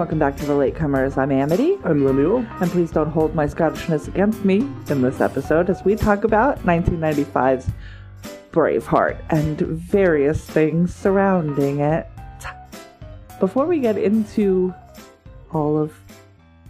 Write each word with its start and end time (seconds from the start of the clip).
welcome 0.00 0.18
back 0.18 0.34
to 0.34 0.46
The 0.46 0.54
Latecomers. 0.54 1.18
I'm 1.18 1.30
Amity, 1.30 1.76
I'm 1.84 2.06
Lemuel. 2.06 2.38
and 2.62 2.70
please 2.70 2.90
don't 2.90 3.10
hold 3.10 3.34
my 3.34 3.44
Scottishness 3.46 4.08
against 4.08 4.46
me 4.46 4.66
in 4.88 5.02
this 5.02 5.20
episode 5.20 5.68
as 5.68 5.84
we 5.84 5.94
talk 5.94 6.24
about 6.24 6.58
1995's 6.60 7.68
Braveheart 8.50 9.18
and 9.28 9.58
various 9.60 10.42
things 10.42 10.94
surrounding 10.94 11.80
it. 11.80 12.06
Before 13.40 13.66
we 13.66 13.78
get 13.78 13.98
into 13.98 14.72
all 15.52 15.76
of 15.76 15.92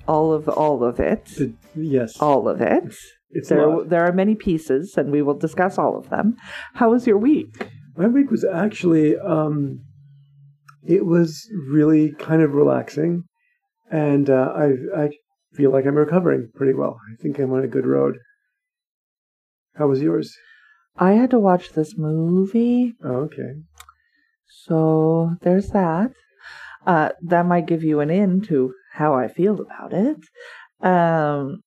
all 0.09 0.33
of 0.33 0.49
all 0.49 0.83
of 0.83 0.99
it, 0.99 1.27
The- 1.27 1.55
yes, 1.77 2.21
all 2.21 2.49
of 2.49 2.61
it, 2.61 2.83
it's 3.31 3.49
there 3.49 3.85
there 3.85 4.03
are 4.05 4.13
many 4.13 4.35
pieces 4.35 4.95
and 4.97 5.13
we 5.13 5.23
will 5.23 5.39
discuss 5.39 5.79
all 5.79 5.97
of 5.97 6.11
them. 6.11 6.35
How 6.75 6.91
was 6.91 7.07
your 7.07 7.17
week? 7.19 7.69
My 7.97 8.09
week 8.09 8.33
was 8.33 8.45
actually, 8.45 9.17
um, 9.17 9.83
it 10.87 11.05
was 11.05 11.49
really 11.69 12.13
kind 12.13 12.43
of 12.43 12.55
relaxing, 12.55 13.25
and 13.91 14.29
uh, 14.31 14.53
I 14.57 14.67
I 14.97 15.11
feel 15.55 15.71
like 15.73 15.87
I'm 15.87 15.97
recovering 15.97 16.51
pretty 16.55 16.75
well. 16.75 16.99
I 17.13 17.23
think 17.23 17.39
I'm 17.39 17.53
on 17.53 17.65
a 17.65 17.69
good 17.69 17.87
road. 17.87 18.17
How 19.77 19.89
was 19.89 20.03
yours? 20.03 20.37
I 20.97 21.13
had 21.13 21.31
to 21.31 21.39
watch 21.39 21.73
this 21.73 21.97
movie 21.97 22.95
Oh, 23.03 23.29
okay. 23.29 23.55
So 24.65 25.37
there's 25.43 25.69
that. 25.69 26.13
Uh, 26.87 27.11
that 27.23 27.47
might 27.47 27.67
give 27.67 27.85
you 27.85 28.01
an 28.01 28.11
in 28.11 28.41
to 28.43 28.75
how 28.93 29.15
I 29.15 29.29
feel 29.29 29.61
about 29.61 29.93
it. 29.93 30.17
Um, 30.87 31.63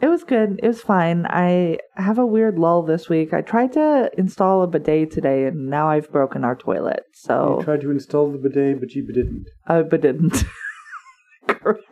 it 0.00 0.08
was 0.08 0.24
good. 0.24 0.60
It 0.62 0.66
was 0.68 0.80
fine. 0.82 1.26
I 1.26 1.78
have 1.96 2.18
a 2.18 2.26
weird 2.26 2.58
lull 2.58 2.82
this 2.82 3.08
week. 3.08 3.32
I 3.32 3.40
tried 3.40 3.72
to 3.74 4.10
install 4.18 4.62
a 4.62 4.66
bidet 4.66 5.10
today, 5.10 5.44
and 5.44 5.68
now 5.68 5.88
I've 5.88 6.10
broken 6.12 6.44
our 6.44 6.54
toilet. 6.56 7.04
You 7.06 7.12
So, 7.14 7.60
tried 7.64 7.80
to 7.82 7.90
install 7.90 8.30
the 8.32 8.38
bidet, 8.38 8.80
but 8.80 8.92
you 8.94 9.06
didn't. 9.06 9.46
uh, 9.66 9.82
but 9.82 10.00
didn't. 10.02 10.44
Correct. 11.48 11.82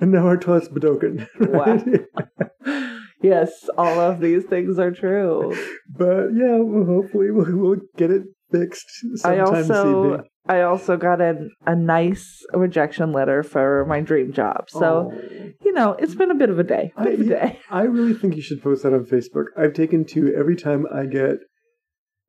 And 0.00 0.10
now 0.12 0.26
our 0.26 0.36
toilet's 0.36 0.68
broken. 0.68 1.26
Wow. 1.40 1.82
yes, 3.22 3.68
all 3.78 4.00
of 4.00 4.20
these 4.20 4.44
things 4.44 4.78
are 4.78 4.90
true. 4.90 5.56
but 5.88 6.28
yeah, 6.34 6.58
well, 6.58 6.84
hopefully 6.84 7.30
we'll, 7.30 7.46
we'll 7.56 7.80
get 7.96 8.10
it 8.10 8.22
fixed 8.54 8.88
I 9.24 9.38
also. 9.40 10.22
I 10.46 10.60
also 10.70 10.92
got 10.98 11.18
a 11.30 11.32
a 11.66 11.74
nice 11.74 12.24
rejection 12.52 13.12
letter 13.18 13.42
for 13.42 13.86
my 13.92 14.00
dream 14.10 14.28
job. 14.40 14.60
So 14.68 14.88
Oh. 15.12 15.50
you 15.64 15.72
know, 15.78 15.88
it's 16.02 16.14
been 16.20 16.30
a 16.30 16.34
bit 16.42 16.50
of 16.50 16.58
a 16.58 16.66
day. 16.74 16.92
Bit 17.02 17.28
day. 17.28 17.58
I 17.70 17.82
really 17.96 18.14
think 18.20 18.36
you 18.36 18.42
should 18.42 18.62
post 18.62 18.82
that 18.82 18.92
on 18.92 19.04
Facebook. 19.14 19.46
I've 19.56 19.72
taken 19.82 20.04
to 20.14 20.20
every 20.42 20.56
time 20.66 20.82
I 21.00 21.06
get 21.06 21.36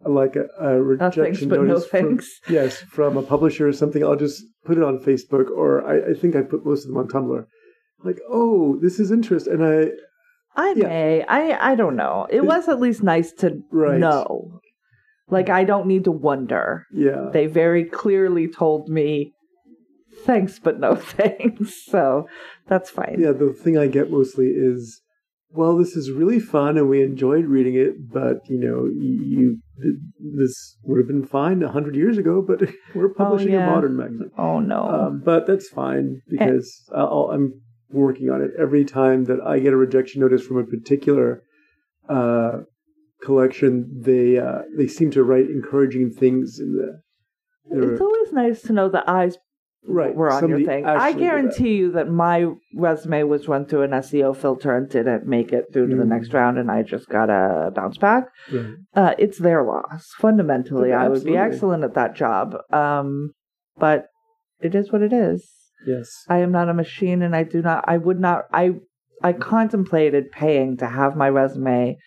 like 0.06 0.36
a, 0.36 0.46
a 0.59 0.81
rejection 0.81 1.23
thanks, 1.23 1.40
but 1.46 1.59
no 1.59 1.64
notice 1.73 1.88
from, 1.88 2.20
yes 2.58 2.78
from 2.98 3.18
a 3.18 3.23
publisher 3.23 3.68
or 3.68 3.73
something. 3.73 4.02
I'll 4.03 4.16
just 4.28 4.44
put 4.66 4.78
it 4.78 4.84
on 4.84 5.00
Facebook, 5.00 5.50
or 5.50 5.70
I, 5.86 6.12
I 6.12 6.14
think 6.14 6.36
I 6.36 6.42
put 6.42 6.66
most 6.66 6.84
of 6.84 6.90
them 6.90 6.98
on 6.98 7.08
Tumblr. 7.08 7.46
Like, 8.03 8.20
oh, 8.30 8.78
this 8.81 9.00
is 9.00 9.12
interest, 9.12 9.48
and 9.48 9.62
I 9.73 9.90
I 10.56 10.73
Yeah. 10.78 10.88
may. 10.88 11.26
I 11.28 11.72
I 11.72 11.76
don't 11.76 11.98
know. 12.03 12.28
It 12.30 12.38
It- 12.38 12.46
was 12.46 12.70
at 12.70 12.80
least 12.80 13.03
nice 13.03 13.31
to 13.42 13.48
Right. 13.72 14.00
know. 14.00 14.59
Like 15.30 15.50
I 15.50 15.64
don't 15.64 15.88
need 15.88 16.04
to 16.04 16.12
wonder. 16.12 16.86
yeah, 16.94 17.30
They 17.31 17.48
very 17.48 17.84
clearly 17.84 18.48
told 18.48 18.90
me 18.90 19.34
thanks 20.23 20.59
but 20.59 20.80
no 20.80 20.95
thanks. 21.18 21.86
So 21.86 22.28
that's 22.68 22.90
fine. 22.90 23.18
yeah. 23.20 23.31
The 23.31 23.53
thing 23.53 23.78
I 23.78 23.88
get 23.88 24.12
mostly 24.12 24.48
is, 24.48 25.02
well, 25.50 25.78
this 25.78 25.96
is 25.96 26.12
really 26.12 26.40
fun, 26.40 26.78
and 26.78 26.90
we 26.90 27.02
enjoyed 27.02 27.46
reading 27.46 27.76
it, 27.76 28.12
but 28.12 28.38
you 28.50 28.59
know, 28.59 28.86
you, 28.94 29.59
this 30.38 30.78
would 30.84 30.97
have 31.00 31.08
been 31.08 31.25
fine 31.25 31.63
a 31.63 31.72
hundred 31.72 31.96
years 31.96 32.18
ago, 32.18 32.44
but 32.46 32.62
we're 32.96 33.13
publishing 33.13 33.53
yeah. 33.53 33.68
a 33.68 33.72
modern 33.72 33.96
magazine. 33.96 34.31
Oh 34.38 34.59
no. 34.59 34.88
Um, 34.88 35.22
but 35.24 35.47
that's 35.47 35.69
fine 35.69 36.22
because 36.30 36.90
I'll, 36.94 37.30
I'm 37.31 37.62
working 37.90 38.30
on 38.30 38.42
it. 38.42 38.52
Every 38.59 38.84
time 38.86 39.25
that 39.25 39.40
I 39.42 39.59
get 39.59 39.74
a 39.74 39.78
rejection 39.78 40.22
notice 40.22 40.46
from 40.46 40.57
a 40.57 40.66
particular 40.66 41.44
uh, 42.09 42.59
collection, 43.25 43.72
they 44.02 44.38
uh, 44.38 44.59
they 44.78 44.88
seem 44.88 45.12
to 45.12 45.24
write 45.24 45.50
encouraging 45.50 46.12
things 46.12 46.59
in 46.59 46.69
the. 46.78 47.02
it's 47.91 48.02
always 48.02 48.31
nice 48.31 48.62
to 48.63 48.74
know 48.74 48.88
the 48.90 49.03
eyes 49.09 49.38
right, 49.88 50.16
were 50.16 50.31
on 50.31 50.47
your 50.50 50.63
thing. 50.63 50.86
I 50.86 51.12
that. 51.12 51.19
guarantee 51.19 51.75
you 51.75 51.91
that 51.94 52.09
my 52.09 52.47
resume 52.75 53.24
was 53.24 53.47
run 53.47 53.66
through 53.66 53.84
an 53.84 53.91
SEO 53.91 54.36
filter 54.38 54.75
and 54.78 54.90
didn't 54.90 55.25
make 55.25 55.52
it 55.52 55.66
through 55.74 55.90
to 55.90 55.96
the 55.96 56.03
Mm. 56.03 56.09
next 56.09 56.34
round, 56.34 56.58
and 56.58 56.69
I 56.72 56.84
just 56.84 57.09
got 57.09 57.30
a 57.30 57.72
bounce 57.72 57.97
back. 57.97 58.28
Right. 58.53 58.74
uh, 58.96 59.13
it's 59.18 59.40
their 59.40 59.63
loss. 59.63 60.13
Fundamentally, 60.18 60.90
Yeah, 60.90 61.03
I 61.03 61.09
would 61.09 61.24
be 61.25 61.38
excellent 61.38 61.84
at 61.84 61.96
that 61.96 62.16
job. 62.16 62.56
Um, 62.72 63.31
but 63.78 64.06
it 64.62 64.74
is 64.75 64.92
what 64.92 65.02
it 65.02 65.12
is. 65.13 65.52
Yes. 65.86 66.09
I 66.30 66.38
am 66.40 66.52
not 66.52 66.69
a 66.69 66.74
machine, 66.74 67.22
and 67.22 67.36
I 67.36 67.44
do 67.44 67.62
not. 67.62 67.84
I 67.88 67.97
would 67.97 68.19
not. 68.19 68.44
I 68.53 68.75
I 69.24 69.34
contemplated 69.34 70.31
paying 70.31 70.78
to 70.78 70.88
have 70.88 71.16
my 71.16 71.30
resume 71.30 71.97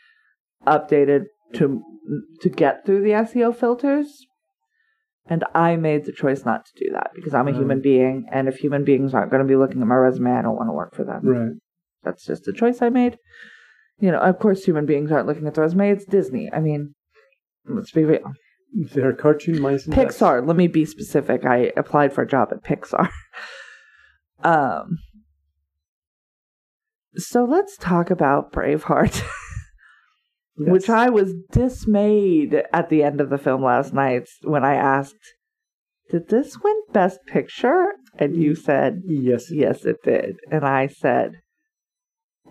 updated 0.66 1.26
to 1.54 1.82
to 2.40 2.48
get 2.48 2.84
through 2.84 3.02
the 3.02 3.10
SEO 3.10 3.54
filters. 3.54 4.24
And 5.30 5.44
I 5.54 5.76
made 5.76 6.06
the 6.06 6.12
choice 6.12 6.46
not 6.46 6.64
to 6.64 6.84
do 6.84 6.90
that 6.92 7.10
because 7.14 7.34
I'm 7.34 7.48
a 7.48 7.52
human 7.52 7.82
being, 7.82 8.26
and 8.32 8.48
if 8.48 8.56
human 8.56 8.82
beings 8.84 9.12
aren't 9.12 9.30
going 9.30 9.42
to 9.42 9.48
be 9.48 9.56
looking 9.56 9.82
at 9.82 9.86
my 9.86 9.94
resume, 9.94 10.32
I 10.32 10.40
don't 10.40 10.56
want 10.56 10.68
to 10.70 10.72
work 10.72 10.94
for 10.94 11.04
them. 11.04 11.20
Right. 11.22 11.52
That's 12.02 12.24
just 12.24 12.48
a 12.48 12.52
choice 12.52 12.80
I 12.80 12.88
made. 12.88 13.18
You 14.00 14.10
know, 14.10 14.20
of 14.20 14.38
course, 14.38 14.64
human 14.64 14.86
beings 14.86 15.12
aren't 15.12 15.26
looking 15.26 15.46
at 15.46 15.54
the 15.54 15.60
resume. 15.60 15.90
It's 15.90 16.06
Disney. 16.06 16.48
I 16.50 16.60
mean, 16.60 16.94
let's 17.66 17.90
be 17.90 18.04
real. 18.04 18.32
They're 18.72 19.12
cartoon 19.12 19.60
mice 19.60 19.86
and 19.86 19.94
ducks. 19.94 20.16
Pixar. 20.16 20.46
Let 20.46 20.56
me 20.56 20.66
be 20.66 20.84
specific. 20.84 21.44
I 21.44 21.72
applied 21.76 22.12
for 22.12 22.22
a 22.22 22.28
job 22.28 22.48
at 22.52 22.62
Pixar. 22.62 23.10
um. 24.42 24.98
So 27.16 27.44
let's 27.44 27.76
talk 27.76 28.10
about 28.10 28.52
Braveheart, 28.52 29.22
Yes. 30.58 30.70
which 30.72 30.90
I 30.90 31.08
was 31.08 31.34
dismayed 31.52 32.62
at 32.72 32.88
the 32.88 33.02
end 33.02 33.20
of 33.20 33.30
the 33.30 33.38
film 33.38 33.62
last 33.62 33.92
night 33.94 34.28
when 34.42 34.64
I 34.64 34.74
asked, 34.74 35.34
"Did 36.10 36.28
this 36.28 36.58
win 36.62 36.76
Best 36.92 37.20
Picture?" 37.26 37.92
And 38.18 38.36
you 38.36 38.54
said, 38.54 39.02
Yes. 39.06 39.50
"Yes, 39.52 39.84
it 39.84 39.98
did." 40.02 40.36
And 40.50 40.64
I 40.64 40.88
said, 40.88 41.40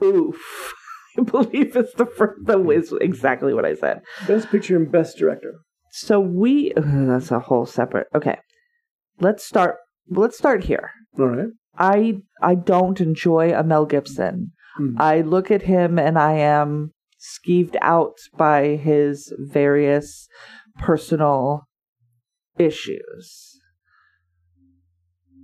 "Oof." 0.04 0.74
I 1.18 1.24
believe 1.24 1.76
it's 1.76 1.94
the 1.96 2.06
first. 2.06 2.46
That 2.46 2.64
was 2.64 2.94
exactly 3.02 3.54
what 3.54 3.66
I 3.66 3.74
said. 3.74 4.02
Best 4.28 4.50
picture 4.52 4.78
and 4.78 4.92
best 4.92 5.18
director. 5.18 5.56
So 5.92 6.20
we 6.20 6.74
ugh, 6.78 7.08
that's 7.08 7.32
a 7.32 7.40
whole 7.40 7.66
separate. 7.66 8.08
Okay. 8.14 8.38
Let's 9.20 9.44
start 9.44 9.78
let's 10.10 10.38
start 10.38 10.66
here. 10.66 10.92
All 11.20 11.26
right. 11.28 11.48
I 11.78 12.22
I 12.42 12.54
don't 12.56 13.02
enjoy 13.02 13.52
a 13.54 13.64
Mel 13.64 13.86
Gibson. 13.86 14.52
Hmm. 14.78 14.96
I 15.00 15.22
look 15.22 15.50
at 15.50 15.64
him 15.64 15.98
and 15.98 16.20
I 16.20 16.34
am 16.34 16.92
skeeved 17.20 17.76
out 17.82 18.18
by 18.36 18.76
his 18.76 19.34
various 19.38 20.28
personal 20.80 21.68
issues. 22.58 23.60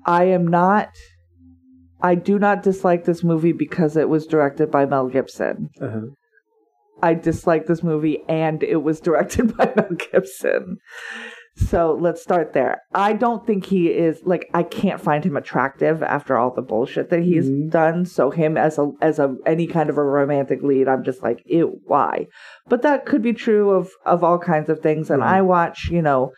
I 0.06 0.26
am 0.26 0.48
not 0.48 0.90
I 2.02 2.16
do 2.16 2.38
not 2.38 2.64
dislike 2.64 3.06
this 3.06 3.24
movie 3.24 3.54
because 3.54 3.96
it 3.96 4.10
was 4.10 4.28
directed 4.28 4.70
by 4.70 4.86
Mel 4.86 5.08
Gibson. 5.08 5.70
Uh-huh. 5.82 6.08
I 7.02 7.14
dislike 7.14 7.66
this 7.66 7.82
movie 7.82 8.24
and 8.28 8.62
it 8.62 8.84
was 8.84 9.00
directed 9.10 9.56
by 9.56 9.72
Mel 9.76 9.98
Gibson. 10.12 10.78
So 11.56 11.96
let's 12.00 12.22
start 12.22 12.54
there. 12.54 12.82
I 12.96 13.14
don't 13.14 13.46
think 13.46 13.66
he 13.66 13.88
is 13.90 14.22
like 14.26 14.50
I 14.56 14.64
can't 14.64 15.00
find 15.00 15.24
him 15.24 15.38
attractive 15.38 16.02
after 16.02 16.36
all 16.36 16.52
the 16.52 16.64
bullshit 16.64 17.10
that 17.12 17.22
he's 17.22 17.48
Mhm. 17.50 17.70
done. 17.70 18.06
So 18.06 18.32
him 18.32 18.58
as 18.58 18.80
a 18.80 18.92
as 19.02 19.20
a 19.20 19.36
any 19.46 19.68
kind 19.68 19.90
of 19.90 19.98
a 19.98 20.04
romantic 20.04 20.64
lead, 20.64 20.88
I'm 20.88 21.04
just 21.04 21.22
like, 21.22 21.44
ew, 21.46 21.80
why? 21.86 22.28
But 22.68 22.82
that 22.82 23.06
could 23.06 23.22
be 23.22 23.34
true 23.34 23.70
of 23.70 23.92
of 24.06 24.24
all 24.24 24.40
kinds 24.40 24.68
of 24.70 24.80
things. 24.80 25.12
And 25.12 25.22
Mhm. 25.22 25.28
I 25.28 25.42
watch, 25.44 25.90
you 25.92 26.02
know, 26.02 26.32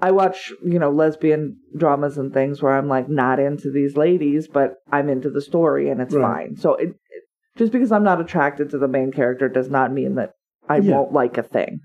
I 0.00 0.10
watch, 0.10 0.50
you 0.64 0.78
know, 0.78 0.90
lesbian 0.90 1.56
dramas 1.76 2.16
and 2.16 2.32
things 2.32 2.62
where 2.62 2.72
I'm 2.72 2.88
like 2.88 3.10
not 3.10 3.38
into 3.38 3.70
these 3.70 3.98
ladies, 3.98 4.48
but 4.48 4.76
I'm 4.90 5.10
into 5.10 5.28
the 5.28 5.42
story 5.42 5.90
and 5.90 6.00
it's 6.00 6.14
Right. 6.14 6.46
fine. 6.48 6.56
So 6.56 6.74
it, 6.76 6.88
it 6.88 7.22
just 7.56 7.72
because 7.72 7.92
I'm 7.92 8.04
not 8.04 8.22
attracted 8.22 8.70
to 8.70 8.78
the 8.78 8.88
main 8.88 9.12
character 9.12 9.50
does 9.50 9.68
not 9.68 9.92
mean 9.92 10.14
that 10.14 10.32
I 10.66 10.78
Yeah. 10.78 10.96
won't 10.96 11.12
like 11.12 11.36
a 11.36 11.42
thing. 11.42 11.80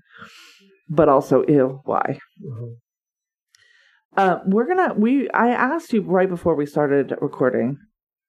But 0.88 1.08
also, 1.08 1.44
ew, 1.48 1.80
why? 1.84 2.18
Uh-huh. 2.46 2.66
Uh, 4.16 4.38
we're 4.46 4.66
gonna. 4.66 4.94
We 4.94 5.28
I 5.30 5.48
asked 5.48 5.92
you 5.92 6.00
right 6.02 6.28
before 6.28 6.54
we 6.54 6.64
started 6.64 7.14
recording, 7.20 7.78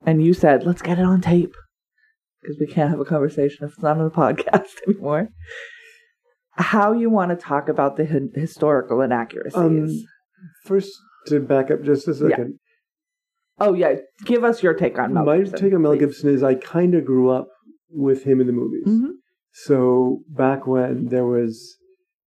and 0.06 0.24
you 0.25 0.33
said, 0.33 0.65
"Let's 0.65 0.81
get 0.81 1.00
it 1.00 1.06
on 1.06 1.21
tape," 1.21 1.56
because 2.42 2.57
we 2.59 2.68
can't 2.68 2.89
have 2.89 3.00
a 3.00 3.06
conversation 3.06 3.65
if 3.65 3.74
it's 3.74 3.81
not 3.81 3.98
on 3.98 4.04
the 4.04 4.12
podcast 4.24 4.75
anymore. 4.88 5.30
How 6.54 6.92
you 6.92 7.09
want 7.09 7.30
to 7.30 7.38
talk 7.38 7.69
about 7.69 7.95
the 7.98 8.06
hi- 8.06 8.19
historical 8.39 9.01
inaccuracies? 9.01 9.56
Um, 9.56 9.88
First, 10.65 10.92
to 11.27 11.39
back 11.39 11.71
up 11.71 11.83
just 11.83 12.07
a 12.07 12.13
second, 12.15 12.59
oh 13.59 13.74
yeah, 13.74 13.95
give 14.25 14.44
us 14.44 14.62
your 14.62 14.74
take 14.74 15.00
on 15.00 15.13
Mel 15.13 15.25
my 15.25 15.38
Gibson, 15.38 15.59
take 15.59 15.74
on 15.74 15.81
Mel 15.83 15.94
please. 15.94 16.00
Gibson 16.00 16.30
is 16.33 16.44
I 16.44 16.56
kind 16.56 16.95
of 16.95 17.06
grew 17.06 17.30
up 17.30 17.48
with 17.89 18.24
him 18.24 18.42
in 18.42 18.48
the 18.48 18.54
movies. 18.54 18.86
Mhm. 18.88 19.12
So 19.54 20.19
back 20.27 20.68
when 20.68 21.06
there 21.07 21.25
was 21.25 21.76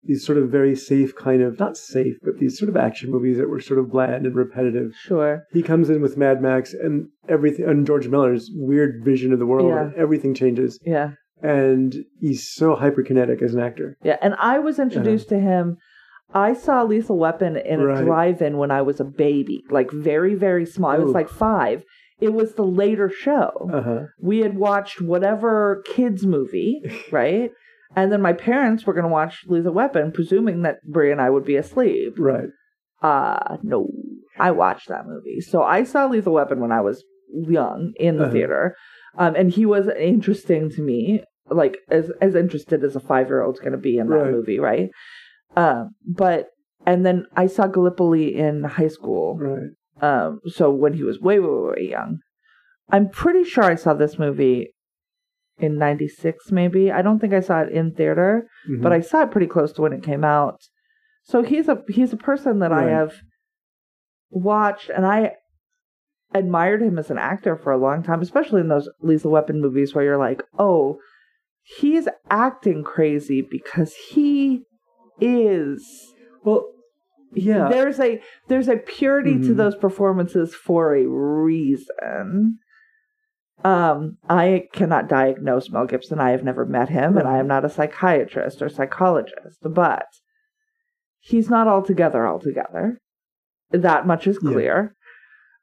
these 0.02 0.25
sort 0.25 0.38
of 0.38 0.49
very 0.50 0.75
safe 0.75 1.14
kind 1.14 1.43
of 1.43 1.58
not 1.58 1.76
safe, 1.76 2.17
but 2.23 2.38
these 2.38 2.58
sort 2.58 2.69
of 2.69 2.76
action 2.76 3.11
movies 3.11 3.37
that 3.38 3.49
were 3.50 3.61
sort 3.61 3.79
of 3.79 3.91
bland 3.91 4.25
and 4.26 4.35
repetitive. 4.35 4.93
Sure. 5.02 5.44
He 5.52 5.62
comes 5.62 5.91
in 5.91 6.00
with 6.00 6.17
Mad 6.17 6.41
Max 6.41 6.73
and 6.73 7.08
everything, 7.29 7.67
and 7.69 7.87
George 7.87 8.08
Miller's 8.08 8.50
weird 8.55 9.05
vision 9.05 9.32
of 9.32 9.38
the 9.38 9.47
world, 9.47 9.69
Yeah. 9.69 9.82
and 9.85 9.94
everything 9.94 10.35
changes. 10.35 10.79
Yeah. 10.85 11.12
And 11.43 11.94
he's 12.19 12.50
so 12.52 12.76
hyperkinetic 12.76 13.43
as 13.43 13.55
an 13.55 13.61
actor. 13.61 13.97
Yeah. 14.02 14.17
And 14.23 14.35
I 14.38 14.58
was 14.58 14.79
introduced 14.79 15.29
to 15.31 15.38
him. 15.38 15.76
I 16.32 16.53
saw 16.55 16.82
Lethal 16.82 17.19
Weapon 17.19 17.56
in 17.56 17.81
a 17.81 17.87
Right. 17.87 18.05
drive-in 18.05 18.56
when 18.56 18.70
I 18.70 18.82
was 18.82 19.00
a 19.00 19.05
baby, 19.05 19.64
like 19.70 19.91
very, 19.91 20.35
very 20.35 20.64
small. 20.64 20.91
I 20.91 20.99
was 20.99 21.12
like 21.12 21.29
five. 21.29 21.85
It 22.20 22.35
was 22.35 22.55
the 22.55 22.64
later 22.67 23.08
show. 23.08 23.70
Uh 23.73 23.82
huh. 23.82 24.00
we 24.20 24.41
had 24.41 24.56
watched 24.56 25.00
whatever 25.00 25.82
kids 25.87 26.25
movie, 26.26 26.81
right? 27.11 27.50
And 27.96 28.12
then 28.12 28.22
my 28.22 28.32
parents 28.32 28.87
were 28.87 28.92
going 28.94 29.04
to 29.04 29.10
watch 29.10 29.44
Lethal 29.46 29.72
Weapon, 29.72 30.12
presuming 30.12 30.62
that 30.62 30.76
Brie 30.84 31.10
and 31.10 31.20
I 31.20 31.28
would 31.31 31.44
be 31.44 31.56
asleep. 31.56 32.14
Right. 32.19 32.48
Uh, 33.02 33.56
no, 33.62 33.88
I 34.38 34.52
watched 34.52 34.88
that 34.88 35.06
movie. 35.06 35.40
So 35.40 35.62
I 35.62 35.82
saw 35.84 36.06
Lethal 36.06 36.34
Weapon 36.34 36.60
when 36.60 36.70
I 36.72 36.81
was 36.82 37.04
young 37.32 37.92
in 37.96 38.19
the 38.19 38.25
Uh-huh. 38.25 38.32
theater. 38.32 38.76
Um, 39.19 39.34
and 39.34 39.50
he 39.50 39.66
was 39.66 39.88
interesting 39.98 40.70
to 40.70 40.82
me, 40.82 41.25
like 41.50 41.78
as, 41.90 42.10
as 42.20 42.34
interested 42.37 42.84
as 42.84 42.94
a 42.94 43.00
five 43.00 43.26
year 43.28 43.42
old's 43.42 43.58
going 43.60 43.72
to 43.72 43.78
be 43.78 43.98
in 43.98 44.08
that 44.08 44.16
Right. 44.16 44.31
movie, 44.32 44.60
right? 44.60 44.90
Um, 45.56 45.90
but, 46.06 46.46
and 46.86 47.04
then 47.04 47.26
I 47.36 47.46
saw 47.48 47.66
Gallipoli 47.66 48.36
in 48.36 48.62
high 48.64 48.88
school. 48.88 49.36
Right. 49.36 49.70
Um, 50.00 50.40
so 50.46 50.70
when 50.70 50.93
he 50.94 51.02
was 51.02 51.20
way, 51.20 51.40
way, 51.40 51.48
way, 51.48 51.70
way 51.76 51.88
young. 51.90 52.19
I'm 52.93 53.08
pretty 53.08 53.44
sure 53.44 53.64
I 53.64 53.75
saw 53.75 53.94
this 53.94 54.19
movie 54.19 54.72
in 55.60 55.78
96 55.78 56.50
maybe. 56.52 56.90
I 56.90 57.02
don't 57.02 57.18
think 57.18 57.32
I 57.32 57.40
saw 57.40 57.60
it 57.60 57.70
in 57.72 57.92
theater, 57.92 58.46
Mhm. 58.68 58.82
but 58.82 58.92
I 58.92 59.00
saw 59.00 59.22
it 59.22 59.30
pretty 59.30 59.46
close 59.46 59.72
to 59.74 59.82
when 59.82 59.92
it 59.92 60.02
came 60.02 60.24
out. 60.24 60.60
So 61.24 61.42
he's 61.42 61.68
a 61.68 61.82
he's 61.88 62.12
a 62.12 62.16
person 62.16 62.58
that 62.60 62.72
I 62.72 62.84
have 62.90 63.12
watched 64.30 64.90
and 64.90 65.06
I 65.06 65.34
admired 66.32 66.80
him 66.82 66.98
as 66.98 67.10
an 67.10 67.18
actor 67.18 67.56
for 67.56 67.72
a 67.72 67.78
long 67.78 68.02
time, 68.02 68.20
especially 68.20 68.60
in 68.60 68.68
those 68.68 68.88
Lethal 69.00 69.32
Weapon 69.32 69.60
movies 69.60 69.94
where 69.94 70.04
you're 70.04 70.16
like, 70.18 70.42
"Oh, 70.58 70.98
he's 71.62 72.08
acting 72.30 72.84
crazy 72.84 73.42
because 73.48 73.94
he 74.10 74.62
is 75.20 75.84
well, 76.44 76.64
yeah. 77.34 77.68
there's 77.68 78.00
a 78.00 78.20
there's 78.48 78.68
a 78.68 78.76
purity 78.76 79.34
to 79.40 79.52
Mhm. 79.52 79.56
those 79.56 79.76
performances 79.76 80.54
for 80.54 80.94
a 80.94 81.06
reason. 81.06 82.58
Um, 83.64 84.16
I 84.28 84.64
cannot 84.72 85.08
diagnose 85.08 85.70
Mel 85.70 85.86
Gibson. 85.86 86.18
I 86.18 86.30
have 86.30 86.42
never 86.44 86.64
met 86.64 86.88
him, 86.88 87.18
and 87.18 87.28
I 87.28 87.38
am 87.38 87.46
not 87.46 87.64
a 87.64 87.68
psychiatrist 87.68 88.62
or 88.62 88.68
psychologist, 88.68 89.58
but 89.62 90.06
he's 91.18 91.50
not 91.50 91.68
altogether 91.68 92.26
altogether. 92.26 92.98
That 93.70 94.06
much 94.06 94.26
is 94.26 94.38
Yeah. 94.42 94.50
clear. 94.52 94.94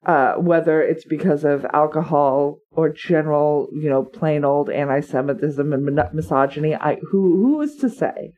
Uh, 0.06 0.36
whether 0.36 0.82
it's 0.82 1.06
because 1.06 1.44
of 1.44 1.66
alcohol 1.74 2.60
or 2.72 2.88
general, 2.90 3.68
you 3.74 3.90
know, 3.90 4.04
plain 4.04 4.46
old 4.46 4.70
anti-Semitism 4.70 5.74
and 5.74 5.84
min- 5.84 6.10
misogyny, 6.14 6.76
I 6.76 6.98
who 7.12 7.36
who 7.38 7.62
is 7.62 7.76
to 7.78 7.90
say? 7.90 8.32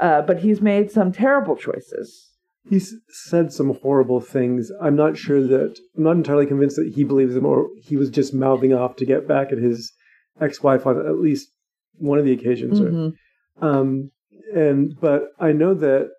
Uh, 0.00 0.22
but 0.22 0.38
he's 0.38 0.62
made 0.62 0.90
some 0.92 1.10
terrible 1.12 1.56
choices. 1.56 2.30
He's 2.68 2.94
said 3.08 3.52
some 3.52 3.74
horrible 3.82 4.20
things. 4.20 4.70
I'm 4.80 4.96
not 4.96 5.18
sure 5.18 5.46
that 5.46 5.78
I'm 5.96 6.02
not 6.02 6.16
entirely 6.16 6.46
convinced 6.46 6.76
that 6.76 6.92
he 6.94 7.04
believes 7.04 7.34
them 7.34 7.44
or 7.44 7.68
he 7.82 7.96
was 7.96 8.08
just 8.10 8.32
mouthing 8.32 8.72
off 8.72 8.96
to 8.96 9.04
get 9.04 9.28
back 9.28 9.52
at 9.52 9.58
his 9.58 9.92
ex-wife 10.40 10.86
on 10.86 10.98
at 10.98 11.18
least 11.18 11.48
one 11.96 12.18
of 12.18 12.24
the 12.24 12.32
occasions. 12.32 12.80
Mhm. 12.80 13.14
Um, 13.60 14.10
and 14.54 14.94
but 14.98 15.28
I 15.38 15.52
know 15.52 15.74
that 15.74 16.10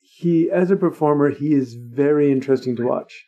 he, 0.00 0.50
as 0.50 0.70
a 0.70 0.76
performer, 0.76 1.30
he 1.30 1.52
is 1.52 1.74
very 1.74 2.32
interesting 2.32 2.74
to 2.76 2.86
watch. 2.86 3.24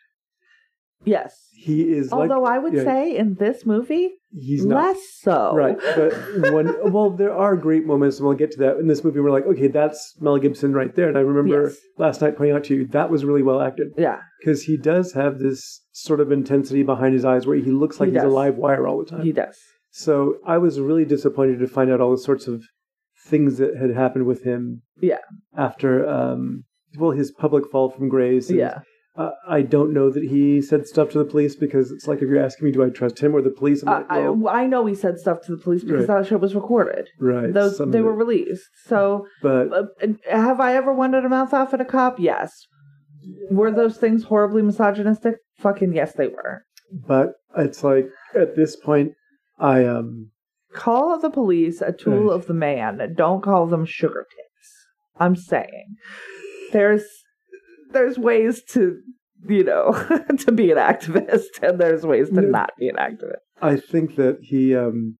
Yes. 1.05 1.37
He 1.55 1.83
is 1.93 2.11
like 2.11 2.31
Although 2.31 2.45
I 2.47 2.59
would 2.59 2.73
yeah, 2.73 2.85
say 2.85 3.17
in 3.17 3.35
this 3.35 3.67
movie, 3.67 4.13
he's 4.33 4.65
not 4.65 4.83
less 4.87 4.99
so. 5.21 5.55
right. 5.55 5.77
But 5.95 6.13
when 6.55 6.75
well, 6.93 7.11
there 7.11 7.35
are 7.35 7.55
great 7.57 7.85
moments, 7.85 8.19
and 8.19 8.27
we'll 8.27 8.37
get 8.37 8.51
to 8.53 8.59
that 8.61 8.77
in 8.79 8.87
this 8.87 9.05
movie. 9.05 9.21
We're 9.21 9.31
like, 9.31 9.45
okay, 9.47 9.69
that's 9.69 10.15
Mel 10.21 10.39
Gibson 10.39 10.73
right 10.73 10.95
there. 10.95 11.09
And 11.09 11.19
I 11.19 11.21
remember 11.21 11.65
Yes. 11.69 11.77
last 11.99 12.23
night 12.23 12.37
pointing 12.39 12.57
out 12.57 12.65
to 12.65 12.75
you 12.75 12.87
that 12.89 13.11
was 13.11 13.25
really 13.27 13.43
well 13.43 13.61
acted. 13.61 13.89
Yeah, 13.99 14.21
because 14.41 14.63
he 14.63 14.77
does 14.79 15.13
have 15.13 15.39
this 15.39 15.83
sort 15.93 16.21
of 16.21 16.33
intensity 16.33 16.83
behind 16.83 17.13
his 17.13 17.25
eyes 17.27 17.47
where 17.47 17.57
he 17.57 17.71
looks 17.71 18.01
like 18.01 18.09
He 18.09 18.15
he's 18.15 18.25
a 18.25 18.29
live 18.29 18.57
wire 18.57 18.87
all 18.89 18.99
the 18.99 19.11
time. 19.11 19.23
he 19.23 19.33
does. 19.33 19.59
so 19.91 20.37
I 20.47 20.57
was 20.57 20.81
really 20.81 21.05
disappointed 21.05 21.59
to 21.59 21.67
find 21.67 21.91
out 21.91 22.01
all 22.01 22.11
the 22.13 22.19
sorts 22.23 22.47
of 22.47 22.63
things 23.27 23.59
that 23.59 23.77
had 23.77 23.91
happened 23.91 24.25
with 24.25 24.45
him 24.45 24.81
Yeah, 25.01 25.19
after, 25.57 26.09
um, 26.09 26.65
well, 26.99 27.11
his 27.11 27.31
public 27.33 27.71
fall 27.71 27.91
from 27.91 28.09
grace. 28.09 28.51
yeah. 28.51 28.81
Uh, 29.21 29.31
I 29.49 29.63
don't 29.63 29.93
know 29.93 30.09
that 30.11 30.23
he 30.25 30.63
said 30.63 30.87
stuff 30.87 31.11
to 31.11 31.19
the 31.19 31.25
police 31.25 31.55
because 31.57 31.91
it's 31.91 32.07
like 32.09 32.19
if 32.23 32.29
you're 32.29 32.43
asking 32.43 32.67
me, 32.67 32.73
do 32.73 32.85
I 32.85 32.89
trust 32.91 33.19
him 33.21 33.35
or 33.35 33.43
the 33.43 33.51
police? 33.51 33.83
Like, 33.83 34.09
well, 34.11 34.49
I, 34.49 34.63
I 34.63 34.67
know 34.67 34.87
he 34.87 34.95
said 34.95 35.19
stuff 35.19 35.39
to 35.47 35.53
the 35.57 35.63
police 35.63 35.83
because 35.85 36.09
Right. 36.09 36.19
that 36.23 36.27
shit 36.29 36.41
was 36.41 36.55
recorded. 36.55 37.09
right. 37.19 37.53
Those 37.53 37.79
they 37.79 38.01
were 38.01 38.15
released. 38.15 38.69
So, 38.87 39.27
but 39.43 39.73
uh, 39.73 39.85
have 40.31 40.61
I 40.61 40.75
ever 40.75 40.93
wanted 40.93 41.25
a 41.25 41.29
mouth 41.29 41.53
off 41.53 41.75
at 41.75 41.81
a 41.81 41.85
cop? 41.85 42.19
Yes. 42.19 42.67
Were 43.51 43.71
those 43.71 43.97
things 43.99 44.25
horribly 44.25 44.63
misogynistic? 44.63 45.35
Fucking 45.59 45.93
yes, 45.95 46.13
they 46.15 46.29
were. 46.29 46.65
but 46.91 47.33
it's 47.57 47.85
like 47.85 48.09
at 48.35 48.57
this 48.57 48.77
point, 48.77 49.13
I 49.59 49.85
um 49.85 50.31
Call 50.73 51.19
the 51.19 51.31
police 51.31 51.81
a 51.83 51.93
tool 51.93 52.29
Right. 52.29 52.35
of 52.37 52.47
the 52.47 52.55
man. 52.55 53.15
Don't 53.17 53.43
call 53.43 53.67
them 53.67 53.85
sugar 53.85 54.25
tits. 54.31 54.69
I'm 55.19 55.35
saying 55.37 55.97
there's 56.73 57.05
there's 57.93 58.19
ways 58.19 58.63
to 58.71 59.01
you 59.49 59.65
know 59.65 59.93
to 60.39 60.53
be 60.53 60.71
an 60.71 60.79
activist 60.79 61.63
and 61.63 61.79
there's 61.81 62.05
ways 62.05 62.29
to 62.31 62.41
not 62.43 62.71
be 62.79 62.89
an 62.89 62.97
activist. 62.97 63.37
I 63.63 63.77
think 63.77 64.17
that 64.17 64.39
he 64.43 64.75
um 64.77 65.17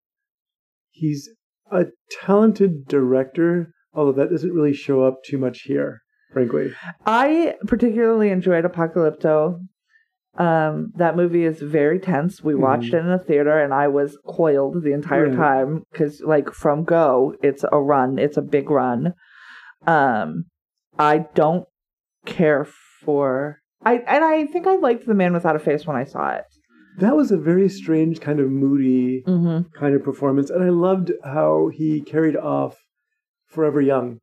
he's 0.91 1.29
a 1.71 1.87
talented 2.23 2.87
director, 2.87 3.73
although 3.95 4.13
that 4.13 4.31
doesn't 4.31 4.53
really 4.53 4.75
show 4.75 5.03
up 5.05 5.23
too 5.25 5.39
much 5.39 5.63
here, 5.63 6.01
frankly. 6.33 6.73
I 7.07 7.55
particularly 7.67 8.31
enjoyed 8.31 8.65
Apocalypto. 8.65 9.61
Um, 10.37 10.93
that 10.97 11.17
movie 11.17 11.45
is 11.45 11.61
very 11.61 11.99
tense. 11.99 12.43
We 12.43 12.55
watched 12.55 12.93
Mhm. 12.93 12.95
it 12.95 13.05
in 13.07 13.11
a 13.11 13.19
theater, 13.19 13.59
and 13.59 13.75
I 13.75 13.89
was 13.89 14.17
coiled 14.27 14.83
the 14.83 14.93
entire 14.93 15.35
time 15.35 15.83
because, 15.93 16.21
like, 16.23 16.51
from 16.53 16.85
go, 16.85 17.35
it's 17.43 17.65
a 17.71 17.81
run. 17.81 18.19
It's 18.19 18.37
a 18.37 18.43
big 18.43 18.71
run. 18.71 19.15
Um, 19.87 20.45
I 20.99 21.27
don't 21.35 21.67
care 22.27 22.67
for. 23.03 23.59
I 23.83 23.95
and 24.07 24.25
I 24.25 24.47
think 24.47 24.67
I 24.67 24.77
liked 24.77 25.07
The 25.07 25.15
Man 25.15 25.33
Without 25.33 25.57
a 25.57 25.59
Face 25.59 25.87
when 25.87 25.97
I 25.97 26.05
saw 26.05 26.31
it. 26.31 26.45
That 26.99 27.17
was 27.17 27.31
a 27.31 27.39
very 27.39 27.69
strange 27.69 28.21
kind 28.21 28.41
of 28.41 28.51
moody 28.51 29.23
Mm-hmm. 29.27 29.79
kind 29.79 29.95
of 29.95 30.03
performance, 30.03 30.51
and 30.51 30.63
I 30.63 30.69
loved 30.69 31.13
how 31.25 31.69
he 31.73 32.03
carried 32.03 32.37
off 32.37 32.77
Forever 33.47 33.81
Young, 33.81 34.19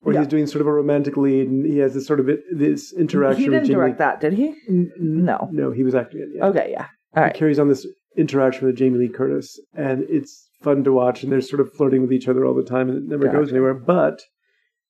where 0.00 0.14
Yeah. 0.14 0.20
he's 0.20 0.28
doing 0.28 0.46
sort 0.46 0.60
of 0.60 0.66
a 0.68 0.72
romantic 0.72 1.16
lead, 1.16 1.48
and 1.48 1.66
he 1.66 1.78
has 1.78 1.94
this 1.94 2.06
sort 2.06 2.20
of 2.20 2.28
it, 2.28 2.40
this 2.52 2.92
interaction. 2.92 3.42
He 3.44 3.48
didn't 3.50 3.64
Jamie- 3.66 3.74
direct 3.74 3.98
that, 3.98 4.20
did 4.20 4.34
he? 4.34 4.54
N- 4.68 4.92
No. 4.98 5.48
no, 5.50 5.72
he 5.72 5.82
was 5.82 5.94
acting 5.94 6.20
it. 6.20 6.28
Yeah. 6.34 6.46
Okay, 6.46 6.68
yeah. 6.70 6.86
All 7.16 7.22
He 7.22 7.26
right. 7.28 7.34
carries 7.34 7.58
on 7.58 7.68
this 7.68 7.86
interaction 8.16 8.66
with 8.66 8.76
Jamie 8.76 8.98
Lee 8.98 9.08
Curtis, 9.08 9.58
and 9.74 10.04
it's 10.08 10.48
fun 10.62 10.84
to 10.84 10.92
watch. 10.92 11.22
And 11.24 11.32
they're 11.32 11.40
sort 11.40 11.60
of 11.60 11.72
flirting 11.72 12.02
with 12.02 12.12
each 12.12 12.28
other 12.28 12.44
all 12.44 12.54
the 12.54 12.62
time, 12.62 12.88
and 12.88 12.98
it 12.98 13.04
never 13.08 13.24
Gotcha. 13.24 13.38
goes 13.38 13.50
anywhere. 13.50 13.74
But 13.74 14.20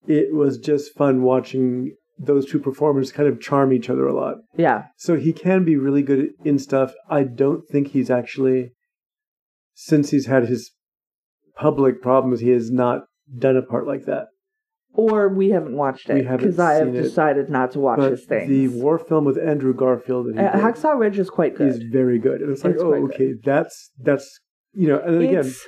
it 0.06 0.34
was 0.34 0.58
just 0.58 0.94
fun 0.96 1.22
watching 1.22 1.94
those 2.22 2.44
two 2.50 2.58
performers 2.58 3.12
kind 3.12 3.28
of 3.28 3.40
charm 3.40 3.72
each 3.72 3.88
other 3.88 4.06
a 4.06 4.14
lot. 4.14 4.36
Yeah. 4.56 4.84
So 4.96 5.16
he 5.16 5.32
can 5.32 5.64
be 5.64 5.76
really 5.76 6.02
good 6.02 6.30
in 6.44 6.58
stuff. 6.58 6.92
I 7.08 7.22
don't 7.24 7.62
think 7.70 7.88
he's 7.88 8.10
actually, 8.10 8.72
since 9.74 10.10
he's 10.10 10.26
had 10.26 10.46
his 10.46 10.72
public 11.56 12.02
problems, 12.02 12.40
he 12.40 12.50
has 12.50 12.70
not 12.70 13.02
done 13.38 13.56
a 13.56 13.62
part 13.62 13.86
like 13.86 14.04
that. 14.04 14.26
Or 14.92 15.28
we 15.28 15.50
haven't 15.50 15.76
watched 15.76 16.10
it 16.10 16.28
because 16.28 16.58
I 16.58 16.74
have 16.74 16.88
it. 16.88 17.00
decided 17.02 17.48
not 17.48 17.70
to 17.72 17.78
watch 17.80 18.00
his 18.02 18.24
things. 18.24 18.48
the 18.48 18.68
war 18.68 18.98
film 18.98 19.24
with 19.24 19.38
Andrew 19.38 19.72
Garfield, 19.72 20.26
he 20.32 20.38
Uh, 20.38 20.52
Hacksaw 20.58 20.98
Ridge 20.98 21.18
is 21.18 21.30
quite 21.30 21.54
good. 21.56 21.68
is 21.68 21.82
very 21.92 22.18
good. 22.18 22.42
And 22.42 22.50
it's 22.50 22.64
like, 22.64 22.74
It's 22.74 22.82
oh, 22.82 22.88
quite 22.88 23.00
good. 23.02 23.14
okay, 23.14 23.32
that's 23.44 23.92
that's 24.00 24.40
you 24.72 24.88
know. 24.88 24.98
And 24.98 25.14
then 25.14 25.22
again, 25.22 25.46
it's 25.46 25.64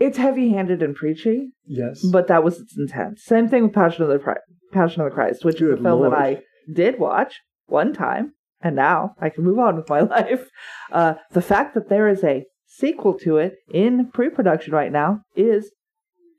it's 0.00 0.18
heavy-handed 0.18 0.82
and 0.82 0.96
preachy, 0.96 1.52
yes, 1.66 2.04
but 2.10 2.26
that 2.26 2.42
was 2.42 2.58
its 2.58 2.76
intent. 2.76 3.20
Same 3.20 3.48
thing 3.48 3.62
with 3.62 3.72
Passion 3.74 4.02
of 4.02 4.08
the 4.08 4.18
Pri- 4.18 4.38
Passion 4.72 5.02
of 5.02 5.10
the 5.10 5.14
Christ, 5.14 5.44
which 5.44 5.60
is 5.60 5.70
a 5.72 5.76
film 5.76 6.00
Lord. 6.00 6.12
that 6.12 6.18
I 6.18 6.42
did 6.72 6.98
watch 6.98 7.40
one 7.66 7.92
time, 7.92 8.32
and 8.60 8.74
now 8.76 9.14
I 9.20 9.28
can 9.30 9.44
move 9.44 9.58
on 9.58 9.76
with 9.76 9.88
my 9.88 10.00
life. 10.16 10.48
Uh, 10.90 11.14
the 11.32 11.42
fact 11.42 11.74
that 11.74 11.88
there 11.88 12.08
is 12.08 12.24
a 12.24 12.44
sequel 12.66 13.18
to 13.18 13.36
it 13.36 13.54
in 13.72 14.10
pre-production 14.12 14.72
right 14.72 14.90
now 14.92 15.20
is 15.36 15.70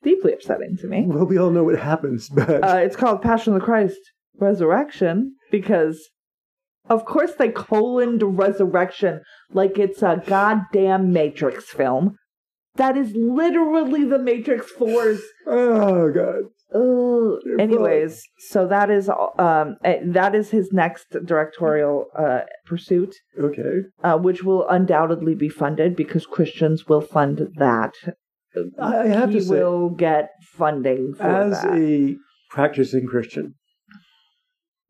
deeply 0.01 0.33
upsetting 0.33 0.75
to 0.81 0.87
me. 0.87 1.05
well, 1.07 1.25
we 1.25 1.37
all 1.37 1.51
know 1.51 1.63
what 1.63 1.79
happens, 1.79 2.27
but 2.29 2.63
Uh, 2.63 2.77
it's 2.77 2.95
called 2.95 3.21
Passion 3.21 3.53
of 3.53 3.59
the 3.59 3.65
Christ 3.65 3.99
Resurrection 4.39 5.35
because, 5.51 6.09
of 6.89 7.05
course, 7.05 7.33
they 7.35 7.49
coloned 7.49 8.37
resurrection 8.37 9.21
like 9.51 9.77
it's 9.79 10.01
a 10.01 10.21
goddamn 10.25 11.13
Matrix 11.13 11.65
film. 11.69 12.17
That 12.75 12.97
is 12.97 13.13
literally 13.15 14.03
the 14.03 14.17
Matrix 14.19 14.71
4's 14.73 15.21
oh 15.47 16.11
god, 16.11 16.45
They're 16.73 17.59
Anyways, 17.59 18.23
so 18.49 18.67
that 18.67 18.89
is 18.89 19.09
um 19.37 19.77
eh, 19.83 19.99
that 20.05 20.33
is 20.35 20.49
his 20.49 20.71
next 20.71 21.05
directorial 21.25 22.05
uh, 22.17 22.41
pursuit, 22.65 23.15
Okay. 23.39 23.81
uh, 24.03 24.17
which 24.17 24.43
will 24.43 24.67
undoubtedly 24.67 25.35
be 25.35 25.49
funded 25.49 25.95
because 25.95 26.25
Christians 26.25 26.87
will 26.87 27.01
fund 27.01 27.47
that. 27.57 27.93
I 28.79 29.07
have 29.07 29.29
he 29.29 29.39
to 29.39 29.45
say, 29.45 29.49
will 29.55 29.89
get 29.89 30.29
funding 30.43 31.13
for 31.15 31.23
as 31.27 31.61
that. 31.61 31.73
a 31.75 32.15
practicing 32.49 33.07
Christian, 33.07 33.55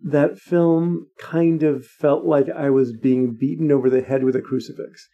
that 0.02 0.38
film 0.38 1.08
kind 1.18 1.63
of 1.63 1.86
felt 1.86 2.25
like 2.25 2.48
I 2.50 2.70
was 2.70 2.92
being 2.94 3.36
beaten 3.40 3.72
over 3.72 3.90
the 3.90 4.02
head 4.02 4.24
with 4.24 4.36
a 4.36 4.42
crucifix. 4.42 5.08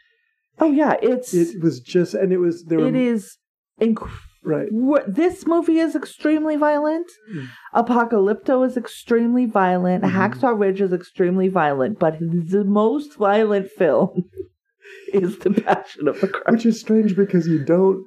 oh 0.60 0.72
yeah, 0.72 0.96
it's 1.02 1.34
It 1.34 1.62
was 1.62 1.80
just, 1.80 2.14
and 2.16 2.34
it 2.34 2.40
was 2.40 2.66
there. 2.66 2.80
it 2.80 2.94
were, 2.94 2.98
is 3.00 3.38
inc- 3.80 4.10
right. 4.44 4.68
This 5.08 5.46
movie 5.46 5.80
is 5.80 5.96
extremely 5.96 6.56
violent. 6.56 7.08
Mm. 7.34 7.48
Apocalypto 7.76 8.66
is 8.66 8.78
extremely 8.78 9.46
violent. 9.46 10.04
Mhm. 10.04 10.12
Hacksaw 10.12 10.60
Ridge 10.60 10.82
is 10.82 10.94
extremely 10.94 11.48
violent, 11.50 12.00
but 12.00 12.18
the 12.20 12.64
most 12.64 13.16
violent 13.18 13.70
film 13.70 14.30
is 15.14 15.38
The 15.40 15.52
Passion 15.52 16.08
of 16.08 16.20
the 16.22 16.28
Christ. 16.28 16.52
Which 16.52 16.66
is 16.66 16.80
strange 16.80 17.16
because 17.16 17.48
you 17.48 17.64
don't 17.64 18.06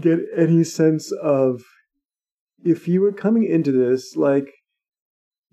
get 0.00 0.20
any 0.36 0.64
sense 0.64 1.12
of 1.22 1.62
if 2.64 2.86
you 2.88 3.00
were 3.00 3.12
coming 3.12 3.44
into 3.44 3.72
this 3.72 4.16
like 4.16 4.48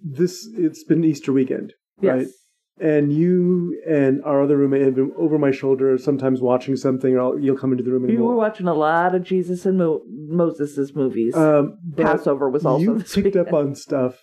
this. 0.04 0.48
It's 0.56 0.84
been 0.84 1.04
Easter 1.04 1.34
weekend, 1.34 1.74
Yes. 2.02 2.14
right? 2.14 2.28
And 2.80 3.12
you 3.12 3.82
and 3.88 4.24
our 4.24 4.42
other 4.44 4.58
roommate 4.58 4.82
have 4.84 4.96
been 4.96 5.12
over 5.18 5.38
my 5.40 5.52
shoulder, 5.52 5.98
sometimes 5.98 6.42
watching 6.42 6.76
something, 6.76 7.16
or 7.16 7.20
I'll, 7.22 7.40
you'll 7.40 7.58
come 7.58 7.72
into 7.72 7.84
the 7.84 7.92
room 7.92 8.04
and 8.04 8.14
You 8.14 8.20
were 8.20 8.28
we'll- 8.30 8.38
watching 8.38 8.68
a 8.68 8.74
lot 8.74 9.16
of 9.16 9.24
Jesus 9.24 9.66
and 9.66 9.78
Mo- 9.78 10.04
Moses' 10.08 10.94
movies. 10.96 11.36
Um, 11.36 11.78
Passover 11.96 12.50
was 12.50 12.66
also 12.66 12.84
you 12.84 13.04
picked 13.04 13.36
up 13.36 13.54
on 13.54 13.74
stuff 13.76 14.20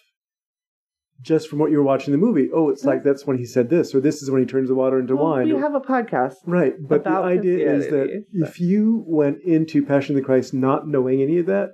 just 1.20 1.48
from 1.48 1.58
what 1.58 1.70
you 1.70 1.78
were 1.78 1.82
watching 1.84 2.12
the 2.12 2.18
movie. 2.18 2.50
Oh, 2.52 2.68
it's 2.68 2.84
like 2.84 3.02
that's 3.02 3.26
when 3.26 3.38
he 3.38 3.44
said 3.46 3.70
this, 3.70 3.94
or 3.94 4.00
this 4.00 4.22
is 4.22 4.30
when 4.30 4.40
he 4.42 4.46
turns 4.46 4.68
the 4.68 4.74
water 4.74 4.98
into 4.98 5.16
Well, 5.16 5.26
wine. 5.30 5.48
we 5.54 5.58
have 5.60 5.74
a 5.74 5.80
podcast. 5.80 6.34
right, 6.46 6.74
but 6.78 7.04
the 7.04 7.10
idea 7.10 7.72
is 7.72 7.88
that 7.88 8.24
if 8.32 8.60
you 8.60 9.04
went 9.06 9.38
into 9.42 9.84
Passion 9.84 10.16
of 10.16 10.22
the 10.22 10.26
Christ 10.26 10.52
not 10.52 10.86
knowing 10.86 11.22
any 11.22 11.38
of 11.38 11.46
that, 11.46 11.70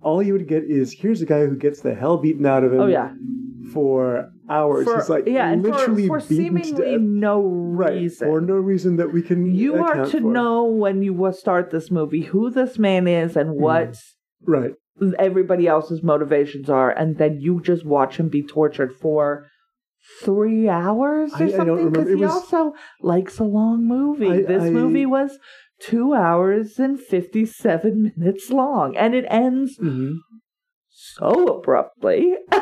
all 0.00 0.22
you 0.22 0.32
would 0.32 0.48
get 0.48 0.64
is 0.64 0.92
here's 0.92 1.22
a 1.22 1.26
guy 1.26 1.46
who 1.46 1.56
gets 1.56 1.80
the 1.80 1.94
hell 1.94 2.16
beaten 2.18 2.46
out 2.46 2.64
of 2.64 2.72
him 2.72 2.80
Oh 2.80 2.86
yeah, 2.86 3.12
for 3.72 4.30
hours. 4.48 4.84
for, 4.84 4.96
He's 4.96 5.08
like 5.08 5.26
yeah, 5.26 5.50
for, 5.54 5.60
literally 5.62 6.06
for 6.06 6.20
to 6.20 6.26
seemingly 6.26 6.96
no 6.98 7.42
Right, 7.42 7.92
reason. 7.92 8.28
for 8.28 8.40
no 8.40 8.54
reason 8.54 8.96
that 8.96 9.12
we 9.12 9.22
can 9.22 9.46
you 9.54 9.76
are 9.82 10.04
to 10.06 10.10
for. 10.10 10.20
know 10.20 10.64
when 10.64 11.02
you 11.02 11.32
start 11.36 11.70
this 11.70 11.90
movie 11.90 12.22
who 12.22 12.50
this 12.50 12.78
man 12.78 13.06
is 13.06 13.36
and 13.36 13.50
Mm-hmm. 13.50 13.60
what 13.62 13.96
Right. 14.46 14.72
everybody 15.18 15.66
else's 15.66 16.02
motivations 16.02 16.68
are, 16.70 16.90
and 16.90 17.18
then 17.18 17.40
you 17.40 17.60
just 17.60 17.84
watch 17.84 18.16
him 18.18 18.28
be 18.28 18.42
tortured 18.42 18.92
for 18.92 19.46
three 20.22 20.68
hours 20.68 21.32
or 21.32 21.44
I- 21.44 21.50
something. 21.50 21.74
remember. 21.74 21.90
Because 21.90 22.08
he 22.08 22.14
was- 22.16 22.30
also 22.32 22.74
likes 23.02 23.38
a 23.38 23.44
long 23.44 23.84
movie. 23.86 24.28
I- 24.30 24.42
this 24.42 24.62
I- 24.64 24.70
movie 24.70 25.06
was 25.06 25.38
two 25.80 26.14
hours 26.14 26.78
and 26.78 26.98
fifty-seven 26.98 28.12
minutes 28.16 28.50
long, 28.50 28.96
and 28.96 29.14
it 29.14 29.24
ends 29.28 29.76
hmm 29.76 30.14
so 30.90 31.46
abruptly. 31.58 32.34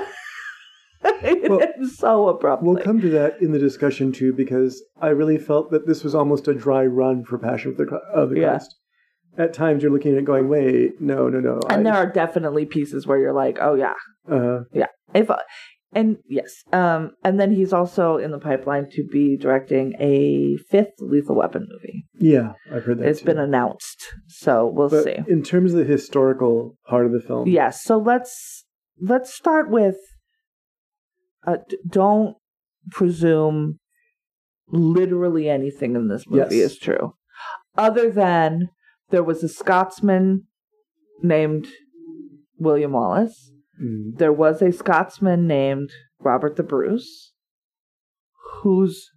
it 1.23 1.51
Well, 1.51 1.61
ends 1.63 1.97
so 1.97 2.29
abruptly. 2.29 2.69
We'll 2.75 2.83
come 2.83 3.01
to 3.01 3.09
that 3.11 3.41
in 3.41 3.53
the 3.53 3.59
discussion 3.59 4.13
too, 4.13 4.33
because 4.33 4.83
I 5.01 5.09
really 5.09 5.39
felt 5.39 5.71
that 5.71 5.87
this 5.87 6.03
was 6.05 6.15
almost 6.15 6.49
a 6.49 6.55
dry 6.55 6.85
run 6.87 7.25
for 7.25 7.39
Passion 7.39 7.73
of 7.73 7.77
the, 7.79 7.85
of 8.15 8.31
the 8.31 8.41
Yeah. 8.41 8.49
Christ. 8.51 8.75
At 9.39 9.53
times, 9.53 9.83
you're 9.83 9.93
looking 9.93 10.13
at 10.13 10.19
it 10.19 10.25
going, 10.25 10.49
"Wait, 10.49 10.99
no, 10.99 11.29
no, 11.29 11.41
no." 11.41 11.61
and 11.69 11.87
I- 11.87 11.91
there 11.91 12.01
are 12.03 12.11
definitely 12.11 12.65
pieces 12.65 13.07
where 13.07 13.19
you're 13.19 13.35
like, 13.35 13.59
oh 13.61 13.75
yeah, 13.75 13.93
uh, 14.31 14.61
if 15.15 15.31
and 15.93 16.17
yes, 16.27 16.63
um, 16.73 17.11
and 17.23 17.39
then 17.39 17.53
he's 17.53 17.73
also 17.73 18.17
in 18.17 18.31
the 18.31 18.39
pipeline 18.39 18.89
to 18.93 19.05
be 19.13 19.37
directing 19.37 19.95
a 20.01 20.57
fifth 20.71 20.95
Lethal 21.01 21.37
Weapon 21.37 21.67
movie. 21.71 22.05
yeah, 22.19 22.53
I've 22.73 22.85
heard 22.85 22.99
that. 22.99 23.09
It's 23.09 23.21
too. 23.21 23.27
been 23.27 23.39
announced, 23.39 24.03
so 24.27 24.67
we'll 24.67 24.89
But 24.89 25.05
see. 25.05 25.17
in 25.29 25.43
terms 25.43 25.73
of 25.75 25.79
the 25.81 25.85
historical 25.85 26.77
part 26.89 27.05
of 27.07 27.13
the 27.13 27.21
film, 27.21 27.47
Yes, 27.47 27.83
so 27.85 27.99
let's 27.99 28.65
let's 29.01 29.35
start 29.35 29.71
with 29.71 29.97
uh, 31.47 31.57
d- 31.69 31.79
don't 31.89 32.37
presume 32.91 33.79
literally 34.69 35.49
anything 35.49 35.95
in 35.97 36.09
this 36.09 36.25
movie 36.29 36.57
Yes. 36.57 36.73
is 36.73 36.79
true, 36.79 37.15
other 37.77 38.11
than 38.11 38.69
there 39.11 39.23
was 39.25 39.43
a 39.45 39.49
Scotsman 39.49 40.47
named 41.23 41.69
William 42.59 42.93
Wallace. 42.93 43.53
Mm, 43.83 44.17
There 44.19 44.33
was 44.33 44.61
a 44.63 44.73
Scotsman 44.73 45.47
named 45.47 45.91
Robert 46.21 46.57
the 46.57 46.63
Bruce, 46.63 47.33
who's 48.63 49.11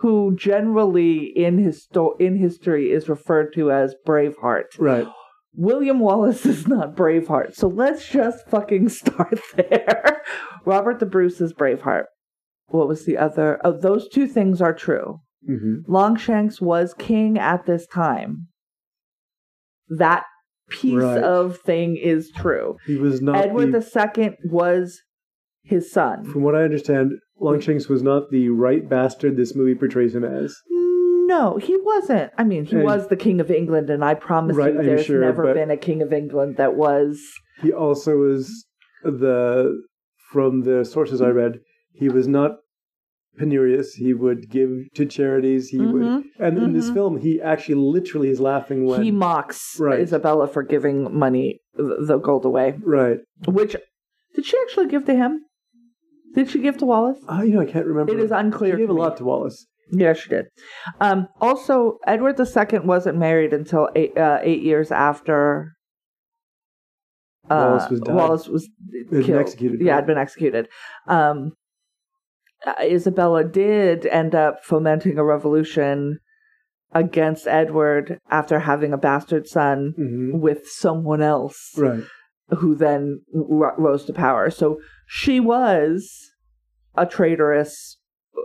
who 0.00 0.36
generally 0.36 1.24
in 1.36 1.58
histo- 1.58 2.20
in 2.20 2.36
history 2.36 2.90
is 2.92 3.08
referred 3.08 3.52
to 3.54 3.70
as 3.72 3.94
Braveheart. 4.06 4.78
right. 4.78 5.08
William 5.60 5.98
Wallace 5.98 6.46
is 6.46 6.68
not 6.68 6.94
Braveheart, 6.94 7.54
so 7.56 7.66
let's 7.66 8.08
just 8.08 8.46
fucking 8.48 8.88
start 9.00 9.40
there. 9.56 10.22
Robert 10.64 11.00
the 11.00 11.06
Bruce 11.06 11.40
is 11.40 11.52
Braveheart. 11.52 12.04
What 12.68 12.86
was 12.86 13.04
the 13.04 13.16
other? 13.18 13.60
Oh, 13.64 13.72
those 13.72 14.08
two 14.08 14.28
things 14.28 14.60
are 14.62 14.72
true. 14.72 15.20
hmm 15.44 15.80
Longshanks 15.88 16.60
was 16.60 16.94
king 16.94 17.38
at 17.38 17.66
this 17.66 17.86
time. 17.88 18.46
That 19.88 20.24
piece 20.70 20.94
Right. 21.02 21.22
of 21.22 21.58
thing 21.58 21.96
is 21.96 22.30
true. 22.36 22.76
He 22.86 22.96
was 22.96 23.20
not. 23.20 23.36
Edward 23.36 23.72
the, 23.72 23.82
Second 23.82 24.36
was 24.44 25.00
his 25.64 25.90
son. 25.90 26.24
from 26.24 26.42
what 26.42 26.54
I 26.54 26.62
understand, 26.62 27.12
Longshanks 27.40 27.88
was 27.88 28.02
not 28.02 28.30
the 28.30 28.48
right 28.50 28.88
bastard 28.88 29.36
this 29.36 29.56
movie 29.56 29.74
portrays 29.74 30.14
him 30.14 30.24
as. 30.24 30.54
No, 31.28 31.58
he 31.58 31.76
wasn't. 31.92 32.32
I 32.40 32.44
mean, 32.44 32.64
he 32.64 32.76
And- 32.76 32.84
was 32.84 33.08
the 33.08 33.16
king 33.26 33.38
of 33.44 33.50
England, 33.50 33.88
and 33.90 34.02
I 34.10 34.14
promise 34.14 34.56
Right, 34.56 34.72
you, 34.74 34.82
there's 34.82 35.04
sure, 35.04 35.20
never 35.20 35.42
been 35.52 35.70
a 35.70 35.76
king 35.76 36.00
of 36.06 36.10
England 36.12 36.56
that 36.56 36.74
was. 36.74 37.10
He 37.62 37.70
also 37.72 38.16
was 38.26 38.66
the 39.04 39.82
from 40.32 40.62
the 40.62 40.84
sources 40.84 41.20
I 41.22 41.28
read, 41.42 41.60
he 41.92 42.08
was 42.08 42.26
not 42.38 42.52
penurious. 43.40 43.88
He 44.04 44.12
would 44.14 44.50
give 44.50 44.70
to 44.94 45.06
charities. 45.06 45.68
He 45.68 45.78
would, 45.92 46.02
Mhm, 46.02 46.24
and 46.38 46.58
in 46.58 46.72
this 46.72 46.90
mhm. 46.90 46.94
film, 46.94 47.16
he 47.18 47.40
actually 47.40 47.76
literally 47.96 48.28
is 48.30 48.40
laughing 48.40 48.84
when 48.86 49.02
he 49.02 49.10
mocks 49.10 49.78
Right. 49.80 50.00
Isabella 50.00 50.46
for 50.54 50.62
giving 50.62 50.96
money, 51.24 51.60
the 51.76 52.18
gold 52.18 52.44
away. 52.44 52.68
right. 52.82 53.20
Which 53.46 53.76
did 54.34 54.44
she 54.44 54.56
actually 54.64 54.88
give 54.88 55.04
to 55.06 55.14
him? 55.14 55.32
Did 56.34 56.50
she 56.50 56.58
give 56.66 56.76
to 56.78 56.86
Wallace? 56.86 57.20
Oh, 57.28 57.42
you 57.42 57.52
know, 57.54 57.60
I 57.60 57.70
can't 57.74 57.86
remember. 57.86 58.12
It 58.12 58.20
is 58.20 58.30
unclear 58.30 58.74
She 58.74 58.78
gave 58.82 58.90
a 58.90 59.00
lot 59.04 59.16
to 59.18 59.24
Wallace. 59.24 59.66
Yeah, 59.90 60.12
she 60.12 60.28
did. 60.28 60.46
Um, 61.00 61.28
also, 61.40 61.98
Edward 62.06 62.38
II 62.38 62.80
wasn't 62.80 63.18
married 63.18 63.52
until 63.52 63.88
eight, 63.96 64.16
uh, 64.16 64.38
eight 64.42 64.62
years 64.62 64.90
after 64.92 65.72
uh, 67.50 67.56
Wallace 67.56 67.90
was 67.90 68.00
died. 68.00 68.14
Wallace 68.14 68.48
was 68.48 68.68
killed. 69.10 69.30
executed, 69.40 69.80
Yeah, 69.80 69.94
had 69.96 70.06
been 70.06 70.18
executed. 70.18 70.68
Um, 71.06 71.52
uh, 72.66 72.74
Isabella 72.82 73.44
did 73.44 74.04
end 74.06 74.34
up 74.34 74.64
fomenting 74.64 75.16
a 75.18 75.24
revolution 75.24 76.18
against 76.92 77.46
Edward 77.46 78.18
after 78.30 78.58
having 78.60 78.92
a 78.92 78.98
bastard 78.98 79.46
son 79.46 79.92
hmm 79.96 80.38
with 80.40 80.66
someone 80.66 81.22
else 81.22 81.72
Right. 81.76 82.02
who 82.58 82.74
then 82.74 83.22
r- 83.34 83.74
rose 83.78 84.04
to 84.06 84.12
power. 84.12 84.50
So 84.50 84.80
she 85.06 85.38
was 85.40 86.30
a 86.96 87.06
traitorous 87.06 87.97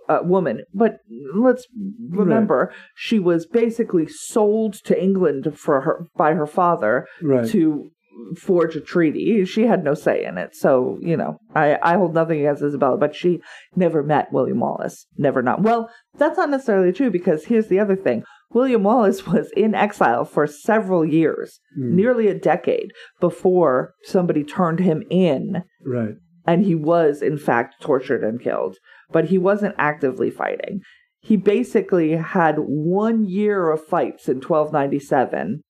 uh, 0.10 0.20
woman, 0.24 0.64
but 0.74 0.98
let's 1.34 1.66
remember 2.10 2.72
she 2.96 3.20
was 3.20 3.46
basically 3.46 4.08
sold 4.08 4.74
to 4.86 5.02
England 5.02 5.58
for 5.58 5.82
her 5.82 6.08
by 6.16 6.34
her 6.34 6.48
father 6.48 7.08
Right. 7.22 7.48
to 7.50 7.90
forge 8.38 8.76
a 8.76 8.82
treaty. 8.82 9.44
She 9.46 9.64
had 9.66 9.84
no 9.84 9.96
say 9.96 10.24
in 10.24 10.38
it. 10.38 10.56
So, 10.56 11.00
you 11.02 11.18
know, 11.18 11.40
I, 11.56 11.78
I 11.82 11.96
hold 11.96 12.14
nothing 12.14 12.40
against 12.40 12.62
Isabella, 12.64 12.96
but 12.98 13.16
she 13.16 13.42
never 13.76 14.04
met 14.04 14.32
William 14.32 14.60
Wallace. 14.60 15.08
Never 15.18 15.42
not. 15.42 15.62
Well, 15.64 15.90
that's 16.18 16.38
not 16.38 16.50
necessarily 16.52 16.92
true 16.94 17.10
because 17.10 17.46
here's 17.46 17.68
the 17.70 17.80
other 17.80 17.96
thing. 17.96 18.24
William 18.52 18.84
Wallace 18.84 19.26
was 19.34 19.52
in 19.58 19.74
exile 19.74 20.26
for 20.26 20.46
several 20.46 21.04
years, 21.06 21.60
Mm, 21.78 21.94
nearly 21.94 22.28
a 22.28 22.38
decade, 22.38 22.92
before 23.20 23.94
somebody 24.04 24.44
turned 24.44 24.80
him 24.80 25.04
in 25.10 25.64
right. 25.84 26.14
and 26.46 26.64
he 26.66 26.76
was 26.76 27.22
in 27.24 27.38
fact 27.40 27.82
tortured 27.82 28.24
and 28.24 28.40
killed 28.40 28.78
but 29.14 29.26
he 29.26 29.38
wasn't 29.38 29.76
actively 29.78 30.30
fighting 30.32 30.82
he 31.26 31.38
basically 31.38 32.12
had 32.18 32.56
one 32.58 33.24
year 33.24 33.70
of 33.72 33.82
fights 33.86 34.28
in 34.28 34.42
1297 34.42 35.62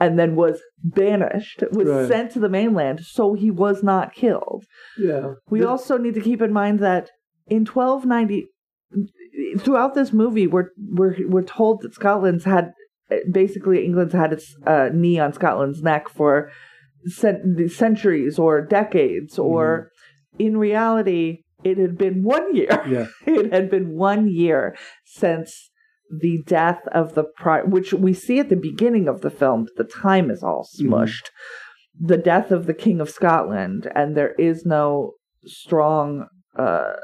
and 0.00 0.18
then 0.18 0.34
was 0.36 0.60
banished 0.82 1.62
was 1.72 1.88
Right. 1.88 2.08
sent 2.08 2.32
to 2.32 2.38
the 2.40 2.48
mainland 2.48 3.00
so 3.04 3.34
he 3.34 3.50
was 3.50 3.82
not 3.82 4.14
killed 4.14 4.64
Yeah. 4.98 5.34
we 5.50 5.60
Th- 5.60 5.68
also 5.68 5.96
need 5.98 6.14
to 6.14 6.20
keep 6.20 6.42
in 6.42 6.52
mind 6.52 6.78
that 6.80 7.10
in 7.46 7.64
1290 7.66 8.48
throughout 9.58 9.94
this 9.94 10.12
movie 10.12 10.46
we're 10.46 10.68
we're 10.78 11.16
we're 11.28 11.42
told 11.42 11.82
that 11.82 11.94
Scotland's 11.94 12.44
had 12.44 12.72
basically 13.30 13.84
England's 13.84 14.14
had 14.14 14.32
its 14.32 14.54
uh, 14.66 14.88
knee 14.92 15.18
on 15.18 15.32
Scotland's 15.32 15.82
neck 15.82 16.08
for 16.08 16.50
cent- 17.06 17.70
centuries 17.70 18.38
or 18.38 18.62
decades, 18.64 19.38
or 19.38 19.90
in 20.38 20.56
reality, 20.56 21.42
it 21.64 21.78
had 21.78 21.96
been 21.98 22.22
one 22.22 22.54
year. 22.54 22.82
Yeah. 22.88 23.06
it 23.26 23.52
had 23.52 23.70
been 23.70 23.94
one 23.96 24.28
year 24.28 24.76
since 25.04 25.70
the 26.10 26.42
death 26.46 26.80
of 26.92 27.14
the 27.14 27.24
pri- 27.24 27.62
which 27.62 27.92
we 27.92 28.12
see 28.12 28.38
at 28.38 28.48
the 28.48 28.56
beginning 28.56 29.08
of 29.08 29.20
the 29.22 29.30
film. 29.30 29.66
The 29.76 29.84
time 29.84 30.30
is 30.30 30.42
all 30.42 30.68
smushed. 30.78 31.30
The 31.98 32.18
death 32.18 32.50
of 32.50 32.66
the 32.66 32.74
King 32.74 33.00
of 33.00 33.10
Scotland, 33.10 33.90
and 33.94 34.16
there 34.16 34.34
is 34.34 34.64
no 34.64 35.12
strong 35.44 36.26
uh, 36.58 36.94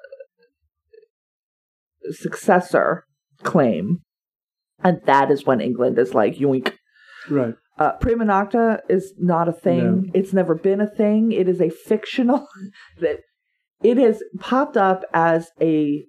successor 2.11 3.05
claim, 3.43 3.99
and 4.83 5.01
that 5.07 5.31
is 5.31 5.45
when 5.45 5.61
England 5.61 5.99
is 5.99 6.15
like 6.15 6.37
yoink. 6.37 6.73
Right. 7.31 7.55
Uh, 7.79 7.93
prima 8.01 8.25
nocta 8.25 8.81
is 8.89 9.15
not 9.19 9.49
a 9.49 9.53
thing. 9.53 10.03
No. 10.07 10.11
It's 10.15 10.33
never 10.33 10.55
been 10.55 10.81
a 10.81 10.91
thing. 10.91 11.33
It 11.33 11.49
is 11.49 11.61
a 11.61 11.71
fictional 11.71 12.49
that 13.01 13.21
it 13.83 13.97
has 13.97 14.23
popped 14.41 14.77
up 14.77 15.05
as 15.13 15.51
a 15.61 16.05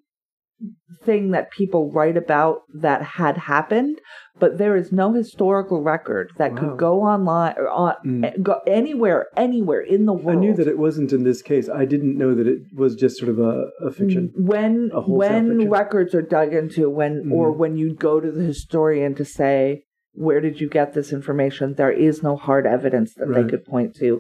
thing 1.05 1.31
that 1.31 1.51
people 1.51 1.89
write 1.91 2.17
about 2.17 2.57
that 2.73 3.01
had 3.01 3.37
happened, 3.37 3.97
but 4.39 4.57
there 4.57 4.75
is 4.75 4.91
no 4.91 5.13
historical 5.13 5.81
record 5.81 6.29
that 6.37 6.51
Wow. 6.51 6.57
could 6.57 6.77
go 6.77 7.01
online 7.03 7.53
or 7.57 7.69
on 7.69 7.93
Mm. 8.05 8.43
go 8.43 8.59
anywhere, 8.67 9.27
anywhere 9.37 9.79
in 9.79 10.05
the 10.05 10.11
world. 10.13 10.37
I 10.37 10.41
knew 10.41 10.53
that 10.55 10.67
it 10.67 10.77
wasn't 10.77 11.13
in 11.13 11.23
this 11.23 11.41
case. 11.41 11.69
I 11.69 11.85
didn't 11.85 12.17
know 12.17 12.35
that 12.35 12.47
it 12.47 12.59
was 12.75 12.95
just 12.95 13.17
sort 13.17 13.29
of 13.29 13.39
a, 13.39 13.69
a 13.81 13.91
fiction. 13.91 14.33
when 14.35 14.89
A 14.93 14.99
when 15.01 15.47
fiction. 15.51 15.69
records 15.69 16.13
are 16.13 16.21
dug 16.21 16.53
into 16.53 16.89
when 16.89 17.29
or 17.31 17.53
Mhm. 17.53 17.57
when 17.57 17.77
you 17.77 17.93
go 17.93 18.19
to 18.19 18.29
the 18.31 18.43
historian 18.43 19.15
to 19.15 19.23
say 19.23 19.83
where 20.13 20.41
did 20.41 20.59
you 20.59 20.67
get 20.67 20.93
this 20.93 21.13
information 21.13 21.75
there 21.75 21.91
is 21.91 22.21
no 22.23 22.35
hard 22.35 22.65
evidence 22.65 23.13
that 23.13 23.31
they 23.33 23.43
could 23.45 23.63
point 23.63 23.95
to 23.95 24.19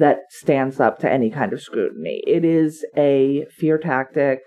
that 0.00 0.18
stands 0.30 0.80
up 0.80 0.98
to 1.00 1.10
any 1.10 1.30
kind 1.30 1.52
of 1.52 1.60
scrutiny. 1.62 2.22
It 2.26 2.44
is 2.44 2.84
a 2.96 3.46
fear 3.58 3.78
tactic 3.78 4.40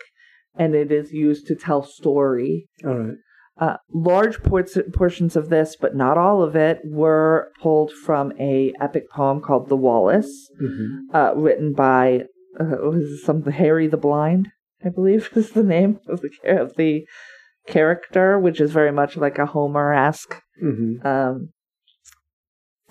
and 0.55 0.75
it 0.75 0.91
is 0.91 1.11
used 1.11 1.47
to 1.47 1.55
tell 1.55 1.83
story. 1.83 2.67
All 2.85 2.97
right. 3.03 3.17
uh, 3.65 3.77
large 3.93 4.37
portions 4.43 5.35
of 5.35 5.49
this 5.49 5.75
but 5.83 5.95
not 5.95 6.17
all 6.17 6.41
of 6.47 6.55
it 6.55 6.79
were 6.83 7.51
pulled 7.61 7.91
from 8.05 8.33
a 8.39 8.73
epic 8.81 9.05
poem 9.11 9.39
called 9.47 9.69
the 9.69 9.81
wallace 9.87 10.33
hmm 10.59 10.87
uh, 11.13 11.31
written 11.35 11.73
by 11.73 12.23
uh, 12.59 12.77
was 12.81 13.23
something 13.23 13.53
Harry 13.53 13.87
the 13.87 13.97
Blind, 14.07 14.49
I 14.85 14.89
believe 14.89 15.29
is 15.35 15.51
the 15.51 15.63
name 15.75 15.99
of 16.07 16.21
the 16.21 16.29
of 16.61 16.75
the 16.75 17.05
character, 17.67 18.37
which 18.45 18.59
is 18.59 18.71
very 18.71 18.91
much 18.91 19.15
like 19.17 19.37
a 19.39 19.45
Homer 19.55 19.93
esque 19.93 20.35
hmm 20.59 20.95
um, 21.05 21.49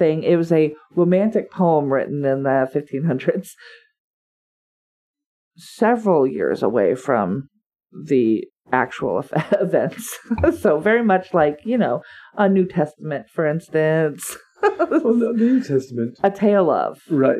thing. 0.02 0.22
It 0.24 0.36
was 0.36 0.50
a 0.52 0.74
romantic 0.96 1.50
poem 1.50 1.92
written 1.92 2.24
in 2.24 2.42
the 2.42 2.68
1500s, 2.74 3.50
several 5.56 6.26
years 6.26 6.62
away 6.62 6.94
from 6.94 7.48
the 8.06 8.44
actual 8.72 9.24
events. 9.52 10.18
so 10.60 10.78
very 10.80 11.04
much 11.04 11.34
like 11.34 11.58
you 11.64 11.76
know 11.78 12.02
a 12.36 12.48
New 12.48 12.66
Testament, 12.66 13.26
for 13.32 13.46
instance, 13.46 14.36
Well, 14.62 15.14
no, 15.14 15.32
the 15.32 15.38
New 15.44 15.62
Testament. 15.62 16.18
a 16.22 16.30
tale 16.30 16.70
of. 16.70 17.00
Right. 17.10 17.38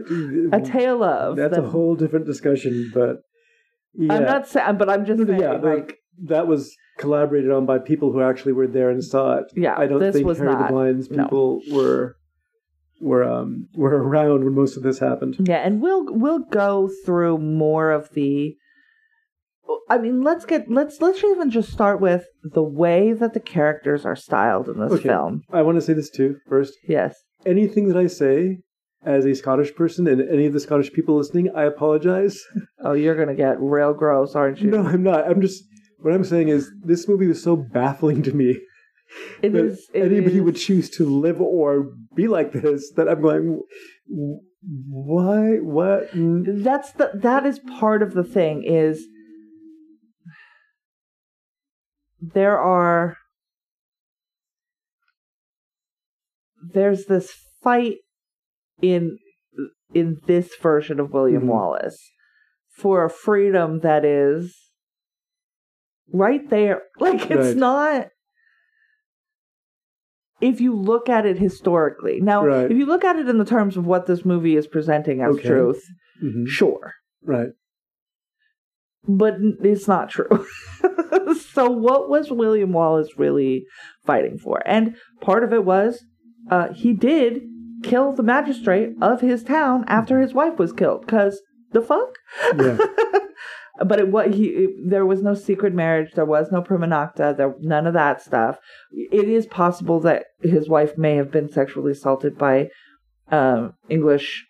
A 0.53 0.61
tale 0.61 1.03
of. 1.05 1.37
That's 1.37 1.55
that- 1.57 1.65
a 1.65 1.69
whole 1.69 1.95
different 1.95 2.27
discussion, 2.27 2.91
but 2.93 3.17
yeah. 3.95 4.15
I'm 4.15 4.25
not 4.25 4.49
saying, 4.49 4.77
but 4.79 4.89
I'm 4.91 5.05
just 5.07 5.19
No, 5.19 5.25
no, 5.25 5.39
saying, 5.39 5.41
yeah, 5.53 5.59
the- 5.59 5.67
like, 5.77 5.97
that 6.25 6.47
was 6.47 6.75
collaborated 6.99 7.51
on 7.51 7.65
by 7.67 7.79
people 7.79 8.13
who 8.13 8.21
actually 8.23 8.53
were 8.53 8.67
there 8.67 8.91
and 8.91 9.03
saw 9.03 9.39
it. 9.39 9.45
yeah, 9.57 9.75
I 9.79 9.87
don't 9.87 10.13
think 10.13 10.27
was 10.27 10.39
Harry 10.39 10.53
not. 10.53 10.67
the 10.69 10.73
Blind's 10.73 11.11
no. 11.11 11.23
people 11.23 11.61
were 11.73 12.17
were 13.03 13.25
um 13.25 13.69
were 13.75 13.97
around 14.03 14.45
when 14.45 14.55
most 14.55 14.77
of 14.77 14.83
this 14.83 14.99
happened. 15.01 15.37
Yeah, 15.41 15.59
and 15.59 15.83
we'll 15.83 16.05
we'll 16.09 16.39
go 16.41 16.89
through 17.05 17.39
more 17.39 17.91
of 17.91 18.11
the. 18.15 18.57
I 19.89 19.99
mean, 19.99 20.23
let's 20.23 20.45
get 20.45 20.71
let's 20.71 21.01
let's 21.01 21.23
even 21.23 21.51
just 21.51 21.71
start 21.73 22.01
with 22.01 22.25
the 22.43 22.63
way 22.63 23.13
that 23.13 23.33
the 23.35 23.41
characters 23.41 24.05
are 24.05 24.17
styled 24.17 24.69
in 24.69 24.79
this 24.81 24.93
Okay. 24.93 25.09
film. 25.09 25.43
I 25.53 25.63
want 25.63 25.77
to 25.77 25.81
say 25.83 25.93
this 25.93 26.11
too 26.11 26.37
first. 26.49 26.75
Yes, 26.89 27.15
Anything 27.47 27.89
that 27.89 27.97
I 27.97 28.07
say 28.07 28.59
as 29.05 29.25
a 29.27 29.35
Scottish 29.35 29.75
person 29.75 30.07
and 30.07 30.21
any 30.29 30.47
of 30.47 30.53
the 30.53 30.61
Scottish 30.61 30.93
people 30.93 31.17
listening, 31.17 31.51
I 31.55 31.65
apologize. 31.65 32.41
Oh, 32.85 32.95
you're 32.95 33.15
gonna 33.15 33.37
get 33.37 33.61
real 33.61 33.95
gross, 33.95 34.35
aren't 34.35 34.61
you? 34.61 34.69
no, 34.73 34.83
I'm 34.85 35.05
not. 35.05 35.29
I'm 35.29 35.41
just 35.41 35.63
what 36.01 36.13
I'm 36.13 36.25
saying 36.25 36.49
is 36.49 36.69
this 36.85 37.07
movie 37.07 37.29
was 37.29 37.41
so 37.41 37.55
baffling 37.55 38.23
to 38.25 38.33
me 38.33 38.59
it 39.43 39.53
that 39.53 39.65
is. 39.65 39.91
it 39.95 40.03
anybody 40.11 40.37
is- 40.39 40.43
would 40.43 40.57
choose 40.57 40.91
to 40.91 41.05
live 41.07 41.41
or 41.41 41.93
be 42.15 42.29
like 42.29 42.53
this 42.53 42.91
that 42.97 43.09
I'm 43.09 43.21
going 43.23 43.61
why 44.89 45.57
what 45.59 46.09
That's 46.15 46.93
the 46.93 47.11
that 47.15 47.45
is 47.47 47.59
part 47.79 48.03
of 48.03 48.15
the 48.15 48.25
thing 48.25 48.63
is 48.65 49.07
there 52.21 52.59
are 52.59 53.17
there's 56.73 57.07
this 57.07 57.33
fight 57.63 57.97
in 58.81 59.19
in 59.95 60.19
this 60.27 60.55
version 60.57 61.01
of 61.01 61.13
William 61.13 61.43
Mhm. 61.45 61.49
Wallace 61.49 62.13
for 62.77 63.05
a 63.05 63.11
freedom 63.11 63.81
that 63.81 64.05
is 64.05 64.71
right 66.13 66.49
there 66.51 66.83
like 67.01 67.31
it's 67.31 67.49
Right. 67.49 67.57
not 67.57 68.09
if 70.43 70.61
you 70.61 70.75
look 70.75 71.09
at 71.09 71.25
it 71.25 71.39
historically 71.39 72.21
now 72.21 72.45
Right. 72.45 72.71
if 72.71 72.77
you 72.77 72.85
look 72.87 73.05
at 73.05 73.17
it 73.17 73.29
in 73.29 73.39
the 73.39 73.45
terms 73.45 73.77
of 73.77 73.87
what 73.87 74.07
this 74.07 74.25
movie 74.25 74.57
is 74.57 74.67
presenting 74.67 75.21
as 75.23 75.37
Okay. 75.37 75.49
truth 75.49 75.83
mhm, 76.23 76.47
sure 76.47 76.95
right 77.25 77.51
but 79.07 79.35
it's 79.63 79.89
not 79.89 80.11
true. 80.11 80.29
so, 81.53 81.69
what 81.69 82.09
was 82.09 82.31
William 82.31 82.73
Wallace 82.73 83.19
really 83.19 83.65
fighting 84.07 84.39
for? 84.39 84.63
And 84.65 84.95
part 85.21 85.43
of 85.43 85.53
it 85.53 85.65
was 85.65 86.05
uh, 86.51 86.73
he 86.73 86.93
did 86.93 87.43
kill 87.83 88.13
the 88.13 88.23
magistrate 88.23 88.91
of 89.01 89.21
his 89.21 89.43
town 89.43 89.85
after 89.89 90.21
his 90.21 90.35
wife 90.35 90.57
was 90.57 90.73
killed. 90.73 91.01
Because 91.05 91.41
the 91.73 91.83
fuck? 91.83 92.11
Yeah. 92.57 92.79
but 93.85 93.99
it 94.01 94.09
what 94.09 94.35
he 94.35 94.47
it, 94.49 94.71
there 94.91 95.07
was 95.07 95.23
no 95.23 95.35
secret 95.35 95.75
marriage. 95.75 96.13
There 96.15 96.25
was 96.25 96.51
no 96.53 96.63
prima 96.63 96.87
nocta. 96.87 97.37
There 97.37 97.55
none 97.61 97.87
of 97.87 97.95
that 97.95 98.23
stuff. 98.23 98.59
It 98.93 99.29
is 99.29 99.47
possible 99.47 100.01
that 100.01 100.27
his 100.41 100.69
wife 100.69 100.97
may 100.99 101.17
have 101.17 101.31
been 101.31 101.51
sexually 101.51 101.93
assaulted 101.93 102.37
by 102.39 102.69
um, 103.31 103.75
English 103.89 104.45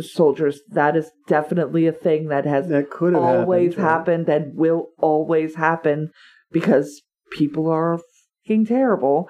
soldiers. 0.00 0.60
That 0.68 0.96
is 0.96 1.10
definitely 1.28 1.86
a 1.86 1.92
thing 1.92 2.28
that 2.28 2.44
has 2.46 2.68
that 2.68 2.90
could 2.90 3.14
have 3.14 3.22
always 3.22 3.76
happened, 3.76 4.28
happened 4.28 4.28
and 4.28 4.56
will 4.58 4.88
always 4.98 5.54
happen 5.54 6.10
because 6.50 7.02
people 7.30 7.68
are 7.68 8.00
fucking 8.46 8.66
terrible. 8.66 9.28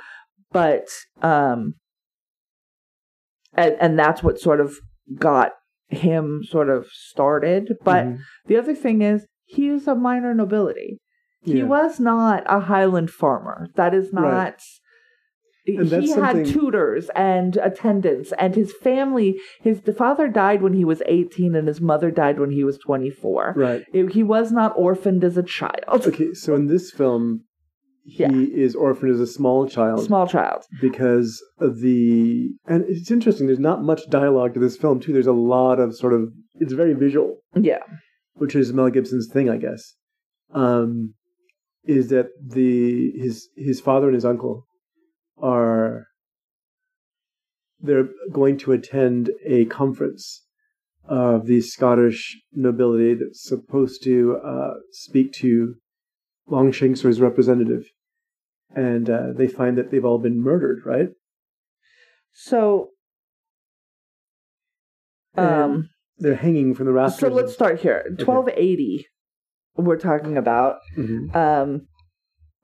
But 0.53 0.89
um 1.23 1.75
and 3.53 3.77
and 3.81 3.99
that's 3.99 4.23
what 4.23 4.41
sort 4.41 4.61
of 4.61 4.77
got 5.17 5.53
him 5.89 6.43
sort 6.45 6.71
of 6.71 6.87
started. 6.93 7.77
But 7.85 8.07
Mhm. 8.07 8.19
the 8.47 8.57
other 8.57 8.75
thing 8.75 9.03
is 9.03 9.27
he 9.55 9.69
is 9.69 9.87
a 9.89 9.95
minor 9.95 10.35
nobility. 10.35 10.99
He 11.43 11.59
Yeah. 11.59 11.65
was 11.65 12.01
not 12.01 12.43
a 12.47 12.61
Highland 12.61 13.11
farmer. 13.11 13.69
That 13.77 13.93
is 13.95 14.13
not 14.13 14.23
Right. 14.23 14.63
And 15.67 15.87
he 15.89 16.11
had 16.11 16.37
something- 16.37 16.45
tutors 16.45 17.09
and 17.17 17.57
attendants 17.57 18.33
and 18.39 18.55
his 18.55 18.71
family 18.75 19.39
his 19.63 19.81
the 19.83 19.95
father 19.95 20.29
died 20.29 20.61
when 20.61 20.75
he 20.75 20.85
was 20.85 21.03
18 21.07 21.55
and 21.55 21.67
his 21.69 21.81
mother 21.81 22.11
died 22.11 22.39
when 22.39 22.51
he 22.51 22.63
was 22.65 22.77
24 22.79 23.55
right 23.57 23.83
It- 23.95 24.13
he 24.13 24.23
was 24.23 24.53
not 24.53 24.75
orphaned 24.77 25.25
as 25.25 25.39
a 25.39 25.43
child 25.43 26.07
okay 26.07 26.35
so 26.35 26.55
in 26.55 26.67
this 26.67 26.91
film 26.91 27.45
he 28.03 28.25
Yeah. 28.25 28.31
is 28.67 28.75
orphaned 28.75 29.15
as 29.15 29.21
a 29.21 29.27
small 29.27 29.67
child 29.67 30.01
small 30.03 30.27
child 30.27 30.61
because 30.83 31.43
of 31.59 31.81
the 31.81 32.51
and 32.67 32.85
it's 32.87 33.11
interesting 33.11 33.47
there's 33.47 33.59
not 33.59 33.83
much 33.83 34.03
dialogue 34.11 34.53
to 34.55 34.61
this 34.61 34.77
film 34.77 35.01
too 35.01 35.15
there's 35.15 35.27
a 35.27 35.33
lot 35.33 35.81
of 35.81 35.97
sort 35.97 36.13
of 36.13 36.31
it's 36.61 36.75
very 36.75 36.93
visual 36.93 37.39
yeah 37.57 37.81
which 38.35 38.55
is 38.55 38.73
Mel 38.73 38.91
Gibson's 38.91 39.29
thing, 39.33 39.49
I 39.49 39.57
guess, 39.57 39.95
um, 40.53 41.15
is 41.85 42.09
that 42.09 42.29
the 42.43 43.13
his 43.17 43.49
his 43.57 43.81
father 43.81 44.07
and 44.07 44.15
his 44.15 44.25
uncle 44.25 44.67
are 45.41 46.07
they're 47.81 48.09
going 48.33 48.57
to 48.59 48.73
attend 48.73 49.31
a 49.45 49.67
conference 49.67 50.47
of 51.07 51.47
the 51.47 51.61
Scottish 51.61 52.41
nobility 52.53 53.15
that's 53.15 53.43
supposed 53.47 54.03
to 54.05 54.39
uh, 54.45 54.75
speak 54.91 55.33
to 55.33 55.75
Longshanks 56.49 57.05
or 57.05 57.09
his 57.09 57.21
representative, 57.21 57.85
and 58.75 59.11
uh, 59.11 59.33
they 59.37 59.47
find 59.47 59.77
that 59.77 59.91
they've 59.91 60.05
all 60.05 60.19
been 60.19 60.41
murdered, 60.41 60.81
right? 60.87 61.09
so 62.35 62.91
um 65.37 65.89
They're 66.19 66.35
hanging 66.37 66.75
from 66.75 66.87
the 66.87 66.93
rafters. 66.93 67.19
so 67.21 67.29
let's 67.29 67.53
start 67.53 67.81
here 67.81 68.05
1280 68.19 69.07
we're 69.77 69.97
talking 69.99 70.37
about 70.37 70.77
Mhm. 70.97 71.35
um 71.35 71.87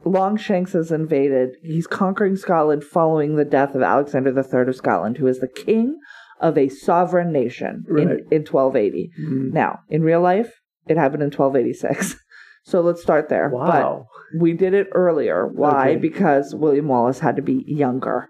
Longshanks 0.02 0.72
has 0.72 0.90
invaded. 0.90 1.56
He's 1.62 1.86
conquering 1.86 2.34
Scotland 2.36 2.82
following 2.84 3.36
the 3.36 3.44
death 3.44 3.74
of 3.74 3.82
Alexander 3.82 4.30
III 4.30 4.68
of 4.68 4.74
Scotland, 4.76 5.18
who 5.18 5.26
is 5.26 5.40
the 5.40 5.48
king 5.48 5.98
of 6.40 6.56
a 6.56 6.70
sovereign 6.70 7.30
nation 7.32 7.84
in, 7.90 8.08
Right. 8.08 8.20
in 8.30 8.44
1280. 8.44 9.10
Mhm. 9.20 9.52
Now, 9.52 9.80
in 9.90 10.02
real 10.02 10.22
life, 10.22 10.54
it 10.88 10.96
happened 10.96 11.22
in 11.22 11.30
1286. 11.30 12.16
So 12.62 12.82
let's 12.82 13.00
start 13.02 13.30
there. 13.30 13.48
Wow. 13.48 14.06
But 14.32 14.40
we 14.40 14.52
did 14.52 14.74
it 14.74 14.88
earlier. 14.92 15.46
Why? 15.46 15.90
Okay. 15.92 15.96
Because 15.96 16.54
William 16.54 16.88
Wallace 16.88 17.18
had 17.20 17.36
to 17.36 17.42
be 17.42 17.64
younger. 17.66 18.28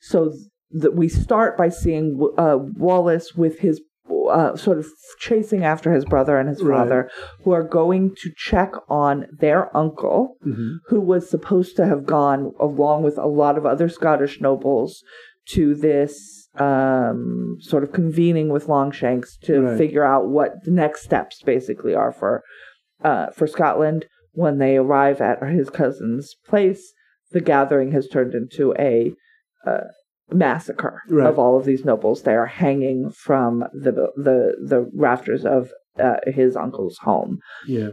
So 0.00 0.32
that 0.70 0.94
we 0.96 1.08
start 1.08 1.58
by 1.58 1.68
seeing 1.68 2.18
uh, 2.38 2.56
Wallace 2.78 3.34
with 3.36 3.58
his 3.58 3.82
uh, 4.28 4.56
sort 4.56 4.78
of 4.78 4.86
chasing 5.18 5.64
after 5.64 5.92
his 5.92 6.04
brother 6.04 6.38
and 6.38 6.48
his 6.48 6.62
Right. 6.62 6.76
father, 6.76 7.10
who 7.44 7.52
are 7.52 7.62
going 7.62 8.14
to 8.22 8.30
check 8.36 8.72
on 8.88 9.26
their 9.38 9.74
uncle, 9.76 10.36
Mhm. 10.46 10.78
who 10.88 11.00
was 11.00 11.28
supposed 11.30 11.76
to 11.76 11.86
have 11.86 12.06
gone 12.06 12.52
along 12.60 13.02
with 13.02 13.18
a 13.18 13.26
lot 13.26 13.56
of 13.58 13.66
other 13.66 13.88
Scottish 13.88 14.40
nobles 14.40 15.02
to 15.50 15.74
this 15.74 16.42
um, 16.58 17.58
sort 17.60 17.82
of 17.82 17.92
convening 17.92 18.48
with 18.48 18.66
Longshanks 18.66 19.36
to 19.42 19.60
Right. 19.62 19.76
figure 19.78 20.02
out 20.04 20.26
what 20.26 20.64
the 20.64 20.70
next 20.70 21.02
steps 21.02 21.42
basically 21.42 21.94
are 21.94 22.12
for 22.12 22.42
uh, 23.04 23.26
for 23.32 23.46
Scotland. 23.46 24.06
When 24.32 24.56
they 24.56 24.78
arrive 24.78 25.20
at 25.20 25.42
his 25.42 25.68
cousin's 25.68 26.34
place, 26.48 26.94
the 27.32 27.42
gathering 27.42 27.92
has 27.92 28.08
turned 28.08 28.34
into 28.34 28.72
a 28.78 29.12
uh, 29.66 29.80
massacre 30.32 31.02
Right. 31.08 31.28
of 31.28 31.38
all 31.38 31.56
of 31.58 31.64
these 31.64 31.84
nobles. 31.84 32.22
They 32.22 32.34
are 32.34 32.46
hanging 32.46 33.10
from 33.10 33.60
the 33.72 33.92
the 34.16 34.56
the 34.64 34.90
rafters 34.94 35.44
of 35.44 35.70
uh, 35.98 36.16
his 36.26 36.56
uncle's 36.56 36.98
home. 36.98 37.38
Yeah. 37.66 37.90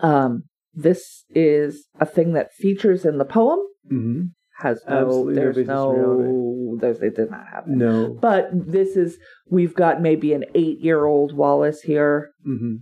Um, 0.00 0.44
this 0.74 1.24
is 1.30 1.86
a 2.00 2.06
thing 2.06 2.32
that 2.32 2.52
features 2.54 3.04
in 3.04 3.18
the 3.18 3.24
poem. 3.24 3.58
hmm 3.88 4.22
Has 4.60 4.82
no, 4.88 4.96
Absolutely 5.06 5.34
there's 5.34 5.56
no, 5.66 6.76
there's, 6.80 6.98
they 7.00 7.10
did 7.10 7.30
not 7.30 7.46
have 7.52 7.64
it. 7.68 7.70
No. 7.70 8.16
But 8.20 8.48
this 8.52 8.96
is, 8.96 9.18
we've 9.50 9.74
got 9.74 10.00
maybe 10.00 10.32
an 10.32 10.44
eight 10.54 10.80
year 10.80 11.04
old 11.04 11.36
Wallace 11.36 11.82
here, 11.82 12.30
hmm 12.44 12.76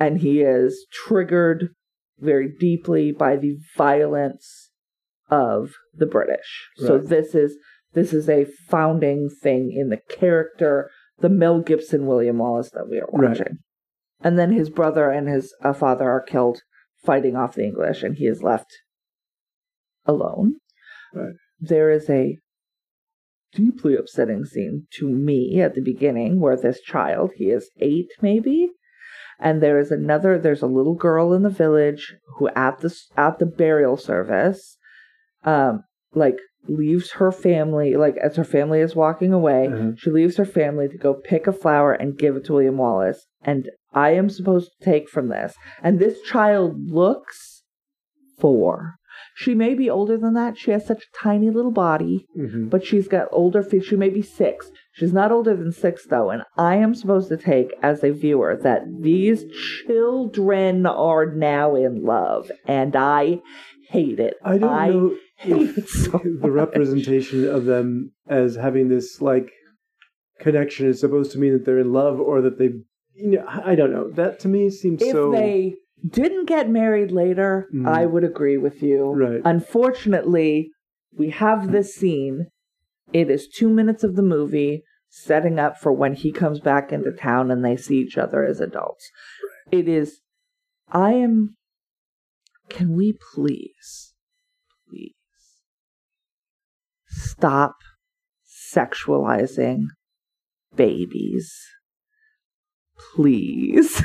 and 0.00 0.18
he 0.20 0.40
is 0.40 0.86
triggered 1.06 1.68
very 2.18 2.48
deeply 2.58 3.12
by 3.12 3.36
the 3.36 3.56
violence 3.76 4.70
of 5.30 5.74
the 5.96 6.06
British. 6.06 6.68
So 6.78 6.98
this 6.98 7.34
is, 7.34 7.56
this 7.94 8.12
is 8.12 8.28
a 8.28 8.44
founding 8.68 9.28
thing 9.28 9.72
in 9.72 9.88
the 9.88 10.00
character, 10.08 10.90
the 11.18 11.28
Mel 11.28 11.60
Gibson 11.60 12.06
William 12.06 12.38
Wallace 12.38 12.70
that 12.70 12.88
we 12.88 12.98
are 12.98 13.08
Right. 13.12 13.30
watching. 13.30 13.58
And 14.20 14.38
then 14.38 14.52
his 14.52 14.70
brother 14.70 15.10
and 15.10 15.28
his 15.28 15.54
uh, 15.62 15.72
father 15.72 16.08
are 16.08 16.22
killed 16.22 16.60
fighting 17.04 17.36
off 17.36 17.54
the 17.54 17.64
English, 17.64 18.02
and 18.02 18.16
he 18.16 18.26
is 18.26 18.42
left 18.42 18.72
alone. 20.06 20.56
Right. 21.12 21.34
There 21.60 21.90
is 21.90 22.08
a 22.10 22.38
deeply 23.52 23.94
upsetting 23.96 24.44
scene 24.44 24.86
to 24.98 25.08
me 25.08 25.60
at 25.60 25.74
the 25.74 25.80
beginning 25.80 26.40
where 26.40 26.56
this 26.56 26.80
child, 26.80 27.32
he 27.36 27.50
is 27.50 27.70
eight 27.80 28.10
maybe, 28.20 28.70
and 29.38 29.62
there 29.62 29.78
is 29.78 29.90
another. 29.90 30.38
There's 30.38 30.62
a 30.62 30.66
little 30.66 30.94
girl 30.94 31.32
in 31.32 31.42
the 31.42 31.50
village 31.50 32.14
who 32.36 32.48
at 32.50 32.78
the 32.78 32.94
at 33.16 33.38
the 33.38 33.46
burial 33.46 33.96
service, 33.96 34.76
um, 35.44 35.84
like 36.14 36.38
leaves 36.66 37.12
her 37.12 37.30
family 37.30 37.94
like 37.96 38.16
as 38.16 38.36
her 38.36 38.44
family 38.44 38.80
is 38.80 38.94
walking 38.96 39.32
away 39.32 39.66
Uh-huh. 39.68 39.92
she 39.96 40.10
leaves 40.10 40.36
her 40.36 40.44
family 40.46 40.88
to 40.88 40.96
go 40.96 41.14
pick 41.14 41.46
a 41.46 41.52
flower 41.52 41.92
and 41.92 42.18
give 42.18 42.36
it 42.36 42.44
to 42.46 42.52
william 42.54 42.78
wallace 42.78 43.26
and 43.42 43.70
i 43.92 44.10
am 44.10 44.30
supposed 44.30 44.70
to 44.78 44.84
take 44.84 45.08
from 45.08 45.28
this 45.28 45.54
and 45.82 45.98
this 45.98 46.20
child 46.22 46.90
looks 46.90 47.62
four 48.38 48.94
she 49.36 49.54
may 49.54 49.74
be 49.74 49.88
older 49.90 50.16
than 50.16 50.34
that 50.34 50.56
she 50.56 50.70
has 50.70 50.86
such 50.86 51.02
a 51.04 51.18
tiny 51.22 51.50
little 51.50 51.70
body 51.72 52.26
hmm 52.34 52.68
but 52.68 52.84
she's 52.84 53.06
got 53.08 53.28
older 53.30 53.62
feet. 53.62 53.84
She 53.84 53.94
may 53.94 54.08
be 54.08 54.22
six. 54.22 54.70
She's 54.92 55.12
not 55.12 55.30
older 55.30 55.54
than 55.54 55.70
six, 55.70 56.06
though. 56.06 56.30
And 56.30 56.42
I 56.56 56.76
am 56.76 56.94
supposed 56.94 57.28
to 57.28 57.36
take 57.36 57.72
as 57.82 58.02
a 58.02 58.10
viewer 58.10 58.56
that 58.62 58.82
these 59.00 59.44
children 59.86 60.86
are 60.86 61.26
now 61.26 61.74
in 61.76 62.02
love, 62.04 62.50
and 62.66 62.96
I 62.96 63.40
hate 63.90 64.18
it. 64.18 64.34
I 64.44 64.58
don't 64.58 64.70
I 64.72 64.88
know 64.88 65.08
hate 65.10 65.12
if 65.12 65.18
it 65.18 65.33
so 65.86 66.10
the 66.40 66.50
representation 66.50 67.48
of 67.48 67.64
them 67.64 68.12
as 68.28 68.56
having 68.56 68.88
this 68.88 69.20
like 69.20 69.50
connection 70.40 70.86
is 70.86 71.00
supposed 71.00 71.32
to 71.32 71.38
mean 71.38 71.52
that 71.52 71.64
they're 71.64 71.78
in 71.78 71.92
love 71.92 72.20
or 72.20 72.40
that 72.42 72.58
they 72.58 72.70
you 73.14 73.30
know 73.30 73.44
I 73.46 73.74
don't 73.74 73.92
know. 73.92 74.10
That 74.10 74.40
to 74.40 74.48
me 74.48 74.70
seems 74.70 75.00
so 75.00 75.06
If 75.06 75.12
so 75.12 75.32
they 75.32 75.74
didn't 76.08 76.46
get 76.46 76.68
married 76.68 77.10
later, 77.12 77.68
Mhm. 77.72 77.86
I 77.88 78.06
would 78.06 78.24
agree 78.24 78.58
with 78.58 78.82
you. 78.82 79.10
Right. 79.12 79.40
Unfortunately, 79.44 80.70
we 81.16 81.30
have 81.30 81.70
this 81.70 81.94
scene. 81.94 82.48
It 83.12 83.30
is 83.30 83.48
two 83.48 83.68
minutes 83.68 84.02
of 84.04 84.16
the 84.16 84.22
movie 84.22 84.82
setting 85.08 85.60
up 85.60 85.78
for 85.78 85.92
when 85.92 86.14
he 86.14 86.32
comes 86.32 86.58
back 86.58 86.92
into 86.92 87.12
town 87.12 87.50
and 87.50 87.64
they 87.64 87.76
see 87.76 87.98
each 87.98 88.18
other 88.18 88.44
as 88.44 88.60
adults. 88.60 89.08
It 89.70 89.88
is, 89.88 90.20
I 90.88 91.12
am, 91.12 91.56
can 92.68 92.96
we 92.96 93.16
please 93.34 94.13
stop 97.14 97.76
sexualizing 98.74 99.84
babies? 100.74 101.54
Please. 103.14 104.02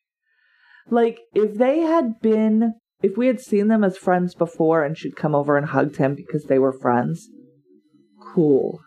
like, 0.90 1.18
if 1.34 1.54
they 1.54 1.80
had 1.80 2.20
been 2.20 2.74
if 3.02 3.16
we 3.16 3.26
had 3.26 3.40
seen 3.40 3.68
them 3.68 3.82
as 3.82 3.96
friends 3.98 4.34
before 4.34 4.84
and 4.84 4.96
she'd 4.96 5.16
come 5.16 5.34
over 5.34 5.56
and 5.56 5.66
hugged 5.66 5.96
him 5.96 6.14
because 6.14 6.44
they 6.44 6.58
were 6.58 6.72
friends, 6.72 7.28
cool. 8.32 8.80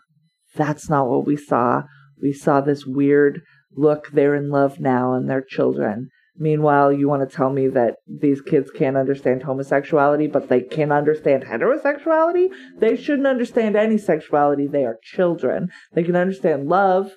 That's 0.54 0.88
not 0.88 1.08
what 1.08 1.26
we 1.26 1.36
saw. 1.36 1.82
We 2.20 2.32
saw 2.32 2.62
this 2.62 2.86
weird 2.86 3.42
look, 3.76 4.10
they're 4.12 4.34
in 4.34 4.48
love 4.48 4.80
now 4.80 5.12
and 5.12 5.28
they're 5.28 5.44
children. 5.46 6.08
Meanwhile, 6.38 6.92
you 6.92 7.08
want 7.08 7.28
to 7.28 7.36
tell 7.36 7.50
me 7.50 7.68
that 7.68 7.96
these 8.06 8.42
kids 8.42 8.70
can't 8.70 8.96
understand 8.96 9.42
homosexuality, 9.42 10.30
but 10.30 10.48
they 10.48 10.60
can 10.60 10.92
understand 10.92 11.44
heterosexuality? 11.44 12.48
They 12.78 12.96
shouldn't 12.96 13.26
understand 13.26 13.76
any 13.76 13.96
sexuality. 13.96 14.66
They 14.66 14.84
are 14.84 14.98
children. 15.02 15.70
They 15.94 16.02
can 16.02 16.16
understand 16.16 16.68
love. 16.68 17.12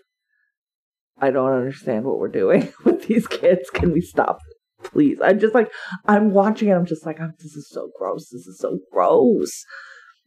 I 1.21 1.31
don't 1.31 1.51
understand 1.51 2.05
what 2.05 2.17
we're 2.17 2.29
doing 2.29 2.71
with 2.85 3.07
these 3.07 3.27
kids. 3.27 3.69
Can 3.69 3.91
we 3.91 4.01
stop 4.01 4.39
please. 4.83 5.19
I'm 5.23 5.39
just 5.39 5.53
like, 5.53 5.71
I'm 6.07 6.31
watching 6.31 6.69
it. 6.69 6.73
I'm 6.73 6.85
just 6.85 7.05
like, 7.05 7.19
I'm, 7.19 7.33
this 7.39 7.55
is 7.55 7.69
so 7.69 7.89
gross. 7.97 8.29
This 8.29 8.47
is 8.47 8.59
so 8.59 8.79
gross. 8.91 9.65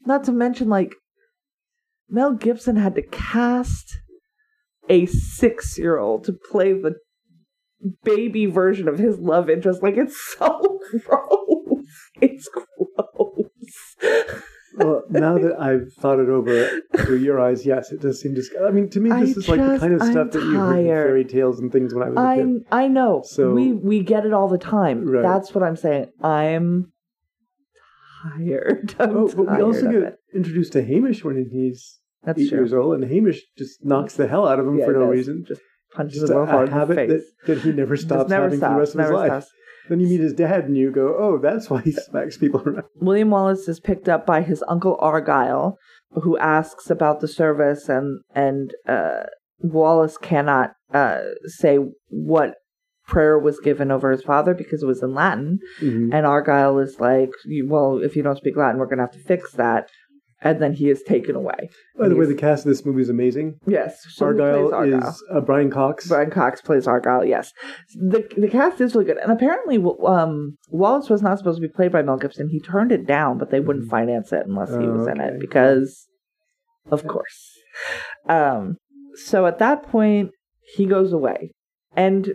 Not 0.05 0.25
to 0.25 0.33
mention, 0.33 0.69
like, 0.69 0.95
Mel 2.09 2.33
Gibson 2.33 2.77
had 2.77 2.95
to 2.97 3.03
cast 3.03 3.99
a 4.89 5.07
six 5.07 5.79
year 5.79 5.99
old 5.99 6.25
to 6.25 6.33
play 6.33 6.73
the 6.73 6.97
baby 8.05 8.47
version 8.47 8.89
of 8.89 8.99
his 8.99 9.19
love 9.19 9.49
interest. 9.51 9.83
Like, 9.83 9.97
it's 9.97 10.17
so 10.39 10.79
gross. 11.07 11.85
It's 12.21 12.49
gross. 12.49 12.67
well, 14.77 15.03
now 15.11 15.35
that 15.39 15.57
I've 15.61 15.93
thought 16.01 16.19
it 16.21 16.29
over 16.29 16.81
through 16.99 17.19
your 17.19 17.41
eyes, 17.41 17.67
yes, 17.67 17.93
it 17.93 18.01
does 18.01 18.21
seem 18.21 18.35
disgusting. 18.35 18.67
I 18.67 18.71
mean, 18.71 18.89
to 18.91 19.01
me, 19.01 19.11
this 19.11 19.19
I 19.19 19.23
is 19.41 19.49
like 19.49 19.61
the 19.61 19.79
kind 19.79 19.93
of 19.95 20.03
I'm 20.03 20.13
stuff 20.13 20.31
that 20.33 20.43
you 20.43 20.59
heard 20.59 20.79
in 20.79 20.87
fairy 20.87 21.25
tales 21.25 21.61
and 21.61 21.71
things 21.73 21.95
when 21.95 22.03
I 22.05 22.09
was 22.11 22.17
a 22.17 22.21
I 22.21 22.37
kid. 22.37 22.49
I 22.73 22.89
know. 22.89 23.23
So- 23.25 23.53
we 23.53 23.73
we 23.73 24.01
get 24.03 24.25
it 24.27 24.33
all 24.33 24.49
the 24.49 24.59
time. 24.59 25.05
Right. 25.07 25.23
That's 25.23 25.55
what 25.55 25.63
I'm 25.65 25.77
saying. 25.77 26.07
I'm 26.23 26.93
tired. 28.23 28.95
I'm 29.01 29.17
Oh, 29.17 29.29
but 29.35 29.51
we 29.57 29.63
also 29.63 29.91
get 29.91 30.03
it. 30.03 30.15
introduced 30.35 30.73
to 30.75 30.83
Hamish 30.85 31.25
when 31.25 31.49
he's 31.51 31.99
That's 32.23 32.41
eight 32.41 32.49
true. 32.49 32.59
years 32.59 32.73
old, 32.73 32.95
and 32.95 33.05
Hamish 33.11 33.43
just 33.59 33.85
knocks 33.85 34.15
the 34.15 34.29
hell 34.29 34.47
out 34.47 34.59
of 34.59 34.67
him 34.67 34.79
Yeah, 34.79 34.87
for 34.87 34.93
no 34.93 35.01
does. 35.07 35.11
reason. 35.11 35.45
Just 35.47 35.61
punches 35.95 36.21
Just 36.21 36.33
a, 36.33 36.47
hard 36.47 36.69
in 36.69 36.75
the 36.75 36.79
habit 36.81 36.97
that, 36.97 37.09
face. 37.09 37.33
that 37.47 37.59
he 37.61 37.73
never 37.73 37.97
stops 37.97 38.31
never 38.31 38.45
having 38.45 38.61
for 38.61 38.69
the 38.69 38.75
rest 38.77 38.95
of 38.95 39.01
his 39.01 39.11
life. 39.11 39.29
stops. 39.31 39.53
Then 39.89 39.99
you 40.01 40.07
meet 40.09 40.21
his 40.21 40.33
dad, 40.33 40.65
and 40.65 40.77
you 40.77 40.91
go, 40.93 41.17
"Oh, 41.19 41.39
that's 41.39 41.69
why 41.69 41.81
he 41.83 41.91
smacks 41.93 42.37
people 42.39 42.61
around." 42.65 42.85
William 43.01 43.31
Wallace 43.31 43.69
is 43.69 43.81
picked 43.81 44.09
up 44.09 44.25
by 44.25 44.43
his 44.43 44.63
uncle 44.69 44.97
Argyle, 45.01 45.77
who 46.13 46.39
asks 46.39 46.89
about 46.89 47.21
the 47.21 47.29
service, 47.29 47.89
and 47.89 48.21
and 48.35 48.73
uh, 48.89 49.25
Wallace 49.59 50.17
cannot 50.19 50.73
uh, 50.95 51.21
say 51.47 51.79
what 52.09 52.55
prayer 53.09 53.37
was 53.39 53.59
given 53.59 53.91
over 53.91 54.13
his 54.13 54.23
father 54.23 54.55
because 54.55 54.83
it 54.85 54.87
was 54.87 55.03
in 55.03 55.13
Latin, 55.15 55.59
Mhm. 55.81 56.11
and 56.15 56.25
Argyle 56.27 56.79
is 56.79 57.01
like, 57.01 57.31
"Well, 57.67 57.99
if 58.03 58.15
you 58.15 58.23
don't 58.23 58.37
speak 58.39 58.57
Latin, 58.57 58.79
we're 58.79 58.87
gonna 58.87 59.03
have 59.03 59.11
to 59.13 59.19
fix 59.19 59.53
that," 59.55 59.89
and 60.45 60.61
then 60.61 60.73
he 60.75 60.91
is 60.91 61.03
taken 61.03 61.35
away. 61.37 61.69
By 61.99 62.09
the 62.09 62.17
way, 62.17 62.27
the 62.27 62.35
cast 62.35 62.65
of 62.67 62.71
this 62.71 62.85
movie 62.85 63.03
is 63.03 63.09
amazing. 63.09 63.59
Yes, 63.67 63.97
Argyle, 64.21 64.75
Argyle? 64.75 65.09
is 65.09 65.25
uh, 65.33 65.41
Brian 65.41 65.71
Cox. 65.71 66.09
Brian 66.09 66.31
Cox 66.31 66.61
plays 66.61 66.87
Argyle. 66.87 67.25
Yes, 67.25 67.53
the 67.95 68.27
the 68.37 68.49
cast 68.49 68.81
is 68.81 68.95
really 68.95 69.07
good, 69.07 69.19
and 69.19 69.31
apparently, 69.33 69.77
um, 70.07 70.57
Wallace 70.69 71.09
was 71.11 71.23
not 71.23 71.39
supposed 71.39 71.61
to 71.61 71.67
be 71.67 71.73
played 71.73 71.93
by 71.93 72.03
Mel 72.03 72.17
Gibson. 72.17 72.49
He 72.49 72.61
turned 72.61 72.93
it 72.93 73.07
down, 73.07 73.39
but 73.39 73.51
they 73.51 73.61
wouldn't 73.61 73.87
Mhm. 73.87 73.91
finance 73.91 74.33
it 74.33 74.47
unless 74.47 74.71
he 74.71 74.77
Oh, 74.77 74.93
was 74.99 75.07
in 75.07 75.21
okay. 75.21 75.35
it 75.35 75.41
because, 75.41 76.07
of 76.91 77.07
course. 77.07 77.57
Um, 78.29 78.77
so 79.15 79.47
at 79.47 79.59
that 79.59 79.85
point, 79.85 80.31
he 80.77 80.87
goes 80.87 81.13
away, 81.13 81.53
and 81.97 82.33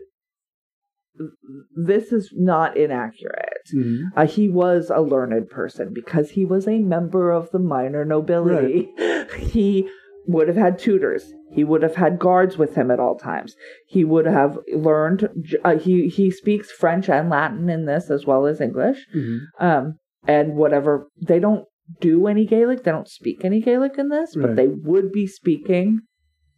this 1.76 2.12
is 2.12 2.32
not 2.36 2.78
inaccurate. 2.78 3.57
Mhm. 3.74 4.04
Uh, 4.16 4.26
he 4.26 4.50
was 4.50 4.90
a 4.94 5.02
learned 5.02 5.50
person 5.50 5.94
because 5.94 6.32
he 6.32 6.46
was 6.46 6.68
a 6.68 6.80
member 6.80 7.32
of 7.32 7.52
the 7.52 7.60
minor 7.60 8.06
nobility. 8.06 8.92
he 9.38 9.90
would 10.28 10.48
have 10.48 10.58
had 10.58 10.78
tutors. 10.78 11.34
He 11.52 11.64
would 11.64 11.82
have 11.84 11.96
had 11.96 12.20
guards 12.20 12.58
with 12.58 12.76
him 12.76 12.92
at 12.92 13.00
all 13.00 13.18
times. 13.18 13.56
He 13.88 14.04
would 14.04 14.26
have 14.26 14.58
learned. 14.74 15.30
Uh, 15.64 15.78
he 15.78 16.08
he 16.10 16.30
speaks 16.32 16.70
French 16.72 17.10
and 17.10 17.30
Latin 17.30 17.70
in 17.70 17.86
this 17.86 18.10
as 18.10 18.26
well 18.26 18.46
as 18.46 18.60
English. 18.60 19.06
Mhm. 19.16 19.40
Um, 19.60 20.00
and 20.28 20.56
whatever 20.56 21.08
they 21.22 21.40
don't 21.40 21.66
do 22.02 22.28
any 22.28 22.46
Gaelic, 22.46 22.84
they 22.84 22.92
don't 22.92 23.08
speak 23.08 23.46
any 23.46 23.62
Gaelic 23.62 23.98
in 23.98 24.10
this, 24.10 24.36
but 24.36 24.58
they 24.58 24.68
would 24.68 25.12
be 25.14 25.26
speaking 25.26 26.02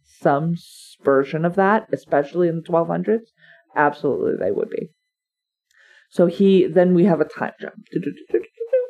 some 0.02 0.54
version 1.04 1.44
of 1.44 1.54
that, 1.54 1.86
especially 1.92 2.48
in 2.48 2.56
the 2.56 2.62
1200s. 2.62 3.32
Absolutely, 3.76 4.36
they 4.38 4.50
would 4.50 4.70
be. 4.70 4.90
So 6.10 6.26
he 6.26 6.66
then 6.66 6.94
we 6.94 7.04
have 7.04 7.20
a 7.20 7.24
time 7.24 7.52
jump. 7.60 7.74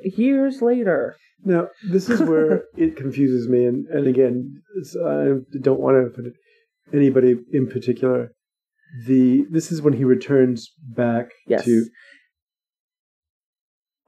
Years 0.03 0.63
later. 0.63 1.17
Now, 1.45 1.69
this 1.91 2.09
is 2.09 2.21
where 2.21 2.65
it 2.77 2.97
confuses 2.97 3.49
me, 3.49 3.65
and, 3.65 3.87
and 3.89 4.07
again, 4.07 4.63
I 5.07 5.37
don't 5.61 5.81
want 5.81 5.95
to 5.97 6.11
offend 6.11 6.35
anybody 6.93 7.37
in 7.53 7.67
particular. 7.67 8.33
The 9.07 9.45
this 9.51 9.71
is 9.71 9.81
when 9.83 9.95
he 9.95 10.05
returns 10.05 10.71
back 10.83 11.31
Yes. 11.47 11.65
to. 11.65 11.87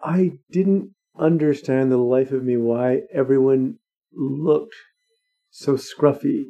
I 0.03 0.33
didn't 0.51 0.91
understand 1.19 1.93
the 1.93 1.97
life 1.99 2.33
of 2.33 2.43
me 2.43 2.57
why 2.57 3.03
everyone 3.15 3.77
looked 4.13 4.75
so 5.51 5.75
scruffy, 5.75 6.47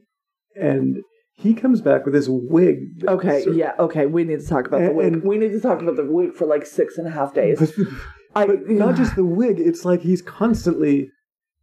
and 0.57 1.03
he 1.35 1.55
comes 1.55 1.81
back 1.81 2.05
with 2.05 2.15
his 2.15 2.29
wig. 2.31 3.03
Okay, 3.07 3.41
sort 3.43 3.53
of- 3.53 3.57
yeah, 3.57 3.73
okay. 3.79 4.07
We 4.07 4.25
need 4.25 4.41
to 4.41 4.47
talk 4.47 4.67
about 4.67 4.83
the 4.83 4.93
wig. 4.93 5.07
and- 5.13 5.23
we 5.25 5.39
need 5.39 5.53
to 5.53 5.61
talk 5.61 5.81
about 5.83 5.97
the 5.97 6.05
wig 6.05 6.35
for 6.35 6.47
like 6.47 6.67
six 6.67 6.99
and 6.99 7.07
a 7.07 7.11
half 7.11 7.35
days. 7.35 7.59
But, 7.59 7.73
I, 8.35 8.47
but 8.47 8.69
not 8.69 8.97
just 8.97 9.17
the 9.17 9.25
wig. 9.25 9.59
It's 9.61 9.85
like 9.85 10.01
he's 10.01 10.23
constantly 10.23 11.11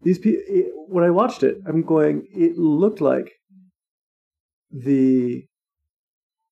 these 0.03 0.19
people. 0.19 0.41
When 0.87 1.03
I 1.03 1.09
watched 1.09 1.43
it, 1.43 1.57
I'm 1.67 1.81
going. 1.83 2.27
It 2.33 2.57
looked 2.57 3.01
like 3.01 3.31
the 4.71 5.43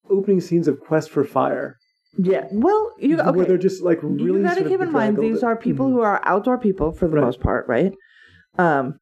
opening 0.10 0.42
scenes 0.42 0.68
of 0.68 0.80
Quest 0.80 1.10
for 1.10 1.24
Fire, 1.24 1.78
yeah. 2.18 2.46
Well, 2.52 2.94
you 2.98 3.18
where 3.18 3.28
okay. 3.28 3.44
they're 3.44 3.58
just 3.58 3.84
like 3.84 4.00
really. 4.02 4.40
you 4.40 4.44
got 4.44 4.56
to 4.58 4.64
keep 4.68 4.82
in 4.82 4.92
mind 4.92 5.18
these 5.18 5.44
are 5.44 5.56
people 5.56 5.88
Mhm. 5.88 5.92
who 5.92 6.02
are 6.02 6.20
outdoor 6.24 6.58
people 6.58 6.92
for 6.92 7.08
the 7.08 7.16
Right. 7.16 7.26
most 7.26 7.40
part, 7.42 7.68
right? 7.68 7.94
Um, 8.58 8.98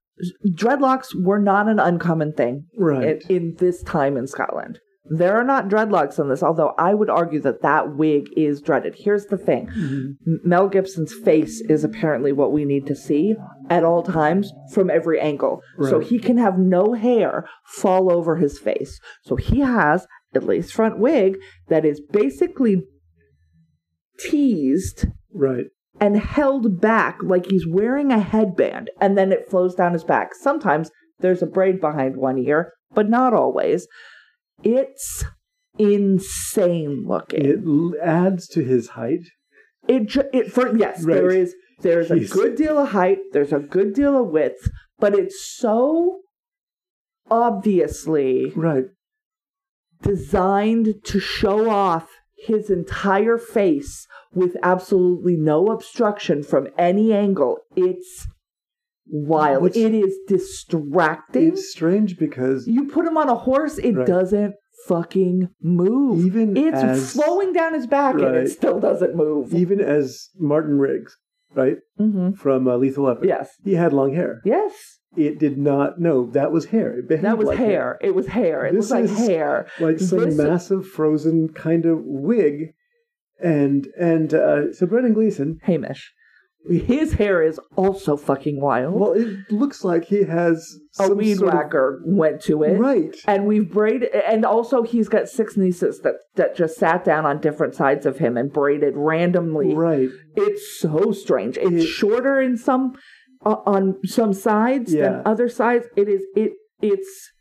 dreadlocks 0.47 1.08
were 1.15 1.39
not 1.39 1.67
an 1.67 1.80
uncommon 1.80 2.34
thing 2.34 2.65
right. 2.78 3.21
in, 3.30 3.36
in 3.36 3.56
this 3.58 3.84
time 3.84 4.17
in 4.17 4.28
Scotland. 4.28 4.80
There 5.08 5.38
are 5.38 5.43
not 5.43 5.67
dreadlocks 5.67 6.19
in 6.19 6.30
this, 6.30 6.41
although 6.41 6.73
I 6.80 6.95
would 6.95 7.12
argue 7.12 7.39
that 7.41 7.62
that 7.62 7.95
wig 7.95 8.28
is 8.36 8.60
dreaded. 8.60 8.95
Here's 8.97 9.25
the 9.25 9.38
thing 9.38 9.67
Mhm. 9.67 10.15
Mel 10.43 10.67
Gibson's 10.67 11.13
face 11.13 11.62
is 11.69 11.84
apparently 11.84 12.32
what 12.32 12.51
we 12.51 12.65
need 12.65 12.88
to 12.88 12.95
see 12.95 13.36
at 13.69 13.84
all 13.84 14.01
times 14.01 14.51
from 14.71 14.89
every 14.89 15.19
angle. 15.19 15.62
So 15.82 15.99
he 15.99 16.17
can 16.17 16.38
have 16.38 16.58
no 16.58 16.93
hair 16.93 17.47
fall 17.65 18.12
over 18.12 18.38
his 18.38 18.58
face. 18.58 18.99
So 19.21 19.36
he 19.36 19.60
has 19.60 20.08
a 20.34 20.39
lace 20.39 20.71
front 20.71 20.97
wig 20.97 21.38
that 21.67 21.86
is 21.86 22.01
basically 22.01 22.84
teased 24.17 25.08
Right. 25.34 25.65
And 25.99 26.17
held 26.17 26.81
back 26.81 27.17
like 27.23 27.45
he's 27.49 27.65
wearing 27.67 28.12
a 28.12 28.19
headband 28.19 28.89
and 28.99 29.17
then 29.17 29.31
it 29.31 29.49
flows 29.49 29.75
down 29.75 29.93
his 29.93 30.03
back. 30.03 30.34
Sometimes 30.36 30.91
there's 31.19 31.41
a 31.41 31.47
braid 31.47 31.79
behind 31.79 32.17
one 32.17 32.38
ear, 32.38 32.73
but 32.93 33.10
not 33.10 33.34
always. 33.34 33.88
It's 34.63 35.23
insane 35.77 37.05
looking. 37.08 37.45
It 37.45 37.60
l- 37.65 37.93
adds 38.01 38.47
to 38.49 38.63
his 38.63 38.89
height. 38.89 39.25
It, 39.88 40.08
ju- 40.08 40.29
it 40.34 40.51
for 40.51 40.75
yes, 40.75 41.03
Right. 41.03 41.13
there 41.15 41.29
is 41.29 41.53
there's 41.81 42.10
a 42.12 42.19
good 42.19 42.55
deal 42.55 42.77
of 42.77 42.89
height, 42.89 43.19
there's 43.34 43.51
a 43.53 43.60
good 43.60 43.93
deal 43.93 44.17
of 44.19 44.29
width, 44.29 44.69
but 44.97 45.13
it's 45.13 45.45
so 45.58 46.21
obviously 47.29 48.51
Right. 48.55 48.86
designed 50.01 50.95
to 51.05 51.19
show 51.19 51.69
off 51.69 52.10
his 52.38 52.69
entire 52.69 53.38
face 53.38 54.08
with 54.34 54.58
absolutely 54.62 55.36
no 55.38 55.67
obstruction 55.67 56.43
from 56.43 56.67
any 56.78 57.13
angle. 57.13 57.58
It's 57.76 58.28
wild. 59.08 59.62
What's- 59.63 59.78
it 59.78 59.93
is 59.93 60.17
distracting. 60.28 61.50
It's 61.50 61.69
strange 61.71 62.17
because 62.17 62.67
you 62.67 62.86
put 62.88 63.06
him 63.06 63.17
on 63.17 63.30
a 63.30 63.36
horse, 63.36 63.78
it 63.78 63.95
Right. 63.95 64.08
doesn't 64.08 64.56
fucking 64.88 65.50
move. 65.62 66.26
even 66.26 66.56
it's 66.58 66.78
as 66.78 67.13
flowing 67.13 67.54
down 67.54 67.74
his 67.74 67.88
back 67.88 68.15
and 68.15 68.36
it 68.36 68.50
still 68.50 68.80
doesn't 68.80 69.15
move. 69.15 69.54
even 69.54 69.80
as 69.80 70.30
Martin 70.38 70.78
Riggs, 70.78 71.15
right 71.56 71.78
hmm 71.98 72.32
from 72.34 72.67
uh, 72.67 72.76
Lethal 72.78 73.06
Weapon, 73.06 73.28
Yes. 73.28 73.50
he 73.63 73.74
had 73.76 73.93
long 73.93 74.13
hair. 74.13 74.41
Yes. 74.43 74.94
It 75.17 75.39
did 75.39 75.58
not. 75.58 75.99
No, 75.99 76.25
that 76.32 76.51
was 76.51 76.65
hair. 76.65 76.97
It 76.99 77.08
behaved 77.08 77.25
That 77.25 77.38
was 77.38 77.47
like 77.47 77.58
hair. 77.58 77.97
It 78.01 78.13
was 78.15 78.28
hair. 78.28 78.65
It 78.65 78.73
This 78.73 78.91
looked 78.91 79.10
like 79.10 79.17
hair. 79.30 79.67
like 79.80 79.99
some 79.99 80.19
This- 80.25 80.36
massive 80.36 80.86
frozen 80.88 81.49
kind 81.49 81.86
of 81.86 81.99
wig. 82.04 82.73
And 83.41 83.88
and 83.99 84.34
uh, 84.34 84.73
so 84.73 84.86
Brendan 84.86 85.13
Gleeson, 85.13 85.60
Hamish. 85.63 86.13
His 86.67 87.13
hair 87.13 87.43
is 87.43 87.60
also 87.75 88.17
fucking 88.17 88.60
wild. 88.60 88.99
well, 88.99 89.12
it 89.12 89.51
looks 89.51 89.84
like 89.84 90.06
he 90.06 90.23
has 90.23 90.58
a 90.99 91.04
some 91.04 91.17
weed 91.17 91.36
sort 91.38 91.49
of- 91.49 91.60
whacker 91.60 92.01
went 92.06 92.41
to 92.43 92.63
it. 92.63 92.80
right? 92.80 93.15
And 93.28 93.45
we've 93.45 93.69
braided, 93.71 94.10
and 94.15 94.43
also 94.45 94.82
he's 94.82 95.08
got 95.08 95.30
six 95.30 95.56
nieces 95.58 95.99
that, 96.01 96.15
that 96.38 96.56
just 96.56 96.78
sat 96.78 97.04
down 97.06 97.23
on 97.23 97.39
different 97.39 97.75
sides 97.75 98.08
of 98.08 98.17
him 98.17 98.36
and 98.36 98.51
braided 98.51 98.95
randomly. 98.97 99.75
Right. 99.75 100.10
It's 100.36 100.80
so 100.80 101.12
strange. 101.12 101.58
It's 101.58 101.84
It- 101.84 101.88
shorter 101.88 102.41
in 102.41 102.58
some, 102.58 102.93
uh, 103.45 103.58
on 103.65 103.99
some 104.05 104.34
sides 104.34 104.93
Yeah. 104.93 105.10
than 105.10 105.21
other 105.25 105.49
sides. 105.49 105.86
It 105.95 106.08
is, 106.10 106.23
it, 106.36 106.53
it's, 106.81 107.31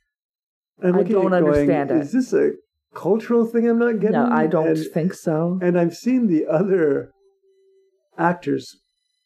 I'm 0.83 0.95
I 0.97 1.03
don't 1.03 1.13
going, 1.31 1.33
understand 1.35 1.91
it. 1.91 1.97
Is 1.99 2.13
this 2.13 2.33
a 2.33 2.53
cultural 2.95 3.47
thing 3.47 3.69
I'm 3.69 3.79
not 3.79 4.01
getting? 4.01 4.13
no, 4.13 4.29
I 4.31 4.47
don't 4.47 4.67
And, 4.69 4.87
think 4.93 5.15
so. 5.15 5.59
and 5.63 5.79
I've 5.79 5.95
seen 5.97 6.27
the 6.29 6.47
other 6.47 7.11
actors 8.19 8.77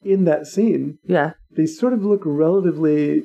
in 0.02 0.24
that 0.24 0.46
scene. 0.46 0.98
yeah. 1.04 1.32
They 1.56 1.66
sort 1.66 1.92
of 1.92 2.04
look 2.04 2.22
relatively. 2.24 3.22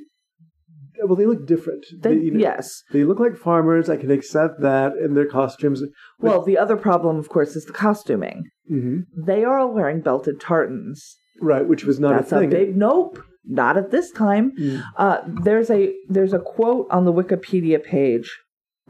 Well, 1.03 1.15
they 1.15 1.25
look 1.25 1.45
different. 1.45 1.85
They, 2.01 2.13
you 2.13 2.31
know, 2.31 2.39
yes. 2.39 2.81
They 2.91 3.03
look 3.03 3.19
like 3.19 3.35
farmers. 3.35 3.89
I 3.89 3.97
can 3.97 4.09
accept 4.09 4.61
that 4.61 4.93
in 4.95 5.13
their 5.13 5.27
costumes. 5.27 5.83
Well, 6.19 6.41
the 6.41 6.57
other 6.57 6.77
problem, 6.77 7.17
of 7.17 7.29
course, 7.29 7.55
is 7.55 7.65
the 7.65 7.73
costuming. 7.73 8.45
hmm 8.67 9.01
They 9.15 9.43
are 9.43 9.59
all 9.59 9.73
wearing 9.73 9.99
belted 10.01 10.39
tartans. 10.39 11.17
Right, 11.41 11.67
which 11.67 11.83
was 11.83 11.99
not 11.99 12.15
That's 12.15 12.31
a 12.31 12.37
a, 12.37 12.39
thing. 12.39 12.49
big 12.51 12.77
nope. 12.77 13.21
Not 13.45 13.75
at 13.77 13.91
this 13.91 14.09
time. 14.11 14.53
Mm. 14.57 14.83
Uh, 14.97 15.17
there's 15.43 15.69
a 15.69 15.93
there's 16.07 16.33
a 16.33 16.39
quote 16.39 16.87
on 16.89 17.03
the 17.05 17.11
Wikipedia 17.13 17.83
page 17.83 18.39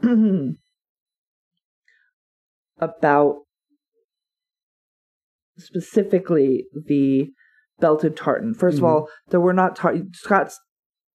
about 2.78 3.36
specifically 5.56 6.66
the 6.86 7.30
belted 7.80 8.16
tartan. 8.16 8.54
1st 8.54 8.74
of 8.74 8.80
Mhm. 8.80 8.88
all, 8.88 9.08
there 9.28 9.40
were 9.40 9.52
not 9.52 9.76
tar- 9.76 9.96
Scots 10.12 10.58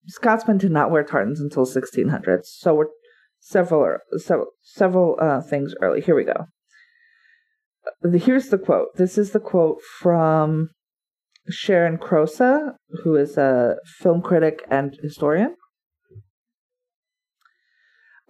Scotsmen 0.08 0.58
did 0.58 0.72
not 0.72 0.90
wear 0.92 1.04
tartans 1.04 1.40
until 1.40 1.66
1600s. 1.66 2.46
So 2.46 2.74
we're 2.74 2.88
several 3.40 3.98
several 4.18 4.48
several 4.62 5.18
uh, 5.22 5.42
things 5.42 5.74
early. 5.82 6.02
Here 6.02 6.16
we 6.16 6.24
go. 6.26 6.48
Uh, 8.04 8.10
Here's 8.18 8.50
the 8.50 8.58
quote. 8.58 8.90
This 8.96 9.18
is 9.18 9.32
the 9.32 9.40
quote 9.40 9.82
from 10.00 10.70
Sharon 11.50 11.98
Krossa, 11.98 12.74
who 13.04 13.16
is 13.16 13.38
a 13.38 13.76
film 14.00 14.22
critic 14.22 14.64
and 14.70 14.96
historian. 15.02 15.56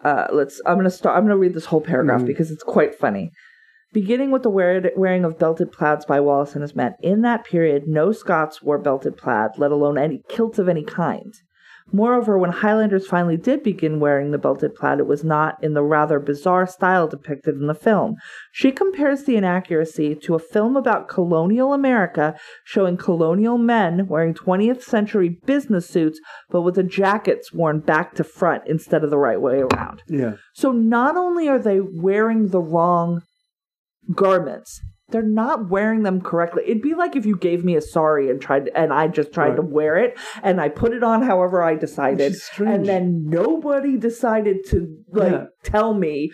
Uh, 0.03 0.27
let's. 0.31 0.61
I'm 0.65 0.77
gonna 0.77 0.89
start. 0.89 1.17
I'm 1.17 1.23
gonna 1.23 1.37
read 1.37 1.53
this 1.53 1.65
whole 1.65 1.81
paragraph 1.81 2.21
Mhm. 2.21 2.27
because 2.27 2.51
it's 2.51 2.63
quite 2.63 2.95
funny. 2.95 3.31
Beginning 3.91 4.31
with 4.31 4.43
the 4.43 4.49
wearing 4.49 5.25
of 5.25 5.39
belted 5.39 5.71
plaids 5.71 6.05
by 6.05 6.19
Wallace 6.19 6.53
and 6.53 6.61
his 6.61 6.75
men, 6.75 6.93
in 7.01 7.21
that 7.23 7.43
period, 7.43 7.83
no 7.87 8.11
Scots 8.11 8.61
wore 8.61 8.77
belted 8.77 9.17
plaid, 9.17 9.51
let 9.57 9.71
alone 9.71 9.97
any 9.97 10.21
kilts 10.29 10.59
of 10.59 10.69
any 10.69 10.83
kind. 10.83 11.33
Moreover, 11.91 12.37
when 12.37 12.51
Highlanders 12.51 13.07
finally 13.07 13.37
did 13.37 13.63
begin 13.63 13.99
wearing 13.99 14.31
the 14.31 14.37
belted 14.37 14.75
plaid, 14.75 14.99
it 14.99 15.07
was 15.07 15.23
not 15.23 15.61
in 15.63 15.73
the 15.73 15.83
rather 15.83 16.19
bizarre 16.19 16.67
style 16.67 17.07
depicted 17.07 17.55
in 17.55 17.67
the 17.67 17.73
film. 17.73 18.15
She 18.51 18.71
compares 18.71 19.23
the 19.23 19.35
inaccuracy 19.35 20.15
to 20.15 20.35
a 20.35 20.39
film 20.39 20.75
about 20.75 21.07
colonial 21.07 21.73
America 21.73 22.35
showing 22.63 22.97
colonial 22.97 23.57
men 23.57 24.07
wearing 24.07 24.33
20th 24.33 24.81
century 24.81 25.39
business 25.45 25.89
suits, 25.89 26.19
but 26.49 26.61
with 26.61 26.75
the 26.75 26.83
jackets 26.83 27.51
worn 27.53 27.79
back 27.79 28.13
to 28.15 28.23
front 28.23 28.63
instead 28.67 29.03
of 29.03 29.09
the 29.09 29.17
right 29.17 29.41
way 29.41 29.61
around. 29.61 30.03
Yeah. 30.07 30.33
So 30.53 30.71
not 30.71 31.15
only 31.15 31.47
are 31.47 31.59
they 31.59 31.79
wearing 31.79 32.49
the 32.49 32.61
wrong 32.61 33.21
garments, 34.13 34.81
they're 35.11 35.21
not 35.23 35.69
wearing 35.69 36.03
them 36.03 36.21
correctly. 36.21 36.63
It'd 36.65 36.81
be 36.81 36.93
like 36.95 37.15
if 37.15 37.25
you 37.25 37.37
gave 37.37 37.63
me 37.65 37.75
a 37.75 37.81
sari 37.81 38.29
and 38.29 38.41
tried 38.41 38.69
and 38.75 38.93
I 38.93 39.07
just 39.07 39.31
tried 39.33 39.55
to 39.55 39.61
wear 39.61 39.97
it 39.97 40.17
and 40.43 40.59
I 40.61 40.69
put 40.69 40.93
it 40.93 41.03
on 41.03 41.21
however 41.23 41.63
I 41.63 41.75
decided. 41.75 42.35
And 42.57 42.85
then 42.85 43.25
nobody 43.29 43.97
decided 43.97 44.65
to 44.69 44.87
like 45.11 45.31
Yeah. 45.31 45.45
tell 45.63 45.93
me 45.93 46.31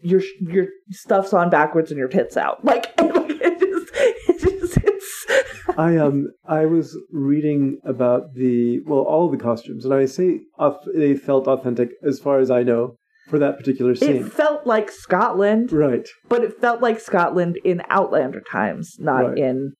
your 0.00 0.22
your 0.40 0.66
stuff's 0.90 1.32
on 1.32 1.50
backwards 1.50 1.90
and 1.90 1.98
your 1.98 2.08
tits 2.08 2.36
out. 2.36 2.64
Like, 2.70 2.92
it 2.98 3.58
just, 3.60 3.90
it 3.94 4.40
just 4.40 4.76
it's 4.84 5.26
I 5.78 5.96
um 5.96 6.28
I 6.46 6.66
was 6.66 6.96
reading 7.12 7.78
about 7.84 8.34
the 8.34 8.80
well 8.86 9.00
all 9.00 9.30
the 9.30 9.36
costumes, 9.38 9.84
and 9.84 9.94
I 9.94 10.04
say 10.06 10.40
off, 10.58 10.76
they 10.94 11.14
felt 11.16 11.46
authentic 11.48 11.90
as 12.02 12.18
far 12.20 12.38
as 12.38 12.50
I 12.50 12.62
know 12.62 12.96
for 13.30 13.38
that 13.38 13.56
particular 13.56 13.94
scene. 13.94 14.16
It 14.26 14.32
felt 14.32 14.66
like 14.66 14.90
Scotland, 14.90 15.72
right. 15.72 16.06
but 16.28 16.42
it 16.44 16.60
felt 16.60 16.82
like 16.82 17.00
Scotland 17.00 17.58
in 17.64 17.80
Outlander 17.88 18.40
times, 18.42 18.96
not 18.98 19.24
Right. 19.28 19.38
in. 19.38 19.72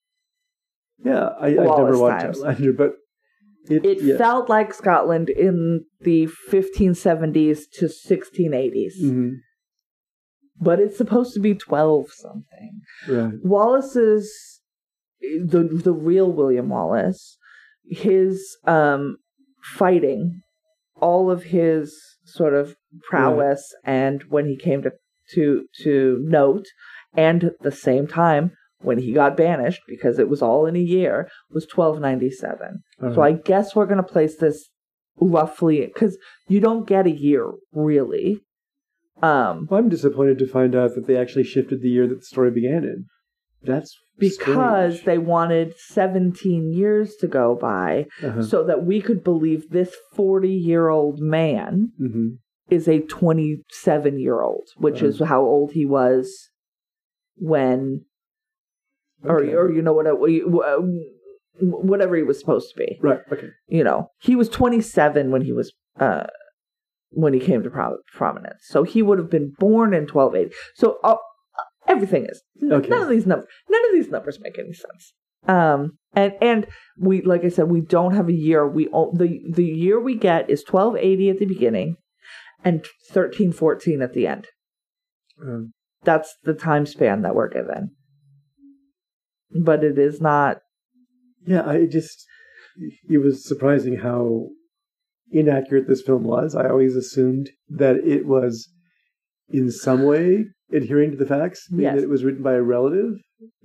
Yeah, 1.04 1.30
I, 1.40 1.48
I've 1.48 1.54
never 1.56 1.98
watched 1.98 2.22
times. 2.24 2.38
Outlander, 2.42 2.72
but 2.72 2.92
it, 3.68 3.84
It 3.84 4.02
yeah. 4.02 4.16
felt 4.16 4.48
like 4.48 4.72
Scotland 4.72 5.28
in 5.28 5.84
the 6.00 6.28
1570s 6.50 7.68
to 7.78 7.86
1680s, 7.88 9.02
Mhm. 9.02 9.36
but 10.60 10.78
it's 10.80 10.96
supposed 10.96 11.34
to 11.34 11.40
be 11.40 11.54
12 11.54 12.12
something. 12.12 12.80
right. 13.08 13.32
Wallace's 13.42 14.60
the 15.20 15.64
the 15.64 15.92
real 15.92 16.32
William 16.32 16.68
Wallace, 16.70 17.36
his 17.84 18.56
um 18.64 19.16
fighting, 19.62 20.40
all 21.00 21.30
of 21.30 21.44
his 21.44 21.94
sort 22.24 22.54
of 22.54 22.76
prowess, 23.08 23.74
and 23.84 24.22
when 24.28 24.46
he 24.46 24.56
came 24.56 24.82
to 24.82 24.92
to 25.34 25.66
to 25.82 26.18
note, 26.22 26.66
and 27.16 27.44
at 27.44 27.58
the 27.60 27.72
same 27.72 28.06
time 28.06 28.52
when 28.82 28.98
he 28.98 29.12
got 29.12 29.36
banished 29.36 29.82
because 29.86 30.18
it 30.18 30.28
was 30.28 30.40
all 30.42 30.66
in 30.66 30.74
a 30.76 30.80
year 30.80 31.28
was 31.50 31.66
twelve 31.66 32.00
ninety 32.00 32.30
seven. 32.30 32.82
So 33.00 33.06
Uh-huh. 33.08 33.20
I 33.22 33.32
guess 33.32 33.74
we're 33.74 33.86
gonna 33.86 34.02
place 34.02 34.36
this 34.36 34.70
roughly 35.20 35.86
because 35.86 36.16
you 36.48 36.60
don't 36.60 36.86
get 36.86 37.06
a 37.06 37.10
year 37.10 37.50
really. 37.72 38.40
Um, 39.22 39.66
Well, 39.68 39.78
I'm 39.80 39.90
disappointed 39.90 40.38
to 40.38 40.46
find 40.46 40.74
out 40.74 40.94
that 40.94 41.06
they 41.06 41.16
actually 41.16 41.44
shifted 41.44 41.82
the 41.82 41.90
year 41.90 42.06
that 42.06 42.20
the 42.20 42.24
story 42.24 42.50
began 42.50 42.84
in. 42.84 43.04
That's 43.62 43.96
because 44.18 44.94
strange. 44.94 45.04
they 45.04 45.18
wanted 45.18 45.74
17 45.78 46.72
years 46.72 47.16
to 47.16 47.26
go 47.26 47.54
by 47.54 48.06
Uh-huh. 48.22 48.42
so 48.42 48.64
that 48.64 48.84
we 48.84 49.00
could 49.00 49.22
believe 49.24 49.70
this 49.70 49.94
40 50.14 50.48
year 50.48 50.88
old 50.88 51.20
man 51.20 51.92
Mhm. 52.00 52.38
is 52.70 52.88
a 52.88 53.00
27 53.00 54.18
year 54.18 54.40
old, 54.42 54.68
which 54.76 55.02
is 55.02 55.20
how 55.20 55.42
old 55.42 55.72
he 55.72 55.84
was 55.86 56.50
when, 57.36 58.04
Okay. 59.24 59.52
or, 59.54 59.64
or 59.66 59.72
you 59.72 59.82
know, 59.82 59.92
what, 59.92 60.06
whatever 61.60 62.16
he 62.16 62.22
was 62.22 62.38
supposed 62.38 62.72
to 62.74 62.78
be. 62.78 62.98
Right. 63.02 63.20
Okay. 63.32 63.48
You 63.68 63.84
know, 63.84 64.10
he 64.20 64.36
was 64.36 64.48
27 64.48 65.30
when 65.30 65.42
he 65.42 65.52
was, 65.52 65.72
uh, 65.98 66.24
when 67.10 67.34
he 67.34 67.40
came 67.40 67.62
to 67.62 67.70
pro- 67.70 67.98
prominence. 68.14 68.62
So 68.68 68.82
he 68.84 69.02
would 69.02 69.18
have 69.18 69.30
been 69.30 69.52
born 69.58 69.92
in 69.92 70.06
1280. 70.06 70.54
So 70.76 70.98
uh, 71.02 71.16
everything 71.90 72.26
is. 72.26 72.42
Okay. 72.62 72.88
none 72.88 73.02
of 73.02 73.08
these 73.08 73.26
numbers 73.26 73.48
none 73.68 73.84
of 73.88 73.92
these 73.92 74.08
numbers 74.08 74.38
make 74.40 74.58
any 74.58 74.72
sense. 74.72 75.14
Um 75.46 75.98
and 76.14 76.34
and 76.40 76.66
we 76.98 77.22
like 77.22 77.44
i 77.44 77.48
said 77.48 77.68
we 77.68 77.80
don't 77.80 78.14
have 78.14 78.28
a 78.28 78.34
year. 78.34 78.66
We 78.66 78.86
the 78.86 79.40
the 79.50 79.64
year 79.64 80.00
we 80.00 80.14
get 80.14 80.50
is 80.50 80.64
1280 80.66 81.30
at 81.30 81.38
the 81.38 81.46
beginning 81.46 81.96
and 82.64 82.80
1314 83.12 84.02
at 84.02 84.12
the 84.12 84.26
end. 84.26 84.48
Um, 85.42 85.72
that's 86.02 86.36
the 86.44 86.54
time 86.54 86.86
span 86.86 87.22
that 87.22 87.34
we're 87.34 87.48
given. 87.48 87.90
But 89.50 89.82
it 89.82 89.98
is 89.98 90.20
not 90.20 90.58
yeah, 91.46 91.66
I 91.66 91.86
just 91.86 92.26
it 93.08 93.18
was 93.18 93.46
surprising 93.46 93.96
how 93.96 94.48
inaccurate 95.30 95.88
this 95.88 96.02
film 96.02 96.24
was. 96.24 96.54
I 96.54 96.68
always 96.68 96.96
assumed 96.96 97.50
that 97.68 97.96
it 97.96 98.26
was 98.26 98.68
in 99.50 99.70
some 99.70 100.04
way 100.04 100.46
adhering 100.72 101.10
to 101.10 101.16
the 101.16 101.26
facts, 101.26 101.68
being 101.68 101.82
Yes. 101.82 101.96
that 101.96 102.02
it 102.04 102.08
was 102.08 102.22
written 102.24 102.42
by 102.42 102.54
a 102.54 102.62
relative, 102.62 103.14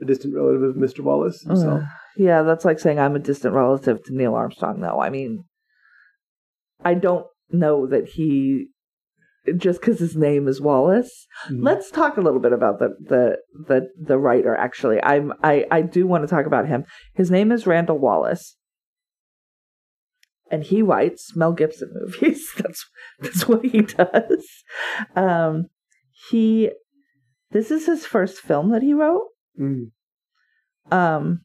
a 0.02 0.06
distant 0.06 0.34
relative 0.36 0.64
of 0.64 0.76
Mr. 0.76 1.02
Wallace 1.02 1.42
himself. 1.44 1.84
Yeah 2.18 2.44
that's 2.44 2.64
like 2.66 2.80
saying 2.80 2.98
i'm 3.00 3.16
a 3.16 3.20
distant 3.20 3.54
relative 3.54 4.02
to 4.06 4.16
neil 4.16 4.36
armstrong 4.36 4.80
though 4.80 5.02
i 5.02 5.10
mean 5.10 5.44
i 6.84 6.94
don't 6.94 7.28
know 7.52 7.86
that 7.86 8.08
he 8.08 8.68
just 9.58 9.82
because 9.82 10.00
his 10.00 10.16
name 10.16 10.48
is 10.48 10.62
wallace 10.62 11.28
Mhm. 11.52 11.62
Let's 11.62 11.92
talk 11.92 12.16
a 12.18 12.22
little 12.22 12.40
bit 12.40 12.54
about 12.54 12.80
the 12.80 12.96
the 13.00 13.38
the 13.68 13.90
the 14.02 14.18
writer. 14.18 14.56
Actually, 14.56 15.04
I'm 15.04 15.34
I 15.44 15.66
I 15.70 15.82
do 15.82 16.08
want 16.08 16.24
to 16.24 16.34
talk 16.34 16.46
about 16.46 16.68
him. 16.70 16.86
His 17.14 17.30
name 17.30 17.52
is 17.52 17.68
Randall 17.68 18.00
Wallace, 18.00 18.56
and 20.50 20.64
he 20.64 20.82
writes 20.82 21.36
Mel 21.36 21.52
Gibson 21.54 21.92
movies. 21.94 22.48
That's 22.58 22.86
that's 23.20 23.48
what 23.48 23.66
he 23.66 23.82
does. 23.82 24.48
Um, 25.16 25.66
he 26.30 26.72
this 27.52 27.72
is 27.72 27.86
his 27.86 28.06
first 28.06 28.40
film 28.40 28.72
that 28.72 28.82
he 28.82 28.94
wrote. 28.94 29.24
Mm. 29.60 29.92
Um, 30.92 31.42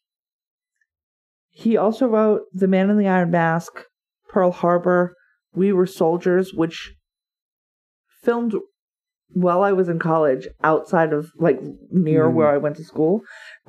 he 1.50 1.76
also 1.76 2.06
wrote 2.06 2.42
The 2.52 2.68
Man 2.68 2.90
in 2.90 2.98
the 2.98 3.08
Iron 3.08 3.30
Mask, 3.30 3.84
Pearl 4.28 4.50
Harbor, 4.50 5.14
We 5.54 5.72
Were 5.72 5.86
Soldiers, 5.86 6.52
which 6.54 6.94
filmed 8.22 8.54
while 9.32 9.62
I 9.62 9.70
was 9.70 9.88
in 9.88 10.00
college 10.00 10.48
outside 10.64 11.12
of 11.12 11.30
like 11.38 11.60
near 11.92 12.24
Mm. 12.28 12.34
where 12.34 12.48
I 12.48 12.56
went 12.56 12.76
to 12.76 12.84
school. 12.84 13.20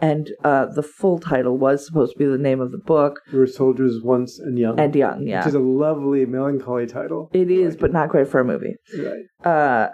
And 0.01 0.31
uh, 0.43 0.65
the 0.73 0.81
full 0.81 1.19
title 1.19 1.57
was 1.57 1.85
supposed 1.85 2.13
to 2.13 2.17
be 2.17 2.25
the 2.25 2.37
name 2.39 2.59
of 2.59 2.71
the 2.71 2.79
book. 2.79 3.19
We 3.31 3.37
were 3.37 3.45
soldiers 3.45 4.01
once 4.03 4.39
and 4.39 4.57
young. 4.57 4.79
And 4.79 4.95
Young, 4.95 5.27
yeah. 5.27 5.39
Which 5.41 5.49
is 5.49 5.53
a 5.53 5.59
lovely 5.59 6.25
melancholy 6.25 6.87
title. 6.87 7.29
It 7.33 7.51
is, 7.51 7.73
Like 7.73 7.81
but 7.81 7.93
not 7.93 8.09
great 8.09 8.27
for 8.27 8.39
a 8.39 8.43
movie. 8.45 8.73
Right. 8.97 9.47
Uh, 9.47 9.89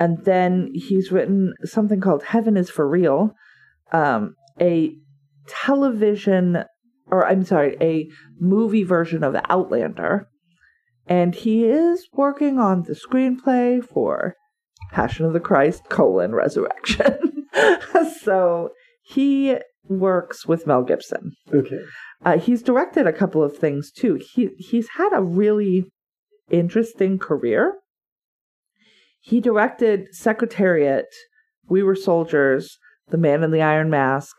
and 0.00 0.24
then 0.24 0.70
he's 0.72 1.12
written 1.12 1.52
something 1.62 2.00
called 2.00 2.24
Heaven 2.24 2.56
is 2.56 2.70
for 2.70 2.88
Real, 2.88 3.34
um, 3.92 4.34
a 4.58 4.96
television, 5.46 6.64
or 7.06 7.26
I'm 7.26 7.44
sorry, 7.44 7.76
a 7.82 8.08
movie 8.40 8.82
version 8.82 9.22
of 9.22 9.36
Outlander. 9.50 10.26
And 11.06 11.34
he 11.34 11.64
is 11.64 12.08
working 12.14 12.58
on 12.58 12.84
the 12.84 12.94
screenplay 12.94 13.84
for 13.84 14.36
Passion 14.90 15.26
of 15.26 15.34
the 15.34 15.40
Christ, 15.40 15.82
colon, 15.90 16.34
Resurrection. 16.34 17.46
so 18.22 18.70
he 19.02 19.58
works 19.84 20.46
with 20.46 20.66
Mel 20.66 20.82
Gibson. 20.82 21.32
Okay. 21.52 21.80
Uh, 22.24 22.38
he's 22.38 22.62
directed 22.62 23.06
a 23.06 23.12
couple 23.12 23.42
of 23.42 23.56
things 23.56 23.90
too. 23.90 24.14
He 24.14 24.50
he's 24.56 24.88
had 24.96 25.12
a 25.12 25.22
really 25.22 25.90
interesting 26.50 27.18
career. 27.18 27.74
He 29.20 29.40
directed 29.40 30.14
Secretariat, 30.14 31.06
We 31.68 31.82
Were 31.82 31.94
Soldiers, 31.94 32.78
The 33.10 33.18
Man 33.18 33.42
in 33.42 33.50
the 33.50 33.62
Iron 33.62 33.90
Mask, 33.90 34.36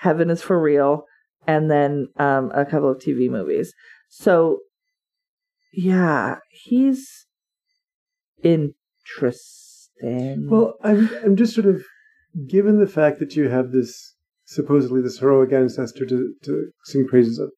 Heaven 0.00 0.30
is 0.30 0.42
for 0.42 0.60
Real, 0.60 1.04
and 1.46 1.70
then 1.70 2.08
um, 2.16 2.50
a 2.54 2.64
couple 2.64 2.90
of 2.90 2.98
TV 2.98 3.30
movies. 3.30 3.72
So, 4.08 4.60
yeah, 5.72 6.36
he's 6.50 7.26
interesting. 8.42 10.48
Well, 10.48 10.74
I'm 10.82 11.10
I'm 11.24 11.36
just 11.36 11.54
sort 11.54 11.66
of 11.66 11.84
given 12.48 12.80
the 12.80 12.86
fact 12.86 13.18
that 13.20 13.36
you 13.36 13.48
have 13.48 13.72
this 13.72 14.14
supposedly 14.46 15.00
this 15.00 15.18
heroic 15.18 15.52
ancestor 15.52 16.04
to 16.06 16.34
to 16.42 16.70
sing 16.84 17.06
praises 17.06 17.38
of, 17.38 17.50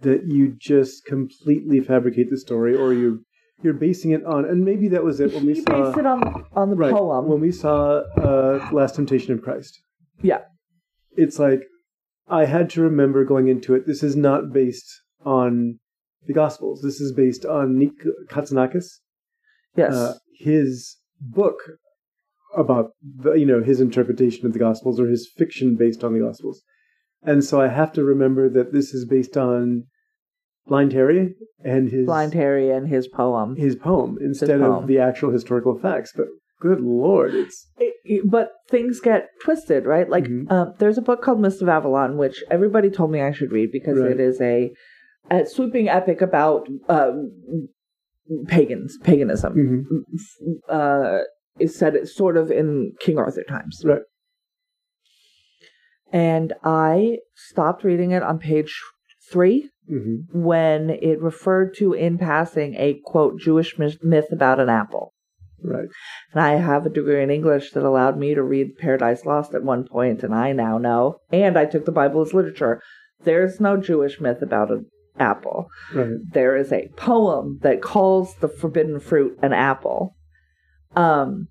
that 0.00 0.26
you 0.26 0.54
just 0.58 1.04
completely 1.04 1.80
fabricate 1.80 2.30
the 2.30 2.38
story, 2.38 2.76
or 2.76 2.92
you 2.92 3.24
you're 3.62 3.74
basing 3.74 4.12
it 4.12 4.24
on, 4.24 4.44
and 4.44 4.64
maybe 4.64 4.88
that 4.88 5.04
was 5.04 5.20
it 5.20 5.32
when 5.32 5.46
we 5.46 5.54
he 5.54 5.62
saw 5.62 5.84
based 5.84 5.98
it 5.98 6.06
on 6.06 6.44
on 6.52 6.70
the 6.70 6.76
right 6.76 6.92
poem. 6.92 7.26
when 7.28 7.40
we 7.40 7.52
saw 7.52 8.02
uh, 8.18 8.68
Last 8.72 8.96
Temptation 8.96 9.32
of 9.32 9.42
Christ. 9.42 9.80
Yeah. 10.22 10.42
it's 11.16 11.38
like 11.38 11.62
I 12.28 12.44
had 12.44 12.70
to 12.70 12.80
remember 12.82 13.24
going 13.24 13.48
into 13.48 13.74
it. 13.74 13.86
This 13.86 14.02
is 14.02 14.14
not 14.14 14.52
based 14.52 14.88
on 15.24 15.80
the 16.26 16.32
Gospels. 16.32 16.80
This 16.82 17.00
is 17.00 17.12
based 17.12 17.44
on 17.44 17.78
Nick 17.78 17.92
Kazantzakis 18.30 18.86
yes. 19.76 19.94
uh, 19.94 20.14
his 20.38 20.96
book 21.20 21.56
about 22.56 22.90
the, 23.02 23.32
you 23.32 23.46
know 23.46 23.62
his 23.62 23.80
interpretation 23.80 24.46
of 24.46 24.52
the 24.52 24.58
Gospels 24.58 25.00
or 25.00 25.08
his 25.08 25.28
fiction 25.36 25.76
based 25.76 26.04
on 26.04 26.12
the 26.12 26.20
Gospels, 26.20 26.62
and 27.22 27.44
so 27.44 27.60
I 27.60 27.68
have 27.68 27.92
to 27.94 28.04
remember 28.04 28.48
that 28.50 28.72
this 28.72 28.92
is 28.92 29.06
based 29.06 29.36
on 29.36 29.84
Blind 30.66 30.92
Harry 30.92 31.34
and 31.64 31.90
his 31.90 32.06
Blind 32.06 32.34
Harry 32.34 32.70
and 32.70 32.88
his 32.88 33.08
poem. 33.08 33.56
his 33.56 33.76
poem 33.76 34.18
instead 34.20 34.60
poem. 34.60 34.82
of 34.82 34.86
the 34.86 34.98
actual 34.98 35.30
historical 35.30 35.78
facts. 35.78 36.12
But 36.16 36.26
good 36.60 36.80
lord, 36.80 37.34
it's 37.34 37.68
It- 37.78 37.94
it- 38.04 38.30
but 38.30 38.52
things 38.68 39.00
get 39.00 39.28
twisted, 39.42 39.84
right? 39.86 40.08
Like, 40.08 40.24
Mhm. 40.24 40.50
um, 40.50 40.74
there's 40.78 40.98
a 40.98 41.02
book 41.02 41.20
called 41.22 41.40
Mist 41.40 41.62
of 41.62 41.68
Avalon, 41.68 42.16
which 42.16 42.44
everybody 42.50 42.90
told 42.90 43.10
me 43.10 43.20
I 43.20 43.32
should 43.32 43.50
read 43.52 43.70
because 43.72 43.98
Right. 43.98 44.12
it 44.12 44.20
is 44.20 44.40
a, 44.40 44.72
a 45.30 45.44
sweeping 45.46 45.88
epic 45.88 46.20
about 46.22 46.68
um, 46.88 47.32
pagans, 48.46 48.96
paganism. 49.02 49.54
mhm, 49.54 50.60
Uh, 50.68 51.22
is 51.58 51.76
set 51.76 52.06
sort 52.08 52.36
of 52.36 52.50
in 52.50 52.92
King 53.00 53.18
Arthur 53.18 53.42
times. 53.42 53.82
right. 53.84 54.02
And 56.12 56.52
I 56.62 57.18
stopped 57.34 57.84
reading 57.84 58.10
it 58.12 58.22
on 58.22 58.38
page 58.38 58.80
three 59.30 59.70
hmm 59.88 60.16
when 60.32 60.90
it 60.90 61.20
referred 61.20 61.74
to, 61.76 61.92
in 61.92 62.18
passing, 62.18 62.74
a 62.76 63.00
quote 63.04 63.38
Jewish 63.38 63.78
myth 63.78 63.98
myth 64.02 64.26
about 64.30 64.60
an 64.60 64.68
apple. 64.68 65.12
Right. 65.64 65.88
And 66.32 66.42
I 66.42 66.54
have 66.54 66.86
a 66.86 66.90
degree 66.90 67.22
in 67.22 67.30
English 67.30 67.72
that 67.72 67.84
allowed 67.84 68.18
me 68.18 68.34
to 68.34 68.42
read 68.42 68.78
Paradise 68.78 69.24
Lost 69.24 69.54
at 69.54 69.62
one 69.62 69.86
point, 69.86 70.22
and 70.22 70.34
I 70.34 70.52
now 70.52 70.78
know. 70.78 71.18
And 71.30 71.56
I 71.56 71.66
took 71.66 71.84
the 71.84 71.92
Bible 71.92 72.22
as 72.22 72.34
literature 72.34 72.80
There's 73.24 73.60
no 73.60 73.76
Jewish 73.76 74.20
myth 74.20 74.42
about 74.42 74.72
an 74.72 74.86
apple. 75.18 75.68
Right. 75.94 76.16
There 76.32 76.56
is 76.56 76.72
a 76.72 76.88
poem 76.96 77.58
that 77.62 77.82
calls 77.82 78.34
the 78.36 78.48
forbidden 78.48 78.98
fruit 78.98 79.38
an 79.42 79.52
apple. 79.52 80.16
Um, 80.96 81.48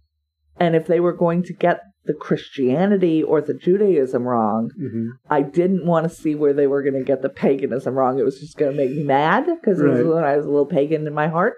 and 0.60 0.76
if 0.76 0.88
they 0.88 1.00
were 1.00 1.14
going 1.14 1.44
to 1.44 1.54
get 1.54 1.82
the 2.06 2.14
Christianity 2.14 3.22
or 3.22 3.42
the 3.42 3.54
Judaism 3.54 4.24
wrong, 4.24 4.72
hmm 4.78 5.10
I 5.30 5.42
didn't 5.44 5.86
want 5.86 6.10
to 6.10 6.16
see 6.16 6.34
where 6.36 6.54
they 6.54 6.68
were 6.68 6.82
going 6.82 6.96
to 6.96 7.04
get 7.04 7.22
the 7.22 7.30
paganism 7.30 7.94
wrong. 7.96 8.18
It 8.20 8.24
was 8.26 8.40
just 8.40 8.58
going 8.58 8.72
to 8.72 8.78
make 8.78 8.92
me 8.96 9.04
mad 9.04 9.46
because 9.46 9.80
Right. 9.80 10.00
I 10.00 10.36
was 10.38 10.46
a 10.46 10.50
little 10.50 10.66
pagan 10.66 11.06
in 11.08 11.14
my 11.14 11.28
heart. 11.28 11.56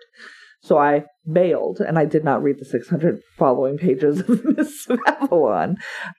So 0.61 0.77
I 0.77 1.03
bailed 1.29 1.79
and 1.81 1.99
I 1.99 2.05
did 2.05 2.23
not 2.23 2.41
read 2.41 2.57
the 2.59 2.65
600 2.65 3.19
following 3.37 3.77
pages 3.77 4.21
of 4.21 4.29
of 4.89 4.99
Avalon. 5.07 5.75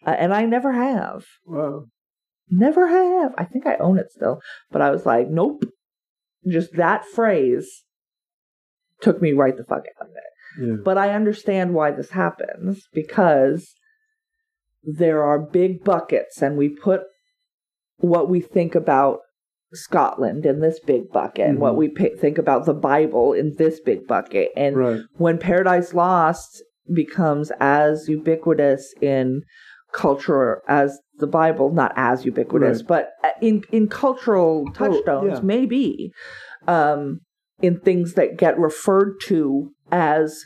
Uh, 0.06 0.10
and 0.10 0.34
I 0.34 0.44
never 0.44 0.72
have. 0.72 1.24
Wow. 1.46 1.84
Never 2.50 2.86
have. 2.88 3.32
I 3.38 3.44
think 3.44 3.66
I 3.66 3.76
own 3.76 3.98
it 3.98 4.10
still. 4.10 4.40
But 4.70 4.82
I 4.82 4.90
was 4.90 5.06
like, 5.06 5.28
nope. 5.28 5.64
Just 6.46 6.74
that 6.76 7.06
phrase 7.06 7.84
took 9.00 9.20
me 9.22 9.32
right 9.32 9.56
the 9.56 9.64
fuck 9.64 9.84
out 10.00 10.08
of 10.08 10.12
it. 10.14 10.66
Yeah. 10.68 10.76
But 10.84 10.98
I 10.98 11.14
understand 11.14 11.72
why 11.74 11.90
this 11.90 12.10
happens 12.10 12.86
because 12.92 13.74
there 14.86 15.22
are 15.22 15.38
big 15.38 15.84
buckets, 15.84 16.42
and 16.42 16.56
we 16.56 16.68
put 16.68 17.02
what 17.98 18.28
we 18.28 18.40
think 18.40 18.74
about 18.74 19.20
Scotland 19.72 20.46
in 20.46 20.60
this 20.60 20.78
big 20.80 21.10
bucket, 21.10 21.48
and 21.48 21.58
what 21.58 21.74
Mhm. 21.74 21.76
we 21.78 21.88
pa- 21.88 22.16
think 22.18 22.38
about 22.38 22.64
the 22.66 22.74
Bible 22.74 23.32
in 23.32 23.54
this 23.56 23.80
big 23.80 24.06
bucket. 24.06 24.50
And 24.56 24.76
Right. 24.76 25.00
when 25.16 25.38
Paradise 25.38 25.94
Lost 25.94 26.62
becomes 26.92 27.50
as 27.60 28.08
ubiquitous 28.08 28.94
in 29.00 29.42
culture 29.92 30.60
as 30.68 31.00
the 31.18 31.26
Bible, 31.26 31.70
not 31.72 31.92
as 31.96 32.24
ubiquitous, 32.24 32.80
Right. 32.82 32.88
but 32.88 33.10
in 33.40 33.62
in 33.70 33.88
cultural 33.88 34.66
touchstones, 34.74 35.38
yeah. 35.38 35.40
maybe 35.42 36.12
um, 36.66 37.20
in 37.60 37.78
things 37.78 38.14
that 38.14 38.36
get 38.38 38.58
referred 38.58 39.14
to 39.22 39.70
as 39.92 40.44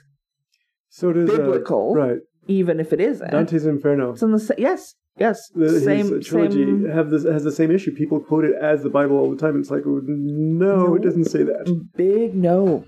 So 0.90 1.12
does 1.12 1.30
uh, 1.30 1.36
biblical, 1.36 1.94
right. 1.94 2.18
Even 2.48 2.80
if 2.80 2.92
it 2.92 3.00
isn't. 3.00 3.30
Dante's 3.30 3.64
Inferno. 3.66 4.12
It's 4.12 4.22
in 4.22 4.32
the 4.32 4.40
sa- 4.40 4.54
yes, 4.58 4.94
yes, 5.18 5.48
The, 5.54 5.80
same 5.80 6.20
trilogy 6.20 6.64
same 6.64 6.90
have 6.90 7.10
this 7.10 7.24
has 7.24 7.44
the 7.44 7.52
same 7.52 7.70
issue. 7.70 7.92
People 7.94 8.18
quote 8.20 8.44
it 8.44 8.56
as 8.60 8.82
the 8.82 8.90
Bible 8.90 9.16
all 9.16 9.30
the 9.30 9.36
time. 9.36 9.58
It's 9.60 9.70
like, 9.70 9.82
oh, 9.86 10.00
no, 10.04 10.76
No. 10.86 10.94
it 10.96 11.02
doesn't 11.02 11.26
say 11.26 11.42
that. 11.44 11.64
big 11.96 12.34
no. 12.34 12.84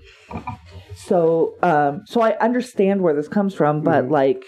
So, 0.95 1.55
um, 1.63 2.01
so 2.05 2.21
I 2.21 2.37
understand 2.39 3.01
where 3.01 3.13
this 3.15 3.27
comes 3.27 3.53
from, 3.53 3.81
but 3.81 4.05
Mhm. 4.05 4.11
like, 4.11 4.43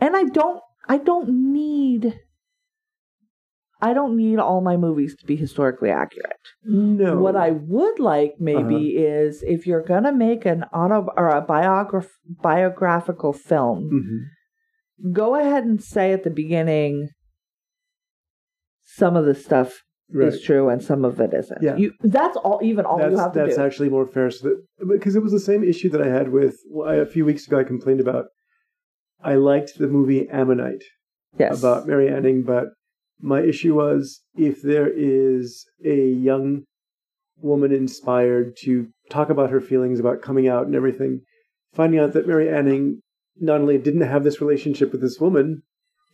and 0.00 0.16
I 0.16 0.24
don't, 0.24 0.60
I 0.88 0.98
don't 0.98 1.52
need, 1.52 2.14
I 3.80 3.92
don't 3.94 4.16
need 4.16 4.38
all 4.40 4.60
my 4.60 4.76
movies 4.76 5.14
to 5.16 5.24
be 5.26 5.36
historically 5.36 5.90
accurate. 5.90 6.36
No. 6.64 7.16
What 7.18 7.36
I 7.36 7.50
would 7.52 8.00
like 8.00 8.34
maybe 8.40 8.96
Uh-huh. 8.96 9.06
is 9.26 9.42
if 9.46 9.66
you're 9.66 9.82
gonna 9.82 10.12
make 10.12 10.44
an 10.46 10.64
auto 10.74 11.06
or 11.16 11.28
a 11.28 11.40
biograph 11.40 12.08
biographical 12.42 13.32
film, 13.32 13.80
Mhm. 13.92 15.12
go 15.12 15.36
ahead 15.36 15.64
and 15.64 15.80
say 15.80 16.12
at 16.12 16.24
the 16.24 16.30
beginning 16.30 17.08
some 18.84 19.16
of 19.16 19.24
the 19.26 19.34
stuff 19.34 19.82
Right. 20.10 20.28
is 20.28 20.40
true 20.42 20.70
and 20.70 20.82
some 20.82 21.04
of 21.04 21.20
it 21.20 21.34
isn't. 21.34 21.62
Yeah. 21.62 21.76
You, 21.76 21.92
that's 22.00 22.36
all. 22.38 22.60
Even 22.62 22.86
all 22.86 22.96
that's 22.98 23.10
you 23.12 23.18
have 23.18 23.32
to 23.34 23.38
that's 23.40 23.56
do. 23.56 23.62
actually 23.62 23.90
more 23.90 24.06
fair. 24.06 24.30
So 24.30 24.48
that 24.48 24.88
because 24.88 25.14
it 25.16 25.22
was 25.22 25.32
the 25.32 25.38
same 25.40 25.62
issue 25.62 25.90
that 25.90 26.00
I 26.00 26.08
had 26.08 26.32
with 26.32 26.56
well, 26.70 26.88
I, 26.88 26.94
a 26.96 27.04
few 27.06 27.24
weeks 27.26 27.46
ago. 27.46 27.58
I 27.58 27.64
complained 27.64 28.00
about. 28.00 28.26
I 29.22 29.34
liked 29.34 29.76
the 29.78 29.86
movie 29.88 30.26
Ammonite 30.30 30.84
yes. 31.38 31.58
about 31.58 31.86
Mary 31.86 32.08
Anning, 32.08 32.42
but 32.42 32.68
my 33.20 33.40
issue 33.42 33.74
was 33.74 34.22
if 34.36 34.62
there 34.62 34.88
is 34.94 35.66
a 35.84 36.08
young 36.08 36.62
woman 37.40 37.72
inspired 37.72 38.56
to 38.64 38.88
talk 39.10 39.30
about 39.30 39.50
her 39.50 39.60
feelings 39.60 40.00
about 40.00 40.22
coming 40.22 40.48
out 40.48 40.66
and 40.66 40.74
everything, 40.74 41.20
finding 41.74 42.00
out 42.00 42.12
that 42.12 42.26
Mary 42.26 42.48
Anning 42.52 43.00
not 43.40 43.60
only 43.60 43.78
didn't 43.78 44.00
have 44.02 44.24
this 44.24 44.40
relationship 44.40 44.90
with 44.92 45.00
this 45.00 45.18
woman, 45.20 45.62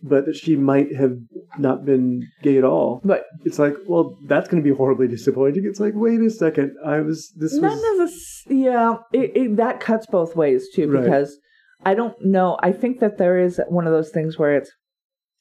but 0.02 0.26
that 0.26 0.36
she 0.36 0.54
might 0.54 0.94
have 0.94 1.16
not 1.58 1.86
been 1.86 2.28
gay 2.42 2.58
at 2.58 2.64
all. 2.64 3.00
But 3.04 3.24
It's 3.44 3.58
like, 3.58 3.74
well, 3.86 4.18
that's 4.26 4.48
going 4.48 4.62
to 4.62 4.68
be 4.70 4.76
horribly 4.76 5.08
disappointing. 5.08 5.64
It's 5.64 5.80
like, 5.80 5.94
wait 5.94 6.20
a 6.20 6.28
second, 6.30 6.74
I 6.84 7.00
was 7.00 7.32
this 7.36 7.54
none 7.54 7.70
was 7.70 8.00
of 8.00 8.06
this. 8.08 8.42
Yeah, 8.48 8.96
it, 9.12 9.34
it, 9.34 9.56
that 9.56 9.80
cuts 9.80 10.06
both 10.06 10.36
ways 10.36 10.68
too 10.74 10.90
Right. 10.90 11.02
because 11.04 11.38
I 11.84 11.94
don't 11.94 12.16
know. 12.22 12.58
I 12.62 12.72
think 12.72 13.00
that 13.00 13.16
there 13.16 13.38
is 13.38 13.60
one 13.68 13.86
of 13.86 13.92
those 13.94 14.10
things 14.10 14.38
where 14.38 14.54
it's 14.56 14.70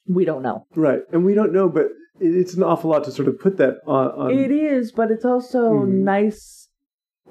we 0.07 0.25
don't 0.25 0.41
know. 0.43 0.65
right, 0.75 1.01
and 1.11 1.25
we 1.25 1.33
don't 1.33 1.53
know, 1.53 1.69
but 1.69 1.87
it's 2.19 2.53
an 2.53 2.63
awful 2.63 2.89
lot 2.91 3.03
to 3.05 3.11
sort 3.11 3.27
of 3.27 3.39
put 3.39 3.57
that 3.57 3.75
on. 3.87 4.07
on 4.11 4.31
it 4.31 4.51
is, 4.51 4.91
but 4.91 5.09
it's 5.11 5.25
also 5.25 5.71
Mhm. 5.71 6.03
nice. 6.03 6.69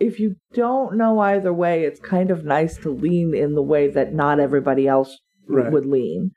If 0.01 0.18
you 0.18 0.37
don't 0.55 0.97
know 0.97 1.18
either 1.20 1.53
way, 1.53 1.85
it's 1.85 2.01
kind 2.01 2.31
of 2.31 2.45
nice 2.45 2.77
to 2.79 2.91
lean 2.91 3.35
in 3.35 3.55
the 3.55 3.62
way 3.62 3.89
that 3.89 4.12
not 4.14 4.41
everybody 4.41 4.89
else 4.89 5.18
Right. 5.49 5.70
would 5.70 5.87
lean, 5.87 6.33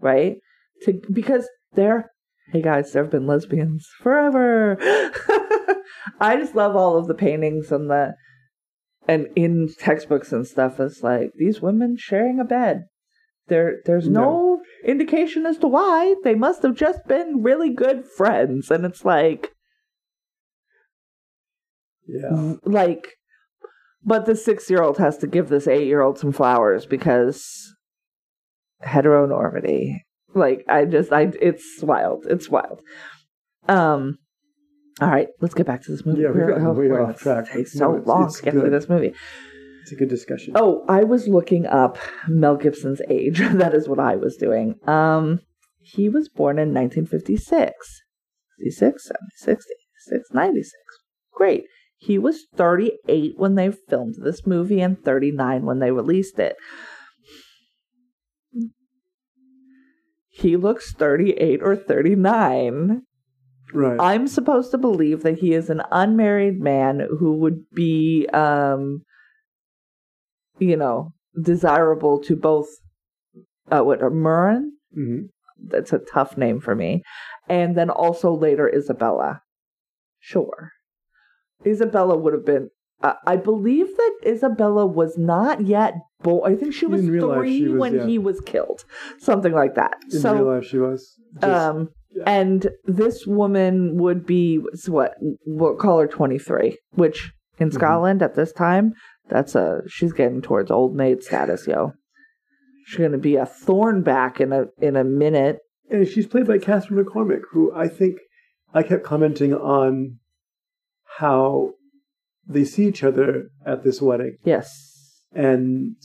right? 0.00 0.38
To 0.82 1.00
because 1.12 1.48
there, 1.74 2.10
hey 2.52 2.60
guys, 2.62 2.92
there 2.92 3.02
have 3.04 3.12
been 3.12 3.26
lesbians 3.26 3.86
forever. 4.00 4.76
I 6.20 6.36
just 6.36 6.54
love 6.54 6.76
all 6.76 6.96
of 6.96 7.06
the 7.06 7.14
paintings 7.14 7.70
and 7.72 7.88
the 7.90 8.14
and 9.08 9.28
in 9.36 9.68
textbooks 9.78 10.32
and 10.32 10.46
stuff. 10.46 10.80
It's 10.80 11.02
like 11.02 11.30
these 11.36 11.62
women 11.62 11.96
sharing 11.96 12.40
a 12.40 12.44
bed. 12.44 12.86
There, 13.48 13.80
there's 13.84 14.08
no 14.08 14.55
indication 14.86 15.44
as 15.46 15.58
to 15.58 15.66
why. 15.68 16.14
They 16.24 16.34
must 16.34 16.62
have 16.62 16.74
just 16.74 17.06
been 17.06 17.42
really 17.42 17.70
good 17.70 18.04
friends, 18.16 18.70
and 18.70 18.84
it's 18.84 19.04
like, 19.04 19.50
yeah. 22.06 22.54
like, 22.64 23.08
but 24.04 24.26
the 24.26 24.36
six-year-old 24.36 24.98
has 24.98 25.18
to 25.18 25.26
give 25.26 25.48
this 25.48 25.66
eight-year-old 25.66 26.18
some 26.18 26.32
flowers 26.32 26.86
because 26.86 27.74
heteronormity. 28.84 29.98
Like, 30.34 30.64
I 30.68 30.84
just, 30.84 31.12
I, 31.12 31.32
it's 31.40 31.82
wild. 31.82 32.26
It's 32.28 32.48
wild. 32.48 32.80
Um. 33.68 34.18
All 34.98 35.10
right, 35.10 35.28
let's 35.42 35.52
get 35.52 35.66
back 35.66 35.82
to 35.82 35.90
this 35.90 36.06
movie. 36.06 36.22
Yeah, 36.22 36.30
we 36.30 36.40
We're- 36.40 36.58
got 36.58 36.74
way 36.74 36.88
we're- 36.88 37.04
off 37.04 37.18
track. 37.20 37.48
It 37.48 37.52
takes 37.52 37.74
No, 37.74 37.90
so 37.92 37.96
it's- 37.96 38.06
long 38.06 38.32
to 38.32 38.42
get 38.42 38.52
through 38.52 38.62
good. 38.62 38.72
this 38.72 38.88
movie. 38.88 39.12
It's 39.86 39.92
a 39.92 39.94
good 39.96 40.08
discussion. 40.08 40.54
Oh, 40.56 40.84
I 40.88 41.04
was 41.04 41.28
looking 41.28 41.64
up 41.64 41.96
Mel 42.26 42.56
Gibson's 42.56 43.00
age. 43.08 43.38
that 43.52 43.72
is 43.72 43.88
what 43.88 44.00
I 44.00 44.16
was 44.16 44.36
doing. 44.36 44.80
Um, 44.84 45.38
he 45.80 46.08
was 46.08 46.28
born 46.28 46.58
in 46.58 46.74
1956. 46.74 48.02
56, 48.58 49.08
76, 49.38 49.64
86, 50.10 50.28
96. 50.34 50.72
Great. 51.32 51.66
He 51.98 52.18
was 52.18 52.46
38 52.56 53.34
when 53.36 53.54
they 53.54 53.70
filmed 53.70 54.16
this 54.24 54.44
movie 54.44 54.80
and 54.80 55.00
39 55.04 55.64
when 55.64 55.78
they 55.78 55.92
released 55.92 56.40
it. 56.40 56.56
He 60.30 60.56
looks 60.56 60.94
38 60.94 61.62
or 61.62 61.76
39. 61.76 63.02
right. 63.72 64.00
I'm 64.00 64.26
supposed 64.26 64.72
to 64.72 64.78
believe 64.78 65.22
that 65.22 65.38
he 65.38 65.54
is 65.54 65.70
an 65.70 65.82
unmarried 65.92 66.58
man 66.58 67.06
who 67.20 67.34
would 67.38 67.70
be, 67.72 68.26
um, 68.32 69.04
you 70.58 70.76
know, 70.76 71.12
desirable 71.40 72.20
to 72.22 72.36
both. 72.36 72.68
Uh, 73.70 73.82
what 73.82 74.02
uh, 74.02 74.10
Murron? 74.10 74.70
Mhm. 74.96 75.28
That's 75.58 75.92
a 75.92 75.98
tough 75.98 76.36
name 76.36 76.60
for 76.60 76.74
me, 76.74 77.02
and 77.48 77.76
then 77.76 77.90
also 77.90 78.32
later 78.32 78.68
Isabella. 78.68 79.42
Sure, 80.20 80.72
Isabella 81.64 82.16
would 82.16 82.32
have 82.32 82.44
been. 82.44 82.70
Uh, 83.02 83.14
I 83.26 83.36
believe 83.36 83.88
that 83.96 84.14
Isabella 84.26 84.86
was 84.86 85.18
not 85.18 85.66
yet 85.66 85.94
born. 86.22 86.50
I 86.50 86.56
think 86.56 86.72
she 86.72 86.86
was 86.86 87.02
three 87.02 87.58
she 87.58 87.68
was, 87.68 87.80
when 87.80 87.94
yeah. 87.94 88.06
he 88.06 88.18
was 88.18 88.40
killed, 88.40 88.84
something 89.18 89.52
like 89.52 89.74
that. 89.74 89.96
In 90.10 90.20
so, 90.20 90.34
real 90.34 90.54
life, 90.54 90.64
she 90.64 90.78
was. 90.78 91.14
Just, 91.34 91.44
um, 91.44 91.90
yeah. 92.10 92.22
and 92.26 92.68
this 92.84 93.26
woman 93.26 93.98
would 93.98 94.24
be 94.24 94.60
what 94.86 95.14
we'll 95.44 95.76
call 95.76 95.98
her 96.00 96.06
twenty 96.06 96.38
three, 96.38 96.78
which 96.92 97.32
in 97.58 97.70
Mhm. 97.70 97.74
Scotland 97.74 98.22
at 98.22 98.34
this 98.34 98.52
time, 98.52 98.94
that's 99.28 99.54
a 99.54 99.80
she's 99.88 100.12
getting 100.12 100.42
towards 100.42 100.70
old 100.70 100.94
maid 100.94 101.22
status, 101.22 101.66
yo. 101.66 101.92
She's 102.86 102.98
gonna 102.98 103.18
be 103.18 103.36
a 103.36 103.46
thornback 103.46 104.40
in 104.40 104.52
a 104.52 104.66
in 104.80 104.96
a 104.96 105.04
minute. 105.04 105.58
and 105.90 106.06
she's 106.06 106.26
played 106.26 106.46
by 106.46 106.58
Catherine 106.58 107.04
McCormack, 107.04 107.42
who 107.52 107.72
I 107.74 107.88
think 107.88 108.18
I 108.74 108.82
kept 108.82 109.04
commenting 109.04 109.54
on 109.54 110.18
how 111.18 111.72
they 112.46 112.64
see 112.64 112.86
each 112.86 113.02
other 113.02 113.48
at 113.64 113.82
this 113.84 114.00
wedding, 114.02 114.36
Yes. 114.44 115.22
and 115.32 115.96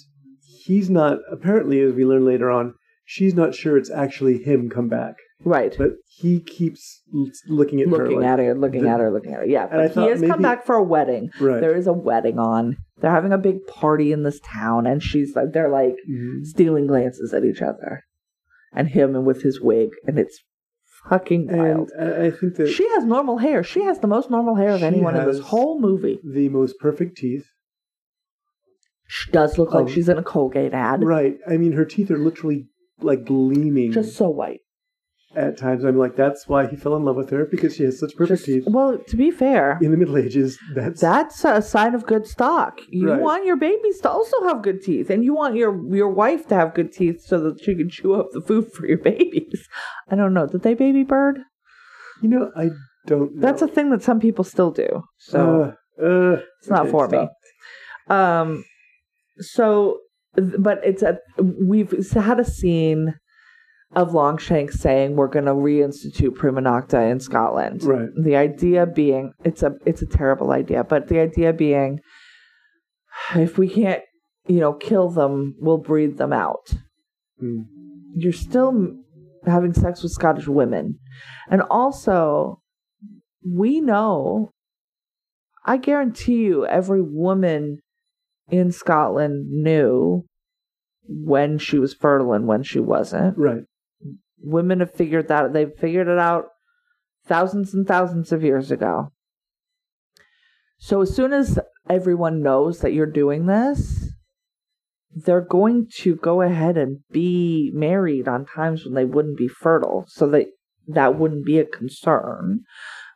he's 0.64 0.90
not. 0.90 1.20
Apparently, 1.32 1.82
as 1.82 1.94
we 1.94 2.06
learn 2.06 2.26
later 2.26 2.50
on, 2.50 2.74
she's 3.06 3.34
not 3.36 3.54
sure 3.54 3.78
it's 3.78 3.92
actually 3.92 4.42
him 4.42 4.70
come 4.70 4.88
back, 4.88 5.16
Right. 5.44 5.76
but 5.78 5.94
he 6.06 6.40
keeps 6.40 7.02
looking 7.48 7.82
at 7.82 7.88
her. 7.88 7.92
looking 7.98 8.18
like- 8.20 8.26
at 8.28 8.40
her, 8.40 8.54
looking 8.56 8.84
the- 8.84 8.90
at 8.90 9.00
her, 9.00 9.12
looking 9.12 9.34
at 9.34 9.40
her. 9.40 9.46
Yeah, 9.46 9.68
but 9.72 9.92
he 9.92 10.08
has 10.10 10.22
come 10.22 10.42
back 10.42 10.66
for 10.66 10.76
a 10.76 10.84
wedding. 10.84 11.32
Right. 11.40 11.60
There 11.60 11.76
is 11.76 11.88
a 11.88 11.94
wedding 11.94 12.38
on. 12.38 12.78
They're 13.00 13.10
having 13.12 13.34
a 13.34 13.38
big 13.40 13.66
party 13.66 14.12
in 14.12 14.22
this 14.24 14.40
town, 14.44 14.86
and 14.86 15.02
she's 15.02 15.36
like, 15.36 15.52
they're 15.54 15.70
like 15.70 15.96
Mhm. 16.10 16.46
stealing 16.46 16.86
glances 16.88 17.34
at 17.34 17.44
each 17.44 17.62
other, 17.62 18.04
and 18.72 18.90
him 18.90 19.16
and 19.16 19.26
with 19.26 19.42
his 19.42 19.60
wig, 19.60 19.90
and 20.06 20.20
it's 20.20 20.44
fucking 21.10 21.48
wild. 21.48 21.90
And 21.98 22.14
I 22.14 22.30
think 22.30 22.56
that 22.58 22.68
She 22.68 22.88
has 22.90 23.04
normal 23.04 23.40
hair. 23.40 23.64
She 23.64 23.82
has 23.84 23.98
the 24.00 24.08
most 24.08 24.30
normal 24.30 24.56
hair 24.56 24.70
of 24.70 24.84
anyone 24.84 25.16
in 25.16 25.26
this 25.26 25.40
whole 25.40 25.80
movie. 25.82 26.20
the 26.24 26.50
most 26.50 26.78
perfect 26.80 27.18
teeth. 27.18 27.48
She 29.08 29.32
does 29.32 29.58
look 29.58 29.74
like 29.74 29.88
Um, 29.88 29.92
she's 29.92 30.08
in 30.08 30.18
a 30.18 30.24
Colgate 30.24 30.74
ad. 30.74 31.04
Right. 31.04 31.38
I 31.48 31.58
mean, 31.58 31.74
her 31.74 31.86
teeth 31.86 32.12
are 32.12 32.18
literally 32.18 32.68
like 33.02 33.26
gleaming 33.26 33.92
Just 33.92 34.16
so 34.16 34.30
white. 34.30 34.60
At 35.36 35.58
times. 35.58 35.84
I'm 35.84 35.98
like, 35.98 36.16
that's 36.16 36.48
why 36.48 36.68
he 36.68 36.76
fell 36.76 36.96
in 36.96 37.04
love 37.06 37.16
with 37.16 37.30
her 37.30 37.46
because 37.46 37.76
she 37.76 37.84
has 37.84 38.00
such 38.00 38.16
perfect 38.16 38.40
Just, 38.40 38.46
teeth. 38.46 38.64
well, 38.68 38.98
to 38.98 39.16
be 39.18 39.32
fair, 39.32 39.78
In 39.82 39.92
the 39.92 39.98
Middle 39.98 40.18
Ages, 40.18 40.58
that's 40.76 41.00
that's 41.02 41.44
a 41.46 41.62
sign 41.62 41.96
of 41.96 42.06
good 42.06 42.28
stock. 42.28 42.80
You 42.90 43.12
Right. 43.12 43.22
want 43.22 43.46
your 43.46 43.56
babies 43.58 44.00
to 44.02 44.10
also 44.10 44.44
have 44.44 44.62
good 44.62 44.82
teeth, 44.82 45.10
and 45.10 45.24
you 45.24 45.34
want 45.34 45.56
your 45.56 45.72
your 45.96 46.10
wife 46.10 46.48
to 46.50 46.56
have 46.56 46.74
good 46.74 46.92
teeth 46.92 47.22
so 47.24 47.40
that 47.42 47.62
she 47.64 47.76
can 47.76 47.90
chew 47.90 48.14
up 48.14 48.28
the 48.32 48.42
food 48.42 48.72
for 48.74 48.86
your 48.88 48.98
babies. 49.12 49.68
I 50.10 50.16
don't 50.16 50.34
know. 50.34 50.48
Did 50.48 50.64
they 50.64 50.74
baby 50.74 51.04
bird? 51.04 51.40
you 52.22 52.30
know, 52.30 52.52
I 52.56 52.70
don't. 53.08 53.36
Know. 53.36 53.42
That's 53.42 53.62
a 53.62 53.68
thing 53.68 53.90
that 53.92 54.04
some 54.04 54.20
people 54.20 54.44
still 54.44 54.72
do. 54.72 55.04
So 55.18 55.76
Uh, 56.00 56.04
uh, 56.06 56.42
it's 56.60 56.70
not 56.70 56.82
okay, 56.84 56.92
for 56.92 57.08
stop. 57.10 57.32
me. 58.10 58.16
Um, 58.16 58.64
so, 59.38 60.00
but 60.36 60.82
it's 60.84 61.02
a 61.02 61.18
we've 61.42 61.92
had 62.14 62.40
a 62.40 62.46
scene 62.46 63.16
of 63.94 64.14
Longshanks 64.14 64.80
saying 64.80 65.16
we're 65.16 65.28
going 65.28 65.46
to 65.46 65.52
reinstitute 65.52 66.36
prima 66.36 66.62
nocta 66.62 67.12
in 67.12 67.20
Scotland. 67.20 67.84
Right. 67.84 68.10
The 68.18 68.36
idea 68.36 68.86
being 68.86 69.34
it's 69.44 69.64
a 69.64 69.74
it's 69.86 70.02
a 70.02 70.06
terrible 70.06 70.52
idea, 70.52 70.84
but 70.84 71.08
the 71.08 71.20
idea 71.20 71.54
being 71.54 72.00
if 73.36 73.58
we 73.58 73.70
can't 73.70 74.02
you 74.48 74.60
know 74.60 74.74
kill 74.74 75.10
them, 75.10 75.56
we'll 75.60 75.78
breed 75.78 76.18
them 76.18 76.34
out. 76.34 76.74
Mm. 77.42 77.66
You're 78.16 78.34
still 78.34 78.96
having 79.46 79.74
sex 79.74 80.04
with 80.04 80.12
Scottish 80.12 80.48
women, 80.48 81.00
and 81.50 81.62
also 81.64 82.62
we 83.46 83.82
know. 83.82 84.52
I 85.64 85.78
guarantee 85.78 86.38
you, 86.38 86.66
every 86.66 87.04
woman 87.04 87.82
in 88.50 88.72
Scotland 88.72 89.48
knew 89.52 90.26
when 91.08 91.60
she 91.60 91.78
was 91.78 91.94
fertile 91.94 92.34
and 92.34 92.48
when 92.48 92.64
she 92.64 92.80
wasn't 92.80 93.38
Right. 93.38 93.64
Women 94.44 94.80
have 94.80 94.94
figured 94.94 95.28
that 95.28 95.54
they've 95.54 95.74
figured 95.78 96.08
it 96.08 96.20
out 96.20 96.46
thousands 97.26 97.74
and 97.74 97.88
thousands 97.88 98.32
of 98.32 98.44
years 98.44 98.72
ago. 98.72 99.12
So 100.78 101.02
as 101.02 101.16
soon 101.16 101.32
as 101.34 101.60
everyone 101.90 102.42
knows 102.42 102.80
that 102.80 102.94
you're 102.94 103.06
doing 103.06 103.46
this 103.46 104.12
they're 105.14 105.42
going 105.42 105.88
to 105.98 106.16
go 106.16 106.42
ahead 106.42 106.78
and 106.78 107.00
be 107.12 107.72
married 107.74 108.28
on 108.28 108.46
times 108.46 108.86
when 108.86 108.94
they 108.94 109.06
wouldn't 109.06 109.38
be 109.38 109.48
fertile 109.48 110.06
so 110.08 110.28
that 110.28 110.48
that 110.88 111.18
wouldn't 111.18 111.46
be 111.46 111.60
a 111.60 111.66
concern. 111.66 112.62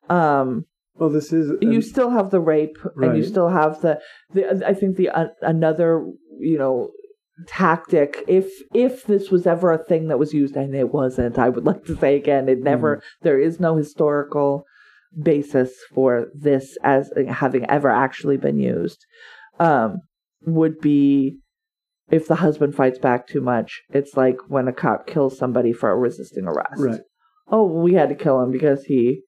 Um 0.10 0.66
Well, 0.96 1.10
this 1.10 1.32
is 1.34 1.52
you 1.62 1.82
still 1.82 2.10
have 2.12 2.32
the 2.32 2.40
rape 2.40 2.78
and 2.98 3.18
you 3.18 3.24
still 3.24 3.50
have 3.50 3.82
the, 3.82 4.00
the 4.34 4.66
i 4.66 4.74
think 4.74 4.98
the 4.98 5.10
uh, 5.10 5.28
another 5.42 6.06
you 6.40 6.58
know 6.58 6.92
tactic 7.48 8.24
if 8.28 8.50
if 8.74 9.04
this 9.06 9.30
was 9.30 9.46
ever 9.46 9.72
a 9.72 9.84
thing 9.84 10.08
that 10.08 10.20
was 10.20 10.34
used 10.34 10.56
and 10.56 10.74
it 10.74 10.94
wasn't 10.94 11.38
i 11.38 11.50
would 11.50 11.66
like 11.66 11.84
to 11.84 11.98
say 11.98 12.16
again 12.16 12.48
it 12.48 12.60
never 12.60 13.02
there 13.24 13.40
is 13.40 13.60
no 13.60 13.76
historical 13.76 14.64
basis 15.22 15.74
for 15.94 16.28
this 16.34 16.78
as 16.84 17.12
having 17.28 17.70
ever 17.70 17.90
actually 17.90 18.38
been 18.38 18.58
used 18.58 19.06
um 19.60 19.98
would 20.46 20.80
be 20.80 21.38
if 22.10 22.28
the 22.28 22.36
husband 22.36 22.74
fights 22.74 23.00
back 23.00 23.28
too 23.28 23.42
much 23.42 23.82
it's 23.90 24.16
like 24.16 24.38
when 24.48 24.70
a 24.70 24.74
cop 24.74 25.06
kills 25.06 25.38
somebody 25.38 25.74
for 25.74 25.98
resisting 26.00 26.46
arrest 26.46 26.82
right. 26.82 27.02
oh, 27.50 27.66
we 27.66 27.94
had 27.94 28.10
to 28.10 28.16
kill 28.16 28.42
him 28.42 28.52
because 28.52 28.86
he 28.86 29.22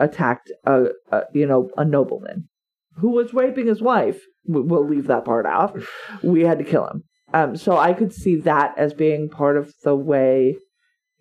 attacked 0.00 0.50
a, 0.64 0.86
a 1.12 1.22
you 1.32 1.46
know 1.46 1.70
a 1.76 1.84
nobleman 1.84 2.48
who 2.96 3.10
was 3.10 3.34
raping 3.34 3.66
his 3.66 3.80
wife. 3.80 4.20
We'll 4.44 4.86
leave 4.86 5.06
that 5.06 5.24
part 5.24 5.46
out. 5.46 5.80
We 6.22 6.42
had 6.42 6.58
to 6.58 6.64
kill 6.64 6.86
him. 6.86 7.04
Um, 7.34 7.56
so 7.56 7.76
I 7.76 7.92
could 7.94 8.12
see 8.12 8.36
that 8.36 8.74
as 8.76 8.92
being 8.94 9.28
part 9.28 9.56
of 9.56 9.72
the 9.84 9.96
way. 9.96 10.56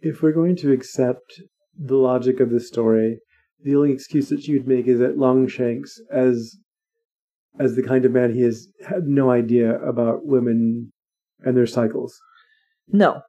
If 0.01 0.22
we're 0.22 0.32
going 0.34 0.55
to 0.57 0.72
accept 0.72 1.41
the 1.78 1.95
logic 1.95 2.39
of 2.39 2.49
this 2.49 2.68
story, 2.68 3.20
the 3.64 3.76
only 3.76 3.91
excuse 3.91 4.30
that 4.30 4.47
you'd 4.47 4.68
make 4.68 4.88
is 4.88 4.99
that 4.99 5.18
Longshanks, 5.18 5.91
as 6.12 6.57
as 7.59 7.76
the 7.76 7.84
kind 7.84 8.05
of 8.05 8.12
man 8.12 8.34
he 8.34 8.41
is, 8.41 8.70
had 8.88 9.03
no 9.05 9.30
idea 9.30 9.78
about 9.82 10.26
women 10.26 10.91
and 11.43 11.55
their 11.55 11.68
cycles. 11.68 12.18
No, 12.88 13.22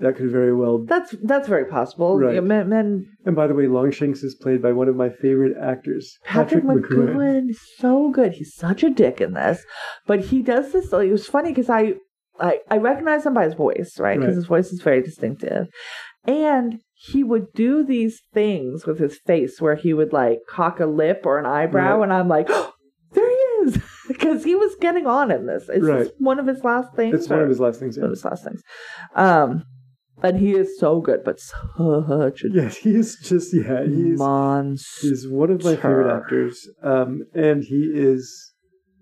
That 0.00 0.16
could 0.16 0.30
very 0.30 0.54
well. 0.54 0.84
that's 0.84 1.14
that's 1.22 1.48
very 1.48 1.64
possible. 1.64 2.18
Right. 2.18 2.34
Yeah, 2.34 2.40
Men, 2.40 2.68
men 2.68 3.06
And 3.24 3.34
by 3.34 3.46
the 3.46 3.54
way, 3.54 3.66
Longshanks 3.66 4.22
is 4.22 4.34
played 4.34 4.60
by 4.60 4.72
one 4.72 4.88
of 4.88 4.96
my 4.96 5.08
favorite 5.10 5.56
actors, 5.60 6.18
Patrick, 6.24 6.64
McGoohan, 6.64 7.50
is 7.50 7.60
so 7.78 8.10
good. 8.10 8.32
He's 8.34 8.54
such 8.54 8.82
a 8.82 8.90
dick 8.90 9.20
in 9.20 9.32
this, 9.34 9.64
but 10.06 10.20
he 10.26 10.42
does 10.42 10.72
this. 10.72 10.92
It 10.92 11.10
was 11.10 11.26
funny 11.26 11.50
because 11.50 11.70
I, 11.70 11.94
I 12.40 12.60
I 12.70 12.78
recognize 12.78 13.26
him 13.26 13.34
by 13.34 13.44
his 13.44 13.54
voice, 13.54 13.98
right? 13.98 14.18
Because 14.18 14.34
Right. 14.34 14.36
his 14.36 14.46
voice 14.46 14.72
is 14.72 14.80
very 14.82 15.02
distinctive, 15.02 15.68
and 16.26 16.80
he 16.94 17.22
would 17.24 17.52
do 17.54 17.84
these 17.84 18.20
things 18.34 18.86
with 18.86 18.98
his 18.98 19.18
face 19.26 19.60
where 19.60 19.76
he 19.76 19.92
would 19.94 20.12
like 20.12 20.38
cock 20.48 20.80
a 20.80 20.86
lip 20.86 21.22
or 21.24 21.38
an 21.38 21.46
eyebrow, 21.46 21.96
Right. 21.98 22.02
and 22.04 22.12
I'm 22.12 22.28
like, 22.28 22.46
oh, 22.50 22.72
there 23.12 23.28
he 23.28 23.36
is, 23.68 23.78
because 24.08 24.44
he 24.44 24.54
was 24.54 24.74
getting 24.80 25.06
on 25.06 25.30
in 25.30 25.46
this. 25.46 25.68
Is 25.68 25.84
Right. 25.84 25.98
this 26.04 26.12
one 26.18 26.38
of 26.38 26.46
his 26.46 26.64
last 26.64 26.94
things? 26.94 27.14
It's 27.14 27.28
one 27.28 27.40
of 27.42 27.48
his 27.48 27.60
last 27.60 27.80
things. 27.80 27.96
one 27.96 28.06
of 28.06 28.10
his 28.10 28.24
last 28.24 28.44
things. 28.44 28.62
Um, 29.14 29.64
but 30.20 30.34
he 30.34 30.52
is 30.56 30.76
so 30.80 31.00
good, 31.00 31.20
but 31.24 31.38
such 31.38 32.42
a 32.44 32.48
Yes, 32.52 32.76
he 32.78 32.94
is 32.96 33.16
just 33.22 33.54
yeah. 33.54 33.84
He's 33.84 34.18
monster. 34.18 35.06
he's 35.06 35.28
one 35.28 35.50
of 35.50 35.62
my 35.64 35.76
favorite 35.76 36.12
actors, 36.12 36.68
um, 36.82 37.22
and 37.34 37.62
he 37.62 37.82
is 37.94 38.52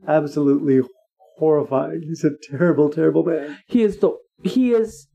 absolutely 0.06 0.80
horrifying. 1.36 2.02
He's 2.02 2.24
a 2.24 2.30
terrible, 2.50 2.90
terrible 2.90 3.24
man. 3.24 3.58
he 3.66 3.82
is 3.82 3.98
the 3.98 4.10
he 4.42 4.72
is 4.72 5.06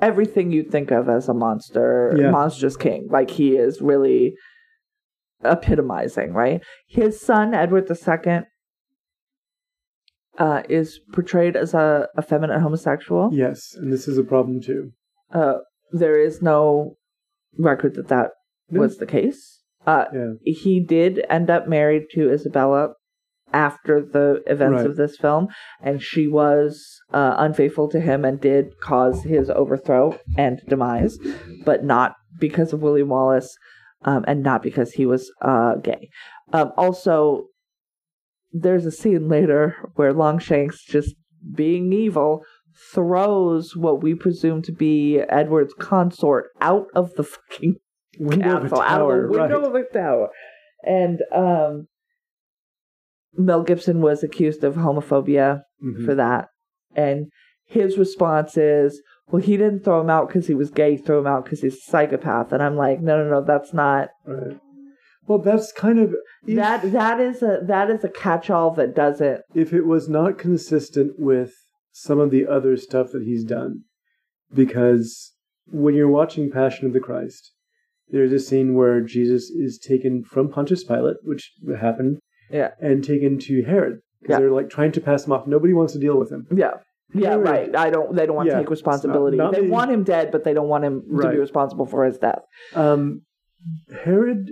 everything 0.00 0.50
you 0.52 0.62
think 0.62 0.90
of 0.90 1.08
as 1.08 1.28
a 1.28 1.34
monster 1.34 2.14
Yeah. 2.18 2.30
monstrous 2.30 2.76
king 2.76 3.08
like 3.10 3.30
he 3.30 3.56
is 3.56 3.80
really 3.80 4.34
epitomizing 5.42 6.32
right 6.32 6.62
his 6.86 7.20
son 7.20 7.54
edward 7.54 7.90
ii 7.90 8.40
uh, 10.38 10.62
is 10.68 11.00
portrayed 11.12 11.56
as 11.56 11.72
a 11.74 12.08
effeminate 12.18 12.60
homosexual 12.60 13.30
Yes, 13.32 13.74
and 13.74 13.90
this 13.92 14.06
is 14.06 14.18
a 14.18 14.24
problem 14.24 14.60
too. 14.60 14.92
uh, 15.32 15.58
there 15.92 16.20
is 16.20 16.42
no 16.42 16.96
record 17.58 17.94
that 17.94 18.08
that 18.08 18.30
No. 18.70 18.80
was 18.80 18.98
the 18.98 19.06
case 19.06 19.62
uh, 19.86 20.06
Yeah, 20.12 20.32
he 20.44 20.80
did 20.80 21.24
end 21.30 21.48
up 21.48 21.68
married 21.68 22.04
to 22.14 22.30
Isabella 22.30 22.94
after 23.52 24.02
the 24.02 24.42
events 24.46 24.78
Right. 24.78 24.86
of 24.86 24.96
this 24.96 25.16
film, 25.16 25.48
and 25.80 26.02
she 26.02 26.26
was 26.26 27.00
uh, 27.12 27.34
unfaithful 27.38 27.88
to 27.90 28.00
him 28.00 28.24
and 28.24 28.40
did 28.40 28.78
cause 28.80 29.22
his 29.22 29.50
overthrow 29.50 30.18
and 30.36 30.60
demise, 30.68 31.18
but 31.64 31.84
not 31.84 32.14
because 32.38 32.72
of 32.72 32.82
William 32.82 33.08
Wallace, 33.08 33.56
um, 34.04 34.24
and 34.26 34.42
not 34.42 34.62
because 34.62 34.92
he 34.92 35.06
was 35.06 35.30
uh, 35.42 35.76
gay. 35.76 36.10
Um, 36.52 36.72
also, 36.76 37.46
there's 38.52 38.86
a 38.86 38.90
scene 38.90 39.28
later 39.28 39.76
where 39.94 40.12
Longshanks, 40.12 40.82
just 40.84 41.14
being 41.54 41.92
evil, 41.92 42.42
throws 42.92 43.74
what 43.74 44.02
we 44.02 44.14
presume 44.14 44.62
to 44.62 44.72
be 44.72 45.20
Edward's 45.28 45.74
consort 45.78 46.46
out 46.60 46.86
of 46.94 47.14
the 47.14 47.24
fucking 47.24 47.76
window 48.18 48.58
of 48.58 48.64
a 48.64 48.68
castle 48.68 48.82
out 48.82 49.00
of 49.10 49.22
the 49.22 49.38
window 49.38 49.60
right. 49.60 49.68
of 49.68 49.74
a 49.74 49.84
tower. 49.92 50.28
And 50.82 51.20
um, 51.34 51.88
Mel 53.38 53.62
Gibson 53.62 54.00
was 54.00 54.22
accused 54.22 54.64
of 54.64 54.74
homophobia 54.74 55.62
Mhm. 55.82 56.04
for 56.04 56.14
that. 56.14 56.48
And 56.94 57.26
his 57.66 57.98
response 57.98 58.56
is, 58.56 59.02
well, 59.30 59.42
he 59.42 59.56
didn't 59.56 59.80
throw 59.84 60.00
him 60.00 60.10
out 60.10 60.28
because 60.28 60.46
he 60.46 60.54
was 60.54 60.70
gay, 60.70 60.92
he 60.92 60.96
threw 60.96 61.18
him 61.18 61.26
out 61.26 61.44
because 61.44 61.60
he's 61.60 61.74
a 61.74 61.90
psychopath. 61.90 62.52
And 62.52 62.62
I'm 62.62 62.76
like, 62.76 63.00
no, 63.00 63.22
no, 63.22 63.28
no, 63.30 63.40
that's 63.44 63.74
not. 63.74 64.08
Right. 64.26 64.58
Well, 65.26 65.38
that's 65.38 65.72
kind 65.72 65.98
of 65.98 66.14
if, 66.46 66.56
That 66.56 66.92
that 66.92 67.18
is 67.20 67.42
a 67.42 67.58
that 67.64 67.90
is 67.90 68.04
a 68.04 68.08
catch-all 68.08 68.70
that 68.74 68.94
doesn't. 68.94 69.42
if 69.54 69.72
it 69.72 69.84
was 69.84 70.08
not 70.08 70.38
consistent 70.38 71.18
with 71.18 71.52
some 71.90 72.20
of 72.20 72.30
the 72.30 72.46
other 72.46 72.76
stuff 72.76 73.10
that 73.12 73.24
he's 73.24 73.42
done, 73.42 73.82
because 74.54 75.32
when 75.70 75.94
you're 75.94 76.08
watching 76.10 76.50
Passion 76.50 76.86
of 76.86 76.92
the 76.92 77.00
Christ, 77.00 77.52
there's 78.08 78.32
a 78.32 78.38
scene 78.38 78.74
where 78.74 79.00
Jesus 79.00 79.50
is 79.50 79.78
taken 79.78 80.22
from 80.22 80.48
Pontius 80.48 80.84
Pilate, 80.84 81.16
which 81.24 81.52
happened, 81.80 82.18
Yeah, 82.50 82.70
and 82.80 83.02
taken 83.04 83.38
to 83.40 83.62
Herod 83.64 84.00
because 84.20 84.34
Yeah. 84.34 84.38
they're 84.40 84.50
like 84.50 84.70
trying 84.70 84.92
to 84.92 85.00
pass 85.00 85.26
him 85.26 85.32
off. 85.32 85.46
Nobody 85.46 85.72
wants 85.74 85.92
to 85.94 85.98
deal 85.98 86.18
with 86.18 86.30
him. 86.30 86.46
yeah. 86.54 86.74
Yeah, 87.14 87.30
Herod- 87.30 87.44
right. 87.48 87.76
I 87.76 87.90
don't. 87.90 88.14
They 88.16 88.26
don't 88.26 88.34
want 88.36 88.48
Yeah, 88.48 88.54
to 88.56 88.60
take 88.62 88.70
responsibility. 88.70 89.36
not- 89.36 89.44
not 89.44 89.54
they 89.54 89.62
me. 89.62 89.68
want 89.70 89.90
him 89.92 90.02
dead, 90.02 90.32
but 90.32 90.42
they 90.42 90.52
don't 90.52 90.68
want 90.68 90.84
him 90.84 91.02
to 91.20 91.30
be 91.30 91.38
responsible 91.38 91.86
for 91.86 92.04
his 92.04 92.18
death. 92.18 92.42
Um, 92.74 93.22
Herod 94.04 94.50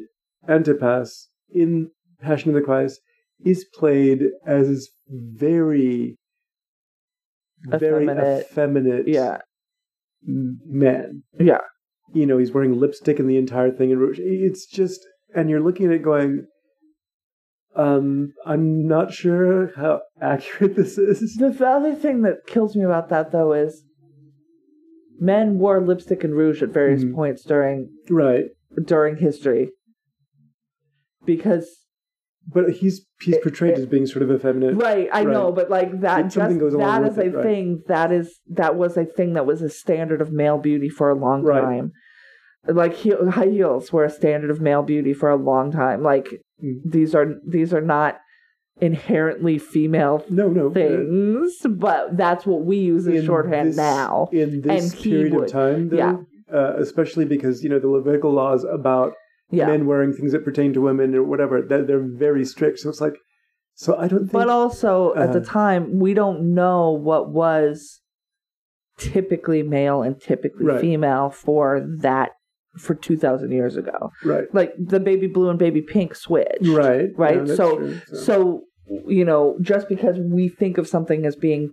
Antipas 0.48 1.30
in 1.50 1.90
Passion 2.20 2.50
of 2.50 2.54
the 2.54 2.62
Christ 2.62 3.00
is 3.44 3.64
played 3.74 4.22
as 4.46 4.88
very, 5.08 6.16
very 7.64 8.04
Effeminate. 8.04 8.46
effeminate 8.46 9.08
Yeah, 9.08 9.38
man. 10.22 11.22
yeah. 11.38 11.58
you 12.12 12.26
know, 12.26 12.38
he's 12.38 12.52
wearing 12.52 12.78
lipstick 12.78 13.18
in 13.18 13.26
the 13.26 13.36
entire 13.36 13.72
thing, 13.72 13.90
and. 13.90 14.14
It's 14.16 14.66
just, 14.66 15.00
and 15.34 15.50
you're 15.50 15.60
looking 15.60 15.86
at 15.86 15.92
it 15.92 16.02
going, 16.02 16.46
um, 17.76 18.32
I'm 18.46 18.86
not 18.86 19.12
sure 19.12 19.72
how 19.76 20.00
accurate 20.20 20.76
this 20.76 20.96
is. 20.98 21.36
The 21.36 21.66
other 21.66 21.94
thing 21.94 22.22
that 22.22 22.46
kills 22.46 22.76
me 22.76 22.84
about 22.84 23.08
that 23.10 23.32
though 23.32 23.52
is 23.52 23.82
men 25.18 25.58
wore 25.58 25.80
lipstick 25.80 26.24
and 26.24 26.34
rouge 26.34 26.62
at 26.62 26.70
various 26.70 27.04
Mhm. 27.04 27.14
points 27.14 27.44
during 27.44 27.88
Right, 28.10 28.46
during 28.84 29.16
history 29.16 29.70
because 31.24 31.68
but 32.46 32.68
he's 32.70 33.06
he's 33.22 33.38
portrayed 33.38 33.72
it- 33.72 33.78
as 33.78 33.86
being 33.86 34.06
sort 34.06 34.22
of 34.22 34.30
effeminate. 34.30 34.74
right 34.76 35.08
i 35.12 35.24
Right. 35.24 35.32
know 35.32 35.50
but 35.52 35.70
like 35.70 36.00
that 36.00 36.28
just 36.30 36.58
goes 36.58 36.74
that 36.74 37.02
is 37.04 37.16
a 37.16 37.22
it, 37.26 37.34
right. 37.34 37.42
thing 37.42 37.82
that 37.86 38.12
is 38.12 38.38
that 38.50 38.76
was 38.76 38.96
a 38.96 39.04
thing 39.06 39.32
that 39.32 39.46
was 39.46 39.62
a 39.62 39.70
standard 39.70 40.20
of 40.20 40.30
male 40.32 40.58
beauty 40.58 40.88
for 40.90 41.08
a 41.08 41.14
long 41.14 41.42
Right. 41.42 41.60
time 41.62 41.92
like 42.66 42.94
heel, 42.94 43.30
high 43.30 43.46
heels 43.48 43.92
were 43.92 44.04
a 44.04 44.10
standard 44.10 44.50
of 44.50 44.60
male 44.60 44.82
beauty 44.82 45.14
for 45.14 45.30
a 45.30 45.36
long 45.36 45.70
time 45.70 46.02
like 46.02 46.42
Mm. 46.62 46.80
these 46.84 47.14
are 47.14 47.34
these 47.46 47.74
are 47.74 47.80
not 47.80 48.18
inherently 48.80 49.58
female 49.58 50.24
No, 50.30 50.48
no. 50.48 50.68
uh, 50.68 50.72
things 50.74 51.56
but 51.68 52.16
that's 52.16 52.44
what 52.46 52.64
we 52.64 52.76
use 52.78 53.06
as 53.08 53.24
shorthand 53.24 53.70
this- 53.70 53.76
now 53.76 54.28
in 54.32 54.60
this 54.62 54.92
And 54.94 55.02
period 55.02 55.32
would- 55.34 55.44
of 55.44 55.50
time, 55.50 55.88
though, 55.90 55.96
yeah. 55.96 56.16
uh, 56.52 56.74
especially 56.78 57.24
because 57.24 57.62
you 57.64 57.70
know 57.70 57.78
the 57.78 57.88
Levitical 57.88 58.32
laws 58.32 58.64
about 58.64 59.14
yeah 59.50 59.66
men 59.66 59.86
wearing 59.86 60.12
things 60.12 60.32
that 60.32 60.44
pertain 60.44 60.72
to 60.74 60.80
women 60.80 61.14
or 61.14 61.22
whatever, 61.22 61.60
they're, 61.62 61.84
they're 61.84 62.00
very 62.26 62.44
strict. 62.44 62.78
So 62.80 62.88
it's 62.88 63.00
like, 63.00 63.16
so 63.74 63.96
I 63.96 64.06
don't 64.08 64.20
think. 64.20 64.32
But 64.32 64.48
also 64.48 65.14
at 65.14 65.32
the 65.32 65.40
uh, 65.40 65.44
time, 65.44 65.98
we 65.98 66.14
don't 66.14 66.54
know 66.54 66.90
what 66.90 67.30
was 67.30 68.00
typically 68.98 69.62
male 69.62 70.02
and 70.02 70.20
typically 70.20 70.66
Right. 70.66 70.80
female 70.80 71.30
for 71.30 71.80
that 72.00 72.30
for 72.78 72.94
two 72.94 73.16
thousand 73.16 73.52
years 73.52 73.76
ago. 73.76 74.10
right, 74.24 74.44
Like 74.54 74.72
the 74.78 75.00
baby 75.00 75.26
blue 75.26 75.48
and 75.50 75.58
baby 75.58 75.80
pink 75.82 76.14
switch. 76.14 76.66
right, 76.66 77.10
Right? 77.16 77.46
Yeah, 77.46 77.54
So- 77.54 77.76
true, 77.78 77.98
So 78.14 78.62
you 79.06 79.24
know, 79.24 79.56
just 79.62 79.88
because 79.88 80.18
we 80.18 80.48
think 80.48 80.76
of 80.76 80.86
something 80.86 81.24
as 81.24 81.36
being 81.36 81.70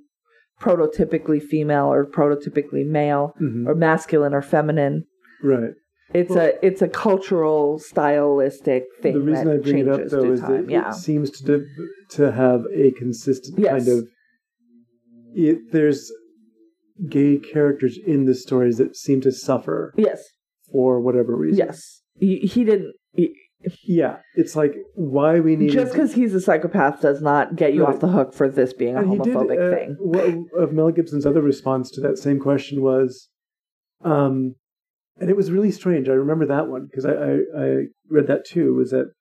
prototypically 0.62 1.42
female 1.42 1.92
or 1.92 2.06
prototypically 2.06 2.86
male 2.86 3.34
Mhm. 3.42 3.68
or 3.68 3.76
masculine 3.76 4.34
or 4.34 4.42
feminine, 4.42 5.06
right. 5.44 5.74
it's 6.14 6.36
a 6.36 6.64
it's 6.66 6.82
a 6.82 6.88
cultural 6.88 7.80
stylistic 7.80 8.86
thing. 9.02 9.14
The 9.14 9.22
reason 9.22 9.48
that 9.48 9.54
I 9.56 9.58
bring 9.58 9.78
it 9.80 9.88
up 9.90 10.06
though 10.08 10.32
is 10.32 10.40
time. 10.42 10.52
that 10.68 10.70
yeah. 10.72 10.90
it 10.90 10.94
seems 10.96 11.32
to 11.42 11.66
to 12.12 12.32
have 12.32 12.66
a 12.74 12.92
consistent 12.92 13.58
Yes. 13.60 13.86
kind 13.86 14.00
of. 14.00 14.08
It, 15.34 15.72
there's 15.72 16.12
gay 17.10 17.38
characters 17.40 17.98
in 18.06 18.26
the 18.26 18.36
stories 18.36 18.78
that 18.78 18.96
seem 18.96 19.22
to 19.22 19.32
suffer 19.32 19.94
yes. 19.98 20.24
For 20.72 21.00
whatever 21.00 21.36
reason. 21.36 21.58
Yes. 21.66 22.02
He, 22.20 22.38
he 22.40 22.64
didn't. 22.64 22.94
he- 23.14 23.36
Yeah, 23.86 24.18
it's 24.36 24.56
like 24.56 24.74
why 24.96 25.40
we 25.40 25.56
need 25.56 25.72
just 25.72 25.92
because 25.94 26.14
he's 26.16 26.34
a 26.34 26.42
psychopath 26.42 27.02
does 27.02 27.22
not 27.22 27.56
get 27.56 27.74
you 27.76 27.84
Right. 27.86 27.94
off 27.94 28.00
the 28.02 28.08
hook 28.08 28.34
for 28.34 28.50
this 28.50 28.74
being 28.74 28.96
a 28.96 29.02
And 29.02 29.12
he 29.12 29.20
did, 29.20 29.36
homophobic 29.36 29.72
uh, 29.74 29.76
thing. 29.76 29.96
One 30.00 30.48
of 30.58 30.74
Mel 30.74 30.90
Gibson's 30.92 31.26
other 31.28 31.42
response 31.44 31.92
to 31.92 32.02
that 32.02 32.18
same 32.18 32.40
question 32.40 32.82
was, 32.82 33.30
um, 34.04 34.56
and 35.20 35.30
it 35.30 35.36
was 35.38 35.52
really 35.52 35.72
strange. 35.72 36.10
I 36.10 36.14
remember 36.14 36.46
that 36.48 36.68
one 36.68 36.88
because 36.90 37.06
I, 37.06 37.12
I, 37.14 37.38
I 37.56 37.76
read 38.10 38.28
that 38.28 38.46
too. 38.46 38.74
Was 38.74 38.90
that 38.92 39.12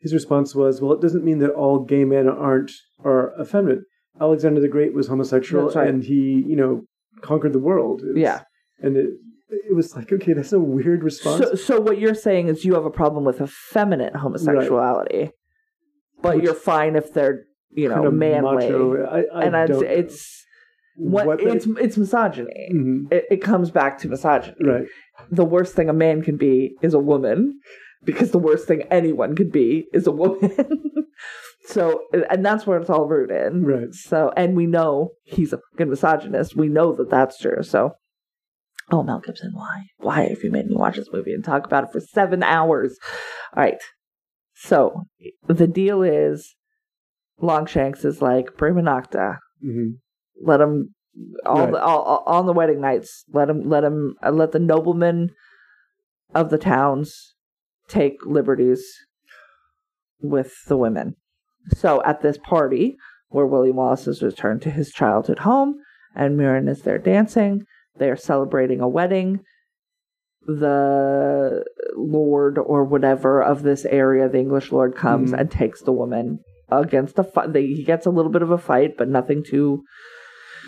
his 0.00 0.12
response 0.12 0.54
was, 0.54 0.80
well, 0.80 0.92
it 0.92 1.00
doesn't 1.00 1.24
mean 1.24 1.38
that 1.38 1.50
all 1.50 1.84
gay 1.84 2.04
men 2.04 2.28
aren't 2.28 2.72
are 3.04 3.32
effeminate. 3.40 3.80
Alexander 4.20 4.60
the 4.60 4.68
Great 4.68 4.94
was 4.94 5.06
homosexual, 5.08 5.68
right. 5.70 5.88
and 5.88 6.02
he, 6.04 6.42
you 6.46 6.56
know, 6.56 6.82
conquered 7.22 7.52
the 7.52 7.58
world. 7.60 8.00
It's- 8.02 8.16
Yeah. 8.16 8.42
and 8.80 8.96
it 8.96 9.10
it 9.48 9.74
was 9.74 9.94
like, 9.96 10.12
okay, 10.12 10.32
that's 10.32 10.52
a 10.52 10.60
weird 10.60 11.02
response. 11.04 11.44
So, 11.44 11.54
so 11.54 11.80
what 11.80 11.98
you're 11.98 12.14
saying 12.14 12.48
is 12.48 12.64
you 12.64 12.74
have 12.74 12.84
a 12.84 12.90
problem 12.90 13.24
with 13.24 13.40
effeminate 13.40 14.16
homosexuality, 14.16 15.30
but 16.22 16.36
Which- 16.36 16.44
you're 16.44 16.54
fine 16.54 16.96
if 16.96 17.12
they're 17.12 17.44
you 17.70 17.88
know 17.88 17.96
kind 17.96 18.06
of 18.06 18.14
manly. 18.14 18.66
I, 18.66 19.24
I 19.34 19.44
and 19.44 19.54
it's, 19.70 19.82
it's 19.82 20.44
what, 20.96 21.26
What 21.26 21.40
it's 21.40 21.66
it's 21.66 21.96
misogyny. 21.96 22.70
Mhm, 22.72 23.12
It, 23.12 23.24
it 23.30 23.36
comes 23.42 23.70
back 23.70 23.98
to 23.98 24.08
misogyny. 24.08 24.56
right. 24.62 24.86
The 25.30 25.44
worst 25.44 25.74
thing 25.74 25.88
a 25.88 25.92
man 25.92 26.22
can 26.22 26.36
be 26.36 26.74
is 26.82 26.94
a 26.94 26.98
woman, 26.98 27.60
because 28.04 28.30
the 28.30 28.38
worst 28.38 28.66
thing 28.66 28.82
anyone 28.90 29.34
could 29.36 29.52
be 29.52 29.86
is 29.92 30.06
a 30.06 30.12
woman. 30.12 30.50
so, 31.66 32.02
and 32.30 32.44
that's 32.44 32.66
where 32.66 32.78
it's 32.78 32.88
all 32.90 33.06
rooted. 33.06 33.52
Right. 33.64 33.92
So, 33.92 34.32
and 34.36 34.56
we 34.56 34.66
know 34.66 35.10
he's 35.24 35.52
a 35.52 35.58
fucking 35.72 35.90
misogynist. 35.90 36.56
We 36.56 36.68
know 36.68 36.94
that 36.96 37.10
that's 37.10 37.38
true. 37.38 37.62
So, 37.62 37.92
oh, 38.90 39.02
Mel 39.02 39.20
Gibson, 39.20 39.52
why? 39.54 39.86
Why 39.98 40.28
have 40.28 40.42
you 40.42 40.50
made 40.50 40.66
me 40.66 40.76
watch 40.76 40.96
this 40.96 41.08
movie 41.12 41.32
and 41.32 41.44
talk 41.44 41.66
about 41.66 41.84
it 41.84 41.90
for 41.92 42.00
seven 42.00 42.42
hours? 42.42 42.98
All 43.56 43.62
right. 43.62 43.78
So, 44.54 45.06
the 45.48 45.66
deal 45.66 46.02
is 46.02 46.54
Longshanks 47.40 48.04
is 48.04 48.22
like, 48.22 48.56
Prima 48.56 48.82
Nocta, 48.82 49.38
hmm 49.62 49.90
let 50.42 50.60
him. 50.60 50.94
All 51.46 51.62
Right. 51.62 51.72
the 51.72 51.82
all, 51.82 52.02
all, 52.02 52.22
on 52.26 52.44
the 52.44 52.52
wedding 52.52 52.80
nights, 52.80 53.24
let 53.32 53.48
him 53.48 53.66
let 53.68 53.84
him 53.84 54.16
uh, 54.22 54.30
let 54.30 54.52
the 54.52 54.58
noblemen 54.58 55.30
of 56.34 56.50
the 56.50 56.58
towns 56.58 57.34
take 57.88 58.26
liberties 58.26 58.84
with 60.20 60.52
the 60.68 60.76
women. 60.76 61.16
So 61.74 62.02
at 62.04 62.20
this 62.20 62.36
party, 62.36 62.96
where 63.28 63.46
William 63.46 63.76
Wallace 63.76 64.04
has 64.04 64.22
returned 64.22 64.60
to 64.62 64.70
his 64.70 64.90
childhood 64.90 65.38
home, 65.40 65.76
and 66.14 66.36
Mirren 66.36 66.68
is 66.68 66.82
there 66.82 66.98
dancing, 66.98 67.64
they 67.98 68.10
are 68.10 68.16
celebrating 68.16 68.80
a 68.80 68.88
wedding. 68.88 69.40
The 70.46 71.64
lord 71.96 72.58
or 72.58 72.84
whatever 72.84 73.42
of 73.42 73.62
this 73.62 73.84
area, 73.86 74.28
the 74.28 74.38
English 74.38 74.70
lord, 74.70 74.94
comes 74.94 75.32
Mhm. 75.32 75.40
and 75.40 75.50
takes 75.50 75.82
the 75.82 75.92
woman 75.92 76.38
against 76.70 77.18
a 77.18 77.24
fight. 77.24 77.54
He 77.56 77.82
gets 77.84 78.06
a 78.06 78.10
little 78.10 78.30
bit 78.30 78.42
of 78.42 78.50
a 78.50 78.58
fight, 78.58 78.96
but 78.96 79.08
nothing 79.08 79.42
too 79.42 79.82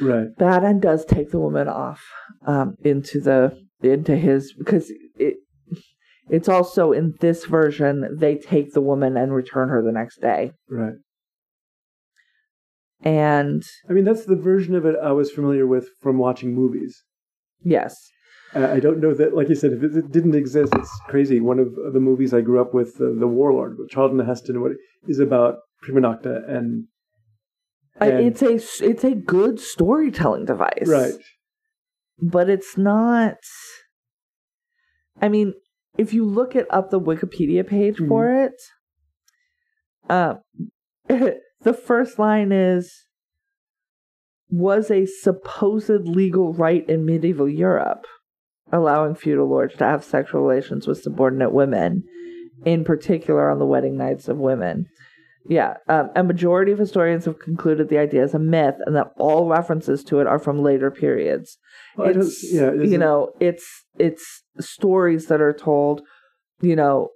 Right. 0.01 0.29
bad, 0.37 0.64
and 0.64 0.81
does 0.83 1.05
take 1.05 1.31
the 1.31 1.41
woman 1.41 1.68
off 1.68 2.05
um, 2.47 2.74
into 2.85 3.20
the 3.20 3.57
into 3.83 4.16
his 4.16 4.53
because 4.53 4.93
it 5.16 5.37
it's 6.29 6.49
also 6.49 6.93
in 6.93 7.14
this 7.20 7.45
version 7.47 8.16
they 8.18 8.37
take 8.37 8.72
the 8.72 8.81
woman 8.83 9.16
and 9.16 9.33
return 9.33 9.68
her 9.68 9.81
the 9.83 9.93
next 9.93 10.20
day 10.20 10.53
Right. 10.68 10.95
and 13.03 13.62
I 13.89 13.93
mean, 13.93 14.05
that's 14.05 14.24
the 14.24 14.37
version 14.37 14.74
of 14.74 14.85
it 14.85 14.97
I 15.03 15.12
was 15.12 15.31
familiar 15.31 15.66
with 15.66 15.89
from 16.01 16.18
watching 16.18 16.55
movies. 16.55 17.03
Yes 17.63 18.11
I 18.55 18.73
I 18.77 18.81
don't 18.81 19.01
know 19.01 19.13
that, 19.15 19.35
like 19.35 19.49
you 19.51 19.55
said, 19.55 19.73
if 19.73 19.83
it 19.83 20.11
didn't 20.11 20.35
exist, 20.35 20.73
it's 20.75 21.01
crazy. 21.07 21.39
One 21.39 21.59
of 21.59 21.75
the 21.93 22.01
movies 22.01 22.33
I 22.33 22.41
grew 22.41 22.61
up 22.61 22.73
with, 22.73 22.99
uh, 23.01 23.13
The 23.19 23.27
Warlord, 23.27 23.77
with 23.79 23.91
Charlton 23.91 24.19
Heston, 24.21 24.63
what 24.63 24.73
is 25.07 25.19
about 25.19 25.59
prima 25.83 26.01
nocta 26.01 26.49
and, 26.49 26.85
and 28.01 28.13
it's 28.27 28.43
a 28.43 28.55
it's 28.85 29.05
a 29.05 29.15
good 29.15 29.61
storytelling 29.61 30.45
device 30.45 30.89
right, 30.89 31.15
but 32.21 32.49
it's 32.49 32.77
not 32.77 33.37
i 35.23 35.29
mean 35.29 35.55
if 35.97 36.13
you 36.13 36.25
look 36.25 36.57
it 36.57 36.67
up 36.71 36.91
the 36.91 37.01
wikipedia 37.01 37.67
page 37.67 37.97
Mm-hmm. 37.97 38.09
for 38.09 38.33
it 38.45 38.55
um 40.11 40.41
the 41.63 41.73
first 41.75 42.19
line 42.19 42.51
is 42.53 43.05
was 44.51 44.91
a 44.91 45.07
supposed 45.07 46.07
legal 46.07 46.53
right 46.53 46.89
in 46.89 47.05
medieval 47.05 47.49
europe 47.49 48.07
allowing 48.73 49.15
feudal 49.15 49.49
lords 49.49 49.75
to 49.77 49.85
have 49.85 50.05
sexual 50.05 50.41
relations 50.41 50.87
with 50.87 51.03
subordinate 51.03 51.53
women 51.53 52.03
in 52.65 52.85
particular 52.85 53.51
on 53.51 53.59
the 53.59 53.67
wedding 53.67 53.97
nights 53.97 54.29
of 54.29 54.37
women 54.37 54.87
yeah, 55.49 55.75
um, 55.89 56.11
a 56.15 56.23
majority 56.23 56.73
of 56.73 56.79
historians 56.79 57.25
have 57.25 57.39
concluded 57.39 57.89
the 57.89 57.99
idea 57.99 58.23
is 58.23 58.35
a 58.35 58.39
myth, 58.39 58.75
and 58.85 58.95
that 58.95 59.13
all 59.17 59.49
references 59.49 60.05
to 60.05 60.21
it 60.21 60.27
are 60.27 60.39
from 60.39 60.63
later 60.63 60.91
periods. 60.91 61.57
Well, 61.97 62.11
it's 62.11 62.53
yeah, 62.53 62.71
it 62.71 62.87
you 62.87 62.99
know, 62.99 63.33
it's 63.41 63.85
it's 63.99 64.43
stories 64.61 65.27
that 65.27 65.41
are 65.41 65.55
told, 65.55 66.03
you 66.61 66.77
know, 66.77 67.09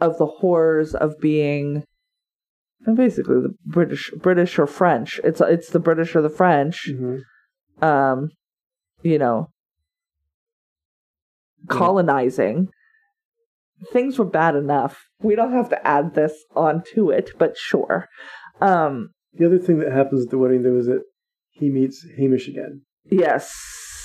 of 0.00 0.18
the 0.18 0.26
horrors 0.26 0.94
of 0.94 1.18
being, 1.18 1.84
and 2.88 2.96
basically 2.96 3.34
the 3.42 3.54
British, 3.66 4.10
British 4.16 4.58
or 4.58 4.66
French. 4.66 5.20
It's 5.22 5.42
it's 5.42 5.68
the 5.68 5.78
British 5.78 6.16
or 6.16 6.22
the 6.22 6.30
French, 6.30 6.88
Mhm. 6.90 7.20
um, 7.82 8.30
you 9.02 9.18
know, 9.18 9.50
colonizing. 11.68 12.68
Things 13.92 14.18
were 14.18 14.24
bad 14.24 14.56
enough. 14.56 15.04
We 15.20 15.34
don't 15.36 15.52
have 15.52 15.68
to 15.68 15.86
add 15.86 16.14
this 16.14 16.44
onto 16.56 17.10
it, 17.10 17.30
but 17.38 17.56
sure. 17.58 18.08
Um, 18.60 19.10
The 19.34 19.44
other 19.46 19.58
thing 19.58 19.78
that 19.80 19.92
happens 19.92 20.24
at 20.24 20.30
the 20.30 20.38
wedding, 20.38 20.62
though, 20.62 20.78
is 20.78 20.86
that 20.86 21.02
he 21.50 21.68
meets 21.70 22.04
Hamish 22.16 22.48
again, 22.48 22.82
yes. 23.04 23.52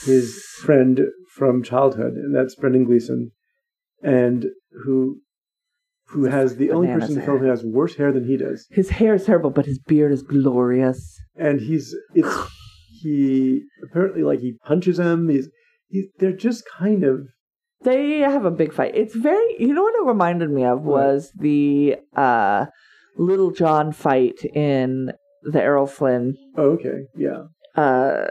his 0.05 0.43
friend 0.61 0.99
from 1.33 1.63
childhood, 1.63 2.13
and 2.15 2.35
that's 2.35 2.53
Brendan 2.55 2.83
Gleeson, 2.83 3.31
and 4.03 4.47
who 4.83 5.21
who 6.13 6.25
has 6.25 6.55
the 6.57 6.71
only 6.71 6.87
person 6.87 7.13
in 7.13 7.19
the 7.19 7.25
film 7.25 7.39
who 7.39 7.45
has 7.45 7.63
worse 7.63 7.95
hair 7.95 8.11
than 8.11 8.25
he 8.25 8.37
does. 8.37 8.67
His 8.71 8.89
hair 8.89 9.13
is 9.15 9.25
terrible, 9.25 9.49
but 9.49 9.65
his 9.65 9.79
beard 9.79 10.11
is 10.11 10.23
glorious. 10.23 11.19
and 11.35 11.59
he's 11.59 11.95
it's 12.13 12.35
he 13.01 13.63
apparently 13.83 14.23
like 14.23 14.39
he 14.39 14.53
punches 14.65 14.99
him. 14.99 15.29
He's 15.29 15.49
he's 15.87 16.05
they're 16.19 16.31
just 16.31 16.63
kind 16.79 17.03
of 17.03 17.27
They 17.83 18.19
have 18.19 18.45
a 18.45 18.51
big 18.51 18.73
fight. 18.73 18.95
It's 18.95 19.15
very. 19.15 19.55
You 19.59 19.73
know 19.73 19.83
what 19.83 19.95
it 19.95 20.05
reminded 20.05 20.49
me 20.51 20.63
of 20.63 20.81
was 20.83 21.31
the 21.37 21.97
uh, 22.15 22.67
Little 23.17 23.51
John 23.51 23.91
fight 23.91 24.39
in 24.55 25.11
the 25.43 25.61
Errol 25.61 25.87
Flynn 25.87 26.35
Oh, 26.57 26.71
okay. 26.77 26.99
Yeah. 27.17 27.43
uh, 27.75 28.27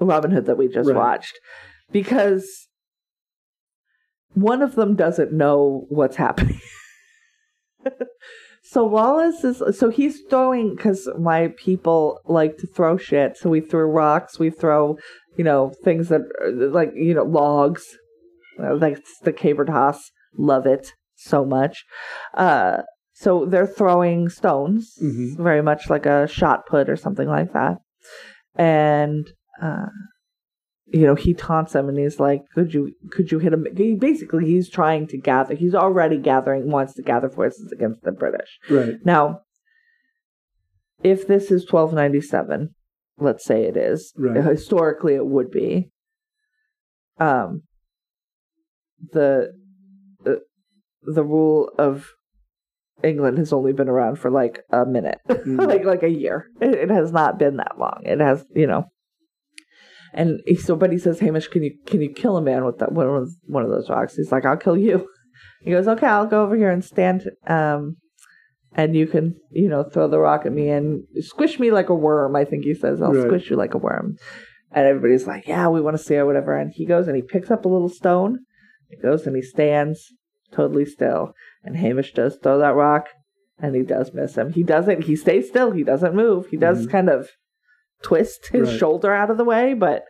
Robin 0.00 0.30
Hood 0.30 0.46
that 0.46 0.56
we 0.58 0.68
just 0.68 0.88
Right. 0.88 0.96
watched 0.96 1.38
because 1.90 2.68
one 4.34 4.62
of 4.62 4.74
them 4.74 4.94
doesn't 4.96 5.32
know 5.32 5.86
what's 5.88 6.16
happening. 6.16 6.60
so 8.62 8.84
Wallace 8.84 9.44
is 9.44 9.62
so 9.78 9.90
he's 9.90 10.20
throwing 10.30 10.74
because 10.74 11.08
my 11.18 11.48
people 11.56 12.20
like 12.24 12.56
to 12.58 12.66
throw 12.66 12.96
shit. 12.96 13.36
So 13.36 13.50
we 13.50 13.60
throw 13.60 13.86
rocks, 13.86 14.38
we 14.38 14.50
throw 14.50 14.98
you 15.36 15.44
know 15.44 15.72
things 15.82 16.08
that 16.08 16.22
like 16.72 16.92
you 16.94 17.14
know 17.14 17.24
logs, 17.24 17.84
like 18.58 18.98
the 19.22 19.32
caber 19.32 19.64
toss. 19.64 20.10
Love 20.36 20.66
it 20.66 20.92
so 21.14 21.44
much. 21.44 21.84
Uh, 22.34 22.78
so 23.12 23.44
they're 23.46 23.66
throwing 23.68 24.28
stones, 24.28 24.98
Mhm. 25.00 25.36
very 25.36 25.62
much 25.62 25.88
like 25.88 26.06
a 26.06 26.26
shot 26.26 26.66
put 26.66 26.88
or 26.88 26.96
something 26.96 27.28
like 27.28 27.52
that. 27.52 27.78
And 28.56 29.26
uh, 29.62 29.86
you 30.86 31.06
know, 31.06 31.14
he 31.14 31.32
taunts 31.34 31.72
them 31.72 31.88
and 31.88 31.98
he's 31.98 32.20
like, 32.20 32.42
"Could 32.54 32.74
you 32.74 32.92
could 33.10 33.32
you 33.32 33.38
hit 33.38 33.52
him?" 33.52 33.66
He, 33.76 33.94
basically, 33.94 34.46
he's 34.46 34.68
trying 34.68 35.06
to 35.08 35.16
gather. 35.18 35.54
He's 35.54 35.74
already 35.74 36.18
gathering, 36.18 36.70
wants 36.70 36.94
to 36.94 37.02
gather 37.02 37.28
forces 37.30 37.72
against 37.72 38.02
the 38.02 38.12
British. 38.12 38.58
Right. 38.68 38.94
Now, 39.04 39.40
if 41.02 41.26
this 41.26 41.50
is 41.50 41.62
1297, 41.70 42.74
let's 43.18 43.44
say 43.44 43.64
it 43.64 43.76
is, 43.76 44.12
Right. 44.16 44.44
historically 44.44 45.14
it 45.14 45.26
would 45.26 45.50
be. 45.50 45.90
Um, 47.18 47.62
the 49.12 49.52
the, 50.22 50.40
the 51.02 51.22
rule 51.24 51.70
of 51.78 52.08
England 53.02 53.38
has 53.38 53.52
only 53.52 53.72
been 53.72 53.88
around 53.88 54.16
for 54.16 54.30
like 54.30 54.60
a 54.70 54.84
minute, 54.86 55.18
Mm. 55.28 55.66
like 55.66 55.84
like 55.84 56.02
a 56.02 56.08
year. 56.08 56.46
It, 56.60 56.74
it 56.74 56.90
has 56.90 57.12
not 57.12 57.38
been 57.38 57.56
that 57.58 57.78
long. 57.78 58.02
It 58.04 58.20
has, 58.20 58.44
you 58.54 58.66
know. 58.66 58.84
And 60.16 60.40
he, 60.46 60.54
so, 60.54 60.76
but 60.76 60.92
he 60.92 60.98
says, 60.98 61.18
Hamish, 61.20 61.48
can 61.48 61.62
you 61.64 61.72
can 61.86 62.00
you 62.00 62.08
kill 62.08 62.36
a 62.36 62.42
man 62.42 62.64
with 62.64 62.78
that 62.78 62.92
one 62.92 63.08
of 63.08 63.28
one 63.46 63.64
of 63.64 63.70
those 63.70 63.90
rocks? 63.90 64.14
He's 64.14 64.30
like, 64.32 64.44
I'll 64.46 64.56
kill 64.56 64.76
you. 64.78 65.08
He 65.62 65.70
goes, 65.70 65.88
okay, 65.88 66.06
I'll 66.06 66.26
go 66.26 66.42
over 66.42 66.56
here 66.56 66.68
and 66.70 66.84
stand, 66.84 67.22
um, 67.46 67.96
and 68.74 68.94
you 68.94 69.06
can, 69.06 69.34
you 69.50 69.66
know, 69.70 69.82
throw 69.82 70.08
the 70.08 70.18
rock 70.18 70.44
at 70.44 70.52
me 70.52 70.68
and 70.68 71.04
squish 71.20 71.58
me 71.58 71.70
like 71.70 71.88
a 71.88 71.94
worm. 71.94 72.36
I 72.36 72.44
think 72.44 72.64
he 72.64 72.74
says, 72.74 73.00
I'll 73.00 73.14
Right. 73.14 73.26
squish 73.28 73.48
you 73.48 73.56
like 73.56 73.72
a 73.72 73.78
worm. 73.78 74.16
And 74.72 74.86
everybody's 74.86 75.26
like, 75.26 75.48
yeah, 75.48 75.68
we 75.68 75.80
want 75.80 75.96
to 75.96 76.02
see 76.02 76.16
it, 76.16 76.26
whatever. 76.26 76.54
And 76.54 76.70
he 76.70 76.84
goes 76.84 77.06
and 77.08 77.16
he 77.16 77.22
picks 77.22 77.50
up 77.50 77.64
a 77.64 77.68
little 77.68 77.88
stone. 77.88 78.40
He 78.90 78.96
goes 78.98 79.26
and 79.26 79.34
he 79.34 79.40
stands 79.42 80.12
totally 80.52 80.84
still. 80.84 81.32
And 81.62 81.78
Hamish 81.78 82.12
does 82.12 82.36
throw 82.42 82.58
that 82.58 82.74
rock, 82.74 83.06
and 83.58 83.74
he 83.74 83.82
does 83.84 84.12
miss 84.12 84.36
him. 84.36 84.52
He 84.52 84.62
doesn't. 84.64 85.04
He 85.04 85.16
stays 85.16 85.48
still. 85.48 85.70
He 85.70 85.82
doesn't 85.82 86.14
move. 86.14 86.48
He 86.48 86.58
does 86.58 86.86
Mhm. 86.86 86.90
kind 86.90 87.08
of 87.08 87.30
twist 88.04 88.48
his 88.52 88.68
Right. 88.68 88.78
shoulder 88.78 89.12
out 89.12 89.30
of 89.30 89.36
the 89.38 89.44
way, 89.44 89.74
but 89.74 90.04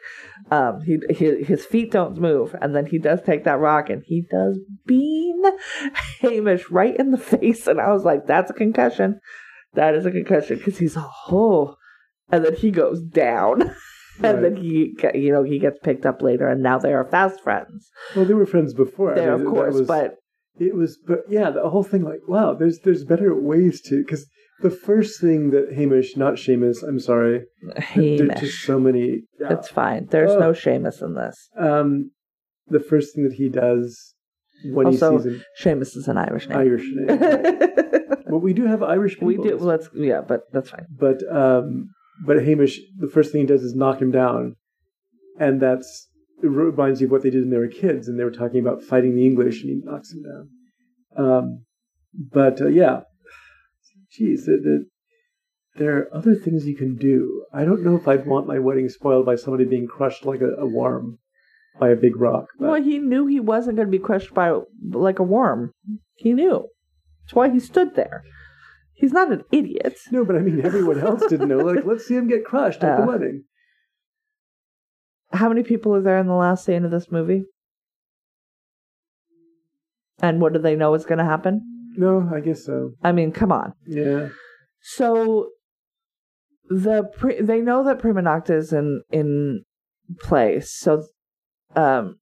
um, 0.50 0.82
he, 0.82 0.98
he 1.14 1.42
his 1.42 1.64
feet 1.64 1.90
don't 1.92 2.18
move. 2.20 2.54
And 2.60 2.74
then 2.76 2.84
he 2.86 2.98
does 2.98 3.22
take 3.22 3.44
that 3.44 3.58
rock, 3.60 3.88
and 3.88 4.02
he 4.04 4.26
does 4.30 4.58
bean 4.84 5.42
Hamish 6.20 6.70
right 6.70 6.96
in 6.96 7.10
the 7.10 7.18
face. 7.32 7.66
And 7.66 7.80
I 7.80 7.90
was 7.92 8.04
like, 8.04 8.26
"That's 8.26 8.50
a 8.50 8.54
concussion. 8.54 9.20
That 9.74 9.94
is 9.94 10.04
a 10.06 10.10
concussion." 10.10 10.58
Because 10.58 10.78
he's 10.78 10.96
oh, 10.98 11.76
and 12.30 12.44
then 12.44 12.54
he 12.54 12.70
goes 12.70 13.00
down. 13.02 13.74
And 14.22 14.34
Right. 14.40 14.54
then 14.54 14.56
he, 14.62 14.96
you 15.14 15.32
know, 15.32 15.42
he 15.42 15.58
gets 15.58 15.80
picked 15.82 16.06
up 16.06 16.22
later, 16.22 16.46
and 16.46 16.62
now 16.62 16.78
they 16.78 16.92
are 16.92 17.04
fast 17.04 17.40
friends. 17.42 17.90
Well, 18.14 18.24
they 18.24 18.34
were 18.34 18.46
friends 18.46 18.72
before. 18.72 19.10
I 19.12 19.16
mean, 19.16 19.28
of 19.28 19.44
course, 19.44 19.74
was- 19.74 19.88
but 19.88 20.14
it 20.56 20.76
was. 20.76 20.96
But 21.04 21.22
yeah, 21.28 21.50
the 21.50 21.68
whole 21.68 21.82
thing. 21.82 22.04
Like, 22.04 22.20
wow, 22.28 22.54
there's 22.54 22.78
there's 22.84 23.02
better 23.02 23.34
ways 23.34 23.80
to 23.88 24.04
because 24.04 24.24
the 24.62 24.70
first 24.70 25.20
thing 25.20 25.50
that 25.50 25.72
Hamish, 25.74 26.16
not 26.16 26.34
Seamus, 26.34 26.82
I'm 26.86 27.00
sorry, 27.00 27.42
there's 27.62 27.84
Hamish. 28.20 28.40
just 28.40 28.62
so 28.62 28.78
many. 28.80 29.22
It's 29.38 29.68
fine. 29.68 30.06
There's 30.10 30.30
Oh. 30.32 30.38
no 30.38 30.50
Seamus 30.52 31.02
in 31.02 31.14
this. 31.14 31.48
Um, 31.58 32.10
the 32.68 32.80
first 32.80 33.14
thing 33.14 33.24
that 33.24 33.34
he 33.34 33.48
does 33.48 34.14
when 34.72 34.86
Also, 34.86 35.18
he 35.18 35.24
sees 35.24 35.32
him. 35.34 35.42
Seamus 35.80 35.96
is 35.96 36.08
an 36.08 36.16
Irish 36.16 36.48
name. 36.48 36.58
Irish 36.58 36.86
name. 36.94 37.18
well, 38.26 38.40
we 38.40 38.52
do 38.54 38.64
have 38.66 38.82
Irish 38.82 39.14
people. 39.14 39.28
we 39.28 39.36
do. 39.36 39.56
Let's. 39.58 39.88
Yeah, 39.94 40.22
but 40.26 40.42
that's 40.52 40.70
fine. 40.70 40.86
but 40.90 41.18
um, 41.30 41.90
but 42.26 42.42
Hamish, 42.44 42.80
the 42.98 43.08
first 43.08 43.32
thing 43.32 43.42
he 43.42 43.46
does 43.46 43.62
is 43.62 43.74
knock 43.74 44.00
him 44.00 44.12
down, 44.12 44.56
and 45.38 45.60
that's 45.60 46.08
it 46.42 46.46
reminds 46.48 47.00
you 47.00 47.06
of 47.08 47.10
what 47.10 47.22
they 47.22 47.30
did 47.30 47.42
when 47.42 47.50
they 47.50 47.58
were 47.58 47.68
kids, 47.68 48.06
and 48.08 48.18
they 48.18 48.24
were 48.24 48.30
talking 48.30 48.60
about 48.60 48.82
fighting 48.82 49.14
the 49.16 49.26
English, 49.26 49.62
and 49.62 49.70
he 49.70 49.80
knocks 49.84 50.12
him 50.12 50.22
down. 50.22 50.48
Um, 51.16 51.64
but 52.32 52.60
uh, 52.60 52.66
yeah, 52.68 53.00
geez, 54.16 54.46
the, 54.46 54.58
the, 54.62 54.86
there 55.76 55.98
are 55.98 56.14
other 56.14 56.34
things 56.34 56.66
you 56.66 56.76
can 56.76 56.96
do. 56.96 57.44
I 57.52 57.64
don't 57.64 57.82
know 57.82 57.96
if 57.96 58.06
I'd 58.06 58.26
want 58.26 58.46
my 58.46 58.58
wedding 58.58 58.88
spoiled 58.88 59.26
by 59.26 59.36
somebody 59.36 59.64
being 59.64 59.86
crushed 59.86 60.24
like 60.24 60.40
a, 60.40 60.54
a 60.60 60.66
worm 60.66 61.18
by 61.78 61.90
a 61.90 61.96
big 61.96 62.16
rock. 62.16 62.46
But 62.58 62.70
Well, 62.70 62.82
he 62.82 62.98
knew 62.98 63.26
he 63.26 63.40
wasn't 63.40 63.76
going 63.76 63.88
to 63.88 63.92
be 63.92 63.98
crushed 63.98 64.32
by 64.32 64.60
like 64.92 65.18
a 65.18 65.24
worm. 65.24 65.72
He 66.14 66.32
knew. 66.32 66.68
That's 67.22 67.34
why 67.34 67.50
he 67.50 67.58
stood 67.58 67.96
there. 67.96 68.22
He's 68.92 69.12
not 69.12 69.32
an 69.32 69.42
idiot. 69.50 69.98
no, 70.12 70.24
but 70.24 70.36
I 70.36 70.38
mean, 70.38 70.64
everyone 70.64 71.00
else 71.00 71.22
didn't 71.28 71.48
know. 71.48 71.58
Like, 71.58 71.84
let's 71.84 72.06
see 72.06 72.14
him 72.14 72.28
get 72.28 72.44
crushed 72.44 72.84
at 72.84 73.00
the 73.00 73.06
wedding. 73.06 73.44
How 75.32 75.48
many 75.48 75.64
people 75.64 75.94
are 75.96 76.02
there 76.02 76.18
in 76.18 76.28
the 76.28 76.34
last 76.34 76.64
scene 76.64 76.84
of 76.84 76.92
this 76.92 77.10
movie? 77.10 77.44
And 80.20 80.40
what 80.40 80.52
do 80.52 80.60
they 80.60 80.76
know 80.76 80.94
is 80.94 81.04
going 81.04 81.18
to 81.18 81.24
happen? 81.24 81.73
No, 81.96 82.28
I 82.34 82.40
guess 82.40 82.64
so. 82.64 82.92
I 83.02 83.12
mean, 83.12 83.32
come 83.32 83.52
on. 83.52 83.72
Yeah. 83.86 84.28
So 84.80 85.50
the 86.68 87.04
pre- 87.16 87.40
they 87.42 87.60
know 87.60 87.84
that 87.84 87.98
Prima 87.98 88.22
Nocta 88.22 88.50
is 88.56 88.72
in 88.72 89.02
in 89.10 89.64
place. 90.20 90.72
So 90.72 91.04
um 91.76 92.16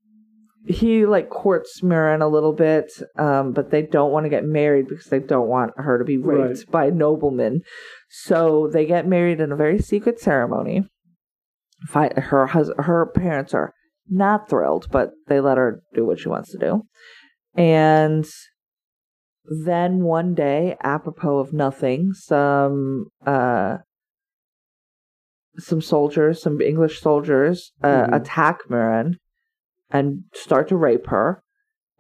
he 0.65 1.07
like 1.07 1.29
courts 1.29 1.83
Mirren 1.83 2.23
a 2.23 2.29
little 2.29 2.53
bit, 2.53 2.93
um, 3.19 3.51
but 3.53 3.71
they 3.73 3.83
don't 3.83 4.13
want 4.13 4.25
to 4.27 4.31
get 4.31 4.45
married 4.45 4.87
because 4.89 5.07
they 5.07 5.19
don't 5.19 5.49
want 5.49 5.73
her 5.77 5.99
to 5.99 6.05
be 6.05 6.19
raped 6.19 6.59
Right. 6.59 6.71
by 6.71 6.91
noblemen. 6.91 7.63
So 8.09 8.69
they 8.73 8.87
get 8.87 9.07
married 9.09 9.41
in 9.41 9.51
a 9.51 9.57
very 9.57 9.81
secret 9.81 10.21
ceremony. 10.21 10.89
Her 11.91 12.47
hus- 12.47 12.71
her 12.79 13.07
parents 13.07 13.55
are 13.55 13.73
not 14.09 14.49
thrilled, 14.49 14.87
but 14.93 15.11
they 15.27 15.41
let 15.41 15.59
her 15.59 15.83
do 15.95 16.07
what 16.07 16.21
she 16.21 16.29
wants 16.29 16.53
to 16.53 16.59
do. 16.59 16.83
And 17.57 18.25
then 19.45 20.03
one 20.05 20.35
day, 20.35 20.77
apropos 20.83 21.39
of 21.39 21.53
nothing, 21.53 22.13
some 22.13 23.07
uh, 23.27 23.79
some 25.59 25.81
soldiers, 25.83 26.43
some 26.43 26.61
English 26.61 27.01
soldiers, 27.01 27.73
uh, 27.83 28.07
Mhm. 28.07 28.15
attack 28.17 28.61
Mirren 28.71 29.17
and 29.91 30.25
start 30.33 30.69
to 30.69 30.77
rape 30.77 31.09
her. 31.09 31.43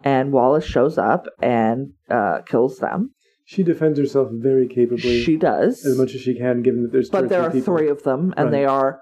And 0.05 0.32
Wallace 0.32 0.64
shows 0.64 0.99
up 0.99 1.26
and 1.40 1.93
uh, 2.09 2.40
kills 2.43 2.78
them. 2.78 3.12
She 3.45 3.62
defends 3.62 3.99
herself 3.99 4.30
very 4.32 4.66
capably. 4.66 5.20
She 5.22 5.36
does, 5.36 5.84
as 5.84 5.99
much 5.99 6.14
as 6.14 6.22
she 6.22 6.36
can, 6.36 6.62
given 6.62 6.82
that 6.82 6.93
there's 6.93 7.11
but 7.11 7.28
there 7.28 7.43
are 7.43 7.51
people. 7.51 7.76
three 7.76 7.88
of 7.88 8.03
them, 8.03 8.32
and 8.36 8.53
they 8.53 8.64
are 8.64 9.01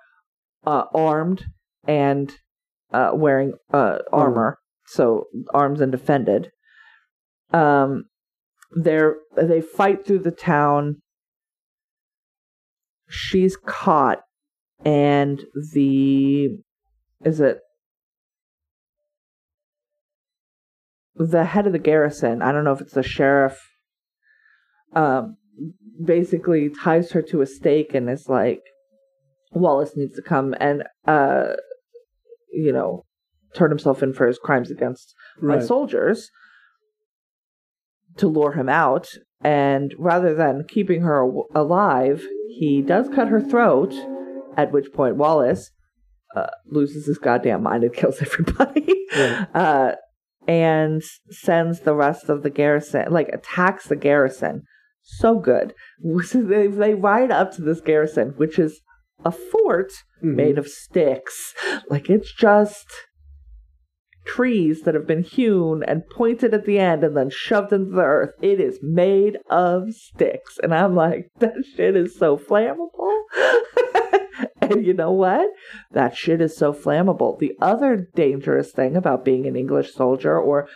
uh, 0.66 0.84
armed 0.92 1.44
and 1.86 2.36
uh, 2.92 3.12
wearing 3.14 3.52
uh, 3.72 3.98
armor, 4.12 4.58
so 4.86 5.26
arms 5.54 5.80
and 5.80 5.92
defended. 5.92 6.50
Um, 7.52 8.04
they're 8.72 9.16
they 9.36 9.60
fight 9.60 10.06
through 10.06 10.20
the 10.20 10.30
town. 10.30 11.02
She's 13.08 13.56
caught, 13.56 14.20
and 14.84 15.44
the 15.72 16.58
is 17.24 17.40
it 17.40 17.58
the 21.16 21.44
head 21.44 21.66
of 21.66 21.72
the 21.72 21.78
garrison? 21.78 22.42
I 22.42 22.52
don't 22.52 22.64
know 22.64 22.72
if 22.72 22.80
it's 22.80 22.94
the 22.94 23.02
sheriff. 23.02 23.58
Um, 24.92 25.36
basically 26.04 26.70
ties 26.82 27.12
her 27.12 27.22
to 27.22 27.42
a 27.42 27.46
stake 27.46 27.94
and 27.94 28.08
is 28.08 28.28
like, 28.28 28.62
Wallace 29.52 29.96
needs 29.96 30.16
to 30.16 30.22
come 30.22 30.54
and 30.58 30.84
uh, 31.06 31.54
you 32.52 32.72
know, 32.72 33.04
turn 33.54 33.70
himself 33.70 34.02
in 34.02 34.12
for 34.12 34.26
his 34.26 34.38
crimes 34.38 34.70
against 34.70 35.14
my 35.40 35.58
soldiers 35.58 36.30
to 38.20 38.28
lure 38.28 38.52
him 38.52 38.68
out. 38.68 39.08
And 39.42 39.94
rather 39.98 40.34
than 40.34 40.64
keeping 40.68 41.02
her 41.02 41.24
al- 41.24 41.46
alive, 41.54 42.24
he 42.48 42.82
does 42.82 43.08
cut 43.08 43.28
her 43.28 43.40
throat. 43.40 43.94
At 44.56 44.72
which 44.72 44.92
point, 44.92 45.16
Wallace 45.16 45.70
uh, 46.36 46.48
loses 46.66 47.06
his 47.06 47.18
goddamn 47.18 47.62
mind 47.62 47.84
and 47.84 47.94
kills 48.00 48.20
everybody. 48.20 48.86
Uh, 49.54 49.92
and 50.48 51.02
sends 51.30 51.80
the 51.80 51.94
rest 51.94 52.28
of 52.28 52.42
the 52.42 52.50
garrison, 52.50 53.10
like 53.10 53.28
attacks 53.28 53.86
the 53.88 53.96
garrison. 53.96 54.62
So 55.02 55.38
good. 55.38 55.74
So 56.24 56.42
they, 56.42 56.66
they 56.66 56.94
ride 56.94 57.30
up 57.30 57.52
to 57.56 57.62
this 57.62 57.80
garrison, 57.80 58.34
which 58.36 58.58
is 58.58 58.80
a 59.24 59.30
fort 59.30 59.92
Mhm. 60.22 60.34
made 60.34 60.58
of 60.58 60.68
sticks. 60.68 61.54
Like 61.90 62.08
it's 62.10 62.32
just 62.34 62.86
trees 64.24 64.82
that 64.82 64.94
have 64.94 65.06
been 65.06 65.22
hewn 65.22 65.82
and 65.82 66.08
pointed 66.08 66.54
at 66.54 66.64
the 66.64 66.78
end 66.78 67.02
and 67.02 67.16
then 67.16 67.30
shoved 67.30 67.72
into 67.72 67.90
the 67.90 68.02
earth. 68.02 68.34
It 68.42 68.60
is 68.60 68.78
made 68.82 69.38
of 69.48 69.94
sticks. 69.94 70.58
And 70.62 70.74
I'm 70.74 70.94
like, 70.94 71.30
that 71.38 71.54
shit 71.74 71.96
is 71.96 72.16
so 72.16 72.36
flammable. 72.36 73.22
and 74.62 74.84
you 74.84 74.94
know 74.94 75.12
what? 75.12 75.48
That 75.92 76.16
shit 76.16 76.40
is 76.40 76.56
so 76.56 76.72
flammable. 76.72 77.38
The 77.38 77.54
other 77.60 78.08
dangerous 78.14 78.72
thing 78.72 78.96
about 78.96 79.24
being 79.24 79.46
an 79.46 79.56
English 79.56 79.94
soldier 79.94 80.38
or 80.38 80.68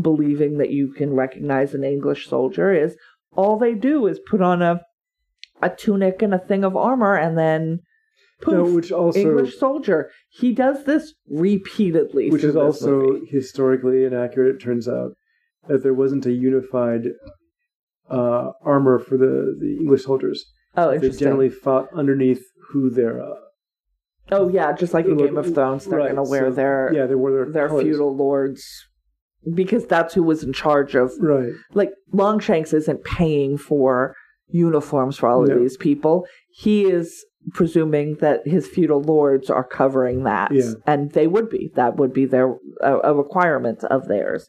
believing 0.00 0.58
that 0.58 0.70
you 0.70 0.92
can 0.92 1.14
recognize 1.14 1.74
an 1.74 1.84
English 1.84 2.28
soldier 2.28 2.72
is 2.72 2.96
all 3.34 3.58
they 3.58 3.74
do 3.74 4.06
is 4.06 4.20
put 4.28 4.42
on 4.42 4.62
a 4.62 4.80
a 5.60 5.68
tunic 5.68 6.22
and 6.22 6.32
a 6.32 6.38
thing 6.38 6.62
of 6.62 6.76
armor 6.76 7.16
and 7.16 7.36
then 7.36 7.80
poof, 8.40 8.54
No, 8.54 8.64
which 8.64 8.92
also 8.92 9.18
English 9.20 9.58
soldier. 9.58 10.10
He 10.28 10.52
does 10.52 10.84
this 10.84 11.14
repeatedly. 11.28 12.30
which 12.30 12.44
is 12.44 12.56
also 12.56 13.00
movie. 13.00 13.26
historically 13.30 14.04
inaccurate. 14.04 14.56
It 14.56 14.58
turns 14.60 14.88
out 14.88 15.12
that 15.68 15.82
there 15.82 15.94
wasn't 15.94 16.26
a 16.26 16.32
unified 16.32 17.08
uh, 18.10 18.50
armor 18.64 18.98
for 18.98 19.16
the, 19.16 19.56
the 19.60 19.76
English 19.80 20.04
soldiers. 20.04 20.44
oh 20.76 20.96
They 20.98 21.10
generally 21.10 21.50
fought 21.50 21.88
underneath 21.94 22.42
who 22.70 22.90
their 22.90 23.22
uh, 23.22 23.34
oh 24.32 24.48
yeah, 24.48 24.72
just 24.72 24.94
like 24.94 25.06
in 25.06 25.16
Game 25.16 25.36
of 25.36 25.52
Thrones, 25.54 25.84
they're 25.86 25.98
right, 25.98 26.14
gonna 26.14 26.28
wear 26.28 26.50
so, 26.50 26.54
their 26.54 26.90
yeah 26.94 27.06
they 27.06 27.14
wore 27.14 27.32
their 27.32 27.50
their 27.50 27.68
colors. 27.68 27.84
feudal 27.84 28.14
lords 28.16 28.62
because 29.54 29.86
that's 29.86 30.14
who 30.14 30.22
was 30.22 30.42
in 30.42 30.52
charge 30.52 30.94
of 30.94 31.12
right 31.20 31.52
like 31.72 31.90
Longshanks 32.12 32.72
isn't 32.72 33.04
paying 33.04 33.56
for 33.56 34.14
uniforms 34.48 35.16
for 35.16 35.28
all 35.28 35.42
of 35.42 35.48
No. 35.48 35.58
these 35.58 35.76
people. 35.76 36.26
He 36.50 36.84
is 36.84 37.24
presuming 37.52 38.16
that 38.16 38.46
his 38.46 38.66
feudal 38.66 39.02
lords 39.02 39.48
are 39.50 39.64
covering 39.64 40.24
that, 40.24 40.52
Yeah. 40.52 40.72
and 40.86 41.10
they 41.12 41.26
would 41.26 41.48
be. 41.48 41.70
That 41.74 41.96
would 41.96 42.12
be 42.12 42.26
their 42.26 42.56
a, 42.82 42.98
a 43.04 43.14
requirement 43.14 43.84
of 43.84 44.08
theirs. 44.08 44.48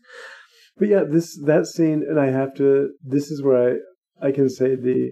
But 0.78 0.88
yeah, 0.90 1.04
this 1.10 1.38
that 1.46 1.66
scene, 1.68 2.04
and 2.10 2.20
I 2.20 2.32
have 2.32 2.54
to. 2.56 2.90
This 3.04 3.30
is 3.32 3.42
where 3.44 3.78
I 4.22 4.28
I 4.28 4.32
can 4.32 4.50
say 4.50 4.76
the 4.76 5.12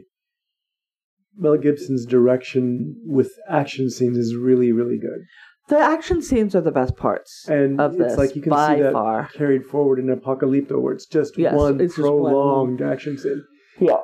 Mel 1.38 1.58
Gibson's 1.58 2.06
direction 2.06 2.96
with 3.06 3.32
action 3.50 3.90
scenes 3.90 4.18
is 4.18 4.36
really 4.36 4.72
really 4.72 4.98
good, 4.98 5.22
The 5.70 5.78
action 5.78 6.22
scenes 6.22 6.56
are 6.56 6.62
the 6.62 6.72
best 6.72 6.96
parts 6.98 7.46
and 7.48 7.80
of 7.80 7.98
this 7.98 8.14
it's 8.14 8.18
like 8.18 8.36
you 8.36 8.42
can 8.42 8.52
see 8.54 8.82
that 8.82 8.94
far. 8.94 9.28
carried 9.34 9.66
forward 9.66 10.00
in 10.00 10.08
Apocalypto, 10.08 10.82
where 10.82 10.94
it's 10.94 11.06
just 11.06 11.38
Yes, 11.38 11.54
one 11.54 11.80
it's 11.80 11.96
just 11.96 12.04
one 12.10 12.32
prolonged 12.32 12.82
action 12.82 13.18
scene. 13.18 13.44
Yeah. 13.80 13.98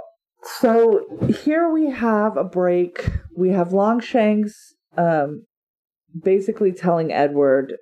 So 0.43 1.05
here 1.43 1.69
we 1.71 1.89
have 1.89 2.37
a 2.37 2.43
break. 2.43 3.09
We 3.35 3.49
have 3.49 3.69
Longshanks 3.73 4.51
um, 4.97 5.45
basically 6.23 6.71
telling 6.71 7.11
Edward, 7.11 7.73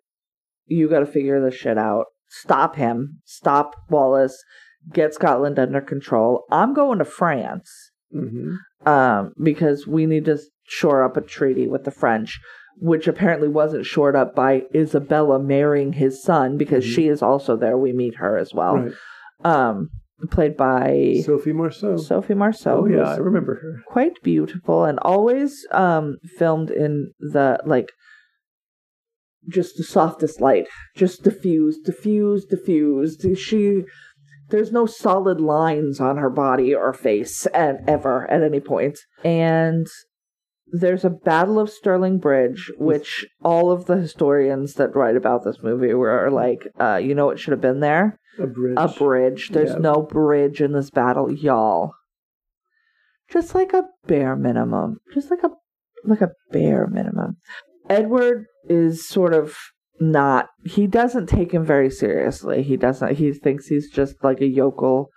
you 0.68 0.90
got 0.90 1.00
to 1.00 1.06
figure 1.06 1.42
this 1.44 1.56
shit 1.56 1.78
out. 1.78 2.06
Stop 2.30 2.76
him. 2.76 3.20
Stop 3.26 3.76
Wallace. 3.90 4.42
Get 4.94 5.14
Scotland 5.14 5.60
under 5.60 5.82
control. 5.82 6.44
I'm 6.52 6.74
going 6.74 7.00
to 7.00 7.06
France 7.06 7.92
hmm 8.12 8.56
um, 8.86 9.34
because 9.42 9.86
we 9.86 10.06
need 10.08 10.26
to 10.26 10.40
shore 10.64 11.04
up 11.04 11.16
a 11.16 11.22
treaty 11.22 11.68
with 11.68 11.84
the 11.84 11.92
French, 11.92 12.40
which 12.78 13.08
apparently 13.08 13.48
wasn't 13.48 13.86
shored 13.86 14.16
up 14.16 14.34
by 14.36 14.64
Isabella 14.74 15.38
marrying 15.40 15.94
his 15.94 16.24
son 16.24 16.58
because 16.58 16.84
Mhm. 16.84 16.96
she 16.96 17.08
is 17.08 17.22
also 17.22 17.56
there. 17.56 17.78
We 17.78 17.94
meet 17.94 18.16
her 18.16 18.38
as 18.38 18.54
well. 18.56 18.76
right, 18.78 18.94
Um, 19.44 19.92
played 20.30 20.56
by 20.58 21.22
Sophie 21.26 21.54
Marceau. 21.54 21.98
Sophie 21.98 22.34
Marceau. 22.34 22.84
oh 22.84 22.86
yeah, 22.86 23.14
I 23.14 23.18
remember 23.18 23.56
her. 23.56 23.82
quite 23.88 24.22
beautiful 24.24 24.86
and 24.86 25.00
always 25.00 25.66
um 25.72 26.18
filmed 26.38 26.70
in 26.70 27.12
the 27.20 27.60
like 27.66 27.92
just 29.50 29.76
the 29.78 29.84
softest 29.84 30.40
light 30.40 30.68
just 30.96 31.24
diffused 31.24 31.84
diffused 31.84 32.50
diffused 32.50 33.26
she 33.38 33.84
there's 34.50 34.72
no 34.72 34.86
solid 34.86 35.42
lines 35.42 36.00
on 36.00 36.18
her 36.18 36.30
body 36.30 36.76
or 36.76 36.94
face 36.94 37.46
and 37.48 37.80
ever 37.90 38.30
at 38.30 38.44
any 38.44 38.60
point. 38.60 39.00
and 39.24 39.88
there's 40.74 41.04
a 41.04 41.10
battle 41.10 41.60
of 41.60 41.70
Stirling 41.70 42.18
Bridge, 42.18 42.72
which 42.78 43.26
all 43.44 43.72
of 43.72 43.88
the 43.88 43.98
historians 43.98 44.76
that 44.76 44.96
write 44.96 45.18
about 45.18 45.44
this 45.44 45.58
movie 45.62 45.94
were 45.94 46.32
like, 46.32 46.66
uh, 46.80 46.96
you 46.96 47.14
know 47.14 47.26
what 47.26 47.40
should 47.40 47.52
have 47.52 47.60
been 47.60 47.82
there? 47.82 48.18
A 48.40 48.48
bridge. 48.48 48.76
a 48.78 48.88
bridge. 48.88 49.50
There's 49.50 49.76
no 49.76 50.02
bridge 50.02 50.62
in 50.62 50.72
this 50.74 50.90
battle, 50.90 51.32
y'all. 51.32 51.94
Just 53.30 53.56
like 53.56 53.74
a 53.74 53.86
bare 54.08 54.36
minimum. 54.36 54.98
Just 55.14 55.32
like 55.32 55.44
a 55.44 55.50
like 56.04 56.22
a 56.22 56.32
bare 56.52 56.88
minimum. 56.88 57.38
Edward 57.90 58.46
is 58.68 59.08
sort 59.08 59.34
of 59.34 59.56
not 60.00 60.50
he 60.66 60.88
doesn't 60.88 61.28
take 61.28 61.52
him 61.54 61.66
very 61.66 61.90
seriously. 61.90 62.64
He 62.64 62.78
doesn't 62.78 63.16
he 63.16 63.32
thinks 63.34 63.68
he's 63.68 63.90
just 63.90 64.24
like 64.24 64.42
a 64.42 64.48
yokel. 64.48 65.10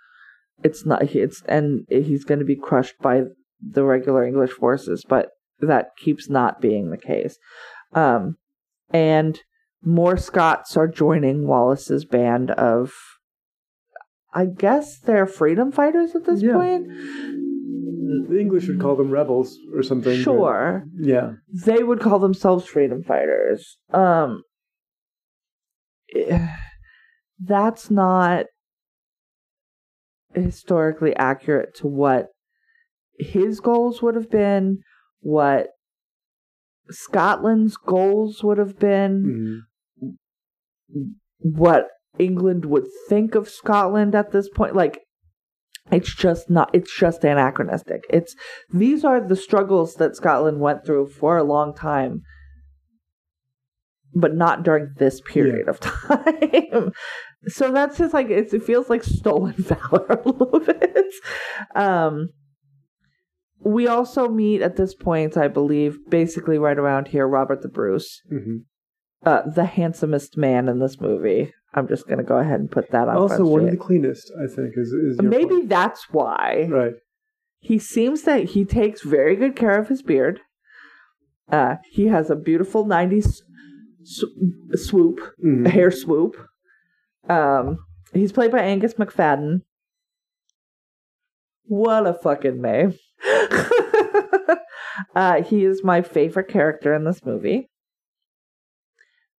It's 0.63 0.85
not 0.85 1.03
it's 1.03 1.41
and 1.47 1.85
he's 1.89 2.23
going 2.23 2.39
to 2.39 2.45
be 2.45 2.55
crushed 2.55 2.95
by 3.01 3.23
the 3.61 3.83
regular 3.83 4.25
English 4.25 4.51
forces, 4.51 5.03
but 5.07 5.29
that 5.59 5.89
keeps 5.97 6.29
not 6.29 6.61
being 6.61 6.91
the 6.91 6.97
case. 6.97 7.37
Um 7.93 8.35
and 8.91 9.39
more 9.85 10.17
Scots 10.17 10.75
are 10.75 10.87
joining 10.87 11.47
Wallace's 11.47 12.05
band 12.05 12.51
of 12.51 12.93
I 14.33 14.45
guess 14.47 14.99
they're 14.99 15.27
freedom 15.27 15.71
fighters 15.71 16.13
at 16.15 16.25
this 16.25 16.41
Yeah. 16.41 16.53
point. 16.53 16.87
The 18.27 18.37
English 18.39 18.67
would 18.67 18.81
call 18.81 18.95
them 18.97 19.09
rebels 19.11 19.57
or 19.73 19.81
something. 19.83 20.17
but- 20.17 20.23
Sure. 20.23 20.83
Yeah. 20.99 21.33
They 21.65 21.83
would 21.83 21.99
call 22.01 22.19
themselves 22.19 22.65
freedom 22.65 23.01
fighters. 23.03 23.77
Um 23.93 24.43
eh, 26.13 26.47
that's 27.39 27.89
not 27.89 28.47
historically 30.33 31.15
accurate 31.15 31.73
to 31.75 31.87
what 31.87 32.27
his 33.17 33.59
goals 33.61 34.01
would 34.01 34.15
have 34.15 34.29
been, 34.29 34.79
what 35.21 35.69
Scotland's 36.89 37.77
goals 37.77 38.43
would 38.43 38.57
have 38.57 38.77
been. 38.77 39.23
Mhm. 39.23 39.59
What 41.39 41.87
England 42.19 42.65
would 42.65 42.85
think 43.09 43.35
of 43.35 43.49
Scotland 43.49 44.15
at 44.15 44.31
this 44.31 44.49
point. 44.49 44.75
Like, 44.75 44.99
it's 45.91 46.13
just 46.15 46.49
not, 46.49 46.69
it's 46.73 46.95
just 46.97 47.23
anachronistic. 47.23 48.05
It's, 48.09 48.35
these 48.71 49.03
are 49.03 49.21
the 49.21 49.35
struggles 49.35 49.95
that 49.95 50.15
Scotland 50.15 50.59
went 50.59 50.85
through 50.85 51.09
for 51.09 51.37
a 51.37 51.43
long 51.43 51.75
time, 51.75 52.21
but 54.13 54.33
not 54.35 54.63
during 54.63 54.93
this 54.97 55.21
period 55.21 55.67
of 55.67 55.79
time. 55.81 56.91
so 57.47 57.71
that's 57.71 57.97
just 57.97 58.13
like, 58.13 58.29
it's, 58.29 58.53
it 58.53 58.63
feels 58.63 58.89
like 58.89 59.03
stolen 59.03 59.53
valor 59.57 60.05
a 60.25 60.27
little 60.27 60.59
bit. 60.59 61.05
Um, 61.75 62.29
we 63.59 63.87
also 63.87 64.27
meet 64.29 64.61
at 64.61 64.75
this 64.77 64.95
point, 64.95 65.37
I 65.37 65.47
believe, 65.47 65.97
basically 66.09 66.57
right 66.57 66.77
around 66.77 67.09
here, 67.09 67.27
Robert 67.27 67.61
the 67.61 67.69
Bruce 67.69 68.21
Mhm. 68.31 68.63
Uh, 69.25 69.41
the 69.49 69.65
handsomest 69.65 70.37
man 70.37 70.69
in 70.69 70.79
this 70.79 71.01
movie. 71.01 71.51
I'm 71.73 71.87
just 71.87 72.07
gonna 72.07 72.23
go 72.23 72.37
ahead 72.37 72.59
and 72.59 72.71
put 72.71 72.91
that 72.91 73.07
on. 73.09 73.17
Also, 73.17 73.43
one 73.45 73.65
of 73.65 73.71
the 73.71 73.77
cleanest, 73.77 74.31
I 74.41 74.47
think, 74.47 74.73
is, 74.77 74.89
is 74.93 75.19
Maybe 75.21 75.45
point. 75.55 75.69
that's 75.69 76.07
why 76.11 76.67
right. 76.69 76.93
he 77.59 77.79
seems 77.79 78.21
that 78.23 78.45
he 78.45 78.63
takes 78.65 79.01
very 79.01 79.35
good 79.35 79.55
care 79.55 79.77
of 79.79 79.87
his 79.89 80.01
beard. 80.01 80.39
Uh, 81.51 81.75
he 81.91 82.07
has 82.07 82.29
a 82.29 82.35
beautiful 82.35 82.85
'90s 82.85 83.41
sw- 84.03 84.23
swoop, 84.75 85.19
Mhm. 85.43 85.67
hair 85.67 85.91
swoop. 85.91 86.37
Um, 87.27 87.79
he's 88.13 88.31
played 88.31 88.51
by 88.51 88.59
Angus 88.61 88.93
Macfadyen. 88.93 89.61
What 91.65 92.05
a 92.07 92.13
fucking 92.13 92.61
name! 92.61 92.93
uh, 95.15 95.41
he 95.41 95.65
is 95.65 95.83
my 95.83 96.01
favorite 96.03 96.47
character 96.47 96.93
in 96.93 97.03
this 97.03 97.25
movie. 97.25 97.69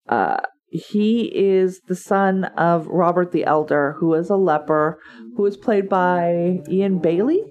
Uh, 0.09 0.39
he 0.69 1.25
is 1.35 1.81
the 1.87 1.97
son 1.97 2.45
of 2.57 2.87
Robert 2.89 3.33
the 3.33 3.45
Elder, 3.45 3.97
who 3.99 4.15
is 4.15 4.31
a 4.31 4.37
leper, 4.37 4.99
who 5.37 5.47
is 5.47 5.57
played 5.57 5.89
by 5.89 6.61
Ian 6.69 6.99
Bailey. 6.99 7.43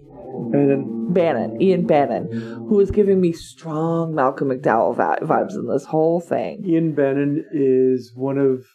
Bannen. 0.51 1.13
Bannen, 1.13 1.61
Ian 1.61 1.87
Bannen, 1.87 2.27
who 2.67 2.79
is 2.79 2.91
giving 2.91 3.21
me 3.21 3.31
strong 3.31 4.13
Malcolm 4.13 4.49
McDowell 4.49 4.95
vi- 4.95 5.19
vibes 5.21 5.55
in 5.55 5.67
this 5.67 5.85
whole 5.85 6.19
thing. 6.19 6.63
Ian 6.65 6.93
Bannen 6.93 7.43
is 7.53 8.11
one 8.15 8.37
of 8.37 8.65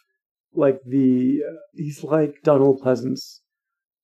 like 0.53 0.79
the 0.85 1.39
uh, 1.47 1.55
he's 1.75 2.03
like 2.03 2.35
Donald 2.43 2.81
Pleasence 2.81 3.40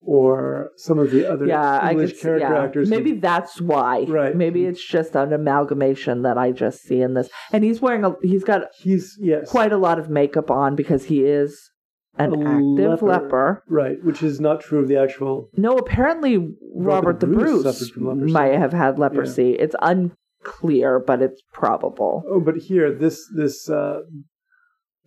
or 0.07 0.71
some 0.77 0.97
of 0.99 1.11
the 1.11 1.29
other 1.29 1.45
Yeah, 1.45 1.91
English 1.91 2.21
character 2.21 2.47
yeah. 2.53 2.63
actors. 2.63 2.87
who- 2.87 2.95
Maybe 2.95 3.11
that's 3.19 3.59
why. 3.59 4.05
Right. 4.07 4.33
Maybe 4.35 4.65
it's 4.65 4.81
just 4.83 5.15
an 5.15 5.33
amalgamation 5.33 6.21
that 6.21 6.37
I 6.37 6.51
just 6.53 6.81
see 6.83 7.01
in 7.01 7.13
this. 7.13 7.29
And 7.51 7.63
he's 7.65 7.81
wearing 7.81 8.05
a 8.05 8.15
he's 8.21 8.45
got 8.45 8.61
he's 8.79 9.17
yes 9.19 9.49
quite 9.51 9.73
a 9.73 9.77
lot 9.77 9.99
of 9.99 10.09
makeup 10.09 10.49
on 10.49 10.75
because 10.75 11.03
he 11.05 11.23
is 11.25 11.71
an 12.17 12.33
A 12.33 12.37
active 12.39 13.01
leper. 13.03 13.05
leper. 13.05 13.63
right, 13.67 13.97
which 14.03 14.23
is 14.23 14.39
not 14.39 14.61
true 14.61 14.79
of 14.79 14.87
the 14.87 14.95
actual. 14.97 15.49
No, 15.57 15.75
apparently 15.77 16.55
Robert, 16.73 17.19
the 17.19 17.27
Bruce 17.27 17.61
Bruce, 17.61 17.63
suffered 17.77 17.93
from 17.93 18.07
leprosy. 18.07 18.31
might 18.33 18.53
have 18.57 18.73
had 18.73 18.97
leprosy. 18.97 19.51
It's 19.59 19.75
unclear, 19.81 20.99
but 20.99 21.21
it's 21.21 21.41
probable. 21.53 22.23
Oh, 22.31 22.39
but 22.39 22.55
here 22.55 22.93
this 22.93 23.19
this 23.35 23.69
uh, 23.69 23.99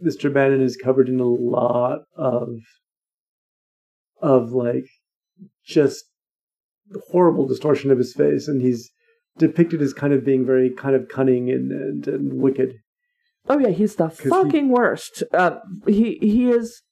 Mr. 0.07 0.31
Bannen 0.33 0.63
is 0.63 0.77
covered 0.77 1.09
in 1.09 1.21
a 1.21 1.27
lot 1.27 2.01
of 2.17 2.49
of 4.23 4.53
like 4.53 4.87
just 5.65 6.05
horrible 7.11 7.47
distortion 7.47 7.91
of 7.91 7.99
his 7.99 8.15
face, 8.15 8.49
and 8.49 8.61
he's 8.63 8.91
depicted 9.39 9.81
as 9.81 9.93
kind 9.93 10.13
of 10.13 10.25
being 10.25 10.45
very 10.45 10.71
kind 10.71 10.95
of 10.97 11.09
cunning 11.09 11.51
and 11.51 11.71
and, 11.73 12.07
and 12.09 12.41
wicked. 12.43 12.75
Oh 13.49 13.59
yeah, 13.59 13.69
he's 13.71 13.97
the 13.97 14.09
he- 14.09 14.29
fucking 14.29 14.69
worst. 14.71 15.23
Uh, 15.33 15.59
he 15.87 16.19
he 16.21 16.51
is 16.51 16.83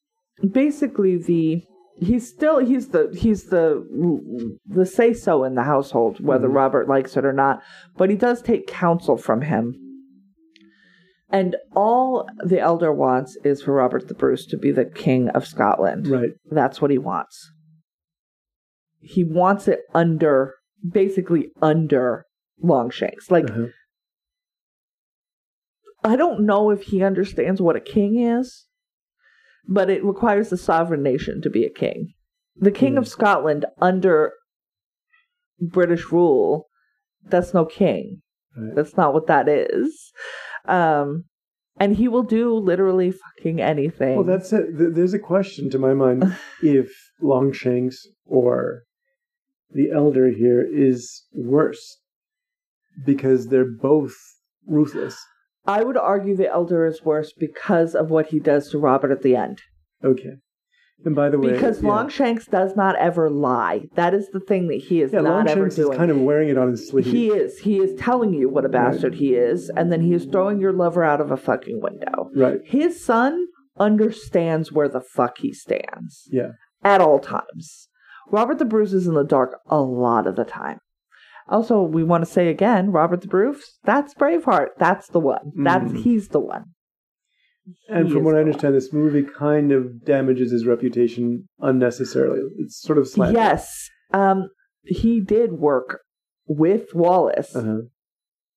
basically 0.53 1.17
the 1.17 1.63
he's 2.01 2.29
still 2.29 2.59
he's 2.59 2.89
the 2.89 3.15
he's 3.19 3.45
the 3.51 3.85
the 4.67 4.87
say 4.87 5.13
so 5.13 5.45
in 5.45 5.55
the 5.57 5.65
household 5.65 6.21
whether 6.25 6.49
Mhm. 6.49 6.55
Robert 6.55 6.89
likes 6.89 7.17
it 7.17 7.25
or 7.25 7.33
not, 7.33 7.61
but 7.97 8.09
he 8.11 8.17
does 8.17 8.41
take 8.41 8.67
counsel 8.67 9.17
from 9.17 9.43
him. 9.43 9.88
And 11.31 11.57
all 11.77 12.27
the 12.43 12.59
elder 12.59 12.93
wants 12.93 13.37
is 13.45 13.63
for 13.63 13.75
Robert 13.75 14.09
the 14.09 14.15
Bruce 14.15 14.47
to 14.47 14.57
be 14.57 14.71
the 14.73 14.87
king 14.87 15.29
of 15.31 15.47
Scotland. 15.47 16.07
Right. 16.07 16.31
That's 16.51 16.81
what 16.81 16.91
he 16.91 16.99
wants. 16.99 17.51
He 19.01 19.25
wants 19.25 19.69
it 19.69 19.81
under 19.95 20.55
basically 20.91 21.51
under 21.61 22.25
Longshanks. 22.63 23.31
Like 23.31 23.51
Uh-huh. 23.51 23.67
I 26.05 26.17
don't 26.17 26.47
know 26.47 26.71
if 26.71 26.83
he 26.85 27.03
understands 27.03 27.61
what 27.61 27.77
a 27.77 27.81
king 27.81 28.19
is, 28.21 28.67
but 29.69 29.91
it 29.91 30.05
requires 30.05 30.51
a 30.53 30.57
sovereign 30.57 31.03
nation 31.03 31.43
to 31.43 31.51
be 31.51 31.65
a 31.65 31.71
king. 31.71 32.15
The 32.57 32.71
king 32.71 32.93
Hmm. 32.93 32.99
of 32.99 33.09
Scotland 33.09 33.67
under 33.81 34.33
British 35.61 36.11
rule, 36.11 36.69
that's 37.25 37.53
no 37.53 37.65
king. 37.65 38.23
Right. 38.57 38.75
That's 38.77 38.97
not 38.97 39.13
what 39.13 39.27
that 39.27 39.49
is. 39.49 40.13
Um, 40.69 41.25
and 41.81 41.97
he 41.97 42.09
will 42.09 42.23
do 42.25 42.55
literally 42.55 43.13
fucking 43.13 43.61
anything. 43.61 44.17
Well, 44.17 44.25
that's 44.25 44.53
it. 44.53 44.77
Th- 44.77 44.91
There's 44.93 45.15
a 45.15 45.19
question 45.19 45.71
to 45.71 45.79
my 45.79 45.95
mind 45.95 46.37
if 46.63 46.91
Longshanks 47.21 48.07
or 48.27 48.83
the 49.71 49.91
Elder 49.91 50.29
here 50.31 50.61
is 50.69 51.25
worse 51.33 51.99
because 53.05 53.49
they're 53.49 53.65
both 53.71 54.15
ruthless. 54.67 55.17
I 55.67 55.85
would 55.85 55.97
argue 55.99 56.35
the 56.35 56.51
elder 56.51 56.87
is 56.87 57.05
worse 57.05 57.33
because 57.33 57.95
of 57.95 58.11
what 58.11 58.29
he 58.29 58.41
does 58.41 58.71
to 58.71 58.79
Robert 58.79 59.13
at 59.13 59.23
the 59.23 59.37
end. 59.37 59.61
Okay. 60.03 60.37
And 61.05 61.15
by 61.15 61.29
the 61.29 61.39
way, 61.39 61.53
Because 61.53 61.81
yeah. 61.81 61.89
Longshanks 61.91 62.47
does 62.47 62.75
not 62.75 62.97
ever 62.97 63.31
lie. 63.31 63.87
That 63.95 64.15
is 64.15 64.29
the 64.33 64.41
thing 64.41 64.67
that 64.69 64.81
he 64.81 65.01
is 65.01 65.13
yeah, 65.13 65.21
not 65.21 65.49
ever 65.49 65.61
Longshanks 65.61 65.77
doing. 65.77 65.93
is 65.93 65.97
kind 65.99 66.11
of 66.11 66.21
wearing 66.21 66.49
it 66.49 66.59
on 66.59 66.71
his 66.71 66.89
sleeve. 66.89 67.07
He 67.07 67.29
is. 67.29 67.59
He 67.61 67.79
is 67.79 67.95
telling 68.01 68.35
you 68.35 68.49
what 68.49 68.65
a 68.65 68.69
bastard 68.69 69.15
he 69.15 69.35
is, 69.35 69.71
and 69.77 69.93
then 69.93 70.01
he 70.03 70.13
is 70.13 70.25
throwing 70.25 70.61
your 70.61 70.73
lover 70.73 71.05
out 71.05 71.21
of 71.21 71.31
a 71.31 71.37
fucking 71.37 71.81
window. 71.81 72.31
right. 72.35 72.59
His 72.65 73.03
son 73.05 73.47
understands 73.79 74.73
where 74.73 74.89
the 74.89 75.01
fuck 75.01 75.39
he 75.39 75.53
stands 75.53 76.29
Yeah. 76.33 76.51
at 76.83 77.01
all 77.01 77.21
times. 77.21 77.89
Robert 78.31 78.59
the 78.59 78.65
Bruce 78.65 78.93
is 78.93 79.07
in 79.07 79.15
the 79.15 79.23
dark 79.25 79.59
a 79.69 79.81
lot 79.81 80.27
of 80.27 80.37
the 80.37 80.45
time. 80.45 80.79
Also, 81.49 81.81
we 81.83 82.05
want 82.05 82.25
to 82.25 82.31
say 82.31 82.49
again, 82.49 82.91
Robert 82.91 83.23
the 83.23 83.29
Bruce, 83.29 83.79
that's 83.85 84.13
Braveheart. 84.15 84.69
That's 84.79 85.09
the 85.09 85.21
one. 85.21 85.53
That's 85.57 85.93
Mm. 85.93 86.03
he's 86.03 86.29
the 86.29 86.41
one. 86.41 86.65
And 87.89 88.11
from 88.11 88.25
what 88.25 88.35
I 88.35 88.41
understand, 88.41 88.75
this 88.75 88.93
movie 88.93 89.23
kind 89.23 89.73
of 89.73 90.05
damages 90.05 90.51
his 90.53 90.67
reputation 90.67 91.49
unnecessarily. 91.61 92.41
It's 92.59 92.81
sort 92.81 92.99
of. 92.99 93.09
Yes. 93.33 93.89
Um 94.13 94.51
he 94.85 95.21
did 95.21 95.53
work 95.53 96.01
with 96.47 96.95
Wallace 96.95 97.55
Uh-huh. 97.55 97.81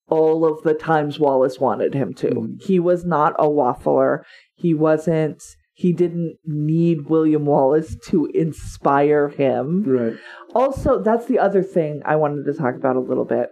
all 0.07 0.45
of 0.45 0.63
the 0.63 0.73
times 0.73 1.19
Wallace 1.19 1.59
wanted 1.59 1.93
him 1.93 2.13
to. 2.15 2.29
Mm. 2.29 2.61
He 2.61 2.79
was 2.79 3.05
not 3.05 3.33
a 3.39 3.47
waffler. 3.49 4.23
He 4.55 4.73
wasn't 4.73 5.41
he 5.73 5.93
didn't 5.93 6.37
need 6.45 7.09
William 7.09 7.45
Wallace 7.45 7.95
to 8.07 8.27
inspire 8.33 9.29
him. 9.29 9.83
Right. 9.83 10.13
Also, 10.53 11.01
that's 11.01 11.25
the 11.25 11.39
other 11.39 11.63
thing 11.63 12.01
I 12.05 12.15
wanted 12.17 12.45
to 12.45 12.53
talk 12.53 12.75
about 12.75 12.97
a 12.97 12.99
little 12.99 13.25
bit 13.25 13.49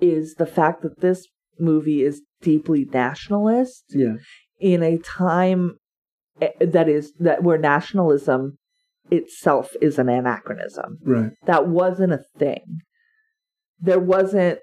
is 0.00 0.34
the 0.34 0.46
fact 0.46 0.82
that 0.82 1.00
this 1.00 1.26
movie 1.58 2.02
is 2.02 2.22
deeply 2.40 2.84
nationalist 2.92 3.84
Yeah. 3.90 4.14
in 4.60 4.82
a 4.82 4.98
time 4.98 5.78
eh, 6.40 6.48
that 6.60 6.88
is 6.88 7.12
that 7.18 7.42
where 7.42 7.58
nationalism 7.58 8.58
itself 9.10 9.72
is 9.80 9.98
an 9.98 10.08
anachronism. 10.08 10.98
Right. 11.04 11.30
That 11.46 11.68
wasn't 11.68 12.12
a 12.12 12.24
thing. 12.38 12.80
There 13.80 14.00
wasn't 14.00 14.58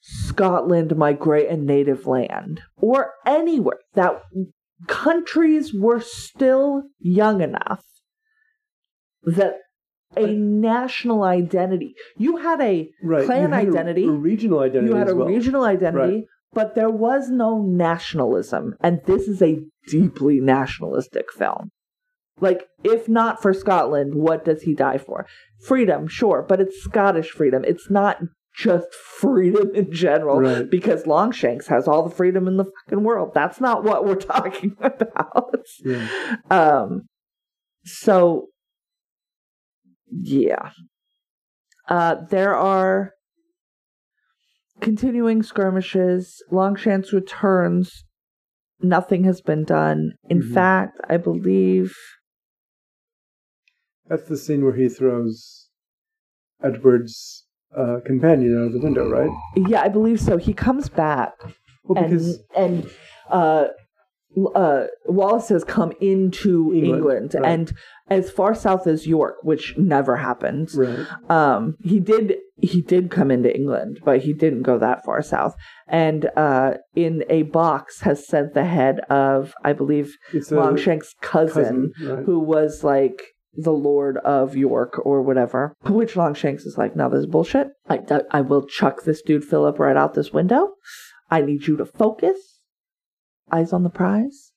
Scotland, 0.00 0.96
my 0.96 1.12
great 1.12 1.48
and 1.48 1.66
native 1.66 2.06
land, 2.06 2.62
or 2.76 3.12
anywhere. 3.26 3.78
That 3.94 4.22
countries 4.86 5.74
were 5.74 6.00
still 6.00 6.84
young 7.00 7.40
enough 7.40 7.84
that 9.24 9.54
a 10.16 10.26
national 10.26 11.22
identity. 11.24 11.94
You 12.16 12.36
had 12.38 12.60
a 12.60 12.90
Right. 13.02 13.26
Clan 13.26 13.52
had 13.52 13.66
a- 13.66 13.70
identity. 13.70 14.04
A, 14.06 14.10
regional 14.10 14.60
identity 14.60 14.90
you 14.92 14.96
had 14.96 15.08
a 15.10 15.16
well. 15.16 15.28
regional 15.28 15.64
identity, 15.64 16.14
Right. 16.14 16.24
But 16.52 16.74
there 16.74 16.90
was 16.90 17.28
no 17.30 17.62
nationalism, 17.62 18.74
and 18.80 19.00
this 19.06 19.28
is 19.28 19.40
a 19.42 19.60
deeply 19.86 20.40
nationalistic 20.40 21.32
film. 21.32 21.70
Like, 22.40 22.66
if 22.84 23.08
not 23.08 23.42
for 23.42 23.52
Scotland, 23.52 24.14
what 24.14 24.44
does 24.44 24.62
he 24.62 24.74
die 24.74 24.98
for? 24.98 25.26
Freedom, 25.66 26.06
sure, 26.06 26.44
but 26.48 26.60
it's 26.60 26.80
Scottish 26.82 27.30
freedom. 27.30 27.64
It's 27.66 27.90
not 27.90 28.18
just 28.54 28.92
freedom 28.94 29.70
in 29.74 29.92
general, 29.92 30.40
Right. 30.40 30.68
because 30.70 31.06
Longshanks 31.06 31.66
has 31.68 31.86
all 31.88 32.02
the 32.08 32.14
freedom 32.14 32.46
in 32.48 32.56
the 32.56 32.64
fucking 32.64 33.02
world. 33.04 33.32
That's 33.34 33.60
not 33.60 33.84
what 33.84 34.04
we're 34.04 34.14
talking 34.16 34.76
about. 34.80 35.60
Yeah. 35.84 36.08
Um, 36.50 37.08
so 37.84 38.48
yeah, 40.10 40.70
uh, 41.88 42.16
there 42.30 42.54
are 42.56 43.12
continuing 44.80 45.42
skirmishes. 45.42 46.42
Longshanks 46.50 47.12
returns. 47.12 48.04
Nothing 48.80 49.24
has 49.24 49.40
been 49.40 49.64
done. 49.64 50.12
In 50.28 50.40
Mhm. 50.40 50.54
fact, 50.54 50.98
I 51.08 51.16
believe 51.16 51.94
That's 54.06 54.26
the 54.26 54.38
scene 54.38 54.64
where 54.64 54.74
he 54.74 54.88
throws 54.88 55.68
Edward's 56.62 57.44
uh, 57.76 58.00
companion 58.06 58.56
out 58.58 58.68
of 58.68 58.72
the 58.72 58.80
window, 58.80 59.06
right? 59.10 59.30
yeah, 59.54 59.82
I 59.82 59.88
believe 59.88 60.18
so. 60.18 60.38
He 60.38 60.54
comes 60.54 60.88
back 60.88 61.34
Well, 61.84 61.98
and 61.98 62.10
because 62.10 62.38
and 62.56 62.90
uh, 63.28 63.66
uh, 64.46 64.86
Wallace 65.06 65.48
has 65.48 65.64
come 65.64 65.92
into 66.00 66.72
England, 66.74 67.34
England, 67.34 67.34
right. 67.34 67.44
and 67.44 67.72
as 68.08 68.30
far 68.30 68.54
south 68.54 68.86
as 68.86 69.06
York, 69.06 69.36
which 69.42 69.74
never 69.76 70.16
happened. 70.16 70.74
right, 70.74 71.06
um 71.30 71.76
he 71.82 72.00
did 72.00 72.36
he 72.60 72.82
did 72.82 73.10
come 73.10 73.30
into 73.30 73.54
england 73.54 74.00
but 74.04 74.22
he 74.22 74.32
didn't 74.32 74.62
go 74.62 74.78
that 74.78 75.04
far 75.04 75.22
south 75.22 75.54
and 75.86 76.28
uh 76.36 76.74
in 76.94 77.24
a 77.28 77.42
box 77.42 78.00
has 78.00 78.26
sent 78.26 78.54
the 78.54 78.64
head 78.64 79.00
of 79.10 79.54
i 79.64 79.72
believe 79.72 80.16
longshank's 80.32 81.14
cousin, 81.20 81.92
cousin, 81.96 82.16
right? 82.16 82.24
who 82.24 82.38
was 82.38 82.82
like 82.82 83.22
the 83.54 83.72
lord 83.72 84.16
of 84.18 84.56
york 84.56 85.00
or 85.04 85.22
whatever 85.22 85.74
which 85.84 86.16
longshanks 86.16 86.64
is 86.64 86.76
like 86.76 86.96
no 86.96 87.08
this 87.08 87.20
is 87.20 87.26
bullshit 87.26 87.68
I, 87.88 88.00
I 88.30 88.40
will 88.40 88.66
chuck 88.66 89.02
this 89.04 89.22
dude 89.22 89.44
philip 89.44 89.78
right 89.78 89.96
out 89.96 90.14
this 90.14 90.32
window 90.32 90.70
i 91.30 91.40
need 91.40 91.66
you 91.66 91.76
to 91.76 91.86
focus 91.86 92.57
eyes 93.52 93.72
on 93.72 93.82
the 93.82 93.90
prize 93.90 94.52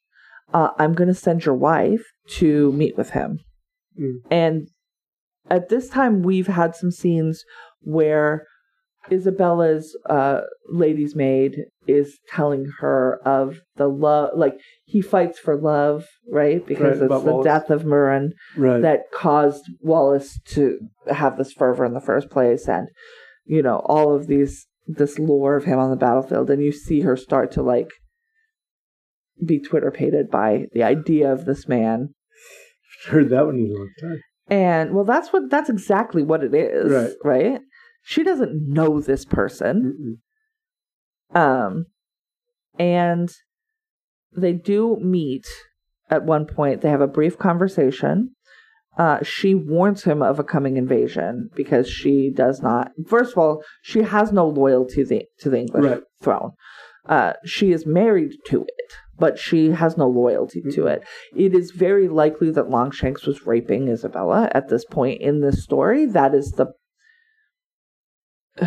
uh, 0.54 0.70
i'm 0.80 0.94
gonna 0.94 1.14
send 1.14 1.46
your 1.46 1.56
wife 1.56 2.04
to 2.28 2.72
meet 2.74 2.98
with 2.98 3.12
him 3.12 3.39
Mm. 4.00 4.14
and 4.32 4.68
at 5.50 5.68
this 5.68 5.89
time 5.89 6.22
we've 6.24 6.48
had 6.48 6.76
some 6.76 6.92
scenes 6.92 7.44
where 7.82 8.46
Isabella's 9.10 9.98
uh, 10.10 10.42
lady's 10.70 11.16
maid 11.16 11.58
is 11.88 12.20
telling 12.30 12.72
her 12.80 13.20
of 13.26 13.60
the 13.76 13.88
love, 13.88 14.30
like 14.36 14.54
he 14.86 15.02
fights 15.02 15.39
for 15.39 15.58
love, 15.58 16.06
right? 16.32 16.66
Because 16.66 17.00
Right, 17.02 17.12
it's 17.12 17.24
the 17.24 17.32
Wallace. 17.32 17.44
death 17.44 17.70
of 17.70 17.84
Murron 17.84 18.30
right. 18.56 18.82
that 18.82 19.12
caused 19.14 19.66
Wallace 19.82 20.39
to 20.50 20.80
have 21.12 21.38
this 21.38 21.52
fervor 21.52 21.84
in 21.84 21.94
the 21.94 22.00
first 22.00 22.30
place, 22.30 22.68
and 22.70 22.88
you 23.46 23.62
know 23.62 23.82
all 23.86 24.16
of 24.16 24.28
these 24.28 24.68
this 24.88 25.18
lore 25.20 25.56
of 25.56 25.66
him 25.66 25.80
on 25.80 25.89
the 25.89 25.96
battlefield, 25.98 26.50
and 26.50 26.64
you 26.64 26.72
see 26.72 27.02
her 27.02 27.18
start 27.18 27.52
to 27.54 27.62
like 27.64 27.89
be 29.46 29.60
Twitter 29.60 29.92
pated 29.92 30.30
by 30.30 30.66
the 30.74 30.84
idea 30.84 31.32
of 31.32 31.46
this 31.46 31.68
man 31.68 32.14
Heard 33.08 33.30
that 33.30 33.46
one 33.46 33.56
in 33.56 33.66
a 33.66 33.74
long 33.74 33.89
time. 34.00 34.20
and 34.50 34.94
well, 34.94 35.06
that's 35.06 35.34
what 35.34 35.50
that's 35.50 35.70
exactly 35.70 36.24
what 36.24 36.44
it 36.44 36.54
is, 36.54 36.92
Right. 36.92 37.14
right? 37.24 37.62
She 38.04 38.24
doesn't 38.24 38.68
know 38.70 39.00
this 39.02 39.26
person. 39.26 40.20
Mm-mm. 41.36 41.39
Um 41.42 41.86
and 42.80 43.30
they 44.36 44.54
do 44.54 44.98
meet 45.02 45.46
at 46.10 46.24
one 46.24 46.46
point. 46.46 46.82
They 46.82 46.89
have 46.89 47.02
a 47.02 47.08
brief 47.08 47.38
conversation. 47.38 48.32
Uh, 48.98 49.24
she 49.24 49.56
warns 49.56 50.04
him 50.04 50.22
of 50.22 50.38
a 50.39 50.44
coming 50.44 50.76
invasion 50.78 51.50
because 51.56 51.89
she 51.89 52.30
does 52.30 52.62
not. 52.62 52.92
First 53.08 53.32
of 53.34 53.38
all, 53.38 53.64
she 53.82 54.02
has 54.02 54.32
no 54.34 54.48
loyalty 54.48 54.96
to 54.96 55.06
the 55.06 55.26
to 55.39 55.50
the 55.50 55.60
English 55.60 55.86
Right. 55.86 56.02
throne. 56.22 56.52
Uh, 57.08 57.34
she 57.46 57.72
is 57.72 57.86
married 57.86 58.34
to 58.48 58.64
it, 58.64 58.94
but 59.22 59.38
she 59.39 59.69
has 59.72 59.97
no 59.97 60.07
loyalty 60.09 60.61
to 60.76 60.82
Mhm. 60.82 60.91
it. 60.93 61.03
It 61.36 61.53
is 61.53 61.72
very 61.72 62.07
likely 62.09 62.49
that 62.51 62.69
Longshanks 62.69 63.26
was 63.26 63.45
raping 63.47 63.88
Isabella 63.88 64.49
at 64.53 64.67
this 64.67 64.84
point 64.84 65.22
in 65.22 65.39
this 65.41 65.63
story. 65.63 66.05
That 66.05 66.34
is 66.36 66.51
the 66.53 66.67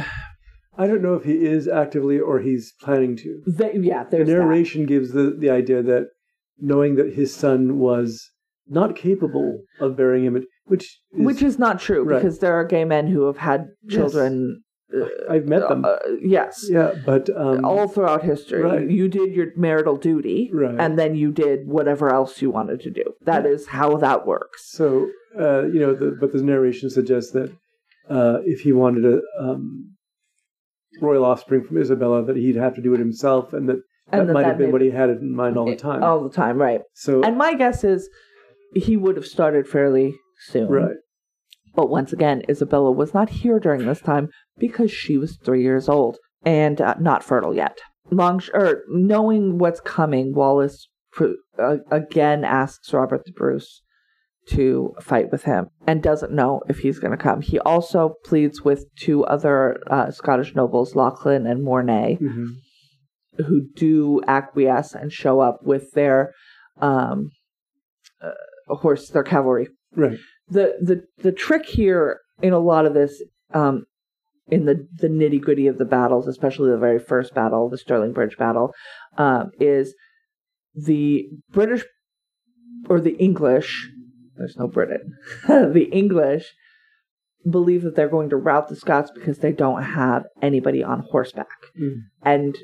I 0.76 0.86
don't 0.88 1.02
know 1.02 1.14
if 1.14 1.24
he 1.24 1.44
is 1.44 1.68
actively 1.68 2.18
or 2.18 2.40
he's 2.40 2.72
planning 2.80 3.16
to. 3.18 3.42
the, 3.46 3.70
yeah. 3.80 4.04
The 4.04 4.10
There's 4.16 4.28
that. 4.28 4.34
narration 4.34 4.86
gives 4.86 5.12
the, 5.12 5.30
the 5.38 5.50
idea 5.50 5.82
that 5.82 6.08
knowing 6.58 6.96
that 6.96 7.12
his 7.14 7.34
son 7.34 7.78
was 7.78 8.28
not 8.66 8.96
capable 8.96 9.60
of 9.80 9.96
bearing 9.96 10.24
him, 10.24 10.44
which 10.64 10.84
is, 11.12 11.26
which 11.26 11.42
is 11.42 11.58
not 11.60 11.78
true 11.78 12.02
Right. 12.02 12.16
because 12.20 12.38
there 12.40 12.54
are 12.54 12.64
gay 12.64 12.84
men 12.84 13.06
who 13.06 13.26
have 13.26 13.36
had 13.36 13.66
children. 13.88 14.63
I've 15.28 15.46
met 15.46 15.68
them. 15.68 15.84
Uh, 15.84 15.96
yes, 16.20 16.66
yeah, 16.70 16.92
but 17.04 17.28
um, 17.36 17.64
all 17.64 17.88
throughout 17.88 18.22
history, 18.22 18.62
right. 18.62 18.88
you 18.88 19.08
did 19.08 19.34
your 19.34 19.48
marital 19.56 19.96
duty, 19.96 20.50
Right. 20.52 20.76
and 20.78 20.98
then 20.98 21.14
you 21.16 21.32
did 21.32 21.66
whatever 21.66 22.12
else 22.14 22.40
you 22.42 22.50
wanted 22.50 22.80
to 22.82 22.90
do. 22.90 23.04
That 23.24 23.44
is 23.46 23.66
how 23.66 23.96
that 23.96 24.26
works. 24.26 24.70
So, 24.70 25.10
uh, 25.38 25.64
you 25.64 25.80
know, 25.80 25.94
the, 25.94 26.16
but 26.20 26.32
the 26.32 26.42
narration 26.42 26.90
suggests 26.90 27.32
that 27.32 27.50
uh, 28.08 28.38
if 28.44 28.60
he 28.60 28.72
wanted 28.72 29.04
a 29.04 29.20
um, 29.42 29.96
royal 31.00 31.24
offspring 31.24 31.64
from 31.64 31.78
Isabella, 31.78 32.24
that 32.24 32.36
he'd 32.36 32.56
have 32.56 32.74
to 32.76 32.82
do 32.82 32.94
it 32.94 32.98
himself, 33.00 33.52
and 33.52 33.68
that 33.68 33.80
And 34.12 34.20
that 34.20 34.26
that 34.26 34.32
might 34.34 34.42
that 34.42 34.48
have 34.50 34.58
been 34.58 34.70
what 34.72 34.82
he 34.82 34.90
had 34.90 35.10
in 35.10 35.34
mind 35.34 35.56
all 35.56 35.66
the 35.66 35.76
time. 35.76 36.02
All 36.04 36.22
the 36.22 36.30
time, 36.30 36.58
right? 36.58 36.82
so, 36.94 37.22
And 37.24 37.36
my 37.38 37.54
guess 37.54 37.82
is 37.84 38.08
he 38.74 38.96
would 38.96 39.16
have 39.16 39.26
started 39.26 39.66
fairly 39.66 40.14
soon. 40.50 40.68
right, 40.68 40.96
But 41.74 41.90
once 41.90 42.12
again, 42.12 42.42
Isabella 42.48 42.90
was 42.90 43.14
not 43.14 43.28
here 43.30 43.58
during 43.58 43.86
this 43.86 44.00
time 44.00 44.28
because 44.58 44.92
she 44.92 45.16
was 45.16 45.36
three 45.36 45.62
years 45.62 45.88
old 45.88 46.18
and 46.44 46.80
uh, 46.80 46.94
not 47.00 47.24
fertile 47.24 47.54
yet. 47.54 47.78
Long 48.10 48.40
or 48.52 48.82
knowing 48.88 49.58
what's 49.58 49.80
coming, 49.80 50.34
Wallace 50.34 50.88
pr- 51.12 51.40
uh, 51.58 51.78
again 51.90 52.44
asks 52.44 52.92
Robert 52.92 53.24
the 53.24 53.32
Bruce 53.32 53.82
to 54.50 54.94
fight 55.00 55.32
with 55.32 55.44
him 55.44 55.68
and 55.86 56.02
doesn't 56.02 56.30
know 56.30 56.60
if 56.68 56.80
he's 56.80 56.98
going 56.98 57.16
to 57.16 57.22
come. 57.22 57.40
He 57.40 57.58
also 57.60 58.16
pleads 58.24 58.62
with 58.62 58.84
two 58.96 59.24
other 59.24 59.78
uh, 59.90 60.10
Scottish 60.10 60.54
nobles, 60.54 60.94
Lachlan 60.94 61.46
and 61.46 61.64
Mornay, 61.64 62.18
hmm 62.18 62.50
who 63.38 63.66
do 63.74 64.20
acquiesce 64.26 64.94
and 64.94 65.12
show 65.12 65.40
up 65.40 65.60
with 65.62 65.90
their 65.92 66.32
um, 66.80 67.30
uh, 68.22 68.74
horse, 68.76 69.08
their 69.08 69.24
cavalry 69.24 69.68
right, 69.96 70.18
the 70.48 70.76
the 70.80 71.04
the 71.22 71.32
trick 71.32 71.66
here 71.66 72.20
in 72.42 72.52
a 72.52 72.58
lot 72.58 72.86
of 72.86 72.94
this 72.94 73.22
um 73.52 73.84
in 74.48 74.66
the 74.66 74.86
the 74.96 75.08
nitty 75.08 75.40
gritty 75.40 75.66
of 75.66 75.78
the 75.78 75.84
battles 75.84 76.26
especially 76.26 76.70
the 76.70 76.76
very 76.78 76.98
first 76.98 77.34
battle 77.34 77.68
the 77.68 77.78
Stirling 77.78 78.12
bridge 78.12 78.36
battle 78.36 78.72
um 79.16 79.50
is 79.58 79.94
the 80.74 81.26
british 81.50 81.84
or 82.88 83.00
the 83.00 83.16
english 83.16 83.88
there's 84.36 84.56
no 84.58 84.66
britain 84.66 85.12
the 85.48 85.88
english 85.92 86.52
believe 87.50 87.82
that 87.82 87.94
they're 87.94 88.08
going 88.08 88.30
to 88.30 88.36
rout 88.36 88.68
the 88.68 88.76
scots 88.76 89.10
because 89.14 89.38
they 89.38 89.52
don't 89.52 89.82
have 89.82 90.24
anybody 90.42 90.82
on 90.82 91.04
horseback 91.10 91.46
Mm. 91.80 91.96
and 92.22 92.56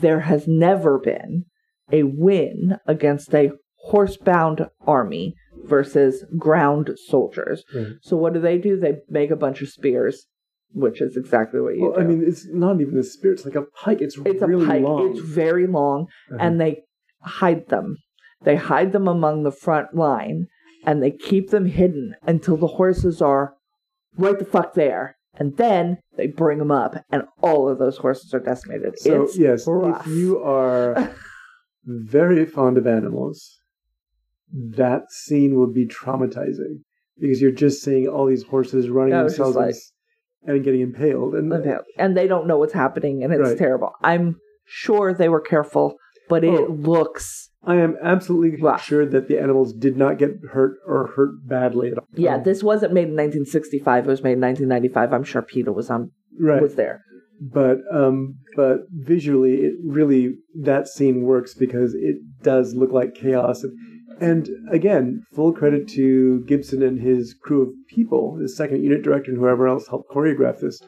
there 0.00 0.20
has 0.20 0.46
never 0.46 0.98
been 0.98 1.44
a 1.90 2.02
win 2.04 2.76
against 2.86 3.34
a 3.34 3.50
horsebound 3.90 4.68
army 4.86 5.34
versus 5.64 6.24
ground 6.38 6.90
soldiers. 7.08 7.64
right. 7.74 7.86
So 8.02 8.16
what 8.16 8.32
do 8.34 8.40
they 8.40 8.58
do? 8.58 8.78
They 8.78 8.96
make 9.08 9.30
a 9.30 9.36
bunch 9.36 9.62
of 9.62 9.68
spears, 9.68 10.26
which 10.72 11.00
is 11.00 11.16
exactly 11.16 11.60
what 11.60 11.76
you 11.76 11.82
Well, 11.82 11.92
do. 11.94 12.00
I 12.00 12.04
mean, 12.04 12.24
it's 12.26 12.46
not 12.52 12.80
even 12.80 12.98
a 12.98 13.02
spear; 13.04 13.32
it's 13.32 13.44
like 13.44 13.54
a 13.56 13.62
pike. 13.82 14.00
It's, 14.00 14.16
it's 14.24 14.42
really 14.42 14.64
a 14.64 14.68
pike. 14.68 14.82
long. 14.82 15.10
It's 15.10 15.20
very 15.20 15.66
long, 15.66 16.06
Uh-huh. 16.30 16.38
and 16.40 16.60
they 16.60 16.82
hide 17.22 17.68
them. 17.68 17.96
They 18.42 18.56
hide 18.56 18.92
them 18.92 19.06
among 19.06 19.42
the 19.44 19.52
front 19.52 19.94
line, 19.94 20.48
and 20.84 21.02
they 21.02 21.10
keep 21.12 21.50
them 21.50 21.66
hidden 21.66 22.14
until 22.26 22.56
the 22.56 22.66
horses 22.78 23.22
are 23.22 23.54
right 24.18 24.38
the 24.38 24.44
fuck 24.44 24.74
there. 24.74 25.16
And 25.38 25.56
then 25.56 25.98
they 26.18 26.26
bring 26.26 26.58
them 26.58 26.70
up, 26.70 27.04
and 27.10 27.22
all 27.40 27.66
of 27.68 27.78
those 27.78 27.96
horses 27.98 28.34
are 28.34 28.40
decimated. 28.40 28.98
so 28.98 29.22
it's 29.22 29.38
yes, 29.38 29.64
rough. 29.66 30.06
if 30.06 30.12
you 30.12 30.38
are 30.42 31.14
very 31.84 32.44
fond 32.44 32.76
of 32.78 32.86
animals, 32.86 33.58
that 34.52 35.10
scene 35.10 35.58
would 35.58 35.72
be 35.74 35.86
traumatizing 35.86 36.80
because 37.18 37.40
you're 37.40 37.50
just 37.52 37.82
seeing 37.82 38.06
all 38.08 38.26
these 38.26 38.42
horses 38.44 38.88
running 38.88 39.12
themselves 39.14 39.56
like- 39.56 39.74
and, 40.44 40.64
getting 40.64 40.80
impaled. 40.80 41.34
And 41.34 41.52
and 41.98 42.16
they 42.16 42.26
don't 42.26 42.46
know 42.46 42.58
what's 42.58 42.72
happening, 42.72 43.22
and 43.22 43.32
it's 43.32 43.50
Right. 43.50 43.58
terrible. 43.58 43.92
I'm 44.02 44.36
sure 44.64 45.12
they 45.14 45.28
were 45.28 45.40
careful, 45.40 45.96
but 46.28 46.42
it 46.44 46.60
Oh. 46.60 46.72
looks 46.72 47.48
I 47.64 47.76
am 47.76 47.96
absolutely 48.02 48.60
Rough. 48.60 48.82
sure 48.82 49.06
that 49.06 49.28
the 49.28 49.38
animals 49.38 49.72
did 49.72 49.96
not 49.96 50.18
get 50.18 50.32
hurt 50.50 50.78
or 50.84 51.06
hurt 51.14 51.46
badly 51.46 51.92
at 51.92 51.98
all. 51.98 52.06
yeah. 52.14 52.34
Um, 52.36 52.42
This 52.42 52.64
wasn't 52.64 52.92
made 52.92 53.06
in 53.08 53.14
1965. 53.14 54.04
It 54.04 54.10
was 54.10 54.24
made 54.24 54.32
in 54.32 54.40
1995. 54.40 55.12
I'm 55.12 55.22
sure 55.22 55.42
PETA 55.42 55.72
was 55.72 55.88
on 55.88 56.10
right. 56.40 56.60
was 56.60 56.74
there. 56.74 57.02
but 57.40 57.78
um, 57.92 58.36
but 58.56 58.80
visually, 58.92 59.62
it 59.62 59.74
really 59.84 60.36
that 60.60 60.86
scene 60.88 61.22
works 61.22 61.54
because 61.54 61.92
it 61.94 62.16
does 62.42 62.74
look 62.74 62.90
like 62.92 63.14
chaos. 63.14 63.62
And, 63.64 63.72
and 64.20 64.48
again, 64.70 65.22
full 65.34 65.52
credit 65.52 65.88
to 65.90 66.44
Gibson 66.46 66.82
and 66.82 67.00
his 67.00 67.34
crew 67.42 67.62
of 67.62 67.68
people, 67.88 68.36
his 68.36 68.56
second 68.56 68.82
unit 68.82 69.02
director 69.02 69.30
and 69.30 69.40
whoever 69.40 69.66
else 69.68 69.88
helped 69.88 70.10
choreograph 70.10 70.60
this. 70.60 70.80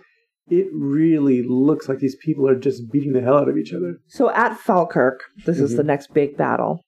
It 0.48 0.66
really 0.72 1.42
looks 1.42 1.88
like 1.88 1.98
these 1.98 2.16
people 2.16 2.46
are 2.48 2.58
just 2.58 2.90
beating 2.92 3.12
the 3.14 3.22
hell 3.22 3.38
out 3.38 3.48
of 3.48 3.56
each 3.56 3.72
other. 3.72 3.96
So 4.08 4.30
at 4.30 4.58
Falkirk, 4.58 5.20
this 5.46 5.58
is 5.58 5.72
Mhm. 5.72 5.76
the 5.78 5.84
next 5.84 6.12
big 6.12 6.36
battle. 6.36 6.80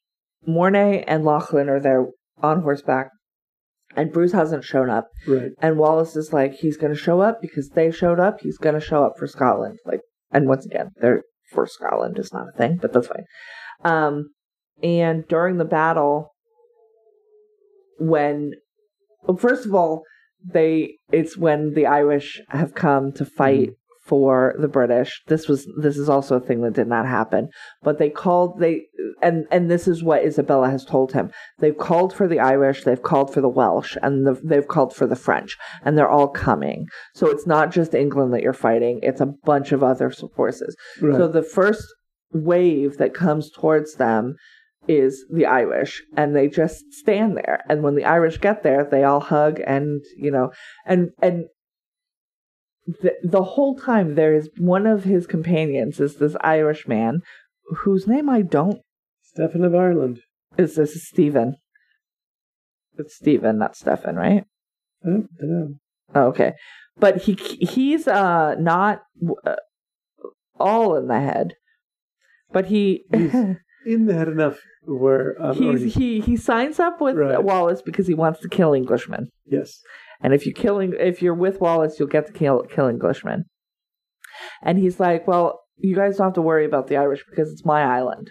Mornay 0.46 1.04
and 1.06 1.24
Lachlan 1.24 1.68
are 1.68 1.80
there 1.80 2.06
on 2.42 2.60
horseback, 2.62 3.08
and 3.96 4.12
Bruce 4.12 4.32
hasn't 4.32 4.64
shown 4.64 4.90
up. 4.90 5.08
Right. 5.26 5.52
And 5.58 5.78
Wallace 5.78 6.16
is 6.16 6.32
like, 6.32 6.52
he's 6.54 6.76
going 6.76 6.92
to 6.92 6.98
show 6.98 7.20
up 7.22 7.40
because 7.40 7.70
they 7.70 7.90
showed 7.90 8.20
up. 8.20 8.40
He's 8.42 8.58
going 8.58 8.74
to 8.74 8.80
show 8.80 9.02
up 9.04 9.14
for 9.18 9.26
Scotland. 9.26 9.78
Like, 9.86 10.00
and 10.30 10.46
once 10.46 10.66
again, 10.66 10.90
they're 11.00 11.22
for 11.52 11.66
Scotland 11.66 12.18
is 12.18 12.32
not 12.32 12.48
a 12.48 12.58
thing, 12.58 12.76
but 12.76 12.92
that's 12.92 13.06
fine. 13.06 13.24
Um, 13.84 14.30
and 14.82 15.26
during 15.28 15.58
the 15.58 15.64
battle, 15.64 16.34
when, 17.98 18.52
well, 19.22 19.36
first 19.36 19.66
of 19.66 19.74
all, 19.74 20.02
they 20.44 20.98
it's 21.10 21.36
when 21.36 21.74
the 21.74 21.86
Irish 21.86 22.40
have 22.48 22.74
come 22.74 23.12
to 23.12 23.24
fight 23.24 23.70
mm-hmm. 23.70 24.00
for 24.04 24.54
the 24.58 24.68
British. 24.68 25.22
This 25.26 25.48
was 25.48 25.66
this 25.80 25.96
is 25.96 26.08
also 26.08 26.36
a 26.36 26.40
thing 26.40 26.60
that 26.62 26.74
did 26.74 26.86
not 26.86 27.06
happen. 27.06 27.48
But 27.82 27.98
they 27.98 28.10
called 28.10 28.60
they 28.60 28.82
and 29.22 29.46
and 29.50 29.70
this 29.70 29.88
is 29.88 30.04
what 30.04 30.24
Isabella 30.24 30.70
has 30.70 30.84
told 30.84 31.12
him. 31.12 31.32
They've 31.58 31.76
called 31.76 32.12
for 32.12 32.28
the 32.28 32.38
Irish, 32.38 32.84
they've 32.84 33.02
called 33.02 33.32
for 33.32 33.40
the 33.40 33.48
Welsh, 33.48 33.96
and 34.02 34.26
the, 34.26 34.40
they've 34.44 34.68
called 34.68 34.94
for 34.94 35.06
the 35.06 35.16
French, 35.16 35.56
and 35.84 35.96
they're 35.96 36.08
all 36.08 36.28
coming. 36.28 36.86
So 37.14 37.28
it's 37.28 37.46
not 37.46 37.72
just 37.72 37.94
England 37.94 38.32
that 38.34 38.42
you're 38.42 38.52
fighting; 38.52 39.00
it's 39.02 39.20
a 39.20 39.34
bunch 39.44 39.72
of 39.72 39.82
other 39.82 40.10
forces. 40.10 40.76
Right. 41.00 41.16
So 41.16 41.28
the 41.28 41.42
first 41.42 41.84
wave 42.32 42.98
that 42.98 43.14
comes 43.14 43.50
towards 43.50 43.94
them 43.94 44.36
is 44.88 45.24
the 45.30 45.46
Irish, 45.46 46.02
and 46.16 46.34
they 46.34 46.48
just 46.48 46.92
stand 46.92 47.36
there. 47.36 47.64
And 47.68 47.82
when 47.82 47.94
the 47.94 48.04
Irish 48.04 48.38
get 48.38 48.62
there, 48.62 48.84
they 48.84 49.04
all 49.04 49.20
hug, 49.20 49.60
and 49.66 50.02
you 50.16 50.30
know, 50.30 50.52
and 50.84 51.10
and 51.20 51.46
the 52.86 53.14
the 53.22 53.42
whole 53.42 53.76
time 53.76 54.14
there 54.14 54.34
is 54.34 54.48
one 54.58 54.86
of 54.86 55.04
his 55.04 55.26
companions 55.26 56.00
is 56.00 56.16
this 56.16 56.36
Irish 56.40 56.86
man 56.86 57.20
whose 57.84 58.06
name 58.06 58.30
I 58.30 58.42
don't 58.42 58.80
Stephen 59.22 59.64
of 59.64 59.74
Ireland. 59.74 60.20
is 60.56 60.76
this 60.76 60.94
is 60.94 61.08
Stephen. 61.08 61.56
It's 62.98 63.16
Stephen, 63.16 63.58
not 63.58 63.76
Stephen, 63.76 64.16
right? 64.16 64.44
I 65.04 65.08
don't, 65.08 65.28
know. 65.40 65.74
Oh, 66.14 66.26
okay, 66.28 66.52
but 66.96 67.22
he 67.22 67.34
he's 67.34 68.08
uh 68.08 68.54
not 68.58 69.02
uh, 69.44 69.56
all 70.58 70.96
in 70.96 71.08
the 71.08 71.20
head, 71.20 71.54
but 72.52 72.66
he 72.66 73.04
in 73.86 74.08
head 74.08 74.28
enough 74.28 74.58
where 74.84 75.36
um, 75.40 75.56
he's, 75.56 75.94
he 75.94 76.20
he 76.20 76.36
signs 76.36 76.78
up 76.80 77.00
with 77.00 77.16
Right. 77.16 77.42
Wallace 77.42 77.82
because 77.82 78.06
he 78.06 78.14
wants 78.14 78.40
to 78.40 78.48
kill 78.48 78.74
Englishmen, 78.74 79.28
yes. 79.46 79.80
and 80.20 80.34
if 80.34 80.44
you 80.46 80.52
killing 80.52 80.94
if 80.98 81.22
you're 81.22 81.34
with 81.34 81.60
Wallace, 81.60 81.98
you'll 81.98 82.08
get 82.08 82.26
to 82.26 82.32
kill 82.32 82.62
kill 82.64 82.88
Englishmen. 82.88 83.44
And 84.62 84.78
he's 84.78 85.00
like, 85.00 85.26
"Well, 85.26 85.60
you 85.78 85.94
guys 85.96 86.16
don't 86.16 86.26
have 86.28 86.34
to 86.34 86.42
worry 86.42 86.64
about 86.66 86.88
the 86.88 86.96
Irish 86.96 87.24
because 87.28 87.50
it's 87.52 87.64
my 87.64 87.82
island." 87.82 88.30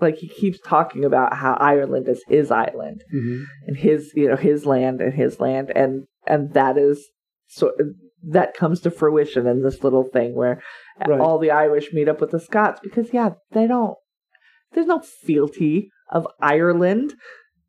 Like 0.00 0.16
he 0.16 0.28
keeps 0.28 0.58
talking 0.60 1.04
about 1.04 1.34
how 1.34 1.54
Ireland 1.54 2.08
is 2.08 2.22
his 2.28 2.50
island 2.50 3.02
hmm 3.10 3.42
and 3.66 3.76
his 3.76 4.12
you 4.14 4.28
know 4.28 4.36
his 4.36 4.64
land 4.66 5.00
and 5.00 5.12
his 5.12 5.38
land 5.40 5.70
and 5.74 6.04
and 6.26 6.54
that 6.54 6.78
is 6.78 7.08
so 7.48 7.72
that 8.24 8.54
comes 8.54 8.80
to 8.80 8.90
fruition 8.90 9.46
in 9.46 9.62
this 9.62 9.82
little 9.84 10.04
thing 10.04 10.34
where 10.34 10.62
Right. 11.06 11.20
all 11.20 11.38
the 11.38 11.50
Irish 11.50 11.92
meet 11.92 12.08
up 12.08 12.20
with 12.20 12.30
the 12.30 12.40
Scots 12.40 12.80
because 12.82 13.12
yeah 13.12 13.30
they 13.50 13.66
don't 13.66 13.96
there's 14.74 14.86
no 14.86 15.00
fealty 15.00 15.90
of 16.10 16.26
Ireland 16.40 17.14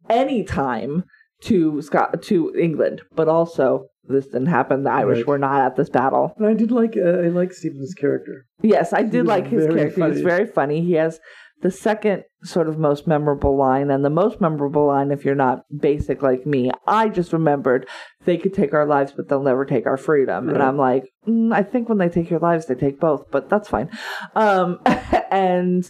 anytime 0.09 1.03
to 1.41 1.81
Scot 1.81 2.21
to 2.23 2.53
England 2.55 3.01
but 3.15 3.27
also 3.27 3.88
this 4.05 4.25
didn't 4.27 4.47
happen 4.47 4.84
the 4.84 4.91
Irish 4.91 5.19
Right. 5.19 5.27
were 5.27 5.38
not 5.38 5.61
at 5.61 5.75
this 5.75 5.89
battle 5.89 6.34
And 6.38 6.47
I 6.47 6.53
did 6.53 6.71
like 6.71 6.95
uh, 6.97 7.19
I 7.25 7.27
like 7.30 7.53
Stephen's 7.53 7.93
character. 7.93 8.45
Yes, 8.61 8.93
I 8.93 9.03
did 9.03 9.25
like 9.25 9.47
his 9.47 9.65
character. 9.65 9.89
He 9.89 10.09
was 10.09 10.21
very 10.21 10.45
funny. 10.45 10.81
He 10.81 10.93
has 10.93 11.19
the 11.61 11.71
second 11.71 12.23
sort 12.43 12.67
of 12.67 12.77
most 12.77 13.07
memorable 13.07 13.55
line, 13.55 13.89
and 13.89 14.03
the 14.03 14.09
most 14.09 14.41
memorable 14.41 14.85
line, 14.88 15.11
if 15.11 15.23
you're 15.23 15.34
not 15.34 15.63
basic 15.80 16.21
like 16.21 16.45
me, 16.45 16.69
I 16.85 17.07
just 17.07 17.31
remembered 17.31 17.88
they 18.25 18.38
could 18.38 18.53
take 18.53 18.73
our 18.73 18.85
lives, 18.85 19.13
but 19.15 19.30
they'll 19.30 19.41
never 19.41 19.63
take 19.63 19.85
our 19.85 19.95
freedom. 19.95 20.49
And 20.49 20.61
I'm 20.61 20.77
like, 20.77 21.05
mm, 21.25 21.53
I 21.53 21.63
think 21.63 21.88
when 21.88 21.99
they 21.99 22.09
take 22.09 22.30
your 22.30 22.41
lives, 22.41 22.65
they 22.65 22.75
take 22.75 22.99
both, 22.99 23.31
but 23.31 23.49
that's 23.49 23.69
fine. 23.69 23.89
Um, 24.35 24.80
and 25.31 25.89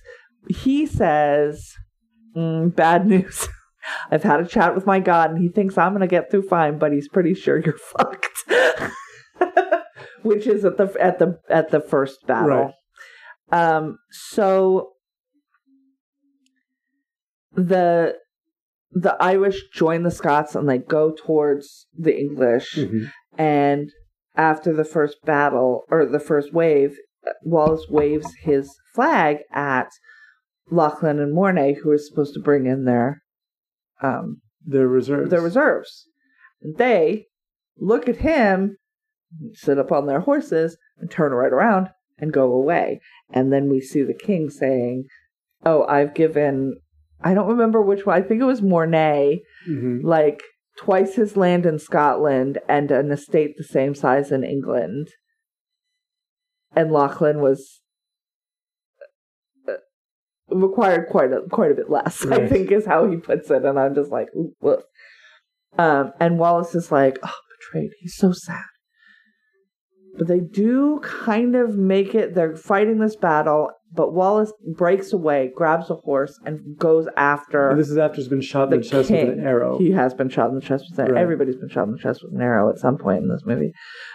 he 0.50 0.86
says, 0.86 1.74
mm, 2.36 2.76
bad 2.76 3.08
news. 3.14 3.48
I've 4.12 4.24
had 4.24 4.40
a 4.40 4.48
chat 4.48 4.76
with 4.76 4.86
my 4.86 5.00
God, 5.00 5.32
and 5.32 5.42
he 5.42 5.50
thinks 5.50 5.78
I'm 5.78 5.92
going 5.92 6.02
to 6.02 6.08
get 6.08 6.32
through 6.32 6.48
fine, 6.48 6.78
but 6.78 6.94
he's 6.94 7.10
pretty 7.10 7.34
sure 7.34 7.60
you're 7.60 7.78
fucked. 7.98 8.28
Which 10.24 10.48
is 10.48 10.64
at 10.64 10.78
the 10.78 10.96
at 11.02 11.20
the 11.20 11.38
at 11.50 11.70
the 11.72 11.82
first 11.82 12.26
battle. 12.26 12.74
Um, 13.52 13.98
so 14.10 14.94
the 17.52 18.16
the 18.92 19.18
Irish 19.20 19.62
join 19.74 20.04
the 20.04 20.12
Scots 20.12 20.56
and 20.56 20.70
they 20.70 20.78
go 20.78 21.12
towards 21.12 21.88
the 21.98 22.18
English. 22.18 22.76
Mhm. 22.76 23.12
And 23.38 23.92
after 24.36 24.74
the 24.74 24.86
first 24.86 25.18
battle 25.26 25.84
or 25.90 26.06
the 26.06 26.20
first 26.20 26.54
wave, 26.54 26.96
Wallace 27.44 27.88
waves 27.90 28.34
his 28.44 28.74
flag 28.96 29.40
at 29.52 29.90
Lachlan 30.72 31.20
and 31.20 31.34
Mornay, 31.34 31.74
who 31.82 31.92
are 31.92 31.98
supposed 31.98 32.34
to 32.36 32.40
bring 32.40 32.66
in 32.66 32.86
their 32.86 33.22
um, 34.02 34.42
Their 34.66 34.88
reserves. 34.88 35.30
their 35.30 35.42
reserves. 35.42 36.08
They 36.62 37.28
look 37.78 38.08
at 38.10 38.18
him, 38.18 38.78
sit 39.54 39.78
up 39.78 39.92
on 39.92 40.08
their 40.08 40.22
horses, 40.22 40.78
and 40.98 41.10
turn 41.12 41.32
right 41.34 41.52
around 41.54 41.90
and 42.18 42.32
go 42.34 42.52
away. 42.54 43.02
And 43.32 43.52
then 43.52 43.70
we 43.70 43.82
see 43.82 44.04
the 44.04 44.14
king 44.14 44.50
saying, 44.50 45.06
"Oh, 45.66 45.84
I've 45.86 46.14
given." 46.14 46.80
I 47.22 47.34
don't 47.34 47.48
remember 47.50 47.82
which 47.82 48.06
one. 48.06 48.16
I 48.18 48.22
think 48.26 48.42
it 48.42 48.46
was 48.46 48.62
Mornay, 48.62 49.42
Mhm. 49.70 50.04
like 50.04 50.42
twice 50.78 51.16
his 51.16 51.38
land 51.38 51.66
in 51.66 51.80
Scotland 51.80 52.58
and 52.68 52.92
an 52.92 53.12
estate 53.12 53.56
the 53.58 53.64
same 53.64 53.96
size 53.96 54.32
in 54.32 54.44
England. 54.44 55.08
And 56.76 56.92
Lachlan 56.92 57.40
was 57.42 57.82
required 60.56 61.08
quite 61.10 61.32
a 61.32 61.42
quite 61.50 61.72
a 61.72 61.76
bit 61.76 61.90
less. 61.90 62.26
I 62.26 62.48
think 62.48 62.72
is 62.72 62.86
how 62.86 63.10
he 63.10 63.18
puts 63.18 63.50
it, 63.52 63.64
and 63.66 63.80
I'm 63.80 63.96
just 63.96 64.12
like, 64.12 64.28
Ooh, 64.36 64.54
woof. 64.62 64.82
Um, 65.78 66.12
and 66.20 66.38
Wallace 66.38 66.76
is 66.76 66.92
like, 66.92 67.18
oh, 67.24 67.32
betrayed. 67.60 67.92
He's 68.00 68.16
so 68.16 68.32
sad. 68.32 68.62
But 70.18 70.28
they 70.28 70.40
do 70.42 71.00
kind 71.04 71.56
of 71.56 71.76
make 71.76 72.14
it. 72.14 72.36
They're 72.36 72.56
fighting 72.56 73.00
this 73.00 73.16
battle, 73.16 73.72
but 73.92 74.14
Wallace 74.14 74.54
breaks 74.78 75.12
away, 75.12 75.52
grabs 75.56 75.90
a 75.90 75.96
horse, 75.96 76.40
and 76.46 76.78
goes 76.78 77.08
after 77.18 77.72
And 77.72 77.80
this 77.80 77.90
is 77.90 77.98
after 77.98 78.18
he's 78.18 78.28
been 78.28 78.40
shot 78.42 78.66
in 78.66 78.70
the 78.70 78.78
the 78.78 78.84
chest 78.84 79.08
king. 79.10 79.28
with 79.30 79.40
an 79.40 79.44
arrow. 79.44 79.80
He 79.80 79.90
has 79.90 80.14
been 80.14 80.30
shot 80.30 80.50
in 80.50 80.56
the 80.56 80.62
chest 80.62 80.86
with 80.92 81.00
an 81.00 81.14
Right. 81.14 81.20
Everybody's 81.22 81.56
been 81.56 81.70
shot 81.70 81.88
in 81.88 81.94
the 81.94 81.98
chest 81.98 82.22
with 82.24 82.32
an 82.36 82.42
arrow 82.42 82.70
at 82.70 82.78
some 82.78 83.00
point 83.00 83.24
in 83.24 83.30
this 83.30 83.42
movie. 83.44 83.72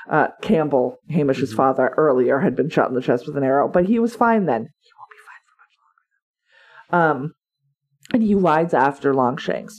Uh, 0.09 0.29
Campbell, 0.41 0.99
Hamish's 1.11 1.53
Mhm. 1.53 1.57
father, 1.57 1.93
earlier 1.97 2.39
had 2.39 2.55
been 2.55 2.69
shot 2.69 2.89
in 2.89 2.95
the 2.95 3.01
chest 3.03 3.27
with 3.27 3.37
an 3.37 3.43
arrow, 3.43 3.67
but 3.67 3.87
he 3.87 3.99
was 3.99 4.15
fine 4.15 4.47
then. 4.47 4.69
Um, 6.91 7.35
and 8.13 8.23
he 8.23 8.35
rides 8.35 8.75
after 8.75 9.13
Longshanks. 9.15 9.75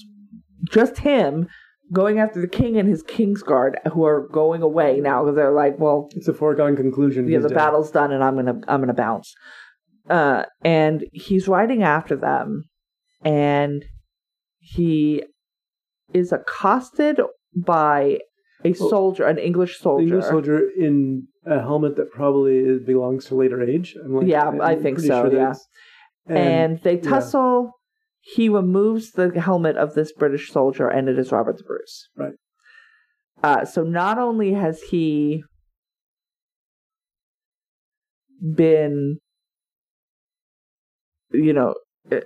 Just 0.70 1.00
him 1.00 1.48
going 1.92 2.20
after 2.20 2.40
the 2.40 2.48
king 2.48 2.78
and 2.78 2.88
his 2.88 3.02
king's 3.02 3.42
guard, 3.42 3.80
who 3.92 4.06
are 4.06 4.28
going 4.28 4.62
away 4.62 5.00
now 5.00 5.24
because 5.24 5.36
they're 5.36 5.52
like, 5.54 5.80
well, 5.80 6.10
it's 6.16 6.28
a 6.28 6.34
foregone 6.34 6.76
conclusion. 6.76 7.28
yeah, 7.28 7.40
the 7.40 7.50
dead. 7.50 7.56
battle's 7.56 7.92
done 7.92 8.12
and 8.12 8.24
I'm 8.24 8.36
gonna 8.36 8.60
I'm 8.68 8.80
gonna 8.82 8.94
bounce. 8.94 9.34
Uh, 10.10 10.44
and 10.64 11.06
he's 11.14 11.48
riding 11.48 11.84
after 11.84 12.16
them, 12.16 12.64
and 13.24 13.86
he 14.60 15.24
is 16.14 16.32
accosted 16.32 17.20
by 17.56 18.20
a 18.66 18.72
Well, 18.80 18.90
soldier, 18.90 19.26
an 19.26 19.38
English 19.38 19.80
soldier. 19.80 20.04
English 20.04 20.26
soldier 20.26 20.70
in 20.78 21.28
a 21.46 21.60
helmet 21.62 21.96
that 21.98 22.12
probably 22.12 22.78
belongs 22.80 23.26
to 23.26 23.36
later 23.36 23.62
age. 23.64 23.96
I'm 24.04 24.16
like, 24.16 24.28
Yeah, 24.28 24.52
I 24.62 24.76
think 24.76 25.00
so, 25.00 25.24
that 25.30 25.34
yeah. 25.34 25.54
It's- 26.28 26.38
and, 26.48 26.80
they 26.84 26.96
yeah. 26.96 27.10
tussle. 27.10 27.74
He 28.22 28.50
removes 28.50 29.12
the 29.12 29.32
helmet 29.40 29.78
of 29.78 29.94
this 29.94 30.12
British 30.12 30.52
soldier, 30.52 30.88
and 30.88 31.08
it 31.08 31.18
is 31.18 31.32
Robert 31.32 31.58
the 31.58 31.64
Bruce. 31.64 32.10
Right. 32.18 32.34
Uh, 33.42 33.64
so 33.66 33.84
not 33.84 34.18
only 34.20 34.54
has 34.54 34.82
he 34.82 35.44
been, 38.56 39.20
you 41.32 41.54
know, 41.54 41.76
eh, 42.12 42.22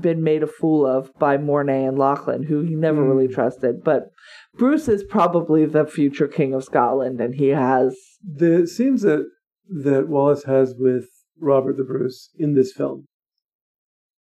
been 0.00 0.22
made 0.22 0.42
a 0.42 0.46
fool 0.46 0.86
of 0.86 1.12
by 1.18 1.36
Mornay 1.36 1.84
and 1.84 1.98
Lachlan, 1.98 2.44
who 2.44 2.62
he 2.62 2.74
never 2.74 3.02
Mm. 3.02 3.08
really 3.08 3.28
trusted, 3.28 3.82
but 3.84 4.04
Bruce 4.56 4.88
is 4.88 5.04
probably 5.04 5.66
the 5.66 5.84
future 5.86 6.28
king 6.28 6.54
of 6.54 6.64
Scotland, 6.64 7.20
and 7.20 7.34
he 7.34 7.48
has 7.48 7.96
the 8.22 8.66
scenes 8.66 9.02
that 9.02 9.26
that 9.68 10.08
Wallace 10.08 10.44
has 10.44 10.74
with 10.78 11.06
Robert 11.40 11.76
the 11.76 11.84
Bruce 11.84 12.30
in 12.36 12.54
this 12.54 12.72
film 12.72 13.06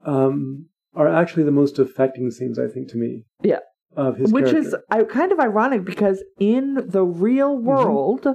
um, 0.05 0.67
are 0.95 1.09
actually 1.09 1.45
the 1.45 1.53
most 1.53 1.79
affecting 1.79 2.31
scenes, 2.31 2.59
I 2.59 2.67
think, 2.69 2.89
to 2.91 2.97
me. 2.97 3.25
Yeah. 3.43 3.61
Of 3.97 4.17
his 4.19 4.33
which 4.33 4.47
character. 4.51 4.83
is 4.93 5.05
kind 5.11 5.33
of 5.33 5.41
ironic 5.41 5.85
because 5.85 6.23
in 6.39 6.75
the 6.87 7.03
real 7.05 7.57
Mm-hmm. 7.57 7.67
world 7.67 8.27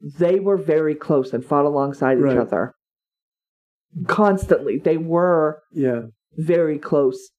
they 0.00 0.38
were 0.40 0.56
very 0.56 0.94
close 0.94 1.32
and 1.32 1.44
fought 1.44 1.64
alongside 1.64 2.20
Right. 2.20 2.32
each 2.32 2.38
other 2.38 2.74
constantly 4.06 4.78
they 4.78 4.96
were 4.96 5.62
yeah, 5.72 6.02
very 6.36 6.78
close 6.78 7.30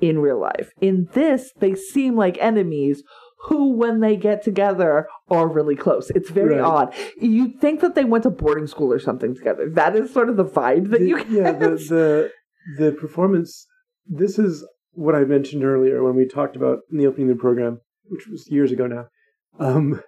in 0.00 0.18
real 0.18 0.40
life 0.40 0.70
in 0.80 1.08
this 1.12 1.52
they 1.58 1.74
seem 1.74 2.16
like 2.16 2.38
enemies 2.40 3.02
who 3.48 3.72
when 3.72 4.00
they 4.00 4.16
get 4.16 4.42
together 4.42 5.06
are 5.28 5.48
really 5.48 5.76
close 5.76 6.10
it's 6.10 6.30
very 6.30 6.54
Right. 6.56 6.64
odd 6.64 6.94
you'd 7.20 7.60
think 7.60 7.80
that 7.80 7.94
they 7.94 8.04
went 8.04 8.22
to 8.24 8.30
boarding 8.30 8.66
school 8.66 8.92
or 8.92 8.98
something 8.98 9.34
together 9.34 9.68
that 9.70 9.94
is 9.96 10.12
sort 10.12 10.28
of 10.30 10.36
the 10.36 10.44
vibe 10.44 10.90
that 10.90 11.00
The- 11.00 11.08
you 11.08 11.16
get 11.18 11.30
yeah 11.30 11.52
the, 11.52 11.68
the 11.70 12.32
the 12.78 12.92
performance. 12.92 13.66
This 14.06 14.38
is 14.38 14.64
what 14.92 15.14
I 15.14 15.24
mentioned 15.24 15.64
earlier 15.64 16.02
when 16.02 16.16
we 16.16 16.26
talked 16.26 16.56
about 16.56 16.80
in 16.90 16.98
the 16.98 17.06
opening 17.06 17.30
of 17.30 17.36
the 17.36 17.40
program, 17.40 17.80
which 18.04 18.26
was 18.26 18.50
years 18.50 18.72
ago 18.72 18.86
now. 18.86 19.06
Um, 19.58 20.02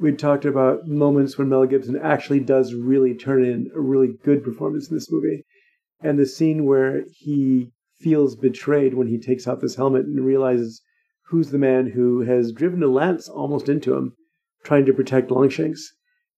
we 0.00 0.12
talked 0.12 0.44
about 0.44 0.86
moments 0.86 1.36
when 1.36 1.48
Mel 1.48 1.66
Gibson 1.66 1.96
actually 1.96 2.40
does 2.40 2.74
really 2.74 3.14
turn 3.14 3.44
in 3.44 3.70
a 3.74 3.80
really 3.80 4.14
good 4.24 4.42
performance 4.42 4.88
in 4.88 4.96
this 4.96 5.10
movie, 5.10 5.44
and 6.00 6.18
the 6.18 6.26
scene 6.26 6.64
where 6.64 7.04
he 7.10 7.72
feels 8.00 8.34
betrayed 8.34 8.94
when 8.94 9.06
he 9.06 9.18
takes 9.18 9.46
off 9.46 9.60
this 9.60 9.76
helmet 9.76 10.06
and 10.06 10.24
realizes 10.24 10.82
who's 11.26 11.50
the 11.50 11.58
man 11.58 11.90
who 11.90 12.22
has 12.22 12.52
driven 12.52 12.82
a 12.82 12.88
lance 12.88 13.28
almost 13.28 13.68
into 13.68 13.94
him, 13.94 14.14
trying 14.64 14.84
to 14.86 14.92
protect 14.92 15.30
Longshanks. 15.30 15.92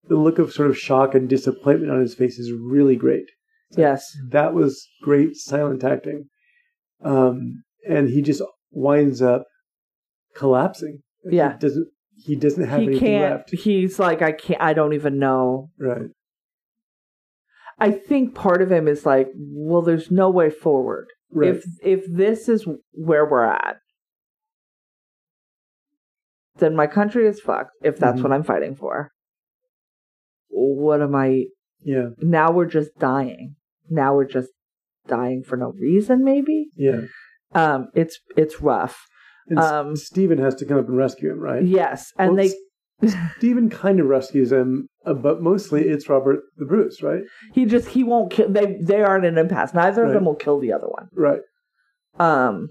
The 0.07 0.15
look 0.15 0.37
of 0.37 0.53
sort 0.53 0.69
of 0.69 0.77
shock 0.77 1.15
and 1.15 1.27
disappointment 1.27 1.91
on 1.91 2.01
his 2.01 2.13
face 2.13 2.37
is 2.37 2.51
really 2.51 2.95
great 2.95 3.25
yes 3.71 4.15
that 4.29 4.53
was 4.53 4.87
great 5.01 5.35
silent 5.35 5.83
acting. 5.83 6.25
Um, 7.03 7.63
and 7.87 8.09
he 8.09 8.21
just 8.21 8.41
winds 8.71 9.21
up 9.21 9.43
collapsing. 10.35 11.01
Yeah. 11.29 11.53
he 11.53 11.57
doesn't 11.59 11.87
he 12.25 12.35
doesn't 12.35 12.67
have 12.67 12.79
he 12.81 12.85
anything 12.87 12.99
can't 13.07 13.33
left. 13.35 13.49
he's 13.51 13.99
like 13.99 14.21
i 14.21 14.31
can't 14.31 14.61
i 14.61 14.73
don't 14.73 14.93
even 14.93 15.19
know 15.19 15.69
Right. 15.79 16.09
I 17.77 17.91
think 17.91 18.33
part 18.35 18.61
of 18.61 18.71
him 18.71 18.87
is 18.87 19.05
like, 19.05 19.27
well, 19.35 19.81
there's 19.81 20.09
no 20.09 20.29
way 20.29 20.49
forward. 20.49 21.07
Right. 21.29 21.49
If 21.55 21.65
if 21.83 22.05
this 22.09 22.47
is 22.47 22.65
where 22.93 23.25
we're 23.29 23.43
at, 23.43 23.75
then 26.57 26.73
my 26.73 26.87
country 26.87 27.27
is 27.27 27.41
fucked. 27.41 27.71
If 27.83 27.97
that's 27.97 28.19
Mhm. 28.19 28.23
what 28.23 28.31
I'm 28.31 28.43
fighting 28.43 28.75
for, 28.75 29.11
what 30.47 31.01
am 31.01 31.15
I? 31.15 31.47
Yeah. 31.85 32.09
Now 32.19 32.51
we're 32.51 32.65
just 32.65 32.91
dying. 32.99 33.55
Now 33.89 34.15
we're 34.15 34.25
just 34.27 34.49
dying 35.07 35.43
for 35.43 35.55
no 35.55 35.71
reason. 35.79 36.23
Maybe. 36.23 36.67
Yeah. 36.75 37.01
Um, 37.53 37.87
it's 37.93 38.19
it's 38.35 38.59
rough. 38.61 39.07
And 39.47 39.59
Um, 39.59 39.95
Stephen 39.95 40.39
has 40.39 40.55
to 40.55 40.65
come 40.65 40.77
up 40.79 40.87
and 40.89 40.97
rescue 40.97 41.31
him, 41.31 41.39
right? 41.39 41.63
Yes, 41.63 42.11
and 42.17 42.35
Well, 42.35 42.47
they 43.01 43.09
Stephen 43.37 43.69
kind 43.69 43.99
of 43.99 44.07
rescues 44.07 44.51
him, 44.51 44.87
uh, 45.05 45.13
but 45.13 45.41
mostly 45.41 45.83
it's 45.87 46.09
Robert 46.09 46.39
the 46.57 46.65
Bruce, 46.65 47.01
right? 47.03 47.21
he 47.53 47.65
just 47.65 47.89
he 47.89 48.03
won't 48.03 48.31
kill. 48.31 48.49
They 48.49 48.77
they 48.81 49.01
are 49.01 49.17
in 49.17 49.25
an 49.25 49.37
impasse. 49.37 49.73
Neither 49.73 50.05
of 50.05 50.13
them 50.13 50.25
will 50.25 50.35
kill 50.35 50.59
the 50.59 50.73
other 50.73 50.87
one. 50.87 51.09
Right. 51.13 51.41
Um, 52.17 52.69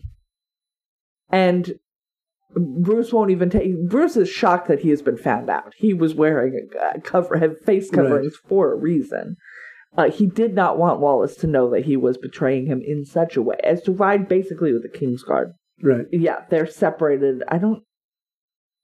and 1.31 1.74
Bruce 2.55 3.12
won't 3.12 3.31
even 3.31 3.51
take. 3.51 3.89
Bruce 3.89 4.16
is 4.16 4.28
shocked 4.28 4.68
that 4.68 4.81
he 4.81 4.90
has 4.90 5.02
been 5.02 5.16
found 5.16 5.51
out. 5.51 5.72
He 5.76 5.93
was 5.94 6.14
wearing 6.14 6.68
a 6.94 7.01
cover, 7.01 7.36
have 7.39 7.60
face 7.60 7.90
Right. 7.93 8.02
coverings 8.02 8.36
for 8.48 8.72
a 8.72 8.76
reason. 8.76 9.36
Uh, 9.97 10.10
he 10.10 10.26
did 10.26 10.55
not 10.55 10.78
want 10.78 11.01
Wallace 11.01 11.36
to 11.36 11.47
know 11.47 11.70
that 11.70 11.85
he 11.85 11.97
was 11.97 12.18
betraying 12.18 12.66
him 12.66 12.82
in 12.85 13.05
such 13.05 13.36
a 13.36 13.43
way 13.43 13.56
as 13.62 13.82
to 13.82 13.93
ride 13.93 14.28
basically 14.28 14.72
with 14.72 14.82
the 14.82 14.89
King's 14.89 15.22
Guard. 15.22 15.52
Right. 15.82 16.06
Yeah, 16.10 16.44
they're 16.51 16.66
separated. 16.66 17.43
I 17.48 17.59
don't. 17.59 17.82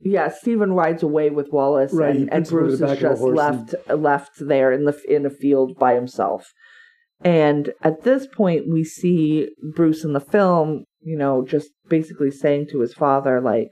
Yeah, 0.03 0.29
Stephen 0.29 0.73
rides 0.73 1.03
away 1.03 1.31
with 1.31 1.53
Wallace, 1.53 1.93
Right, 1.93 2.17
and, 2.17 2.33
and 2.33 2.45
puts 2.45 2.51
him 2.53 2.59
over 2.59 2.71
the 2.71 2.77
Bruce 2.79 2.81
is 2.81 2.81
back 2.81 2.99
of 2.99 3.05
a 3.05 3.15
just 3.15 3.23
left 3.23 3.75
left 3.89 4.31
there 4.41 4.73
in 4.73 4.85
the 4.85 4.99
in 5.09 5.27
a 5.27 5.31
field 5.31 5.79
by 5.79 5.95
himself. 5.95 6.53
And 7.23 7.73
at 7.83 8.03
this 8.03 8.27
point, 8.27 8.67
we 8.69 8.83
see 8.83 9.51
Bruce 9.75 10.05
in 10.05 10.15
the 10.15 10.21
film, 10.21 10.85
you 11.03 11.17
know, 11.17 11.45
just 11.47 11.71
basically 11.89 12.31
saying 12.31 12.67
to 12.71 12.81
his 12.81 12.95
father, 12.95 13.41
like, 13.41 13.71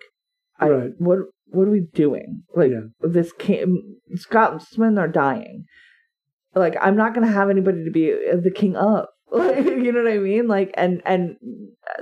I, 0.60 0.68
Right. 0.68 0.90
what, 0.98 1.18
what 1.46 1.68
are 1.68 1.70
we 1.70 1.86
doing? 1.94 2.42
Like, 2.55 2.70
Yeah. 2.70 2.88
this 3.00 3.32
can't, 3.32 3.70
Scotsmen 4.14 4.98
are 4.98 5.09
dying. 5.09 5.64
Like, 6.55 6.76
I'm 6.80 6.96
not 6.96 7.14
going 7.14 7.26
to 7.26 7.32
have 7.32 7.50
anybody 7.50 7.84
to 7.84 7.90
be 7.90 8.10
the 8.10 8.52
king 8.55 8.76
of. 8.76 9.06
Like, 9.30 9.62
you 9.66 9.92
know 9.92 10.02
what 10.05 10.10
I 10.10 10.16
mean? 10.16 10.48
Like, 10.48 10.70
and, 10.74 11.02
and 11.05 11.36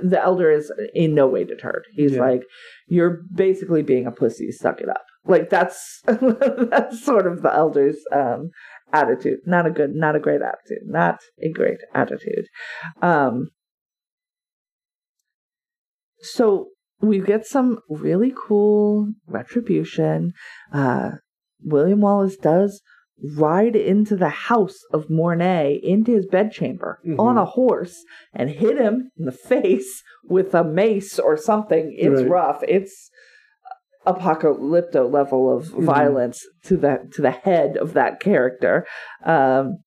the 0.01 0.17
elder 0.17 0.49
is 0.49 0.71
in 0.95 1.13
no 1.13 1.27
way 1.27 1.43
deterred. 1.43 1.83
He's 1.91 2.13
Yeah. 2.13 2.21
like, 2.21 2.43
you're 2.87 3.19
basically 3.35 3.81
being 3.83 4.07
a 4.07 4.11
pussy, 4.13 4.49
suck 4.49 4.79
it 4.79 4.87
up. 4.87 5.03
Like, 5.25 5.49
that's, 5.49 6.01
that's 6.05 7.03
sort 7.03 7.27
of 7.27 7.41
the 7.41 7.53
elder's, 7.53 7.97
um, 8.15 8.51
attitude. 8.93 9.39
Not 9.45 9.65
a 9.65 9.71
good, 9.71 9.93
not 9.93 10.15
a 10.15 10.21
great 10.21 10.39
attitude. 10.41 10.87
Not 10.87 11.19
a 11.41 11.51
great 11.51 11.79
attitude. 11.93 12.45
Um, 13.01 13.49
so 16.21 16.69
we 17.01 17.19
get 17.19 17.45
some 17.45 17.79
really 17.89 18.33
cool 18.35 19.11
retribution. 19.27 20.33
Uh, 20.73 21.11
William 21.63 22.01
Wallace 22.01 22.37
does 22.37 22.81
ride 23.35 23.75
into 23.75 24.15
the 24.15 24.29
house 24.29 24.77
of 24.93 25.09
Mornay 25.09 25.79
into 25.81 26.11
his 26.11 26.27
bedchamber 26.27 26.99
Mhm. 27.05 27.19
on 27.19 27.37
a 27.37 27.45
horse 27.45 28.03
and 28.33 28.49
hit 28.49 28.77
him 28.77 29.09
in 29.17 29.25
the 29.25 29.31
face 29.31 30.03
with 30.23 30.53
a 30.53 30.63
mace 30.63 31.17
or 31.17 31.35
something. 31.35 31.93
It's 31.97 32.21
Right. 32.21 32.29
rough. 32.29 32.63
It's 32.67 33.09
apocalypto 34.05 35.11
level 35.11 35.53
of 35.55 35.65
Mhm. 35.69 35.83
violence 35.83 36.45
to 36.63 36.77
the 36.77 37.07
to 37.13 37.21
the 37.21 37.31
head 37.31 37.75
of 37.77 37.93
that 37.93 38.19
character. 38.19 38.85
Um, 39.25 39.79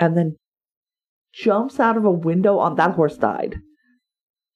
and 0.00 0.16
then 0.16 0.36
jumps 1.32 1.78
out 1.78 1.96
of 1.96 2.04
a 2.04 2.10
window 2.10 2.58
on 2.58 2.74
that 2.76 2.92
horse 2.92 3.16
died. 3.16 3.56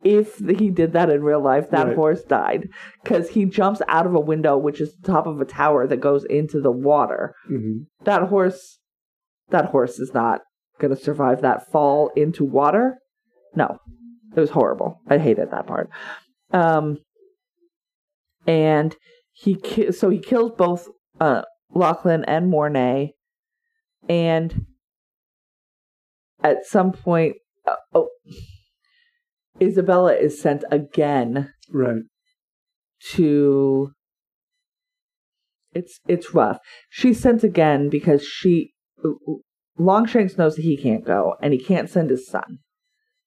If 0.03 0.39
he 0.39 0.71
did 0.71 0.93
that 0.95 1.11
in 1.11 1.23
real 1.23 1.41
life, 1.41 1.71
that 1.71 1.87
Right. 1.87 1.95
horse 1.97 2.23
died 2.25 2.69
because 3.03 3.29
he 3.31 3.45
jumps 3.45 3.81
out 3.87 4.05
of 4.07 4.15
a 4.15 4.21
window, 4.21 4.57
which 4.59 4.81
is 4.81 4.95
the 4.97 5.07
top 5.07 5.27
of 5.27 5.41
a 5.41 5.45
tower 5.45 5.87
that 5.87 5.99
goes 6.01 6.25
into 6.25 6.61
the 6.61 6.73
water. 6.73 7.35
hmm 7.47 7.83
That 8.05 8.23
horse, 8.25 8.81
that 9.51 9.67
horse 9.67 9.99
is 10.01 10.13
not 10.13 10.41
going 10.81 10.95
to 10.95 11.01
survive 11.01 11.43
that 11.43 11.71
fall 11.71 12.09
into 12.17 12.45
water. 12.45 12.99
No, 13.55 13.79
it 14.37 14.41
was 14.41 14.51
horrible. 14.51 15.01
I 15.09 15.19
hated 15.19 15.51
that 15.53 15.67
part. 15.69 15.89
Um, 16.53 16.99
and 18.47 18.97
he 19.33 19.55
ki- 19.55 19.93
so 19.93 20.11
he 20.11 20.19
kills 20.19 20.53
both 20.57 20.89
uh, 21.21 21.43
Lachlan 21.75 22.25
and 22.25 22.51
Mornay, 22.51 23.13
and 24.09 24.67
at 26.43 26.65
some 26.67 26.91
point, 26.93 27.37
uh, 27.67 27.77
oh, 27.95 28.09
Isabella 29.61 30.15
is 30.15 30.41
sent 30.41 30.65
again 30.71 31.53
Right. 31.71 32.03
to 33.13 33.93
it's 35.75 36.01
it's 36.07 36.35
rough. 36.35 36.59
She's 36.91 37.21
sent 37.21 37.43
again 37.45 37.89
because 37.89 38.27
she 38.27 38.73
Longshanks 39.79 40.37
knows 40.37 40.57
that 40.57 40.63
he 40.63 40.77
can't 40.77 41.05
go 41.05 41.35
and 41.41 41.53
he 41.53 41.59
can't 41.59 41.89
send 41.89 42.11
his 42.11 42.27
son 42.29 42.59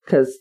because 0.04 0.40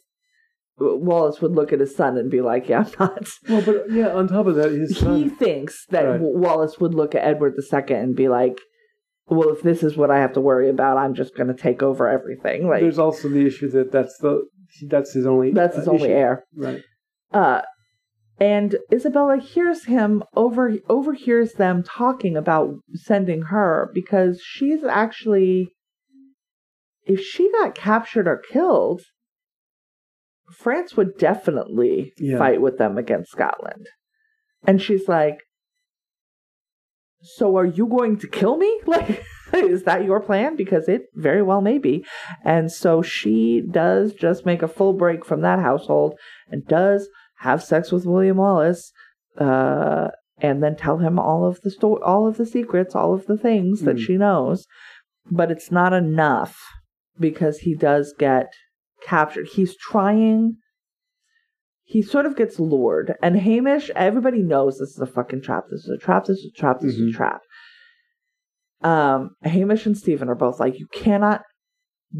Wallace 0.78 1.40
would 1.40 1.52
look 1.52 1.72
at 1.72 1.80
his 1.80 1.94
son 1.94 2.18
and 2.18 2.30
be 2.30 2.40
like, 2.40 2.68
"Yeah, 2.68 2.84
I'm 2.84 2.92
not." 2.98 3.28
Well, 3.48 3.62
but 3.62 3.90
yeah, 3.90 4.08
on 4.08 4.28
top 4.28 4.46
of 4.46 4.56
that, 4.56 4.72
his 4.72 4.98
son 4.98 5.22
He 5.22 5.28
thinks 5.28 5.86
that 5.90 6.02
Right. 6.02 6.20
Wallace 6.20 6.78
would 6.80 6.94
look 6.94 7.14
at 7.14 7.24
Edward 7.24 7.54
II 7.56 7.96
and 7.96 8.14
be 8.16 8.28
like, 8.28 8.58
"Well, 9.28 9.50
if 9.50 9.62
this 9.62 9.82
is 9.82 9.96
what 9.96 10.10
I 10.10 10.18
have 10.18 10.32
to 10.34 10.40
worry 10.40 10.68
about, 10.68 10.98
I'm 10.98 11.14
just 11.14 11.36
going 11.36 11.46
to 11.46 11.54
take 11.54 11.82
over 11.82 12.08
everything." 12.08 12.68
Like 12.68 12.80
There's 12.80 12.98
also 12.98 13.28
the 13.28 13.46
issue 13.46 13.70
that 13.70 13.92
that's 13.92 14.18
the 14.18 14.46
that's 14.88 15.12
his 15.12 15.26
only 15.26 15.52
that's 15.52 15.76
his 15.76 15.88
uh, 15.88 15.90
only 15.92 16.04
issue. 16.08 16.12
heir. 16.12 16.44
Right. 16.56 16.82
Uh, 17.32 17.62
and 18.38 18.76
Isabella 18.92 19.38
hears 19.38 19.84
him 19.84 20.24
over 20.34 20.74
overhears 20.88 21.52
them 21.52 21.82
talking 21.82 22.36
about 22.36 22.74
sending 22.94 23.42
her 23.42 23.90
because 23.94 24.40
she's 24.44 24.82
actually 24.84 25.70
if 27.06 27.20
she 27.20 27.50
got 27.52 27.74
captured 27.74 28.26
or 28.26 28.38
killed, 28.50 29.02
France 30.50 30.96
would 30.96 31.16
definitely 31.18 32.12
Yeah. 32.18 32.38
fight 32.38 32.60
with 32.60 32.78
them 32.78 32.96
against 32.98 33.30
Scotland. 33.30 33.86
And 34.66 34.80
she's 34.80 35.06
like, 35.08 35.38
So 37.20 37.56
are 37.56 37.66
you 37.66 37.86
going 37.86 38.18
to 38.18 38.28
kill 38.28 38.56
me? 38.56 38.80
Like 38.86 39.22
is 39.52 39.82
that 39.84 40.04
your 40.04 40.20
plan? 40.20 40.56
Because 40.56 40.88
it 40.88 41.02
very 41.14 41.42
well 41.42 41.60
may 41.60 41.78
be. 41.78 42.04
And 42.44 42.70
so 42.72 43.02
she 43.02 43.60
does 43.60 44.12
just 44.12 44.46
make 44.46 44.62
a 44.62 44.68
full 44.68 44.92
break 44.92 45.24
from 45.24 45.40
that 45.42 45.58
household 45.60 46.14
and 46.48 46.66
does 46.66 47.08
have 47.38 47.62
sex 47.62 47.92
with 47.92 48.06
William 48.06 48.38
Wallace, 48.38 48.92
uh, 49.38 50.08
and 50.38 50.62
then 50.62 50.76
tell 50.76 50.98
him 50.98 51.18
all 51.18 51.44
of 51.46 51.60
the 51.62 51.70
sto- 51.70 52.00
all 52.02 52.26
of 52.26 52.36
the 52.36 52.46
secrets, 52.46 52.94
all 52.94 53.12
of 53.12 53.26
the 53.26 53.36
things 53.36 53.82
that 53.82 53.96
Mm. 53.96 54.00
she 54.00 54.16
knows. 54.16 54.66
But 55.30 55.50
it's 55.50 55.70
not 55.70 55.92
enough 55.92 56.58
because 57.18 57.58
he 57.60 57.74
does 57.74 58.14
get 58.18 58.46
captured. 59.02 59.48
He's 59.54 59.76
trying. 59.76 60.56
He 61.82 62.00
sort 62.02 62.24
of 62.26 62.34
gets 62.36 62.58
lured, 62.58 63.14
and 63.22 63.36
Hamish. 63.36 63.90
Everybody 63.94 64.42
knows 64.42 64.78
this 64.78 64.90
is 64.90 64.98
a 65.00 65.06
fucking 65.06 65.42
trap. 65.42 65.64
This 65.70 65.84
is 65.84 65.90
a 65.90 65.98
trap. 65.98 66.24
This 66.24 66.38
is 66.38 66.46
a 66.54 66.58
trap. 66.58 66.80
This 66.80 66.94
is 66.94 67.00
Mhm. 67.00 67.14
a 67.14 67.16
trap. 67.16 67.42
Um, 68.84 69.30
Hamish 69.42 69.86
and 69.86 69.98
Stephen 69.98 70.28
are 70.28 70.34
both 70.34 70.60
like, 70.60 70.78
you 70.78 70.86
cannot 70.92 71.42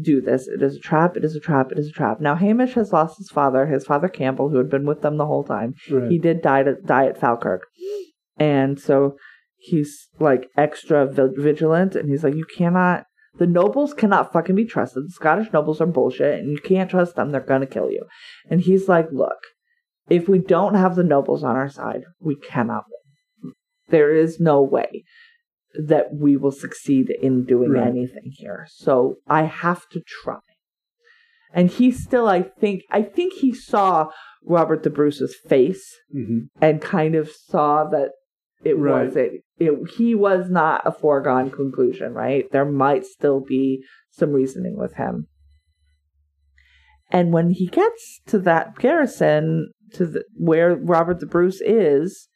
do 0.01 0.19
this. 0.19 0.47
It 0.47 0.61
is 0.61 0.75
a 0.75 0.79
trap. 0.79 1.15
It 1.15 1.23
is 1.23 1.35
a 1.35 1.39
trap. 1.39 1.71
It 1.71 1.79
is 1.79 1.87
a 1.87 1.91
trap. 1.91 2.19
Now 2.19 2.35
Hamish 2.35 2.73
has 2.73 2.91
lost 2.91 3.17
his 3.17 3.29
father, 3.29 3.67
his 3.67 3.85
father 3.85 4.09
Campbell, 4.09 4.49
who 4.49 4.57
had 4.57 4.69
been 4.69 4.85
with 4.85 5.01
them 5.01 5.17
the 5.17 5.25
whole 5.25 5.43
time. 5.43 5.75
Right. 5.89 6.11
He 6.11 6.19
did 6.19 6.41
die 6.41 6.61
at 6.61 6.85
die 6.85 7.07
at 7.07 7.19
Falkirk, 7.19 7.61
and 8.37 8.79
so 8.79 9.15
he's 9.57 10.09
like 10.19 10.49
extra 10.57 11.05
vigilant, 11.07 11.95
and 11.95 12.09
he's 12.09 12.23
like, 12.23 12.35
you 12.35 12.45
cannot. 12.45 13.05
The 13.37 13.47
nobles 13.47 13.93
cannot 13.93 14.33
fucking 14.33 14.55
be 14.55 14.65
trusted. 14.65 15.05
The 15.05 15.11
Scottish 15.11 15.53
nobles 15.53 15.81
are 15.81 15.85
bullshit, 15.85 16.39
and 16.39 16.51
you 16.51 16.57
can't 16.57 16.89
trust 16.89 17.15
them. 17.15 17.31
They're 17.31 17.41
gonna 17.41 17.65
kill 17.65 17.91
you. 17.91 18.05
And 18.49 18.61
he's 18.61 18.89
like, 18.89 19.07
look, 19.11 19.37
if 20.09 20.27
we 20.27 20.39
don't 20.39 20.75
have 20.75 20.95
the 20.95 21.03
nobles 21.03 21.43
on 21.43 21.55
our 21.55 21.69
side, 21.69 22.03
we 22.19 22.35
cannot 22.35 22.85
win. 22.89 23.53
There 23.89 24.15
is 24.15 24.39
no 24.39 24.61
way 24.61 25.03
that 25.83 26.13
we 26.13 26.37
will 26.37 26.51
succeed 26.51 27.09
in 27.09 27.45
doing 27.45 27.71
Right. 27.71 27.87
anything 27.87 28.31
here. 28.31 28.67
So 28.69 29.17
I 29.27 29.43
have 29.43 29.87
to 29.89 30.01
try. 30.01 30.39
And 31.53 31.69
he 31.69 31.91
still, 31.91 32.27
I 32.27 32.41
think, 32.41 32.83
I 32.91 33.01
think 33.01 33.33
he 33.33 33.53
saw 33.53 34.09
Robert 34.43 34.83
the 34.83 34.89
Bruce's 34.89 35.35
face 35.35 35.95
hmm 36.11 36.39
and 36.61 36.81
kind 36.81 37.15
of 37.15 37.29
saw 37.31 37.85
that 37.89 38.11
it 38.63 38.77
Right. 38.77 39.05
was 39.07 39.15
it, 39.15 39.41
it. 39.59 39.89
He 39.97 40.15
was 40.15 40.49
not 40.49 40.81
a 40.85 40.91
foregone 40.91 41.51
conclusion, 41.51 42.13
right? 42.13 42.51
There 42.51 42.65
might 42.65 43.05
still 43.05 43.39
be 43.39 43.83
some 44.11 44.31
reasoning 44.31 44.77
with 44.77 44.95
him. 44.95 45.27
And 47.11 47.31
when 47.31 47.51
he 47.51 47.67
gets 47.67 48.21
to 48.27 48.39
that 48.39 48.77
garrison, 48.77 49.71
to 49.93 50.05
the, 50.05 50.23
where 50.35 50.75
Robert 50.75 51.19
the 51.19 51.25
Bruce 51.25 51.61
is, 51.61 52.27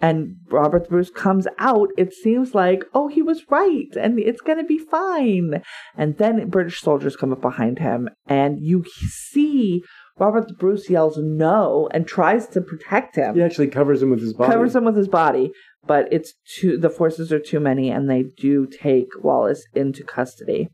and 0.00 0.36
Robert 0.50 0.84
the 0.84 0.88
Bruce 0.90 1.10
comes 1.10 1.46
out, 1.58 1.90
it 1.96 2.12
seems 2.12 2.54
like, 2.54 2.84
oh, 2.94 3.08
he 3.08 3.22
was 3.22 3.42
right, 3.50 3.88
and 3.98 4.18
it's 4.18 4.40
going 4.40 4.58
to 4.58 4.64
be 4.64 4.78
fine. 4.78 5.62
And 5.96 6.16
then 6.16 6.48
British 6.48 6.80
soldiers 6.80 7.16
come 7.16 7.32
up 7.32 7.40
behind 7.40 7.78
him, 7.78 8.08
and 8.26 8.58
you 8.60 8.84
see 8.86 9.82
Robert 10.18 10.48
the 10.48 10.54
Bruce 10.54 10.90
yells 10.90 11.18
no 11.18 11.88
and 11.92 12.06
tries 12.06 12.46
to 12.48 12.60
protect 12.60 13.16
him 13.16 13.34
He 13.34 13.42
actually 13.42 13.68
covers 13.68 14.02
him 14.02 14.10
with 14.10 14.20
his 14.20 14.34
body. 14.34 14.52
covers 14.52 14.76
him 14.76 14.84
with 14.84 14.96
his 14.96 15.08
body, 15.08 15.52
but 15.86 16.12
it's 16.12 16.34
too 16.56 16.76
the 16.76 16.90
forces 16.90 17.32
are 17.32 17.40
too 17.40 17.60
many, 17.60 17.90
and 17.90 18.08
they 18.08 18.24
do 18.36 18.66
take 18.66 19.08
Wallace 19.22 19.64
into 19.74 20.04
custody. 20.04 20.68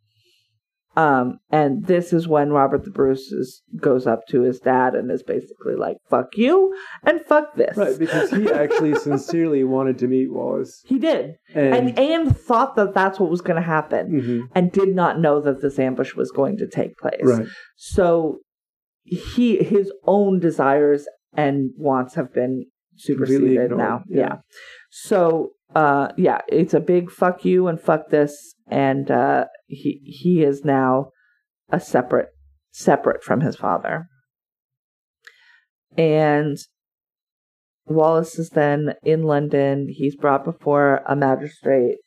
Um, 0.97 1.39
and 1.51 1.85
this 1.87 2.13
is 2.15 2.27
when 2.27 2.51
Robert 2.53 2.85
the 2.85 2.91
Bruce 2.91 3.31
is, 3.31 3.63
goes 3.79 4.07
up 4.07 4.27
to 4.29 4.41
his 4.41 4.61
dad 4.61 4.95
and 4.95 5.11
is 5.11 5.23
basically 5.23 5.75
like, 5.77 5.99
"Fuck 6.09 6.37
you 6.37 6.75
and 7.05 7.21
fuck 7.21 7.55
this." 7.55 7.77
Right, 7.77 7.99
because 7.99 8.31
he 8.31 8.51
actually 8.51 8.95
sincerely 9.09 9.63
wanted 9.63 9.99
to 9.99 10.07
meet 10.09 10.33
Wallace, 10.33 10.83
he 10.87 10.99
did, 10.99 11.35
and, 11.55 11.99
and 11.99 12.35
thought 12.37 12.77
that 12.77 12.95
that's 12.95 13.21
what 13.21 13.31
was 13.31 13.43
going 13.43 13.57
to 13.61 13.67
happen, 13.67 14.11
Mhm. 14.11 14.49
and 14.55 14.73
did 14.73 14.95
not 14.95 15.21
know 15.21 15.41
that 15.41 15.61
this 15.61 15.79
ambush 15.79 16.15
was 16.15 16.31
going 16.31 16.57
to 16.59 16.67
take 16.67 16.97
place. 16.97 17.21
right, 17.25 17.47
So 17.77 18.39
he 19.05 19.63
his 19.63 19.93
own 20.05 20.41
desires 20.41 21.07
and 21.35 21.71
wants 21.77 22.15
have 22.15 22.33
been 22.33 22.65
superseded 22.97 23.71
now. 23.71 24.03
yeah. 24.09 24.21
Yeah. 24.21 24.37
So 24.91 25.51
uh 25.75 26.09
yeah, 26.17 26.41
it's 26.49 26.75
a 26.75 26.81
big 26.81 27.11
fuck 27.11 27.45
you 27.45 27.67
and 27.69 27.81
fuck 27.81 28.11
this 28.11 28.55
and 28.69 29.11
uh 29.11 29.47
he 29.67 30.01
he 30.05 30.43
is 30.43 30.65
now 30.65 31.11
a 31.71 31.81
separate 31.81 32.29
separate 32.71 33.23
from 33.23 33.41
his 33.41 33.57
father. 33.57 34.07
And 35.99 36.57
Wallace 37.87 38.39
is 38.39 38.51
then 38.51 38.95
in 39.03 39.23
London. 39.25 39.89
He's 39.91 40.17
brought 40.17 40.45
before 40.45 41.03
a 41.07 41.17
magistrate. 41.17 41.99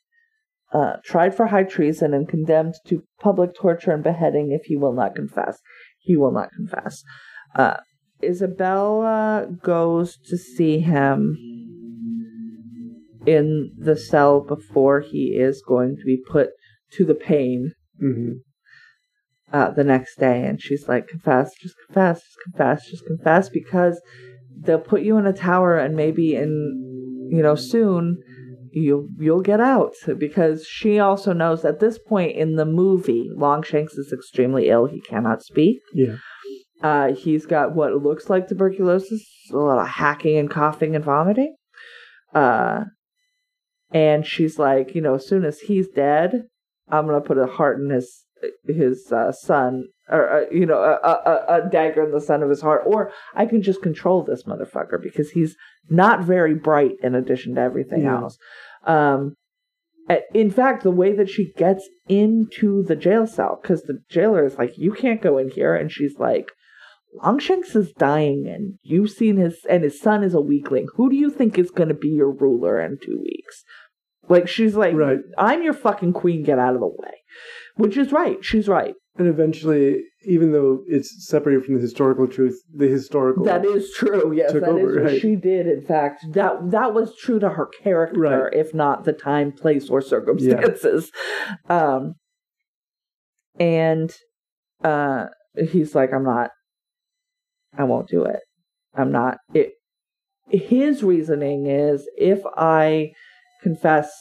uh, 0.71 0.97
tried 1.03 1.33
for 1.35 1.47
high 1.47 1.63
treason 1.63 2.13
and 2.13 2.29
condemned 2.29 2.75
to 2.85 3.03
public 3.19 3.55
torture 3.55 3.91
and 3.91 4.03
beheading 4.03 4.51
if 4.51 4.65
he 4.65 4.75
will 4.75 4.93
not 4.93 5.15
confess. 5.15 5.59
He 5.97 6.15
will 6.15 6.31
not 6.31 6.51
confess. 6.51 7.03
Uh, 7.55 7.77
Isabella 8.23 9.47
goes 9.63 10.17
to 10.27 10.37
see 10.37 10.79
him 10.79 11.37
in 13.25 13.71
the 13.77 13.97
cell 13.97 14.41
before 14.41 15.01
he 15.01 15.35
is 15.37 15.61
going 15.65 15.95
to 15.97 16.03
be 16.05 16.17
put 16.17 16.49
to 16.91 17.05
the 17.05 17.15
pain 17.15 17.73
hmm 17.99 18.31
uh, 19.51 19.71
the 19.71 19.83
next 19.83 20.19
day, 20.19 20.45
and 20.45 20.61
she's 20.61 20.87
like, 20.87 21.07
"Confess, 21.07 21.51
just 21.59 21.75
confess, 21.87 22.21
just 22.21 22.37
confess, 22.43 22.87
just 22.89 23.05
confess," 23.05 23.49
because 23.49 23.99
they'll 24.55 24.79
put 24.79 25.01
you 25.01 25.17
in 25.17 25.25
a 25.25 25.33
tower, 25.33 25.77
and 25.77 25.95
maybe 25.95 26.35
in 26.35 27.27
you 27.31 27.41
know 27.41 27.55
soon 27.55 28.17
you'll 28.71 29.07
you'll 29.17 29.41
get 29.41 29.59
out. 29.59 29.93
Because 30.17 30.65
she 30.67 30.99
also 30.99 31.33
knows 31.33 31.65
at 31.65 31.79
this 31.79 31.97
point 31.97 32.35
in 32.35 32.55
the 32.57 32.65
movie 32.65 33.29
longshanks 33.35 33.93
is 33.93 34.13
extremely 34.13 34.69
ill. 34.69 34.85
He 34.85 35.01
cannot 35.01 35.41
speak. 35.41 35.79
Yeah. 35.93 36.17
uh, 36.83 37.13
he's 37.13 37.45
got 37.45 37.73
what 37.75 37.93
looks 37.95 38.29
like 38.29 38.47
tuberculosis 38.47 39.25
a 39.51 39.57
lot 39.57 39.79
of 39.81 39.87
hacking 39.87 40.37
and 40.37 40.49
coughing 40.49 40.95
and 40.95 41.03
vomiting. 41.03 41.55
Uh, 42.35 42.83
and 43.91 44.25
she's 44.25 44.59
like 44.59 44.93
you 44.95 45.01
know 45.01 45.15
as 45.15 45.27
soon 45.27 45.43
as 45.43 45.61
he's 45.61 45.87
dead 45.87 46.43
i'm 46.89 47.05
gonna 47.05 47.21
put 47.21 47.37
a 47.37 47.47
heart 47.47 47.79
in 47.79 47.89
his 47.89 48.25
his 48.67 49.11
uh, 49.11 49.31
son 49.31 49.85
or 50.07 50.29
uh, 50.29 50.45
you 50.51 50.65
know 50.65 50.79
a, 50.81 51.09
a, 51.09 51.45
a 51.65 51.69
dagger 51.69 52.05
in 52.05 52.11
the 52.11 52.21
son 52.21 52.41
of 52.41 52.49
his 52.49 52.61
heart. 52.61 52.83
Or 52.85 53.11
i 53.35 53.45
can 53.45 53.61
just 53.61 53.81
control 53.81 54.23
this 54.23 54.43
motherfucker 54.43 55.01
because 55.01 55.31
he's 55.31 55.55
not 55.89 56.23
very 56.23 56.55
bright 56.55 56.93
in 57.03 57.15
addition 57.15 57.55
to 57.55 57.61
everything 57.61 58.03
Yeah. 58.03 58.21
else. 58.21 58.37
Um 58.85 59.35
in 60.33 60.49
fact 60.49 60.83
the 60.83 60.91
way 60.91 61.13
that 61.13 61.29
she 61.29 61.51
gets 61.57 61.87
into 62.07 62.83
the 62.83 62.95
jail 62.95 63.27
cell 63.27 63.59
because 63.61 63.83
the 63.83 63.99
jailer 64.09 64.45
is 64.45 64.57
like 64.57 64.77
you 64.77 64.93
can't 64.93 65.21
go 65.21 65.37
in 65.37 65.49
here. 65.49 65.75
And 65.75 65.91
she's 65.91 66.17
like 66.17 66.51
longshanks 67.15 67.75
is 67.75 67.91
dying 67.93 68.45
and 68.47 68.77
you've 68.83 69.09
seen 69.11 69.37
his 69.37 69.65
and 69.69 69.83
his 69.83 69.99
son 69.99 70.23
is 70.23 70.33
a 70.33 70.41
weakling 70.41 70.87
who 70.95 71.09
do 71.09 71.15
you 71.15 71.29
think 71.29 71.57
is 71.57 71.71
going 71.71 71.89
to 71.89 71.95
be 71.95 72.09
your 72.09 72.31
ruler 72.31 72.79
in 72.79 72.97
two 73.03 73.19
weeks 73.21 73.63
like 74.27 74.47
she's 74.47 74.75
like 74.75 74.93
Right. 74.95 75.19
i'm 75.37 75.63
your 75.63 75.73
fucking 75.73 76.13
queen 76.13 76.43
get 76.43 76.59
out 76.59 76.75
of 76.75 76.79
the 76.81 76.87
way 76.87 77.15
which 77.75 77.97
is 77.97 78.11
right 78.11 78.37
she's 78.45 78.67
right 78.67 78.93
And 79.17 79.27
eventually, 79.27 80.03
even 80.23 80.51
though 80.53 80.83
it's 80.87 81.27
separated 81.27 81.65
from 81.65 81.75
the 81.75 81.81
historical 81.81 82.25
truth, 82.27 82.57
the 82.73 82.87
historical 82.87 83.43
That 83.43 83.65
is 83.65 83.91
true. 83.97 84.31
Yes, 84.31 84.53
that 84.53 84.63
is 84.63 84.69
over, 84.69 84.93
what 84.95 85.03
right. 85.11 85.19
she 85.21 85.35
did. 85.35 85.67
In 85.67 85.81
fact, 85.81 86.23
that 86.37 86.53
that 86.71 86.93
was 86.93 87.15
true 87.17 87.39
to 87.39 87.49
her 87.49 87.67
character, 87.83 88.19
Right. 88.19 88.53
if 88.53 88.73
not 88.73 89.03
the 89.03 89.11
time, 89.11 89.51
place, 89.51 89.89
or 89.89 89.99
circumstances. 90.01 91.11
Um, 91.69 92.13
and 93.59 94.09
uh, 94.83 95.25
he's 95.71 95.95
like, 95.95 96.13
"I'm 96.13 96.23
not. 96.23 96.51
I 97.79 97.83
won't 97.85 98.07
do 98.09 98.23
it. 98.25 98.41
I'm 98.93 99.11
not." 99.11 99.37
It. 99.55 99.71
His 100.49 101.03
reasoning 101.03 101.65
is, 101.67 102.07
if 102.17 102.41
I 102.57 103.11
confess, 103.63 104.11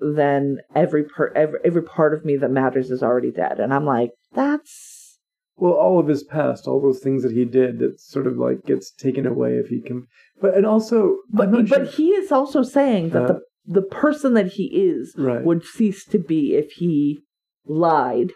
then 0.00 0.58
every 0.74 1.04
per 1.04 1.32
every, 1.34 1.58
every 1.64 1.82
part 1.82 2.14
of 2.14 2.24
me 2.24 2.36
that 2.36 2.50
matters 2.50 2.90
is 2.90 3.02
already 3.02 3.30
dead, 3.30 3.60
and 3.60 3.72
I'm 3.74 3.84
like, 3.86 4.10
that's 4.32 5.18
well, 5.56 5.72
all 5.74 6.00
of 6.00 6.08
his 6.08 6.24
past, 6.24 6.66
all 6.66 6.80
those 6.80 6.98
things 6.98 7.22
that 7.22 7.30
he 7.32 7.44
did, 7.44 7.78
that 7.78 8.00
sort 8.00 8.26
of 8.26 8.36
like 8.36 8.64
gets 8.66 8.90
taken 8.90 9.24
away 9.26 9.52
if 9.54 9.68
he 9.68 9.80
can. 9.80 10.06
But 10.40 10.54
and 10.56 10.66
also, 10.66 11.18
But 11.30 11.50
but 11.52 11.68
sure- 11.68 11.84
he 11.84 12.10
is 12.10 12.32
also 12.32 12.62
saying 12.62 13.10
that 13.10 13.22
Uh, 13.22 13.26
the 13.26 13.40
the 13.66 13.82
person 13.82 14.34
that 14.34 14.48
he 14.48 14.64
is 14.64 15.14
right, 15.16 15.42
would 15.44 15.64
cease 15.64 16.04
to 16.06 16.18
be 16.18 16.54
if 16.54 16.72
he 16.72 17.20
lied. 17.66 18.32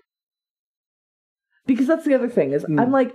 Because 1.66 1.86
that's 1.86 2.06
the 2.06 2.14
other 2.14 2.30
thing 2.30 2.52
is 2.52 2.64
Mm. 2.64 2.80
I'm 2.80 2.92
like 2.92 3.14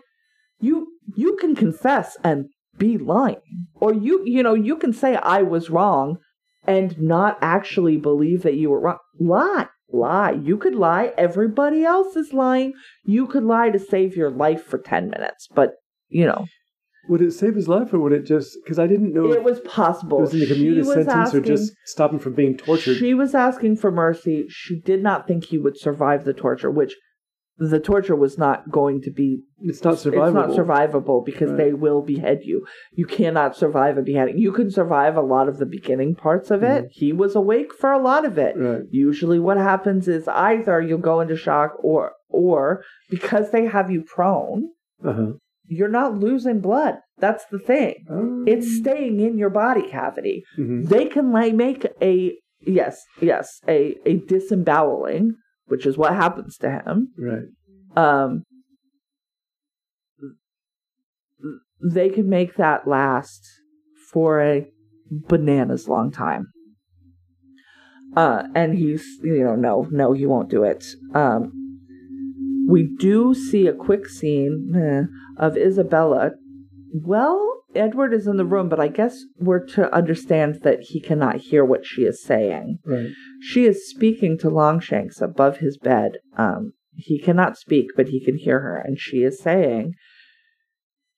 you 0.60 0.88
you 1.16 1.38
can 1.38 1.56
confess 1.56 2.18
and 2.24 2.46
be 2.78 2.98
lying 2.98 3.68
or 3.76 3.94
you 3.94 4.24
you 4.26 4.42
know 4.42 4.56
you 4.56 4.76
can 4.76 4.92
say 4.92 5.16
I 5.16 5.44
was 5.44 5.70
wrong 5.70 6.18
and 6.66 7.00
not 7.00 7.38
actually 7.42 7.98
believe 7.98 8.44
that 8.44 8.56
you 8.56 8.70
were 8.70 8.80
wrong. 8.80 8.98
Lie. 9.20 9.68
Lie. 9.92 10.32
You 10.32 10.58
could 10.58 10.76
lie. 10.76 11.14
Everybody 11.18 11.84
else 11.84 12.16
is 12.16 12.34
lying. 12.34 12.74
You 13.04 13.28
could 13.28 13.44
lie 13.44 13.70
to 13.70 13.80
save 13.80 14.16
your 14.16 14.32
life 14.32 14.64
for 14.64 14.80
10 14.80 15.10
minutes, 15.10 15.48
but 15.54 15.74
you 16.10 16.26
know, 16.26 16.46
would 17.10 17.22
it 17.22 17.32
save 17.32 17.56
his 17.56 17.68
life 17.68 17.94
or 17.94 18.00
would 18.00 18.14
it 18.14 18.26
just? 18.26 18.58
Because 18.64 18.80
I 18.80 18.88
didn't 18.88 19.14
know 19.14 19.32
it 19.32 19.44
was 19.44 19.60
possible. 19.62 20.20
it 20.20 20.22
was 20.22 20.34
in 20.34 20.40
the 20.40 20.48
commuted 20.48 20.86
sentence 20.86 21.34
or 21.34 21.42
just 21.42 21.74
stop 21.86 22.12
him 22.12 22.20
from 22.20 22.34
being 22.34 22.58
tortured. 22.58 22.98
She 22.98 23.14
was 23.14 23.36
asking 23.36 23.78
for 23.78 23.92
mercy. 23.92 24.46
She 24.50 24.80
did 24.80 25.04
not 25.04 25.28
think 25.28 25.46
he 25.46 25.58
would 25.58 25.78
survive 25.78 26.24
the 26.24 26.34
torture, 26.34 26.72
which 26.72 26.96
the 27.58 27.80
torture 27.80 28.16
was 28.16 28.38
not 28.38 28.72
going 28.72 29.02
to 29.02 29.12
be. 29.12 29.40
it's 29.62 29.84
not 29.84 29.96
survivable. 29.96 30.26
It's 30.28 30.34
not 30.34 30.50
survivable 30.50 31.24
because 31.26 31.50
Right. 31.52 31.58
they 31.58 31.74
will 31.74 32.02
behead 32.02 32.40
you. 32.44 32.66
You 32.94 33.06
cannot 33.06 33.56
survive 33.56 33.98
a 33.98 34.02
beheading. 34.02 34.38
You 34.38 34.52
can 34.52 34.70
survive 34.72 35.16
a 35.16 35.22
lot 35.22 35.48
of 35.48 35.58
the 35.58 35.66
beginning 35.66 36.16
parts 36.16 36.52
of 36.52 36.64
it. 36.64 36.86
Mhm. 36.86 36.88
He 36.92 37.14
was 37.14 37.36
awake 37.36 37.74
for 37.74 37.92
a 37.92 38.00
lot 38.02 38.26
of 38.26 38.38
it. 38.38 38.58
Right. 38.58 38.82
Usually, 38.90 39.40
what 39.40 39.58
happens 39.58 40.08
is 40.08 40.28
either 40.28 40.82
you'll 40.82 40.98
go 40.98 41.20
into 41.22 41.36
shock, 41.38 41.76
or 41.80 42.14
or 42.30 42.84
because 43.10 43.52
they 43.52 43.66
have 43.66 43.92
you 43.92 44.02
prone, 44.02 44.70
Uh 45.04 45.14
huh. 45.14 45.32
you're 45.68 45.88
not 46.02 46.18
losing 46.18 46.60
blood. 46.60 46.96
That's 47.20 47.46
the 47.46 47.60
thing. 47.60 47.96
It's 48.48 48.76
staying 48.78 49.20
in 49.20 49.38
your 49.38 49.52
body 49.52 49.84
cavity 49.84 50.44
hmm 50.56 50.84
they 50.86 51.06
can 51.06 51.32
like 51.32 51.54
make 51.54 51.86
a 52.02 52.36
yes 52.66 53.06
yes 53.22 53.62
a 53.68 53.96
a 54.06 54.18
disemboweling 54.18 55.36
which 55.74 55.88
is 55.88 55.98
what 55.98 56.14
happens 56.14 56.56
to 56.60 56.70
him. 56.70 57.08
Right. 57.18 57.50
um 57.98 58.44
they 61.96 62.10
can 62.10 62.30
make 62.30 62.58
that 62.58 62.88
last 62.88 63.42
for 64.12 64.40
a 64.40 64.68
bananas 65.10 65.88
long 65.90 66.12
time. 66.12 66.52
Uh 68.16 68.44
and 68.54 68.78
he's 68.78 69.04
you 69.24 69.44
know 69.44 69.56
no 69.56 69.88
no 69.90 70.14
he 70.14 70.28
won't 70.28 70.52
do 70.52 70.64
it. 70.64 70.86
Um 71.16 71.52
we 72.70 72.84
do 72.84 73.34
see 73.34 73.66
a 73.66 73.74
quick 73.74 74.08
scene 74.08 74.74
eh, 74.76 75.04
of 75.44 75.58
isabella. 75.58 76.34
Well 76.94 77.63
edward 77.76 78.14
is 78.14 78.28
in 78.28 78.38
the 78.38 78.46
room 78.46 78.70
but 78.70 78.80
i 78.80 78.88
guess 78.88 79.24
we're 79.38 79.66
to 79.66 79.94
understand 79.94 80.60
that 80.64 80.80
he 80.82 81.00
cannot 81.02 81.38
hear 81.38 81.64
what 81.66 81.86
she 81.86 82.04
is 82.04 82.24
saying 82.24 82.80
Right. 82.86 83.10
she 83.42 83.66
is 83.66 83.90
speaking 83.90 84.38
to 84.40 84.50
Longshanks 84.50 85.22
above 85.22 85.58
his 85.58 85.78
bed. 85.78 86.18
Um, 86.38 86.74
he 86.96 87.20
cannot 87.20 87.58
speak, 87.58 87.88
but 87.96 88.10
he 88.10 88.24
can 88.24 88.38
hear 88.38 88.60
her, 88.60 88.78
and 88.78 89.00
she 89.00 89.24
is 89.24 89.40
saying, 89.40 89.94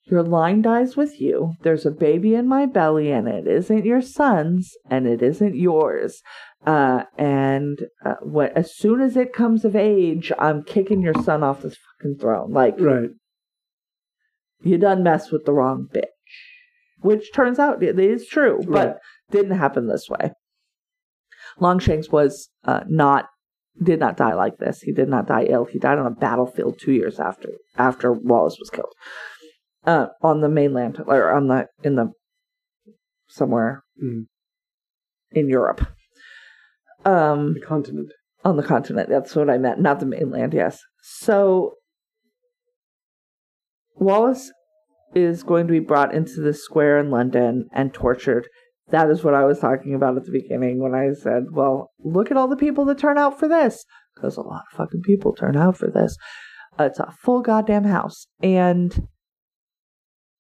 Your 0.06 0.24
line 0.24 0.62
dies 0.62 0.96
with 0.96 1.20
you. 1.20 1.54
There's 1.64 1.86
a 1.86 1.92
baby 1.92 2.34
in 2.36 2.48
my 2.48 2.66
belly, 2.66 3.12
and 3.12 3.28
it 3.28 3.46
isn't 3.48 3.86
your 3.86 4.02
son's, 4.02 4.72
and 4.90 5.06
it 5.08 5.22
isn't 5.22 5.56
yours. 5.56 6.22
Uh, 6.66 7.04
and 7.18 7.88
uh, 8.06 8.16
what, 8.22 8.56
as 8.56 8.74
soon 8.76 9.02
as 9.02 9.18
it 9.18 9.34
comes 9.34 9.66
of 9.66 9.76
age, 9.76 10.32
I'm 10.40 10.64
kicking 10.64 11.02
your 11.02 11.14
son 11.24 11.44
off 11.44 11.62
this 11.64 11.78
fucking 12.00 12.20
throne. 12.20 12.52
Like, 12.54 12.80
Right. 12.80 13.10
you 14.62 14.78
done 14.78 15.04
mess 15.04 15.32
with 15.32 15.46
the 15.46 15.54
wrong 15.54 15.88
bitch. 15.94 16.06
Which 17.06 17.32
turns 17.34 17.60
out 17.60 17.84
it 17.84 18.00
is 18.00 18.26
true, 18.28 18.58
but 18.68 18.88
Right. 18.88 18.96
didn't 19.32 19.58
happen 19.58 19.88
this 19.88 20.10
way. 20.10 20.32
Longshanks 21.60 22.10
was 22.12 22.50
uh, 22.64 22.82
not 22.88 23.30
did 23.82 24.00
not 24.00 24.18
die 24.18 24.34
like 24.34 24.58
this. 24.58 24.82
He 24.82 24.92
did 24.94 25.10
not 25.10 25.28
die 25.28 25.44
ill. 25.50 25.66
He 25.66 25.78
died 25.80 26.00
on 26.00 26.08
a 26.08 26.12
battlefield 26.26 26.80
two 26.80 26.94
years 26.94 27.20
after 27.20 27.50
after 27.78 28.12
Wallace 28.12 28.58
was 28.60 28.70
killed 28.70 28.94
uh, 29.86 30.08
on 30.22 30.42
the 30.42 30.50
mainland 30.50 31.00
or 31.06 31.32
on 31.32 31.48
the 31.48 31.68
in 31.84 31.96
the 31.96 32.12
somewhere 33.28 33.84
Mm. 34.04 34.26
in 35.32 35.48
Europe. 35.48 35.82
Um, 37.06 37.54
The 37.54 37.62
continent. 37.62 38.12
on 38.44 38.58
the 38.58 38.64
continent. 38.64 39.10
That's 39.10 39.36
what 39.36 39.50
I 39.50 39.58
meant, 39.58 39.80
not 39.80 40.00
the 40.00 40.06
mainland. 40.06 40.54
Yes. 40.54 40.82
So 41.02 41.76
Wallace 43.96 44.52
is 45.16 45.44
going 45.44 45.66
to 45.68 45.72
be 45.72 45.80
brought 45.80 46.14
into 46.14 46.42
the 46.42 46.54
square 46.54 47.00
in 47.00 47.10
London 47.10 47.70
and 47.72 47.94
tortured. 47.94 48.48
That 48.90 49.10
is 49.10 49.24
what 49.24 49.34
I 49.34 49.46
was 49.46 49.60
talking 49.60 49.96
about 49.96 50.18
at 50.18 50.26
the 50.26 50.32
beginning 50.32 50.80
when 50.80 50.94
I 50.94 51.14
said, 51.14 51.46
"Well, 51.52 51.92
look 52.04 52.30
at 52.30 52.38
all 52.38 52.48
the 52.48 52.56
people 52.58 52.86
that 52.86 53.00
turn 53.00 53.18
out 53.18 53.40
for 53.40 53.48
this," 53.48 53.86
because 54.14 54.38
a 54.38 54.42
lot 54.42 54.66
of 54.72 54.78
fucking 54.78 55.02
people 55.02 55.34
turn 55.34 55.56
out 55.56 55.78
for 55.78 55.90
this. 55.90 56.18
It's 56.78 57.00
a 57.00 57.12
full 57.20 57.42
goddamn 57.42 57.86
house, 57.86 58.28
and 58.44 59.08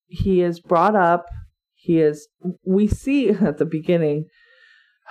he 0.08 0.42
is 0.42 0.60
brought 0.60 0.96
up. 0.96 1.26
He 1.74 2.02
is. 2.02 2.28
We 2.64 2.88
see 2.88 3.30
at 3.50 3.58
the 3.58 3.66
beginning 3.66 4.26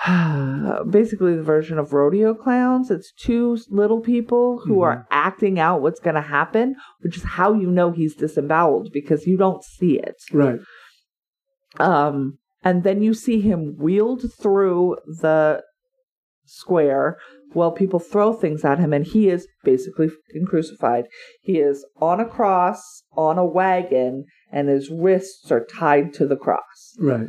basically 0.90 1.36
the 1.36 1.42
version 1.42 1.78
of 1.78 1.92
rodeo 1.92 2.34
clowns. 2.34 2.90
It's 2.90 3.12
two 3.12 3.58
little 3.68 4.00
people 4.00 4.60
who 4.64 4.82
are 4.82 5.06
acting 5.10 5.58
out 5.58 5.82
what's 5.82 6.00
going 6.00 6.16
to 6.16 6.20
happen, 6.20 6.76
which 7.00 7.16
is 7.16 7.22
how 7.22 7.54
you 7.54 7.70
know 7.70 7.90
he's 7.90 8.14
disemboweled 8.14 8.90
because 8.92 9.26
you 9.26 9.36
don't 9.36 9.62
see 9.62 9.98
it. 9.98 10.16
Right. 10.32 10.60
Um, 11.78 12.38
and 12.62 12.82
then 12.82 13.02
you 13.02 13.14
see 13.14 13.40
him 13.40 13.76
wheeled 13.78 14.24
through 14.40 14.96
the 15.06 15.62
square 16.46 17.18
while 17.52 17.70
people 17.70 18.00
throw 18.00 18.32
things 18.32 18.64
at 18.64 18.78
him, 18.78 18.92
and 18.92 19.06
he 19.06 19.28
is 19.28 19.46
basically 19.62 20.10
crucified. 20.46 21.06
He 21.40 21.58
is 21.58 21.86
on 22.00 22.20
a 22.20 22.28
cross, 22.28 23.04
on 23.16 23.38
a 23.38 23.44
wagon, 23.44 24.24
and 24.50 24.68
his 24.68 24.90
wrists 24.90 25.50
are 25.52 25.64
tied 25.64 26.12
to 26.14 26.26
the 26.26 26.36
cross. 26.36 26.96
Right. 26.98 27.26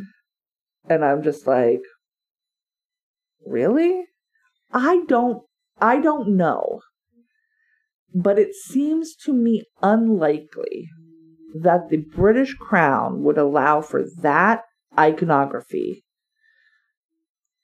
And 0.90 1.06
I'm 1.06 1.24
just 1.24 1.48
like, 1.48 1.82
really? 3.46 4.06
I 4.72 5.04
don't, 5.08 5.44
I 5.80 6.00
don't 6.00 6.36
know. 6.36 6.82
But 8.14 8.40
it 8.40 8.56
seems 8.56 9.16
to 9.26 9.34
me 9.34 9.64
unlikely 9.82 10.88
that 11.62 11.90
the 11.90 11.98
British 11.98 12.54
Crown 12.56 13.24
would 13.24 13.38
allow 13.38 13.82
for 13.82 14.04
that 14.22 14.64
iconography. 14.98 16.04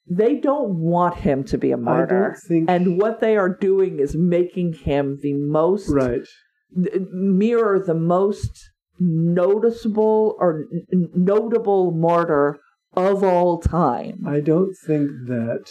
They 0.10 0.36
don't 0.36 0.76
want 0.80 1.18
him 1.18 1.44
to 1.46 1.58
be 1.58 1.72
a 1.72 1.78
martyr. 1.78 2.38
think. 2.48 2.70
And 2.70 3.00
what 3.00 3.22
they 3.22 3.38
are 3.38 3.50
doing 3.50 4.00
is 4.00 4.16
making 4.16 4.74
him 4.74 5.20
the 5.22 5.34
most 5.34 5.90
right. 5.90 6.28
n- 6.76 7.08
mirror 7.12 7.80
the 7.80 7.94
most 7.94 8.72
noticeable 9.00 10.36
or 10.38 10.66
n- 10.92 11.10
notable 11.16 11.92
martyr 11.92 12.60
of 12.94 13.24
all 13.24 13.60
time. 13.60 14.24
I 14.28 14.40
don't 14.40 14.76
think 14.86 15.10
that 15.28 15.70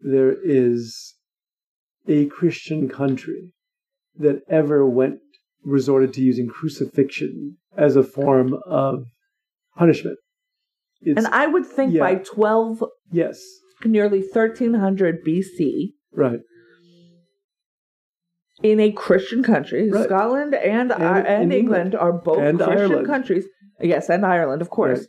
there 0.00 0.34
is 0.44 1.14
a 2.08 2.26
Christian 2.26 2.88
country 2.88 3.52
that 4.16 4.42
ever 4.48 4.86
went 4.88 5.18
resorted 5.64 6.12
to 6.14 6.20
using 6.20 6.48
crucifixion 6.48 7.56
as 7.76 7.94
a 7.96 8.02
form 8.02 8.58
of 8.66 9.04
punishment. 9.76 10.18
It's, 11.00 11.16
and 11.16 11.32
I 11.32 11.46
would 11.46 11.66
think 11.66 11.94
yeah. 11.94 12.00
by 12.00 12.14
12, 12.16 12.84
yes, 13.10 13.40
nearly 13.84 14.20
1300 14.20 15.24
BC, 15.24 15.90
right, 16.12 16.40
in 18.62 18.78
a 18.80 18.92
Christian 18.92 19.42
country, 19.42 19.90
Right. 19.90 20.04
Scotland 20.04 20.54
and 20.54 20.92
And 20.92 21.02
and, 21.02 21.26
and 21.26 21.52
England, 21.52 21.94
England. 21.94 21.94
are 21.96 22.12
both 22.12 22.38
Christian 22.38 22.62
Ireland. 22.62 23.06
countries. 23.06 23.46
Yes, 23.80 24.08
and 24.08 24.24
Ireland, 24.24 24.62
of 24.62 24.70
course. 24.70 25.00
Right. 25.00 25.08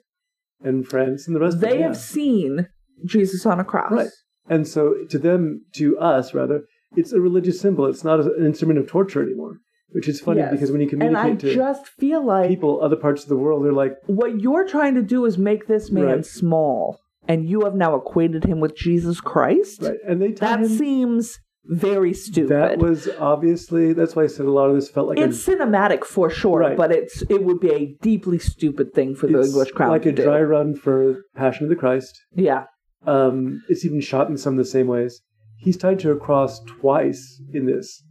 And 0.64 0.88
France 0.88 1.27
and 1.27 1.35
the 1.35 1.40
rest. 1.40 1.56
of 1.56 1.61
They 1.61 1.80
yeah. 1.80 1.88
have 1.88 1.98
seen 1.98 2.68
Jesus 3.06 3.45
on 3.45 3.60
a 3.60 3.64
cross. 3.64 3.91
Right. 3.91 4.10
And 4.49 4.68
so 4.68 4.95
to 5.10 5.18
them, 5.18 5.65
to 5.76 5.98
us 5.99 6.34
rather, 6.34 6.61
it's 6.95 7.11
a 7.14 7.19
religious 7.22 7.60
symbol. 7.60 7.85
It's 7.88 8.03
not 8.03 8.19
an 8.19 8.45
instrument 8.45 8.80
of 8.80 8.88
torture 8.88 9.22
anymore, 9.23 9.57
which 9.91 10.07
is 10.07 10.19
funny 10.19 10.40
Yes. 10.41 10.52
because 10.52 10.72
when 10.72 10.81
you 10.81 10.90
And 10.91 11.18
I 11.18 11.22
communicate 11.22 11.40
to 11.52 11.56
just 11.56 11.88
feel 11.88 12.26
like 12.26 12.49
people 12.49 12.81
other 12.81 12.95
parts 12.95 13.23
of 13.23 13.30
the 13.30 13.38
world, 13.38 13.64
they're 13.65 13.72
like, 13.73 13.95
what 14.07 14.40
you're 14.41 14.68
trying 14.68 14.95
to 14.95 15.02
do 15.02 15.26
is 15.26 15.38
make 15.38 15.68
this 15.68 15.91
man 15.91 16.06
Right. 16.06 16.26
small, 16.26 16.99
and 17.27 17.48
you 17.49 17.61
have 17.61 17.76
now 17.76 17.95
equated 17.95 18.44
him 18.45 18.60
with 18.60 18.76
Jesus 18.76 19.22
Christ. 19.22 19.81
right, 19.81 19.98
and 20.07 20.22
they 20.22 20.31
That 20.34 20.60
him. 20.61 20.68
seems 20.68 21.40
very 21.65 22.14
stupid. 22.14 22.49
That 22.49 22.77
was 22.77 23.07
obviously 23.19 23.94
that's 23.94 24.15
why 24.15 24.23
I 24.23 24.27
said 24.27 24.45
a 24.45 24.52
lot 24.52 24.69
of 24.69 24.76
this 24.76 24.90
felt 24.90 25.07
like 25.10 25.18
it's 25.18 25.45
cinematic 25.45 26.03
for 26.03 26.30
sure, 26.30 26.60
Right. 26.60 26.77
but 26.77 26.91
it's 26.91 27.22
it 27.30 27.44
would 27.44 27.60
be 27.60 27.72
a 27.72 27.95
deeply 28.02 28.40
stupid 28.40 28.94
thing 28.94 29.15
for 29.15 29.27
a, 29.27 29.31
the 29.31 29.40
it's 29.40 29.49
English 29.49 29.72
crown 29.72 29.90
like 29.91 30.06
a 30.06 30.11
do. 30.11 30.23
dry 30.23 30.41
run 30.41 30.76
for 30.76 31.23
Passion 31.35 31.64
of 31.65 31.69
the 31.69 31.76
Christ. 31.76 32.19
Yeah, 32.35 32.65
Um, 33.06 33.61
it's 33.69 33.85
even 33.85 34.02
shot 34.02 34.30
in 34.30 34.38
some 34.38 34.53
of 34.53 34.57
the 34.57 34.65
same 34.69 34.88
ways. 34.88 35.22
He's 35.57 35.77
tied 35.77 35.99
to 35.99 36.11
a 36.11 36.18
cross 36.18 36.60
twice 36.65 37.41
in 37.53 37.65
this. 37.65 38.03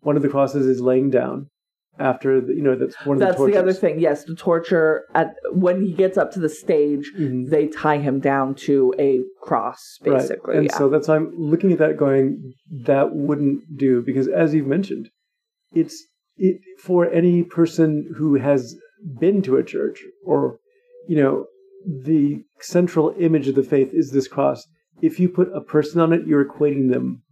One 0.00 0.16
of 0.16 0.22
the 0.22 0.28
crosses 0.28 0.66
is 0.66 0.80
laying 0.80 1.10
down 1.10 1.48
after 2.02 2.40
the, 2.40 2.54
you 2.54 2.62
know 2.62 2.76
that's 2.76 2.96
one 3.06 3.16
of 3.16 3.20
that's 3.20 3.38
the 3.38 3.46
the, 3.46 3.56
other 3.56 3.72
thing. 3.72 4.00
Yes, 4.00 4.24
the 4.24 4.34
torture 4.34 5.04
at 5.14 5.34
when 5.52 5.82
he 5.82 5.92
gets 5.92 6.18
up 6.18 6.32
to 6.32 6.40
the 6.40 6.48
stage, 6.48 7.12
Mhm. 7.18 7.48
they 7.48 7.68
tie 7.68 7.98
him 7.98 8.20
down 8.20 8.54
to 8.66 8.94
a 8.98 9.20
cross, 9.40 9.98
basically. 10.02 10.54
Right. 10.54 10.56
And 10.58 10.66
yeah. 10.66 10.76
so 10.76 10.88
that's 10.88 11.08
why 11.08 11.16
I'm 11.16 11.32
looking 11.36 11.72
at 11.72 11.78
that 11.78 11.96
going, 11.96 12.54
that 12.84 13.14
wouldn't 13.14 13.76
do 13.76 14.02
because 14.02 14.28
as 14.28 14.54
you've 14.54 14.66
mentioned, 14.66 15.10
it's 15.72 16.06
it 16.36 16.60
for 16.80 17.10
any 17.10 17.42
person 17.44 18.12
who 18.16 18.34
has 18.34 18.76
been 19.20 19.42
to 19.42 19.56
a 19.56 19.64
church 19.64 20.02
or 20.24 20.58
you 21.08 21.16
know, 21.16 21.46
the 21.84 22.44
central 22.60 23.14
image 23.18 23.48
of 23.48 23.54
the 23.54 23.62
faith 23.62 23.90
is 23.92 24.10
this 24.10 24.28
cross. 24.28 24.66
If 25.00 25.18
you 25.18 25.28
put 25.28 25.48
a 25.54 25.60
person 25.60 26.00
on 26.00 26.12
it, 26.12 26.26
you're 26.26 26.44
equating 26.44 26.90
them 26.92 27.22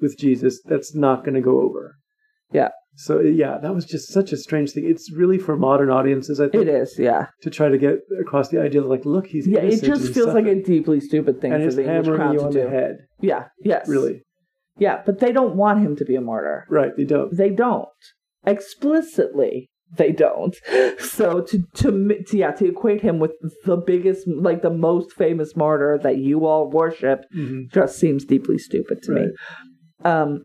with 0.00 0.18
Jesus. 0.18 0.60
That's 0.64 0.94
not 0.94 1.24
going 1.24 1.34
to 1.34 1.40
go 1.40 1.60
over. 1.60 1.96
Yeah. 2.52 2.68
So 3.00 3.20
yeah, 3.20 3.58
that 3.58 3.72
was 3.74 3.84
just 3.84 4.12
such 4.12 4.32
a 4.32 4.36
strange 4.36 4.72
thing. 4.72 4.84
It's 4.84 5.12
really 5.12 5.38
for 5.38 5.56
modern 5.56 5.88
audiences, 5.88 6.40
I 6.40 6.48
think, 6.48 6.62
it 6.66 6.68
is. 6.68 6.98
Yeah, 6.98 7.26
to 7.42 7.48
try 7.50 7.68
to 7.68 7.78
get 7.78 8.00
across 8.20 8.48
the 8.48 8.60
idea 8.60 8.80
of 8.80 8.88
like, 8.88 9.04
look, 9.04 9.26
he's 9.28 9.46
yeah. 9.46 9.60
It 9.60 9.82
just 9.84 10.12
feels 10.12 10.34
like 10.34 10.46
a 10.46 10.60
deeply 10.60 10.98
stupid 11.00 11.40
thing 11.40 11.52
and 11.52 11.62
for 11.64 11.72
the 11.72 11.82
English 11.88 12.06
you 12.32 12.38
to 12.40 12.44
on 12.46 12.52
do. 12.52 12.62
the 12.64 12.70
head. 12.70 12.96
Yeah. 13.20 13.44
Yes. 13.62 13.88
Really, 13.88 14.22
Yeah, 14.78 15.02
but 15.06 15.20
they 15.20 15.30
don't 15.32 15.54
want 15.54 15.80
him 15.80 15.94
to 15.96 16.04
be 16.04 16.16
a 16.16 16.20
martyr. 16.20 16.66
right? 16.68 16.90
They 16.96 17.04
don't. 17.04 17.36
They 17.36 17.50
don't 17.50 17.88
explicitly. 18.46 19.70
They 19.96 20.12
don't. 20.12 20.56
So 20.98 21.40
to, 21.42 21.58
to 21.76 22.22
to 22.28 22.36
yeah 22.36 22.50
to 22.52 22.66
equate 22.66 23.00
him 23.02 23.18
with 23.20 23.32
the 23.64 23.76
biggest 23.76 24.26
like 24.26 24.62
the 24.62 24.70
most 24.70 25.12
famous 25.12 25.54
martyr 25.56 25.98
that 26.02 26.18
you 26.18 26.44
all 26.46 26.68
worship 26.70 27.20
Mhm. 27.34 27.70
just 27.72 27.98
seems 27.98 28.24
deeply 28.24 28.58
stupid 28.58 29.02
to 29.04 29.12
me. 29.12 29.24
Um, 30.04 30.42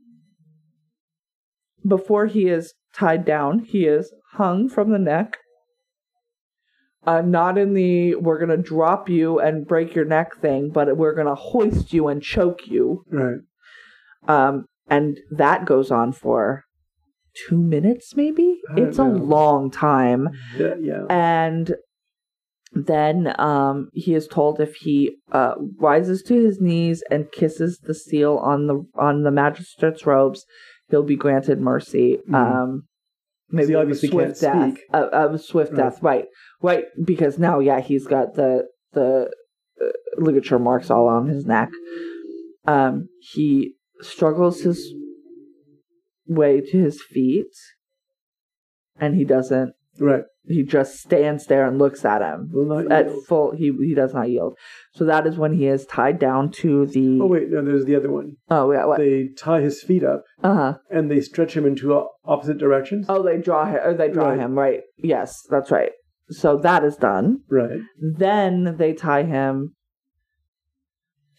before 1.86 2.28
he 2.28 2.48
is 2.48 2.74
tied 2.94 3.26
down, 3.26 3.60
he 3.60 3.86
is 3.86 4.14
hung 4.34 4.70
from 4.70 4.92
the 4.92 5.00
neck. 5.00 5.38
Uh, 7.06 7.22
not 7.22 7.58
in 7.58 7.74
the 7.74 8.16
we're 8.16 8.40
gonna 8.40 8.56
drop 8.56 9.10
you 9.10 9.38
and 9.40 9.68
break 9.68 9.94
your 9.94 10.06
neck 10.06 10.38
thing, 10.42 10.70
but 10.70 10.96
we're 10.96 11.14
gonna 11.16 11.36
hoist 11.36 11.92
you 11.92 12.08
and 12.08 12.22
choke 12.22 12.66
you. 12.68 13.04
Right. 13.12 13.40
Um, 14.28 14.66
and 14.88 15.20
that 15.32 15.66
goes 15.66 15.92
on 15.92 16.14
for 16.14 16.64
two 17.48 17.58
minutes, 17.58 18.16
maybe. 18.16 18.60
It's 18.78 19.00
a 19.00 19.04
long 19.04 19.70
time 19.70 20.30
Yeah. 20.58 20.76
yeah. 20.80 21.06
and 21.10 21.76
then 22.76 23.36
um, 23.40 23.90
he 23.94 24.16
is 24.16 24.28
told 24.28 24.60
if 24.60 24.76
he 24.76 25.18
uh, 25.32 25.56
rises 25.78 26.24
to 26.24 26.34
his 26.36 26.60
knees 26.62 27.04
and 27.12 27.32
kisses 27.32 27.80
the 27.84 27.94
seal 27.94 28.38
on 28.38 28.68
the 28.68 28.86
on 28.98 29.24
the 29.24 29.32
magistrate's 29.32 30.06
robes, 30.06 30.46
he'll 30.90 31.04
be 31.04 31.16
granted 31.16 31.60
mercy. 31.60 32.20
Mhm. 32.30 32.34
Um, 32.34 32.84
maybe 33.50 33.76
of 33.76 33.90
a 33.90 33.96
swift 33.96 34.42
death, 34.42 34.78
of 34.92 35.40
swift 35.42 35.72
Right. 35.72 35.78
death, 35.78 36.02
right? 36.04 36.26
Right, 36.62 36.86
because 37.04 37.38
now, 37.38 37.60
yeah, 37.60 37.80
he's 37.80 38.08
got 38.08 38.36
the 38.36 38.68
the 38.94 39.32
uh, 39.82 39.86
ligature 40.18 40.60
marks 40.60 40.90
all 40.92 41.08
on 41.08 41.28
his 41.28 41.46
neck. 41.46 41.70
Um, 42.66 43.10
he 43.20 43.76
struggles 44.02 44.62
his 44.62 44.94
way 46.28 46.62
to 46.62 46.78
his 46.78 47.02
feet, 47.02 47.54
and 49.00 49.16
he 49.16 49.26
doesn't 49.26 49.74
Right. 50.00 50.24
He 50.46 50.62
just 50.64 51.00
stands 51.00 51.46
there 51.46 51.66
and 51.66 51.80
looks 51.80 52.04
at 52.04 52.22
him 52.22 52.52
at 52.92 53.06
yield. 53.08 53.26
full 53.26 53.52
he 53.56 53.72
he 53.80 53.94
does 53.94 54.14
not 54.14 54.30
yield 54.30 54.58
so 54.94 55.06
that 55.06 55.26
is 55.26 55.38
when 55.38 55.54
he 55.54 55.68
is 55.68 55.86
tied 55.86 56.20
down 56.20 56.52
to 56.52 56.86
the 56.88 57.20
Oh 57.22 57.28
wait, 57.28 57.50
no. 57.50 57.64
There's 57.64 57.86
the 57.86 57.96
other 57.96 58.12
one. 58.12 58.36
oh 58.50 58.72
yeah 58.72 58.86
what 58.86 58.98
They 59.00 59.30
tie 59.38 59.62
his 59.62 59.82
feet 59.82 60.04
up 60.04 60.24
uh-huh 60.44 60.76
and 60.90 61.10
they 61.10 61.22
stretch 61.22 61.56
him 61.56 61.66
into 61.66 61.94
o- 61.94 62.10
opposite 62.26 62.58
directions. 62.58 63.06
oh 63.10 63.24
they 63.24 63.38
draw 63.38 63.66
him 63.66 63.80
or 63.84 63.94
they 63.94 64.10
draw 64.10 64.30
Right. 64.30 64.40
him 64.40 64.58
right 64.58 64.82
yes 64.98 65.42
that's 65.50 65.72
right 65.72 65.92
so 66.30 66.58
that 66.58 66.84
is 66.84 66.96
done 66.98 67.40
Right. 67.50 67.80
then 68.02 68.76
they 68.78 68.94
tie 68.94 69.24
him 69.24 69.76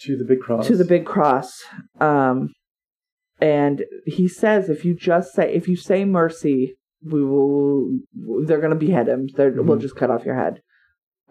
To 0.01 0.17
the 0.17 0.25
big 0.25 0.41
cross. 0.41 0.67
to 0.67 0.77
the 0.77 0.85
big 0.85 1.05
cross 1.07 1.63
um 2.01 2.51
and 3.41 3.85
he 4.07 4.29
says 4.29 4.69
if 4.69 4.85
you 4.85 4.95
just 4.95 5.33
say 5.35 5.53
if 5.55 5.69
you 5.69 5.77
say 5.77 6.05
mercy 6.05 6.77
we 7.05 7.23
will 7.25 7.99
they're 8.47 8.61
gonna 8.61 8.75
behead 8.75 9.09
him 9.09 9.29
they're, 9.37 9.51
we'll 9.53 9.77
Mhm. 9.79 9.83
just 9.83 9.97
cut 9.97 10.11
off 10.11 10.25
your 10.25 10.35
head 10.37 10.61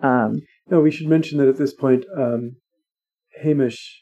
um 0.02 0.42
No, 0.70 0.80
we 0.82 0.92
should 0.92 1.08
mention 1.08 1.38
that 1.40 1.48
at 1.50 1.58
this 1.58 1.74
point, 1.74 2.06
um, 2.18 2.56
Hamish 3.42 4.02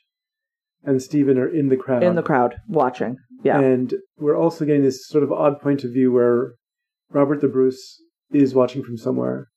and 0.84 1.02
Stephen 1.02 1.38
are 1.38 1.48
in 1.48 1.70
the 1.70 1.78
crowd. 1.78 2.04
in 2.04 2.16
the 2.16 2.24
crowd 2.24 2.56
watching 2.68 3.18
yeah 3.44 3.60
And 3.60 3.94
we're 4.18 4.38
also 4.38 4.66
getting 4.66 4.84
this 4.84 5.08
sort 5.08 5.24
of 5.24 5.32
odd 5.32 5.60
point 5.62 5.84
of 5.84 5.92
view 5.92 6.12
where 6.12 6.54
Robert 7.12 7.42
the 7.42 7.48
Bruce 7.48 8.02
is 8.32 8.54
watching 8.56 8.84
from 8.84 8.98
somewhere. 8.98 9.48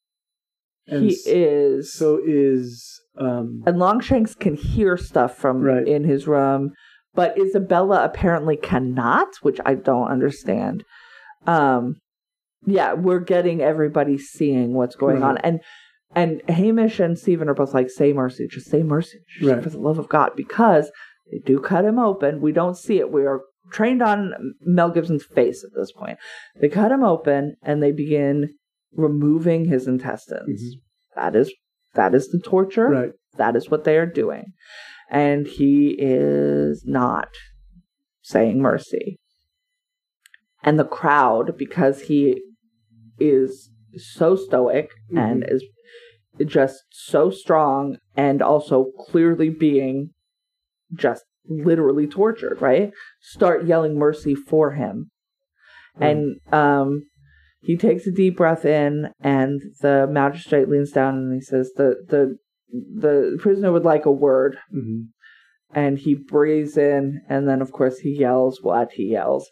And 0.87 1.05
he 1.05 1.17
is 1.27 1.93
So 1.95 2.21
is 2.25 3.01
um, 3.17 3.63
And 3.67 3.79
Longshanks 3.79 4.35
can 4.35 4.55
hear 4.57 4.97
stuff 4.97 5.37
from 5.37 5.61
Right. 5.63 5.87
in 5.87 6.05
his 6.05 6.27
room, 6.27 6.73
but 7.15 7.39
Isabella 7.39 8.05
apparently 8.05 8.57
cannot, 8.57 9.29
which 9.43 9.61
I 9.65 9.75
don't 9.77 10.09
understand. 10.09 10.85
Um, 11.47 11.97
yeah, 12.67 12.93
we're 12.95 13.21
getting 13.21 13.61
everybody 13.61 14.19
seeing 14.19 14.75
what's 14.75 14.97
going 14.97 15.23
on, 15.23 15.39
and 15.39 15.61
and 16.15 16.43
Hamish 16.49 17.01
and 17.01 17.19
Stephen 17.19 17.49
are 17.49 17.55
both 17.55 17.75
like, 17.75 17.91
"Say 17.91 18.13
mercy, 18.13 18.47
just 18.49 18.69
say 18.71 18.83
mercy, 18.83 19.19
just 19.39 19.51
Right. 19.53 19.63
for 19.63 19.71
the 19.71 19.79
love 19.81 19.99
of 19.99 20.09
God," 20.09 20.33
because 20.37 20.91
they 21.31 21.39
do 21.39 21.59
cut 21.61 21.85
him 21.85 21.99
open. 21.99 22.41
We 22.41 22.53
don't 22.53 22.77
see 22.77 22.99
it. 22.99 23.11
We 23.11 23.25
are 23.27 23.41
trained 23.73 24.03
on 24.03 24.55
Mel 24.61 24.91
Gibson's 24.91 25.25
face 25.25 25.65
at 25.65 25.71
this 25.75 25.91
point. 25.93 26.19
They 26.61 26.69
cut 26.69 26.93
him 26.93 27.03
open 27.03 27.57
and 27.63 27.83
they 27.83 27.93
begin 27.93 28.51
removing 28.95 29.65
his 29.65 29.89
intestines. 29.89 30.63
Mhm. 30.63 30.81
That 31.17 31.35
is 31.35 31.53
that 31.95 32.15
is 32.15 32.29
the 32.29 32.39
torture 32.41 32.89
right. 32.89 33.13
That 33.37 33.57
is 33.57 33.71
what 33.71 33.85
they 33.85 33.97
are 33.99 34.07
doing. 34.07 34.53
And 35.11 35.47
he 35.47 35.97
is 35.99 36.85
not 36.87 37.29
saying 38.23 38.61
mercy. 38.61 39.19
And 40.63 40.79
the 40.79 40.85
crowd, 40.85 41.57
because 41.59 42.03
he 42.03 42.43
is 43.19 43.71
so 43.97 44.37
stoic 44.37 44.91
mm-hmm. 45.11 45.19
and 45.19 45.45
is 45.49 45.65
just 46.47 46.85
so 46.91 47.31
strong 47.31 47.97
and 48.17 48.43
also 48.43 48.87
clearly 49.09 49.51
being 49.51 50.11
just 50.93 51.25
literally 51.47 52.07
tortured, 52.07 52.61
right? 52.61 52.91
Start 53.21 53.67
yelling 53.67 53.99
mercy 53.99 54.35
for 54.35 54.73
him. 54.73 55.11
Mm. 56.01 56.11
And 56.11 56.53
um 56.53 57.03
he 57.61 57.77
takes 57.77 58.07
a 58.07 58.13
deep 58.13 58.37
breath 58.37 58.65
in 58.65 59.11
and 59.21 59.61
the 59.81 60.07
magistrate 60.11 60.69
leans 60.69 60.93
down 60.93 61.15
and 61.15 61.35
he 61.35 61.41
says 61.41 61.71
the 61.77 61.97
the 62.09 62.37
the 62.73 63.39
prisoner 63.41 63.73
would 63.73 63.85
like 63.85 64.07
a 64.07 64.13
word. 64.13 64.59
Mm-hmm. 64.75 65.03
And 65.77 65.99
he 65.99 66.15
breathes 66.15 66.77
in 66.77 67.23
and 67.29 67.49
then 67.49 67.61
of 67.61 67.73
course 67.73 67.99
he 67.99 68.19
yells 68.19 68.61
what 68.63 68.93
he 68.93 69.05
yells. 69.05 69.49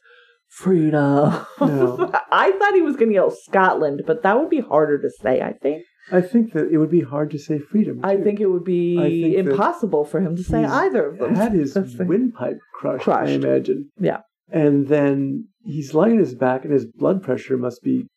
Freedom. 0.52 1.46
No. 1.60 2.10
I 2.30 2.52
thought 2.52 2.74
he 2.74 2.82
was 2.82 2.96
going 2.96 3.08
to 3.08 3.14
yell 3.14 3.30
Scotland, 3.30 4.02
but 4.06 4.22
that 4.22 4.38
would 4.38 4.50
be 4.50 4.60
harder 4.60 5.00
to 5.00 5.10
say, 5.10 5.40
I 5.40 5.54
think. 5.54 5.84
I 6.10 6.20
think 6.20 6.52
that 6.52 6.70
it 6.70 6.76
would 6.76 6.90
be 6.90 7.00
hard 7.00 7.30
to 7.30 7.38
say 7.38 7.58
freedom. 7.58 8.02
Too. 8.02 8.06
I 8.08 8.20
think 8.20 8.38
it 8.38 8.46
would 8.46 8.64
be 8.64 9.34
impossible 9.36 10.04
for 10.04 10.20
him 10.20 10.36
to 10.36 10.42
say 10.42 10.64
either 10.64 11.06
of 11.06 11.18
them. 11.18 11.34
Had 11.34 11.52
his 11.52 11.74
windpipe 11.98 12.58
crushed, 12.74 13.04
crushed, 13.04 13.30
I 13.30 13.32
imagine. 13.32 13.90
Yeah. 13.98 14.20
And 14.50 14.88
then 14.88 15.48
he's 15.64 15.94
lying 15.94 16.14
on 16.14 16.18
his 16.18 16.34
back, 16.34 16.64
and 16.64 16.72
his 16.72 16.84
blood 16.84 17.22
pressure 17.22 17.56
must 17.56 17.82
be 17.82 18.08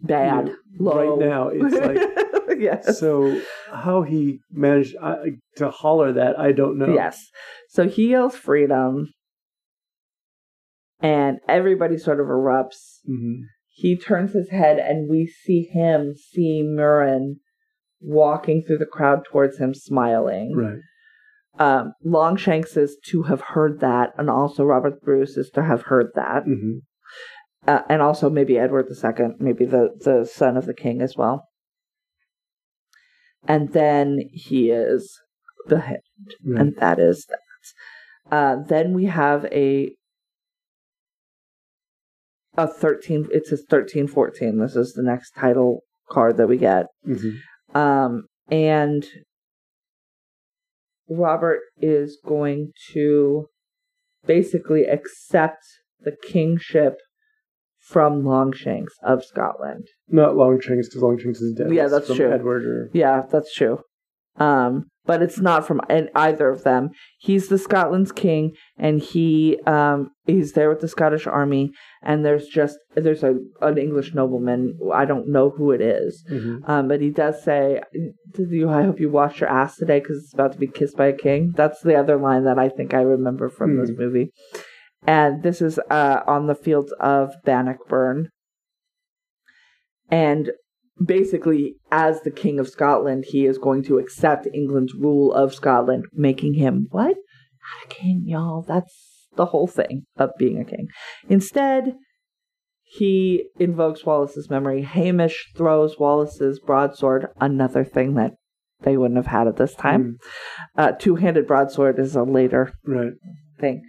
bad. 0.00 0.48
You 0.48 0.52
know, 0.52 0.90
Low. 0.92 1.16
Right 1.16 1.26
now, 1.26 1.48
it's 1.52 2.46
like 2.48 2.58
yes. 2.60 2.98
So 2.98 3.40
how 3.72 4.02
he 4.02 4.38
managed 4.52 4.94
to 5.56 5.70
holler 5.70 6.12
that, 6.12 6.38
I 6.38 6.52
don't 6.52 6.78
know. 6.78 6.94
Yes. 6.94 7.28
So 7.70 7.88
he 7.88 8.10
yells 8.10 8.36
freedom, 8.36 9.08
and 11.04 11.38
everybody 11.48 11.98
sort 11.98 12.20
of 12.20 12.26
erupts. 12.26 13.00
Mm-hmm 13.08 13.42
he 13.76 13.96
turns 13.96 14.32
his 14.32 14.50
head 14.50 14.78
and 14.78 15.10
we 15.10 15.26
see 15.26 15.64
him 15.64 16.14
see 16.14 16.62
Murron 16.64 17.40
walking 18.00 18.62
through 18.62 18.78
the 18.78 18.86
crowd 18.86 19.24
towards 19.24 19.58
him 19.58 19.74
smiling. 19.74 20.54
Right. 20.56 20.78
Um, 21.58 21.94
Longshanks 22.04 22.76
is 22.76 22.96
to 23.06 23.24
have 23.24 23.40
heard 23.40 23.80
that, 23.80 24.10
and 24.16 24.30
also 24.30 24.64
Robert 24.64 25.02
Bruce 25.02 25.36
is 25.36 25.50
to 25.50 25.62
have 25.64 25.82
heard 25.82 26.10
that. 26.14 26.44
Mm-hmm. 26.44 26.78
Uh, 27.66 27.80
and 27.88 28.00
also 28.00 28.30
maybe 28.30 28.58
Edward 28.58 28.86
II, 28.90 29.26
maybe 29.40 29.64
the, 29.64 29.90
the 30.00 30.24
son 30.24 30.56
of 30.56 30.66
the 30.66 30.74
king 30.74 31.00
as 31.00 31.16
well. 31.16 31.48
And 33.46 33.72
then 33.72 34.20
he 34.32 34.70
is 34.70 35.18
beheaded, 35.68 36.02
right. 36.44 36.60
and 36.60 36.76
that 36.76 36.98
is 36.98 37.26
that. 37.26 37.38
Uh, 38.34 38.56
then 38.68 38.94
we 38.94 39.06
have 39.06 39.46
a 39.46 39.96
a 42.56 42.66
13 42.66 43.28
it 43.32 43.46
says 43.46 43.64
13 43.68 44.06
14 44.06 44.58
this 44.58 44.76
is 44.76 44.92
the 44.92 45.02
next 45.02 45.32
title 45.32 45.80
card 46.10 46.36
that 46.36 46.46
we 46.46 46.56
get. 46.56 46.86
Mm-hmm. 47.06 47.76
um 47.76 48.24
and 48.50 49.06
robert 51.08 51.60
is 51.80 52.18
going 52.24 52.72
to 52.92 53.46
basically 54.26 54.84
accept 54.84 55.64
the 56.00 56.12
kingship 56.12 56.96
from 57.80 58.24
longshanks 58.24 58.94
of 59.02 59.24
scotland. 59.24 59.86
Not 60.08 60.36
longshanks 60.36 60.88
because 60.88 61.02
longshanks 61.02 61.42
is 61.42 61.54
dead. 61.56 61.72
Yeah 61.72 61.88
that's 61.88 62.14
true. 62.14 62.32
Edward 62.32 62.64
or... 62.64 62.90
yeah 62.94 63.22
that's 63.30 63.52
true. 63.52 63.80
Um 64.36 64.86
but 65.06 65.22
it's 65.22 65.38
not 65.38 65.66
from 65.66 65.80
either 65.88 66.48
of 66.48 66.64
them. 66.64 66.90
He's 67.18 67.48
the 67.48 67.58
Scotland's 67.58 68.12
king, 68.12 68.54
and 68.78 69.00
he 69.00 69.58
um 69.66 70.10
he's 70.26 70.52
there 70.52 70.68
with 70.68 70.80
the 70.80 70.88
Scottish 70.88 71.26
army. 71.26 71.72
And 72.02 72.24
there's 72.24 72.46
just 72.46 72.78
there's 72.94 73.22
a 73.22 73.34
an 73.60 73.78
English 73.78 74.14
nobleman. 74.14 74.78
I 74.92 75.04
don't 75.04 75.28
know 75.28 75.50
who 75.50 75.70
it 75.72 75.80
is, 75.80 76.24
mm-hmm. 76.30 76.70
um, 76.70 76.88
but 76.88 77.00
he 77.00 77.10
does 77.10 77.42
say, 77.42 77.80
"You, 78.38 78.70
I 78.70 78.82
hope 78.82 79.00
you 79.00 79.10
wash 79.10 79.40
your 79.40 79.50
ass 79.50 79.76
today 79.76 80.00
because 80.00 80.18
it's 80.18 80.34
about 80.34 80.52
to 80.52 80.58
be 80.58 80.66
kissed 80.66 80.96
by 80.96 81.06
a 81.06 81.16
king." 81.16 81.52
That's 81.54 81.82
the 81.82 81.96
other 81.96 82.16
line 82.16 82.44
that 82.44 82.58
I 82.58 82.68
think 82.68 82.94
I 82.94 83.02
remember 83.02 83.48
from 83.48 83.72
mm-hmm. 83.72 83.80
this 83.80 83.90
movie. 83.96 84.32
And 85.06 85.42
this 85.42 85.60
is 85.60 85.78
uh, 85.90 86.20
on 86.26 86.46
the 86.46 86.54
fields 86.54 86.92
of 86.98 87.34
Bannockburn. 87.44 88.28
And 90.10 90.52
basically, 91.02 91.76
as 91.90 92.20
the 92.20 92.30
King 92.30 92.58
of 92.58 92.68
Scotland, 92.68 93.24
he 93.28 93.46
is 93.46 93.58
going 93.58 93.82
to 93.84 93.98
accept 93.98 94.48
England's 94.52 94.94
rule 94.94 95.32
of 95.32 95.54
Scotland, 95.54 96.04
making 96.12 96.54
him 96.54 96.88
what? 96.90 97.16
Not 97.16 97.84
a 97.84 97.88
king, 97.88 98.24
y'all. 98.26 98.62
That's 98.62 99.28
the 99.36 99.46
whole 99.46 99.66
thing 99.66 100.04
of 100.16 100.30
being 100.38 100.58
a 100.60 100.64
king. 100.64 100.88
Instead, 101.28 101.94
he 102.82 103.46
invokes 103.58 104.04
Wallace's 104.04 104.50
memory. 104.50 104.82
Hamish 104.82 105.50
throws 105.56 105.98
Wallace's 105.98 106.60
broadsword, 106.60 107.28
another 107.40 107.84
thing 107.84 108.14
that 108.14 108.34
they 108.82 108.96
wouldn't 108.96 109.16
have 109.16 109.26
had 109.26 109.48
at 109.48 109.56
this 109.56 109.74
time. 109.74 110.18
Mm. 110.76 110.82
Uh, 110.82 110.92
Two 110.92 111.16
handed 111.16 111.46
broadsword 111.46 111.98
is 111.98 112.14
a 112.14 112.22
later 112.22 112.72
right. 112.86 113.12
thing. 113.58 113.82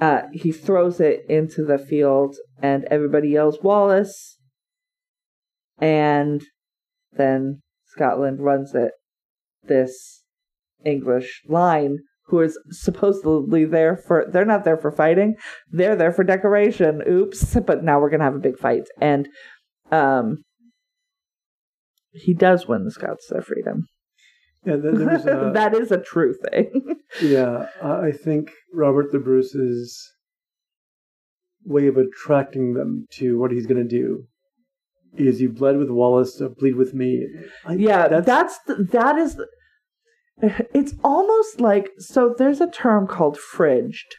Uh, 0.00 0.22
he 0.32 0.52
throws 0.52 1.00
it 1.00 1.24
into 1.28 1.64
the 1.64 1.78
field, 1.78 2.36
and 2.60 2.84
everybody 2.90 3.30
yells, 3.30 3.58
Wallace! 3.62 4.33
And 5.78 6.42
then 7.12 7.62
Scotland 7.86 8.40
runs 8.40 8.74
it 8.74 8.92
this 9.64 10.22
English 10.84 11.42
line 11.48 11.98
who 12.26 12.40
is 12.40 12.58
supposedly 12.70 13.64
there 13.64 13.96
for 13.96 14.26
they're 14.30 14.44
not 14.44 14.64
there 14.64 14.76
for 14.76 14.90
fighting. 14.90 15.36
They're 15.70 15.96
there 15.96 16.12
for 16.12 16.24
decoration. 16.24 17.02
Oops. 17.08 17.56
But 17.66 17.84
now 17.84 18.00
we're 18.00 18.10
gonna 18.10 18.24
have 18.24 18.34
a 18.34 18.40
big 18.40 18.58
fight. 18.58 18.88
And 19.00 19.28
um 19.90 20.44
he 22.12 22.32
does 22.32 22.66
win 22.66 22.84
the 22.84 22.90
scots 22.90 23.26
their 23.28 23.42
freedom. 23.42 23.86
Yeah 24.64 24.74
a, 24.74 24.78
that 25.52 25.74
is 25.74 25.90
a 25.92 26.00
true 26.00 26.34
thing. 26.50 26.70
Yeah 27.22 27.66
i 27.80 28.10
think 28.10 28.50
robert 28.72 29.12
the 29.12 29.20
bruce's 29.20 30.14
way 31.64 31.86
of 31.86 31.96
attracting 31.96 32.74
them 32.74 33.06
to 33.12 33.38
what 33.38 33.52
he's 33.52 33.66
going 33.66 33.80
to 33.80 33.88
do 33.88 34.26
is 35.16 35.40
you 35.40 35.50
bled 35.50 35.76
with 35.78 35.90
Wallace, 35.90 36.38
so 36.38 36.48
bleed 36.48 36.76
with 36.76 36.94
me. 36.94 37.26
Yeah, 37.70 38.08
that's, 38.08 38.26
that's 38.26 38.58
the, 38.66 38.74
that 38.92 39.18
is. 39.18 39.40
It's 40.74 40.94
almost 41.04 41.60
like 41.60 41.90
so. 41.98 42.34
There's 42.36 42.60
a 42.60 42.68
term 42.68 43.06
called 43.06 43.38
fridged, 43.38 44.16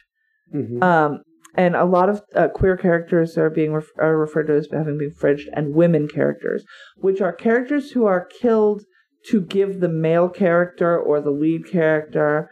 mm-hmm. 0.54 0.82
um, 0.82 1.18
and 1.54 1.76
a 1.76 1.84
lot 1.84 2.08
of 2.08 2.22
uh, 2.34 2.48
queer 2.48 2.78
characters 2.78 3.36
are 3.36 3.50
being 3.50 3.74
ref- 3.74 3.92
are 3.98 4.16
referred 4.16 4.46
to 4.46 4.54
as 4.54 4.68
having 4.72 4.96
been 4.96 5.12
fridged, 5.12 5.44
and 5.52 5.74
women 5.74 6.08
characters, 6.08 6.64
which 6.96 7.20
are 7.20 7.34
characters 7.34 7.90
who 7.90 8.06
are 8.06 8.24
killed 8.40 8.82
to 9.28 9.42
give 9.42 9.80
the 9.80 9.90
male 9.90 10.30
character 10.30 10.98
or 10.98 11.20
the 11.20 11.30
lead 11.30 11.70
character 11.70 12.48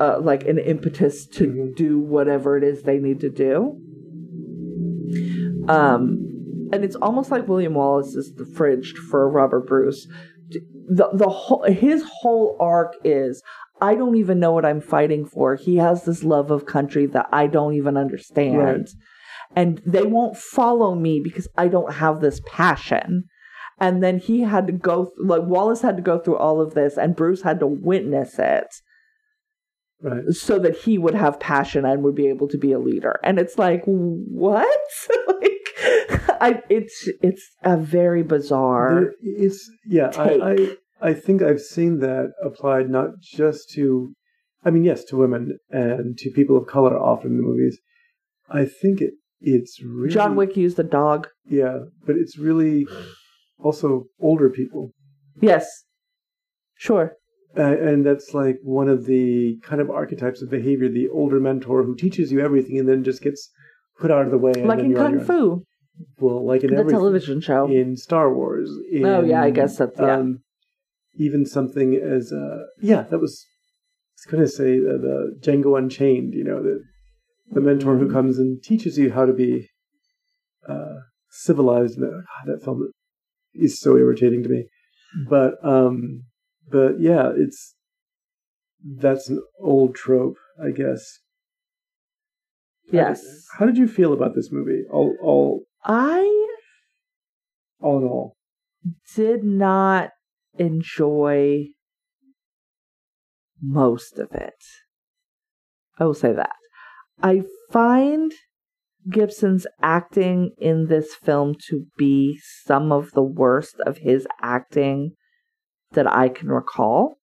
uh, 0.00 0.18
like 0.20 0.44
an 0.46 0.58
impetus 0.58 1.26
to 1.26 1.46
mm-hmm. 1.46 1.72
do 1.74 1.98
whatever 1.98 2.56
it 2.56 2.64
is 2.64 2.82
they 2.82 2.98
need 2.98 3.20
to 3.20 3.30
do. 3.30 3.78
Um, 5.68 6.25
and 6.72 6.84
it's 6.84 6.96
almost 6.96 7.30
like 7.30 7.48
William 7.48 7.74
Wallace 7.74 8.14
is 8.14 8.34
the 8.34 8.44
fridged 8.44 8.96
for 8.96 9.28
Robert 9.28 9.66
Bruce. 9.66 10.06
The 10.88 11.10
the 11.12 11.28
whole 11.28 11.64
his 11.64 12.04
whole 12.20 12.56
arc 12.60 12.94
is 13.04 13.42
I 13.80 13.94
don't 13.94 14.16
even 14.16 14.40
know 14.40 14.52
what 14.52 14.64
I'm 14.64 14.80
fighting 14.80 15.26
for. 15.26 15.56
He 15.56 15.76
has 15.76 16.04
this 16.04 16.24
love 16.24 16.50
of 16.50 16.66
country 16.66 17.06
that 17.06 17.26
I 17.32 17.46
don't 17.46 17.74
even 17.74 17.96
understand. 17.96 18.56
Right. 18.56 18.88
And 19.54 19.82
they 19.86 20.02
won't 20.02 20.36
follow 20.36 20.94
me 20.94 21.20
because 21.22 21.48
I 21.56 21.68
don't 21.68 21.94
have 21.94 22.20
this 22.20 22.40
passion. 22.46 23.24
And 23.78 24.02
then 24.02 24.18
he 24.18 24.40
had 24.40 24.66
to 24.68 24.72
go, 24.72 25.12
like, 25.18 25.42
Wallace 25.42 25.82
had 25.82 25.96
to 25.96 26.02
go 26.02 26.18
through 26.18 26.38
all 26.38 26.60
of 26.60 26.74
this, 26.74 26.96
and 26.96 27.14
Bruce 27.14 27.42
had 27.42 27.60
to 27.60 27.66
witness 27.66 28.38
it. 28.38 28.68
Right. 30.00 30.24
So 30.30 30.58
that 30.58 30.76
he 30.76 30.98
would 30.98 31.14
have 31.14 31.40
passion 31.40 31.84
and 31.84 32.02
would 32.02 32.14
be 32.14 32.28
able 32.28 32.48
to 32.48 32.58
be 32.58 32.72
a 32.72 32.78
leader. 32.78 33.18
And 33.22 33.38
it's 33.38 33.58
like, 33.58 33.82
what? 33.84 34.80
like, 35.28 35.65
I, 36.40 36.62
it's 36.68 37.08
it's 37.22 37.50
a 37.62 37.76
very 37.76 38.22
bizarre. 38.22 38.94
There, 38.94 39.14
it's 39.22 39.70
yeah. 39.84 40.10
I, 40.16 40.52
I 40.52 40.76
I 41.10 41.14
think 41.14 41.42
I've 41.42 41.60
seen 41.60 41.98
that 42.00 42.32
applied 42.42 42.88
not 42.88 43.20
just 43.20 43.70
to, 43.74 44.14
I 44.64 44.70
mean, 44.70 44.84
yes, 44.84 45.04
to 45.04 45.16
women 45.16 45.58
and 45.70 46.16
to 46.18 46.30
people 46.30 46.56
of 46.56 46.66
color 46.66 46.98
often 46.98 47.32
in 47.32 47.36
the 47.36 47.42
movies. 47.42 47.78
I 48.48 48.64
think 48.64 49.00
it 49.00 49.14
it's 49.40 49.82
really 49.82 50.14
John 50.14 50.36
Wick 50.36 50.56
used 50.56 50.78
a 50.78 50.84
dog. 50.84 51.28
Yeah, 51.48 51.80
but 52.06 52.16
it's 52.16 52.38
really 52.38 52.86
also 53.62 54.06
older 54.18 54.48
people. 54.48 54.92
Yes, 55.40 55.68
sure. 56.74 57.16
Uh, 57.58 57.62
and 57.62 58.04
that's 58.04 58.34
like 58.34 58.58
one 58.62 58.88
of 58.88 59.06
the 59.06 59.58
kind 59.62 59.80
of 59.80 59.90
archetypes 59.90 60.42
of 60.42 60.50
behavior 60.50 60.88
the 60.90 61.08
older 61.08 61.40
mentor 61.40 61.84
who 61.84 61.96
teaches 61.96 62.30
you 62.30 62.40
everything 62.40 62.78
and 62.78 62.88
then 62.88 63.02
just 63.02 63.22
gets 63.22 63.50
put 63.98 64.10
out 64.10 64.24
of 64.26 64.30
the 64.30 64.38
way. 64.38 64.52
Like 64.54 64.80
in 64.80 64.94
Kung 64.94 65.20
Fu. 65.20 65.64
Well, 66.18 66.44
like 66.46 66.62
in 66.62 66.74
the 66.74 66.84
television 66.84 67.40
show 67.40 67.66
in 67.70 67.96
Star 67.96 68.32
Wars. 68.32 68.70
In, 68.90 69.04
oh 69.06 69.22
yeah, 69.22 69.42
I 69.42 69.50
guess 69.50 69.78
that's 69.78 69.98
yeah. 69.98 70.16
Um, 70.16 70.40
even 71.14 71.46
something 71.46 71.94
as 71.94 72.32
uh, 72.32 72.64
yeah, 72.80 73.02
that 73.02 73.18
was. 73.18 73.44
I 73.48 74.18
was 74.18 74.32
going 74.32 74.44
to 74.44 74.48
say 74.48 74.78
uh, 74.78 74.96
the 74.98 75.38
Django 75.40 75.78
Unchained. 75.78 76.34
You 76.34 76.44
know, 76.44 76.62
the 76.62 76.82
the 77.50 77.60
mentor 77.60 77.96
who 77.96 78.08
Mhm. 78.08 78.12
comes 78.12 78.38
and 78.38 78.62
teaches 78.62 78.98
you 78.98 79.12
how 79.12 79.24
to 79.24 79.32
be 79.32 79.68
uh, 80.68 80.96
civilized. 81.30 81.98
And 81.98 82.04
that, 82.06 82.12
God, 82.12 82.52
that 82.52 82.64
film 82.64 82.90
is 83.54 83.78
so 83.80 83.96
irritating 83.96 84.42
to 84.42 84.48
me. 84.48 84.68
But 85.28 85.54
um, 85.64 86.24
but 86.70 87.00
yeah, 87.00 87.32
it's 87.34 87.74
that's 88.84 89.28
an 89.30 89.42
old 89.60 89.94
trope, 89.94 90.36
I 90.62 90.70
guess. 90.70 91.20
Yes. 92.90 93.22
How 93.58 93.66
did 93.66 93.76
you 93.76 93.88
feel 93.88 94.12
about 94.12 94.34
this 94.34 94.50
movie? 94.52 94.82
All 94.90 95.16
all 95.22 95.62
I 95.84 96.46
all 97.80 97.98
in 97.98 98.04
all. 98.04 98.36
did 99.14 99.44
not 99.44 100.10
enjoy 100.58 101.66
most 103.60 104.18
of 104.18 104.32
it. 104.32 104.54
I 105.98 106.04
will 106.04 106.14
say 106.14 106.32
that. 106.32 106.52
I 107.22 107.42
find 107.72 108.32
Gibson's 109.10 109.66
acting 109.80 110.52
in 110.58 110.86
this 110.86 111.14
film 111.14 111.54
to 111.68 111.86
be 111.96 112.38
some 112.64 112.92
of 112.92 113.12
the 113.12 113.22
worst 113.22 113.76
of 113.86 113.98
his 113.98 114.26
acting 114.42 115.12
that 115.92 116.10
I 116.10 116.28
can 116.28 116.48
recall. 116.48 117.15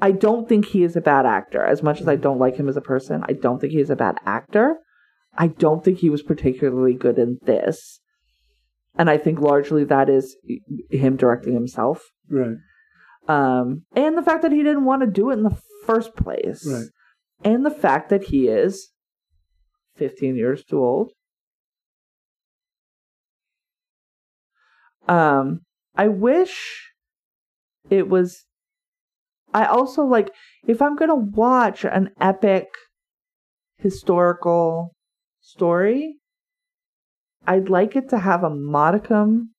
I 0.00 0.10
don't 0.10 0.48
think 0.48 0.66
he 0.66 0.82
is 0.82 0.96
a 0.96 1.00
bad 1.00 1.26
actor. 1.26 1.64
As 1.64 1.82
much 1.82 2.00
as 2.00 2.08
I 2.08 2.16
don't 2.16 2.38
like 2.38 2.56
him 2.56 2.68
as 2.68 2.76
a 2.76 2.82
person, 2.82 3.22
I 3.28 3.32
don't 3.32 3.60
think 3.60 3.72
he 3.72 3.80
is 3.80 3.90
a 3.90 3.96
bad 3.96 4.16
actor. 4.26 4.76
I 5.36 5.48
don't 5.48 5.84
think 5.84 5.98
he 5.98 6.10
was 6.10 6.22
particularly 6.22 6.94
good 6.94 7.18
in 7.18 7.38
this. 7.42 8.00
And 8.96 9.10
I 9.10 9.18
think 9.18 9.40
largely 9.40 9.84
that 9.84 10.08
is 10.08 10.36
him 10.90 11.16
directing 11.16 11.54
himself. 11.54 12.02
Right. 12.28 12.56
Um, 13.26 13.82
and 13.96 14.16
the 14.16 14.22
fact 14.22 14.42
that 14.42 14.52
he 14.52 14.62
didn't 14.62 14.84
want 14.84 15.02
to 15.02 15.06
do 15.06 15.30
it 15.30 15.34
in 15.34 15.42
the 15.42 15.58
first 15.84 16.14
place. 16.16 16.66
Right. 16.66 16.86
And 17.42 17.64
the 17.64 17.70
fact 17.70 18.10
that 18.10 18.24
he 18.24 18.48
is 18.48 18.90
15 19.96 20.36
years 20.36 20.64
too 20.64 20.78
old. 20.78 21.12
Um, 25.08 25.60
I 25.94 26.08
wish 26.08 26.90
it 27.90 28.08
was. 28.08 28.44
I 29.54 29.66
also 29.66 30.02
like, 30.02 30.30
if 30.66 30.82
I'm 30.82 30.96
going 30.96 31.08
to 31.10 31.14
watch 31.14 31.84
an 31.84 32.10
epic 32.20 32.66
historical 33.78 34.94
story, 35.40 36.16
I'd 37.46 37.68
like 37.68 37.94
it 37.94 38.08
to 38.10 38.18
have 38.18 38.42
a 38.42 38.50
modicum 38.50 39.54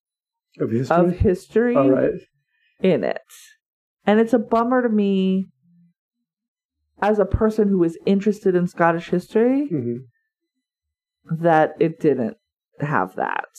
Of 0.60 0.72
history. 0.72 0.98
of 0.98 1.12
history 1.18 1.76
all 1.78 1.90
right. 1.90 2.12
in 2.82 3.04
it. 3.06 3.22
And 4.06 4.20
it's 4.20 4.34
a 4.34 4.40
bummer 4.40 4.82
to 4.82 4.90
me 4.90 5.48
as 7.02 7.18
a 7.18 7.26
person 7.26 7.70
who 7.70 7.84
is 7.84 7.98
interested 8.06 8.54
in 8.56 8.68
Scottish 8.68 9.10
history 9.10 9.68
hmm 9.68 9.98
that 11.28 11.74
it 11.80 12.00
didn't 12.00 12.38
have 12.82 13.16
that. 13.16 13.50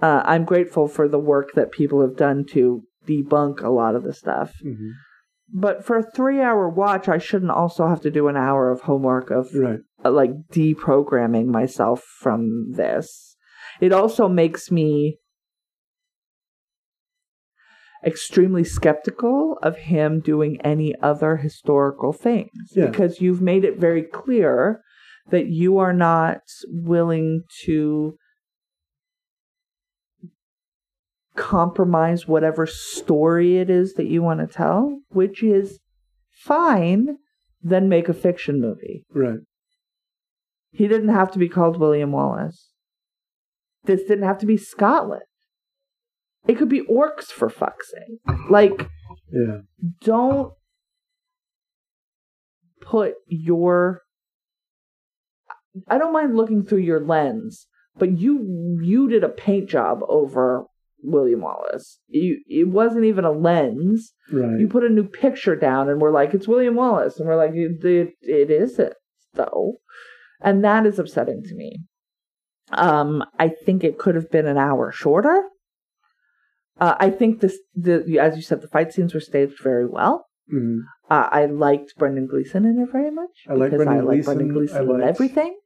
Uh, 0.00 0.22
I'm 0.24 0.46
grateful 0.46 0.88
for 0.88 1.08
the 1.08 1.18
work 1.18 1.50
that 1.54 1.72
people 1.72 2.00
have 2.00 2.16
done 2.16 2.46
to 2.52 2.84
debunk 3.06 3.60
a 3.62 3.68
lot 3.68 3.94
of 3.94 4.02
the 4.02 4.14
stuff. 4.14 4.54
hmm 4.62 4.90
But 5.52 5.84
for 5.84 5.98
a 5.98 6.10
three 6.10 6.40
hour 6.40 6.68
watch, 6.68 7.08
I 7.08 7.18
shouldn't 7.18 7.50
also 7.50 7.88
have 7.88 8.00
to 8.02 8.10
do 8.10 8.28
an 8.28 8.36
hour 8.36 8.70
of 8.70 8.82
homework 8.82 9.30
of 9.30 9.48
Right. 9.54 9.80
uh, 10.04 10.10
like 10.10 10.30
deprogramming 10.52 11.46
myself 11.46 12.02
from 12.20 12.72
this. 12.72 13.36
It 13.80 13.92
also 13.92 14.28
makes 14.28 14.70
me 14.70 15.18
extremely 18.04 18.64
skeptical 18.64 19.58
of 19.62 19.76
him 19.76 20.20
doing 20.20 20.60
any 20.62 20.94
other 21.02 21.36
historical 21.36 22.12
things 22.12 22.50
Yeah. 22.74 22.86
because 22.86 23.20
you've 23.20 23.42
made 23.42 23.64
it 23.64 23.78
very 23.78 24.02
clear 24.02 24.80
that 25.30 25.46
you 25.46 25.78
are 25.78 25.92
not 25.92 26.40
willing 26.68 27.42
to 27.64 28.16
compromise 31.40 32.28
whatever 32.28 32.66
story 32.66 33.56
it 33.56 33.70
is 33.70 33.94
that 33.94 34.06
you 34.06 34.22
want 34.22 34.40
to 34.40 34.46
tell, 34.46 35.00
which 35.08 35.42
is 35.42 35.78
fine, 36.30 37.16
then 37.62 37.88
make 37.88 38.08
a 38.10 38.14
fiction 38.14 38.60
movie. 38.60 39.04
Right. 39.12 39.38
He 40.70 40.86
didn't 40.86 41.08
have 41.08 41.30
to 41.32 41.38
be 41.38 41.48
called 41.48 41.80
William 41.80 42.12
Wallace. 42.12 42.68
This 43.84 44.02
didn't 44.02 44.24
have 44.24 44.38
to 44.38 44.46
be 44.46 44.58
Scotland. 44.58 45.22
It 46.46 46.58
could 46.58 46.68
be 46.68 46.82
orcs 46.82 47.26
for 47.26 47.48
fuck's 47.48 47.90
sake. 47.90 48.36
Like, 48.50 48.88
Yeah. 49.32 49.60
don't 50.02 50.52
put 52.82 53.14
your 53.26 54.02
I 55.88 55.98
don't 55.98 56.12
mind 56.12 56.36
looking 56.36 56.62
through 56.64 56.78
your 56.80 57.00
lens, 57.00 57.66
but 57.96 58.18
you 58.18 58.78
you 58.82 59.08
did 59.08 59.24
a 59.24 59.28
paint 59.28 59.70
job 59.70 60.00
over 60.08 60.66
William 61.02 61.40
Wallace. 61.40 61.98
You 62.08 62.40
it 62.46 62.68
wasn't 62.68 63.04
even 63.04 63.24
a 63.24 63.30
lens. 63.32 64.12
Right. 64.32 64.58
You 64.60 64.68
put 64.68 64.84
a 64.84 64.88
new 64.88 65.04
picture 65.04 65.56
down 65.56 65.88
and 65.88 66.00
we're 66.00 66.12
like, 66.12 66.34
it's 66.34 66.48
William 66.48 66.74
Wallace. 66.76 67.18
And 67.18 67.28
we're 67.28 67.36
like, 67.36 67.52
it, 67.54 67.84
it, 67.84 68.14
it 68.22 68.50
isn't, 68.50 68.92
though. 69.34 69.74
And 70.40 70.64
that 70.64 70.86
is 70.86 70.98
upsetting 70.98 71.42
to 71.44 71.54
me. 71.54 71.80
Um, 72.72 73.24
I 73.38 73.48
think 73.48 73.82
it 73.84 73.98
could 73.98 74.14
have 74.14 74.30
been 74.30 74.46
an 74.46 74.56
hour 74.58 74.92
shorter. 74.92 75.42
Uh, 76.78 76.94
I 76.98 77.10
think 77.10 77.40
this, 77.40 77.58
the 77.74 78.18
as 78.18 78.36
you 78.36 78.42
said, 78.42 78.62
the 78.62 78.68
fight 78.68 78.92
scenes 78.92 79.12
were 79.12 79.20
staged 79.20 79.60
very 79.62 79.86
well. 79.86 80.26
hmm 80.50 80.78
Uh, 81.10 81.28
I 81.30 81.46
liked 81.46 81.94
Brendan 81.98 82.26
Gleeson 82.26 82.64
in 82.64 82.78
it 82.80 82.90
very 82.92 83.10
much. 83.10 83.30
I 83.48 83.54
like 83.54 83.70
because 83.72 83.84
Brendan 83.84 84.06
I 84.06 84.12
like 84.12 84.24
Brendan 84.24 84.52
Gleeson. 84.54 84.76
I 84.76 84.80
liked- 84.80 85.04
everything. 85.04 85.58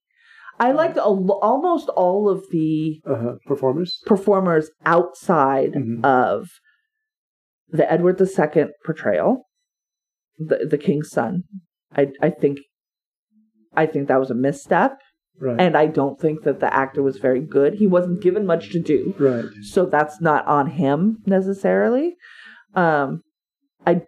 I 0.58 0.72
liked 0.72 0.96
a, 0.96 1.02
almost 1.02 1.88
all 1.90 2.28
of 2.28 2.44
the 2.50 3.00
Uh-huh. 3.06 3.34
Performers. 3.46 4.00
performers 4.06 4.70
outside 4.86 5.72
Mhm. 5.72 6.04
of 6.04 6.48
the 7.68 7.90
Edward 7.90 8.20
II 8.20 8.66
portrayal, 8.84 9.46
the 10.38 10.66
the 10.70 10.78
king's 10.78 11.10
son. 11.10 11.44
I 11.92 12.12
I 12.22 12.30
think 12.30 12.58
I 13.76 13.86
think 13.86 14.06
that 14.08 14.20
was 14.20 14.30
a 14.30 14.34
misstep, 14.34 14.98
Right. 15.40 15.60
and 15.60 15.76
I 15.76 15.86
don't 15.86 16.20
think 16.20 16.42
that 16.42 16.60
the 16.60 16.72
actor 16.72 17.02
was 17.02 17.18
very 17.18 17.40
good. 17.40 17.74
He 17.74 17.88
wasn't 17.88 18.22
given 18.22 18.46
much 18.46 18.70
to 18.70 18.78
do, 18.80 19.14
right. 19.18 19.46
so 19.62 19.84
that's 19.86 20.20
not 20.20 20.46
on 20.46 20.68
him 20.68 21.18
necessarily. 21.26 22.16
Um, 22.74 23.22
I 23.84 24.02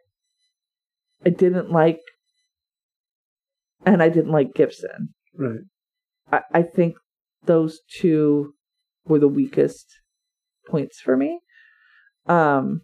I 1.25 1.31
didn't 1.31 1.73
like, 1.73 2.01
and 3.85 4.01
I 4.01 4.09
didn't 4.09 4.31
like 4.31 4.55
Gibson. 4.55 5.13
Right. 5.37 5.61
I, 6.31 6.41
I 6.53 6.63
think 6.63 6.97
those 7.45 7.81
two 8.01 8.55
were 9.07 9.19
the 9.19 9.29
weakest 9.29 9.87
points 10.69 11.01
for 11.01 11.17
me. 11.17 11.41
Um 12.27 12.83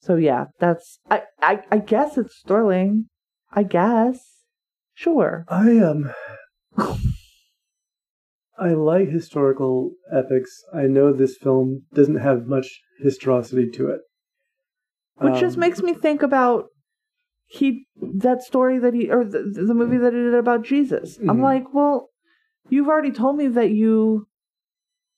so 0.00 0.16
yeah, 0.16 0.46
that's 0.60 0.98
I, 1.10 1.22
I 1.40 1.62
I 1.70 1.78
guess 1.78 2.16
it's 2.16 2.36
Sterling. 2.36 3.06
I 3.52 3.62
guess. 3.62 4.18
Sure. 4.94 5.44
I 5.48 5.78
um 5.78 6.12
I 8.58 8.70
like 8.70 9.08
historical 9.08 9.92
epics. 10.12 10.62
I 10.74 10.82
know 10.82 11.12
this 11.12 11.36
film 11.36 11.82
doesn't 11.92 12.16
have 12.20 12.46
much 12.46 12.80
historicity 13.02 13.68
to 13.72 13.90
it. 13.90 14.00
Which 15.18 15.40
just 15.40 15.56
Um, 15.56 15.60
makes 15.60 15.82
me 15.82 15.92
think 15.92 16.22
about 16.22 16.66
he 17.46 17.86
that 18.00 18.42
story 18.42 18.78
that 18.78 18.94
he 18.94 19.10
or 19.10 19.24
the, 19.24 19.42
the 19.66 19.74
movie 19.74 19.96
that 19.98 20.12
he 20.12 20.18
did 20.18 20.34
about 20.34 20.62
Jesus. 20.64 21.18
I'm 21.18 21.38
Mhm. 21.38 21.42
like, 21.42 21.74
well, 21.74 22.10
you've 22.68 22.88
already 22.88 23.12
told 23.12 23.36
me 23.36 23.46
that 23.48 23.70
you 23.70 24.26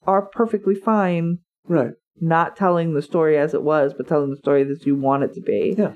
are 0.06 0.22
perfectly 0.26 0.74
fine 0.74 1.38
right. 1.66 1.92
not 2.20 2.56
telling 2.56 2.94
the 2.94 3.02
story 3.02 3.36
as 3.38 3.54
it 3.54 3.62
was, 3.62 3.94
but 3.94 4.06
telling 4.08 4.30
the 4.30 4.36
story 4.36 4.64
that 4.64 4.84
you 4.86 4.94
want 4.94 5.22
it 5.24 5.34
to 5.34 5.40
be. 5.40 5.74
Yeah. 5.76 5.94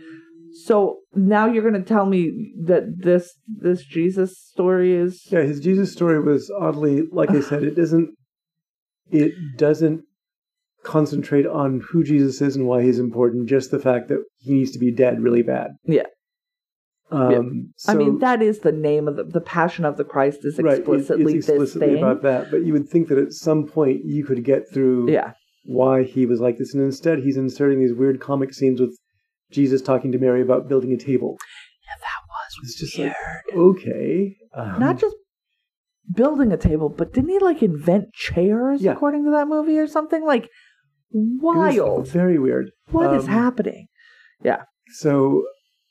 So 0.65 0.99
now 1.15 1.47
you're 1.47 1.63
going 1.69 1.83
to 1.83 1.89
tell 1.89 2.05
me 2.07 2.53
that 2.65 2.99
this 2.99 3.35
this 3.47 3.83
Jesus 3.85 4.39
story 4.39 4.95
is 4.95 5.27
Yeah, 5.31 5.43
his 5.43 5.61
Jesus 5.61 5.93
story 5.93 6.21
was 6.21 6.51
oddly 6.51 7.03
like 7.11 7.31
I 7.31 7.41
said, 7.51 7.63
it 7.63 7.75
doesn't 7.77 8.11
it 9.11 9.33
doesn't 9.57 10.03
concentrate 10.83 11.47
on 11.47 11.81
who 11.91 12.03
Jesus 12.03 12.41
is 12.41 12.57
and 12.57 12.67
why 12.67 12.83
he's 12.83 12.99
important, 12.99 13.49
just 13.49 13.71
the 13.71 13.79
fact 13.79 14.09
that 14.09 14.25
he 14.39 14.53
needs 14.55 14.73
to 14.73 14.79
be 14.79 14.91
dead 14.91 15.23
really 15.23 15.43
bad. 15.43 15.73
Yeah. 15.85 16.07
Um 17.11 17.73
I 17.89 17.95
mean 17.95 18.19
that 18.21 18.41
is 18.43 18.61
the 18.61 18.73
name 18.73 19.07
of 19.09 19.17
the 19.17 19.25
the 19.25 19.41
Passion 19.41 19.85
of 19.85 19.97
the 19.97 20.05
Christ 20.05 20.41
is 20.45 20.59
right, 20.59 20.75
it- 20.75 20.79
explicitly, 20.81 21.35
it's 21.35 21.49
explicitly 21.49 21.89
this 21.89 21.95
thing. 21.97 22.03
about 22.03 22.23
that. 22.23 22.51
But 22.51 22.65
you 22.65 22.73
would 22.73 22.89
think 22.89 23.09
that 23.09 23.19
at 23.19 23.33
some 23.33 23.67
point 23.67 24.05
you 24.05 24.25
could 24.25 24.45
get 24.45 24.63
through 24.73 25.11
Yeah. 25.11 25.33
why 25.65 26.05
he 26.05 26.25
was 26.27 26.41
like 26.41 26.59
this, 26.59 26.73
and 26.75 26.83
instead 26.83 27.19
he's 27.21 27.37
inserting 27.37 27.81
these 27.81 27.93
weird 27.93 28.21
comic 28.21 28.55
scenes 28.55 28.81
with 28.81 28.97
Jesus 29.51 29.83
talking 29.83 30.11
to 30.13 30.19
Mary 30.19 30.41
about 30.41 30.69
building 30.69 30.93
a 30.93 30.97
table. 30.97 31.37
Yeah, 31.87 31.97
that 32.01 32.21
was 32.33 32.71
It's 32.71 32.81
just 32.81 32.99
weird. 32.99 33.13
like 33.49 33.57
okay, 33.57 34.37
um, 34.55 34.79
Not 34.81 34.99
just 34.99 35.17
building 36.15 36.51
a 36.53 36.57
table, 36.57 36.89
but 36.89 37.13
didn't 37.13 37.31
he 37.31 37.39
like 37.41 37.63
invent 37.63 38.13
chairs 38.15 38.81
Yeah. 38.83 38.93
according 38.93 39.25
to 39.25 39.31
that 39.33 39.49
movie 39.49 39.79
or 39.79 39.87
something? 39.87 40.25
Like 40.25 40.49
wild. 41.13 42.09
very 42.09 42.39
weird. 42.39 42.71
What 42.91 43.15
is 43.15 43.25
um, 43.25 43.31
happening? 43.31 43.87
Yeah. 44.43 44.63
So, 44.95 45.45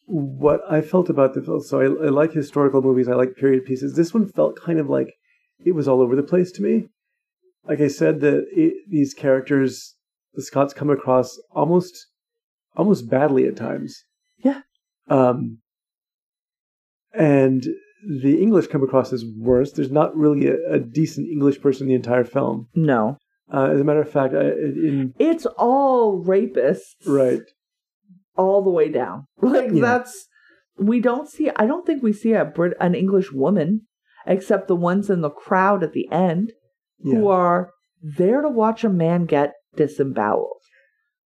what 0.06 0.62
I 0.70 0.82
felt 0.82 1.10
about 1.10 1.34
the 1.34 1.42
film, 1.42 1.62
so 1.62 1.80
I, 1.80 1.86
I 2.06 2.10
like 2.10 2.34
historical 2.34 2.82
movies, 2.82 3.08
I 3.08 3.14
like 3.14 3.36
period 3.36 3.66
pieces. 3.66 3.96
This 3.96 4.14
one 4.14 4.28
felt 4.28 4.60
kind 4.60 4.80
of 4.80 4.90
like 4.90 5.14
it 5.64 5.74
was 5.74 5.88
all 5.88 6.02
over 6.02 6.16
the 6.16 6.24
place 6.24 6.52
to 6.54 6.62
me. 6.62 6.88
Like 7.68 7.80
I 7.80 7.88
said, 7.88 8.20
that 8.22 8.46
it, 8.52 8.74
these 8.90 9.14
characters, 9.14 9.96
the 10.34 10.42
Scots 10.42 10.74
come 10.74 10.90
across 10.90 11.40
almost, 11.52 12.08
almost 12.76 13.10
badly 13.10 13.46
at 13.48 13.56
times. 13.56 14.04
Yeah. 14.44 14.62
Um, 15.10 15.60
and 17.14 17.68
the 18.24 18.42
English 18.42 18.68
come 18.68 18.84
across 18.84 19.14
as 19.14 19.24
worse. 19.38 19.72
There's 19.74 19.92
not 19.92 20.16
really 20.16 20.48
a, 20.48 20.56
a 20.74 20.80
decent 20.80 21.30
English 21.30 21.62
person 21.62 21.84
in 21.84 21.90
the 21.90 21.96
entire 21.96 22.24
film. 22.24 22.68
No. 22.74 23.18
Uh, 23.54 23.66
as 23.66 23.80
a 23.80 23.84
matter 23.84 24.02
of 24.02 24.10
fact, 24.10 24.34
I, 24.34 24.42
in 24.50 25.14
It's 25.20 25.46
all 25.46 26.24
rapists. 26.24 26.96
right, 27.06 27.42
All 28.36 28.64
the 28.64 28.70
way 28.70 28.90
down. 28.90 29.26
Like 29.42 29.72
Yeah. 29.72 29.82
that's 29.82 30.28
we 30.78 31.00
don't 31.00 31.30
see 31.30 31.50
I 31.56 31.66
don't 31.66 31.86
think 31.86 32.02
we 32.02 32.14
see 32.14 32.34
a 32.34 32.46
Brit 32.46 32.76
an 32.80 32.96
English 32.96 33.32
woman 33.32 33.82
except 34.26 34.68
the 34.68 34.76
ones 34.76 35.10
in 35.10 35.22
the 35.22 35.30
crowd 35.30 35.84
at 35.84 35.94
the 35.94 36.08
end 36.12 36.54
yeah. 37.00 37.16
who 37.16 37.28
are 37.28 37.72
there 38.02 38.42
to 38.42 38.50
watch 38.50 38.84
a 38.84 38.90
man 38.90 39.26
get 39.26 39.54
disemboweled. 39.76 40.58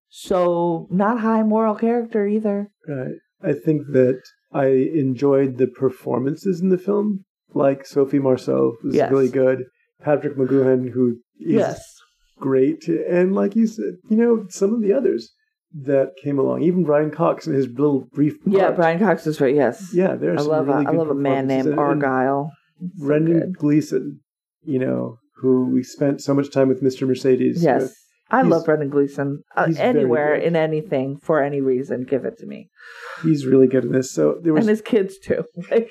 So 0.09 0.87
not 0.91 1.19
high 1.21 1.43
moral 1.43 1.75
character 1.75 2.27
either. 2.27 2.69
Right. 2.87 3.15
I 3.43 3.53
think 3.53 3.87
that 3.93 4.21
I 4.51 4.65
enjoyed 4.67 5.57
the 5.57 5.67
performances 5.67 6.59
in 6.61 6.69
the 6.69 6.77
film, 6.77 7.25
like 7.53 7.85
Sophie 7.85 8.19
Marceau, 8.19 8.75
who's 8.81 8.95
Yes. 8.95 9.11
really 9.11 9.29
good, 9.29 9.63
Patrick 10.01 10.35
McGoohan, 10.37 10.91
who 10.91 11.11
is 11.39 11.53
yes. 11.55 11.95
great, 12.39 12.87
and 12.87 13.33
like 13.33 13.55
you 13.55 13.67
said, 13.67 13.95
you 14.09 14.17
know, 14.17 14.45
some 14.49 14.73
of 14.73 14.81
the 14.81 14.93
others 14.93 15.31
that 15.73 16.11
came 16.21 16.37
along, 16.39 16.63
even 16.63 16.83
Brian 16.83 17.11
Cox 17.11 17.47
in 17.47 17.53
his 17.53 17.67
little 17.67 18.07
brief 18.13 18.33
part. 18.43 18.55
Yeah, 18.57 18.71
Brian 18.71 18.99
Cox 18.99 19.25
is 19.27 19.39
right. 19.39 19.55
Yes. 19.55 19.93
Yeah, 19.93 20.15
there's. 20.15 20.41
I 20.41 20.43
love 20.43 20.67
really 20.67 20.85
a, 20.85 20.87
I 20.89 20.91
good 20.91 20.97
love 20.97 21.09
a 21.09 21.15
man 21.15 21.47
named 21.47 21.67
and- 21.67 21.71
and 21.73 21.79
Argyle. 21.79 22.51
So 22.79 23.05
Brendan 23.05 23.39
good. 23.39 23.57
Gleeson, 23.57 24.19
you 24.63 24.79
know, 24.79 25.17
who 25.37 25.69
we 25.71 25.83
spent 25.83 26.21
so 26.21 26.33
much 26.33 26.51
time 26.51 26.67
with 26.67 26.81
Mr. 26.83 27.07
Mercedes. 27.07 27.63
Yes. 27.63 27.81
with. 27.83 27.95
I 28.31 28.41
he's- 28.41 28.51
love 28.51 28.65
Brendan 28.65 28.89
Gleeson. 28.89 29.43
Uh, 29.55 29.71
anywhere, 29.77 30.33
in 30.35 30.55
anything, 30.55 31.17
for 31.21 31.41
any 31.43 31.61
reason, 31.61 32.03
give 32.03 32.25
it 32.25 32.37
to 32.39 32.45
me. 32.45 32.69
He's 33.23 33.45
really 33.45 33.67
good 33.67 33.83
in 33.85 33.91
this. 33.91 34.11
So 34.11 34.39
there 34.41 34.53
was 34.53 34.61
And 34.63 34.69
his 34.69 34.81
kids 34.81 35.17
too. 35.19 35.43
Like, 35.69 35.89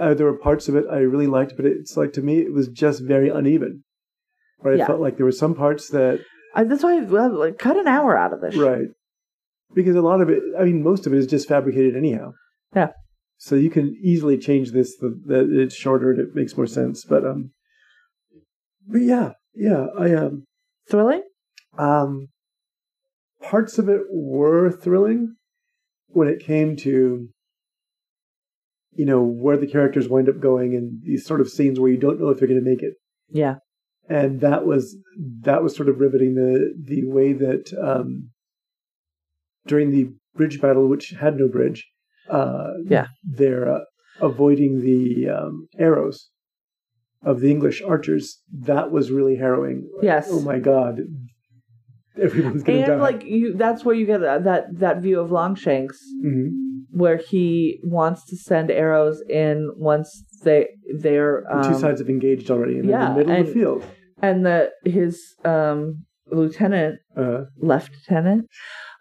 uh, 0.00 0.14
there 0.14 0.26
were 0.26 0.38
parts 0.38 0.68
of 0.68 0.76
it 0.76 0.84
I 0.90 0.98
really 0.98 1.26
liked, 1.26 1.54
but 1.56 1.66
it's 1.66 1.96
like 1.96 2.12
to 2.14 2.22
me 2.22 2.38
it 2.38 2.52
was 2.52 2.68
just 2.68 3.02
very 3.02 3.28
uneven. 3.28 3.82
Right, 4.62 4.76
Yeah. 4.78 4.84
I 4.84 4.86
felt 4.86 5.00
like 5.00 5.16
there 5.16 5.26
were 5.26 5.32
some 5.32 5.54
parts 5.54 5.88
that 5.88 6.20
I, 6.54 6.64
that's 6.64 6.82
why 6.82 6.96
I 6.98 7.00
well, 7.00 7.30
like, 7.38 7.58
cut 7.58 7.76
an 7.76 7.86
hour 7.86 8.16
out 8.16 8.32
of 8.32 8.40
this. 8.40 8.54
shit. 8.54 8.62
right 8.62 8.88
because 9.74 9.94
a 9.94 10.02
lot 10.02 10.20
of 10.20 10.28
it, 10.28 10.42
I 10.58 10.64
mean, 10.64 10.82
most 10.82 11.06
of 11.06 11.14
it 11.14 11.18
is 11.18 11.26
just 11.28 11.46
fabricated 11.48 11.96
anyhow. 11.96 12.32
Yeah. 12.74 12.88
So 13.38 13.54
you 13.54 13.70
can 13.70 13.96
easily 14.02 14.36
change 14.36 14.72
this 14.72 14.96
the, 14.96 15.18
that 15.26 15.48
it's 15.50 15.74
shorter 15.74 16.10
and 16.10 16.20
it 16.20 16.34
makes 16.34 16.56
more 16.56 16.66
sense. 16.66 17.04
But 17.04 17.24
um, 17.24 17.52
but 18.86 19.00
yeah, 19.00 19.32
yeah, 19.54 19.86
I 19.98 20.12
um 20.14 20.44
Thrilling. 20.88 21.22
um 21.78 22.28
parts 23.40 23.78
of 23.78 23.88
it 23.88 24.02
were 24.10 24.70
thrilling 24.70 25.36
when 26.08 26.28
it 26.28 26.44
came 26.44 26.76
to 26.76 27.28
you 28.92 29.06
know 29.06 29.22
where 29.22 29.56
the 29.56 29.66
characters 29.68 30.08
wind 30.08 30.28
up 30.28 30.40
going 30.40 30.74
and 30.74 31.00
these 31.04 31.24
sort 31.24 31.40
of 31.40 31.48
scenes 31.48 31.78
where 31.78 31.90
you 31.90 31.96
don't 31.96 32.20
know 32.20 32.28
if 32.30 32.38
they're 32.38 32.48
going 32.48 32.62
to 32.62 32.68
make 32.70 32.82
it 32.82 32.94
Yeah. 33.30 33.56
And 34.10 34.40
that 34.40 34.66
was 34.66 34.96
that 35.42 35.62
was 35.62 35.74
sort 35.74 35.88
of 35.88 36.00
riveting 36.00 36.34
the 36.34 36.74
the 36.92 37.02
way 37.06 37.32
that 37.32 37.64
um 37.90 38.30
during 39.66 39.90
the 39.92 40.10
bridge 40.34 40.60
battle 40.60 40.86
which 40.88 41.10
had 41.20 41.36
no 41.36 41.48
bridge 41.48 41.80
uh 42.28 42.72
Yeah. 42.84 43.06
they're 43.24 43.66
uh, 43.76 43.84
avoiding 44.20 44.72
the 44.82 45.28
um 45.38 45.68
arrows 45.78 46.28
of 47.22 47.40
the 47.40 47.50
english 47.50 47.80
archers 47.94 48.40
that 48.70 48.90
was 48.90 49.10
really 49.10 49.36
harrowing 49.36 49.78
Yes. 50.02 50.28
oh 50.30 50.40
my 50.42 50.58
god 50.58 50.94
everyone's 52.20 52.62
gonna 52.64 52.86
die 52.86 52.92
And 52.92 53.02
like 53.08 53.24
you, 53.24 53.54
that's 53.54 53.84
where 53.84 53.94
you 53.94 54.06
get 54.06 54.20
that 54.20 54.44
that, 54.44 54.62
that 54.84 54.96
view 55.00 55.20
of 55.20 55.30
Longshanks, 55.30 55.98
Mhm. 56.24 56.48
where 57.02 57.16
he 57.30 57.80
wants 57.84 58.20
to 58.30 58.36
send 58.36 58.70
arrows 58.70 59.22
in 59.28 59.56
once 59.76 60.08
they 60.44 60.68
they're 61.04 61.44
The 61.48 61.56
um, 61.66 61.72
two 61.72 61.78
sides 61.78 62.00
have 62.00 62.10
engaged 62.10 62.50
already 62.50 62.78
and 62.78 62.88
they're 62.88 63.00
in 63.00 63.12
the 63.14 63.18
middle 63.20 63.40
of 63.40 63.46
the 63.46 63.52
field 63.52 63.84
and 64.22 64.44
that 64.46 64.70
his 64.84 65.34
um 65.44 66.04
lieutenant 66.30 66.96
uh, 67.16 67.42
lieutenant 67.58 68.46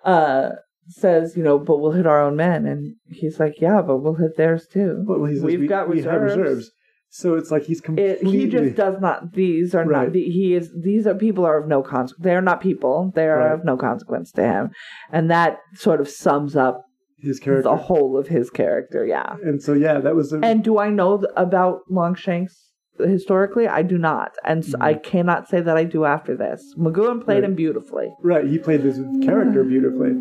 uh 0.06 0.50
says 0.88 1.38
you 1.38 1.44
know 1.44 1.60
but 1.60 1.78
we'll 1.80 1.91
hit 1.91 2.08
our 2.08 2.22
own 2.22 2.36
men. 2.36 2.66
And 2.66 2.96
he's 3.08 3.40
like 3.40 3.56
yeah 3.62 3.82
but 3.82 3.98
we'll 3.98 4.16
hit 4.16 4.38
theirs 4.38 4.68
too. 4.72 5.04
Well, 5.06 5.20
We've 5.20 5.60
we, 5.60 5.68
got 5.68 5.90
we 5.90 6.02
have 6.04 6.22
reserves. 6.22 6.38
reserves. 6.38 6.72
So 7.12 7.34
it's 7.36 7.50
like 7.50 7.64
he's 7.64 7.80
it, 7.80 7.84
completely 7.86 8.32
he 8.40 8.48
just 8.48 8.76
does 8.76 9.00
not 9.02 9.34
these 9.34 9.74
are 9.74 9.86
Right. 9.86 10.08
not 10.08 10.16
he 10.16 10.54
is 10.56 10.72
these 10.84 11.08
are 11.08 11.16
people 11.16 11.44
are 11.46 11.58
of 11.62 11.68
no 11.68 11.82
consequence 11.82 12.24
they 12.24 12.36
are 12.36 12.41
not 12.41 12.62
people. 12.62 13.12
They 13.16 13.28
are 13.28 13.40
Right. 13.40 13.54
of 13.54 13.66
no 13.66 13.78
consequence 13.78 14.32
to 14.34 14.44
him. 14.44 14.70
And 15.12 15.30
that 15.32 15.58
sort 15.76 16.02
of 16.02 16.08
sums 16.10 16.56
up 16.56 16.84
his 17.18 17.40
character. 17.40 17.64
the 17.64 17.76
whole 17.76 18.18
of 18.18 18.28
his 18.28 18.50
character 18.50 19.06
yeah. 19.06 19.36
And 19.44 19.62
so 19.62 19.74
yeah 19.74 20.00
that 20.00 20.16
was 20.16 20.32
a, 20.34 20.40
and 20.40 20.64
do 20.64 20.78
i 20.80 20.90
know 20.90 21.18
th- 21.18 21.32
about 21.36 21.80
longshanks 21.91 22.69
historically 23.07 23.67
i 23.67 23.81
do 23.81 23.97
not 23.97 24.31
and 24.45 24.63
I 24.81 24.93
cannot 24.93 25.47
say 25.49 25.61
that 25.61 25.77
i 25.77 25.84
do 25.84 26.05
after 26.05 26.35
this 26.35 26.73
mcgoohan 26.77 27.23
played 27.23 27.35
Right. 27.41 27.43
him 27.45 27.55
beautifully 27.55 28.09
Right, 28.21 28.45
he 28.47 28.57
played 28.57 28.81
this 28.84 28.99
character 29.21 29.63
beautifully. 29.63 30.13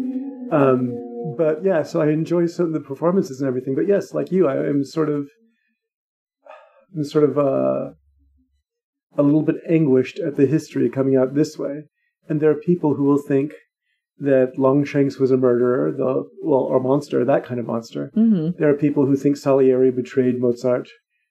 Um, 0.50 0.98
but 1.36 1.64
yeah, 1.64 1.82
so 1.82 2.00
I 2.00 2.08
enjoy 2.10 2.46
some 2.46 2.66
of 2.66 2.72
the 2.72 2.80
performances 2.80 3.40
and 3.40 3.48
everything. 3.48 3.74
But 3.74 3.88
yes, 3.88 4.14
like 4.14 4.30
you, 4.30 4.46
I 4.48 4.56
am 4.66 4.84
sort 4.84 5.08
of, 5.08 5.28
I'm 6.96 7.04
sort 7.04 7.24
of 7.24 7.36
uh, 7.38 7.90
a 9.16 9.22
little 9.22 9.42
bit 9.42 9.56
anguished 9.68 10.18
at 10.20 10.36
the 10.36 10.46
history 10.46 10.88
coming 10.88 11.16
out 11.16 11.34
this 11.34 11.58
way. 11.58 11.82
And 12.28 12.40
there 12.40 12.50
are 12.50 12.54
people 12.54 12.94
who 12.94 13.04
will 13.04 13.18
think 13.18 13.52
that 14.18 14.58
Longshanks 14.58 15.18
was 15.18 15.30
a 15.30 15.36
murderer, 15.36 15.92
the 15.92 16.24
well, 16.42 16.60
or 16.60 16.80
monster, 16.80 17.24
that 17.24 17.44
kind 17.44 17.60
of 17.60 17.66
monster. 17.66 18.10
hmm 18.14 18.50
There 18.58 18.70
are 18.70 18.74
people 18.86 19.06
who 19.06 19.16
think 19.16 19.36
Salieri 19.36 19.90
betrayed 19.90 20.40
Mozart. 20.40 20.88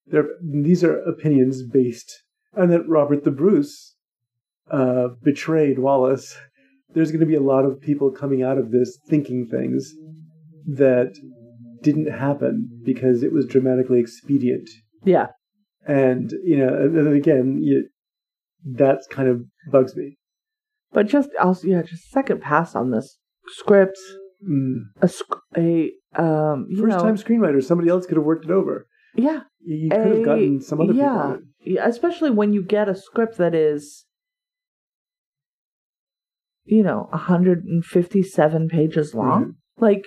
There, 0.10 0.26
these 0.42 0.84
are 0.84 0.98
opinions 1.00 1.64
based, 1.64 2.24
and 2.54 2.72
that 2.72 2.88
Robert 2.88 3.24
the 3.24 3.32
Bruce 3.32 3.96
uh, 4.72 5.10
betrayed 5.24 5.80
Wallace. 5.80 6.38
There's 6.94 7.12
going 7.12 7.20
to 7.20 7.26
be 7.26 7.36
a 7.36 7.42
lot 7.42 7.66
of 7.66 7.82
people 7.82 8.12
coming 8.12 8.42
out 8.44 8.58
of 8.58 8.72
this 8.72 8.98
thinking 9.08 9.48
things 9.48 9.94
that 10.66 11.14
didn't 11.84 12.12
happen 12.12 12.70
because 12.84 13.24
it 13.24 13.32
was 13.34 13.46
dramatically 13.46 14.00
expedient. 14.00 14.70
yeah 15.04 15.28
And 15.86 16.32
you 16.44 16.58
know, 16.58 16.74
and 16.74 16.98
then 16.98 17.08
again, 17.14 17.60
you, 17.62 17.88
that 18.66 19.00
kind 19.12 19.30
of 19.30 19.44
bugs 19.72 19.96
me. 19.96 20.18
but 20.92 21.08
just 21.08 21.30
also 21.40 21.68
yeah 21.68 21.82
just 21.82 22.10
second 22.10 22.42
pass 22.42 22.76
on 22.76 22.92
this 22.92 23.18
script 23.48 23.98
Mm. 24.48 24.82
a 25.02 25.10
a 25.58 25.92
um 26.22 26.68
you 26.70 26.82
First 26.84 26.98
know 26.98 27.04
time 27.04 27.16
screenwriter, 27.18 27.64
somebody 27.64 27.90
else 27.90 28.06
could 28.06 28.18
have 28.18 28.26
worked 28.26 28.46
it 28.46 28.52
over. 28.52 28.87
Yeah 29.18 29.42
You, 29.60 29.90
could 29.90 30.16
have 30.16 30.24
gotten 30.26 30.62
some 30.62 30.80
other 30.80 30.94
people. 30.94 31.06
yeah. 31.06 31.34
it. 31.34 31.42
Yeah, 31.74 31.88
especially 31.88 32.30
when 32.30 32.54
you 32.54 32.64
get 32.64 32.88
a 32.88 32.96
script 32.96 33.38
that 33.38 33.54
is 33.56 34.06
you 36.66 36.84
know 36.84 37.08
157 37.12 38.70
pages 38.70 39.14
long 39.16 39.44
Mhm. 39.46 39.56
like 39.80 40.06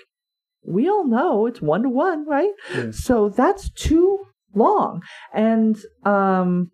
we 0.65 0.89
all 0.89 1.07
know 1.07 1.47
it's 1.47 1.61
one 1.63 1.83
to 1.83 1.89
one 1.89 2.27
right 2.27 2.53
Yeah. 2.75 2.91
so 2.91 3.29
that's 3.31 3.71
too 3.71 4.19
long 4.55 5.03
and 5.33 5.79
um 6.05 6.71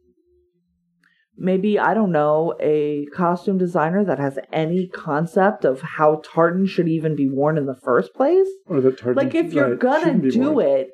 maybe 1.37 1.79
i 1.79 1.95
don't 1.95 2.11
know 2.11 2.55
a 2.61 3.07
costume 3.15 3.59
designer 3.59 4.03
that 4.05 4.19
has 4.19 4.39
any 4.53 4.89
concept 4.89 5.65
of 5.65 5.83
how 5.83 6.21
tartan 6.25 6.67
should 6.67 6.89
even 6.89 7.15
be 7.15 7.29
worn 7.29 7.57
in 7.59 7.67
the 7.67 7.77
first 7.77 8.13
place 8.15 8.49
Or 8.67 8.81
that 8.81 8.99
tartan- 8.99 9.23
like 9.23 9.35
if 9.35 9.53
you're 9.53 9.71
right, 9.71 9.79
gonna 9.79 10.19
do 10.31 10.51
worn. 10.53 10.67
it 10.67 10.91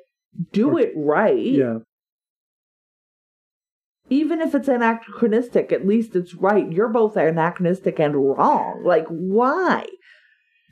do 0.51 0.71
Or- 0.71 0.79
it 0.79 0.93
right 0.95 1.37
Yeah. 1.37 1.79
even 4.09 4.41
if 4.41 4.53
it's 4.53 4.67
anachronistic, 4.67 5.71
at 5.71 5.87
least 5.87 6.15
it's 6.15 6.33
right. 6.35 6.71
You're 6.71 6.89
both 6.89 7.15
anachronistic 7.15 7.99
and 7.99 8.15
wrong. 8.15 8.83
Like 8.83 9.07
why? 9.07 9.85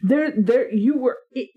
There, 0.04 0.32
there. 0.32 0.72
You 0.74 0.98
were, 0.98 1.18
i- 1.36 1.50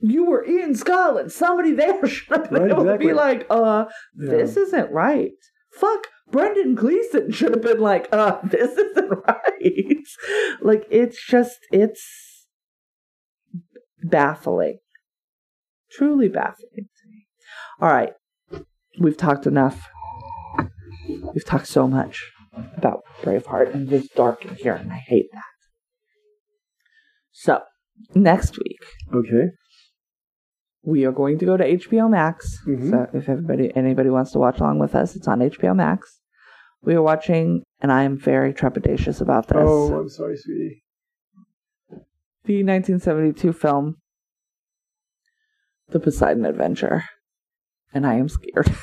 you 0.00 0.24
were 0.26 0.42
in 0.42 0.74
Scotland. 0.74 1.32
Somebody 1.32 1.72
there 1.72 2.04
should 2.06 2.28
have 2.36 2.50
been 2.50 2.62
Right, 2.62 2.70
able 2.72 2.84
to 2.84 2.98
be 2.98 3.12
like, 3.12 3.46
uh, 3.50 3.86
Yeah. 4.16 4.30
this 4.30 4.56
isn't 4.56 4.92
right. 4.92 5.32
Fuck. 5.72 6.08
Brendan 6.30 6.74
Gleeson 6.74 7.30
should 7.30 7.52
have 7.52 7.62
been 7.62 7.78
like, 7.80 8.08
uh, 8.12 8.40
this 8.44 8.76
isn't 8.76 9.10
right. 9.26 10.02
like 10.60 10.84
it's 10.90 11.24
just, 11.24 11.58
it's 11.70 12.46
baffling. 14.02 14.78
Truly 15.92 16.28
baffling. 16.28 16.88
All 17.80 17.88
right. 17.88 18.12
We've 18.98 19.16
talked 19.16 19.46
enough. 19.46 19.88
We've 21.08 21.44
talked 21.44 21.66
so 21.68 21.86
much. 21.86 22.32
about 22.78 23.02
Braveheart, 23.20 23.74
and 23.74 23.86
it 23.92 23.94
is 23.94 24.08
dark 24.08 24.42
in 24.46 24.54
here, 24.54 24.72
and 24.72 24.90
I 24.90 24.96
hate 24.96 25.26
that. 25.34 25.42
So, 27.32 27.60
next 28.14 28.56
week, 28.56 28.82
Okay. 29.12 29.50
we 30.82 31.04
are 31.04 31.12
going 31.12 31.38
to 31.38 31.44
go 31.44 31.58
to 31.58 31.64
HBO 31.64 32.08
Max. 32.08 32.58
Mhm. 32.66 32.88
So, 32.90 33.10
if 33.12 33.28
everybody, 33.28 33.76
anybody 33.76 34.08
wants 34.08 34.32
to 34.32 34.38
watch 34.38 34.58
along 34.58 34.78
with 34.78 34.94
us, 34.94 35.14
it's 35.16 35.28
on 35.28 35.42
HBO 35.42 35.74
Max. 35.74 36.22
We 36.80 36.94
are 36.94 37.02
watching, 37.02 37.62
and 37.80 37.92
I 37.92 38.04
am 38.04 38.16
very 38.16 38.54
trepidatious 38.54 39.20
about 39.20 39.48
this. 39.48 39.58
Oh, 39.60 39.92
I'm 40.00 40.08
sorry, 40.08 40.38
sweetie. 40.38 40.82
the 42.44 42.62
1972 42.62 43.52
film, 43.52 43.96
The 45.88 46.00
Poseidon 46.00 46.46
Adventure, 46.46 47.04
and 47.92 48.06
I 48.06 48.14
am 48.14 48.28
scared. 48.28 48.74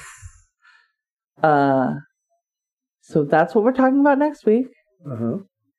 uh, 1.44 1.94
so 3.02 3.24
that's 3.24 3.54
what 3.54 3.64
we're 3.64 3.74
talking 3.74 4.00
about 4.00 4.18
next 4.18 4.46
week. 4.46 4.68
Uh 5.06 5.16
huh. 5.16 5.38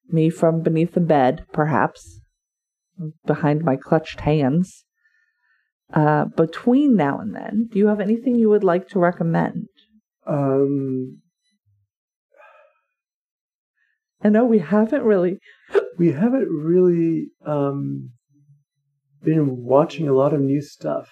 Me 0.09 0.28
from 0.28 0.62
beneath 0.62 0.92
the 0.92 1.01
bed, 1.01 1.46
perhaps, 1.52 2.20
behind 3.26 3.64
my 3.64 3.76
clutched 3.76 4.20
hands. 4.20 4.84
Uh, 5.92 6.24
between 6.24 6.96
now 6.96 7.18
and 7.18 7.34
then, 7.34 7.68
do 7.70 7.78
you 7.78 7.86
have 7.86 8.01
anything 8.01 8.34
you 8.34 8.48
would 8.48 8.64
like 8.64 8.88
to 8.88 8.98
recommend? 8.98 9.68
Um, 10.26 11.20
I 14.22 14.30
know 14.30 14.44
we 14.44 14.59
haven't 14.59 15.02
really. 15.02 15.38
we 15.98 16.12
haven't 16.12 16.48
really 16.48 17.28
um 17.46 18.10
been 19.22 19.64
watching 19.64 20.09
a 20.09 20.12
lot 20.12 20.32
of 20.34 20.40
new 20.40 20.60
stuff. 20.60 21.10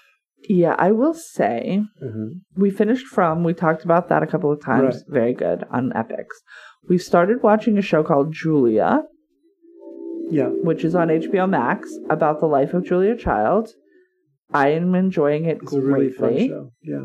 Yeah, 0.48 0.74
I 0.78 0.90
will 0.93 1.14
say 1.14 1.85
Uh-huh. 2.02 2.31
we 2.56 2.70
finished 2.70 3.06
from. 3.06 3.44
We 3.44 3.55
talked 3.55 3.85
about 3.85 4.09
that 4.09 4.23
a 4.23 4.27
couple 4.27 4.51
of 4.51 4.60
times. 4.60 5.05
Right. 5.09 5.14
Very 5.20 5.35
good 5.35 5.64
on 5.70 5.90
Epix. 5.93 6.27
We 6.89 6.98
started 6.98 7.43
watching 7.43 7.78
a 7.78 7.82
show 7.82 8.02
called 8.02 8.32
Julia, 8.32 9.05
Yeah. 10.31 10.48
which 10.48 10.85
is 10.85 10.94
on 10.94 11.10
HBO 11.10 11.47
Max 11.47 11.97
about 12.10 12.40
the 12.40 12.47
life 12.47 12.74
of 12.74 12.85
Julia 12.85 13.16
Child. 13.16 13.70
I 14.52 14.69
am 14.70 14.94
enjoying 14.94 15.44
it 15.44 15.59
It's 15.62 15.73
a 15.73 15.81
really 15.81 16.10
fun 16.10 16.28
greatly. 16.31 16.48
show. 16.48 16.73
Yeah. 16.82 17.05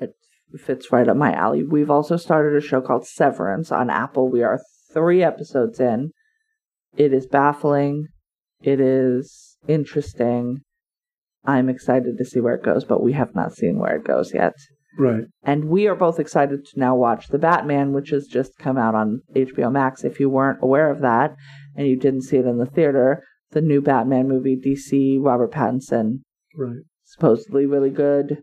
It 0.00 0.14
fits 0.58 0.90
right 0.92 1.08
up 1.08 1.16
my 1.16 1.32
alley. 1.32 1.62
We've 1.62 1.90
also 1.90 2.16
started 2.16 2.56
a 2.56 2.60
show 2.60 2.80
called 2.80 3.06
Severance 3.06 3.70
on 3.70 3.90
Apple. 3.90 4.28
We 4.28 4.42
are 4.42 4.60
three 4.92 5.22
episodes 5.22 5.78
in. 5.80 6.12
It 6.96 7.12
is 7.12 7.26
baffling. 7.26 8.08
It 8.62 8.80
is 8.80 9.56
interesting. 9.68 10.62
I'm 11.44 11.68
excited 11.68 12.18
to 12.18 12.24
see 12.24 12.40
where 12.40 12.54
it 12.54 12.64
goes, 12.64 12.84
but 12.84 13.02
we 13.02 13.12
have 13.12 13.34
not 13.34 13.54
seen 13.54 13.78
where 13.78 13.96
it 13.96 14.04
goes 14.04 14.34
yet. 14.34 14.54
Right. 14.98 15.24
And 15.44 15.66
we 15.66 15.86
are 15.86 15.94
both 15.94 16.18
excited 16.18 16.64
to 16.66 16.78
now 16.78 16.96
watch 16.96 17.28
The 17.28 17.38
Batman, 17.38 17.92
which 17.92 18.10
has 18.10 18.26
just 18.26 18.58
come 18.58 18.76
out 18.76 18.94
on 18.94 19.20
HBO 19.34 19.70
Max. 19.72 20.02
If 20.04 20.18
you 20.18 20.28
weren't 20.28 20.58
aware 20.62 20.90
of 20.90 21.00
that 21.00 21.36
and 21.76 21.86
you 21.86 21.96
didn't 21.96 22.22
see 22.22 22.36
it 22.38 22.46
in 22.46 22.58
the 22.58 22.66
theater, 22.66 23.22
the 23.52 23.60
new 23.60 23.80
Batman 23.80 24.28
movie, 24.28 24.56
DC, 24.56 25.18
Robert 25.20 25.52
Pattinson, 25.52 26.20
Right. 26.56 26.82
supposedly 27.04 27.64
really 27.64 27.90
good. 27.90 28.42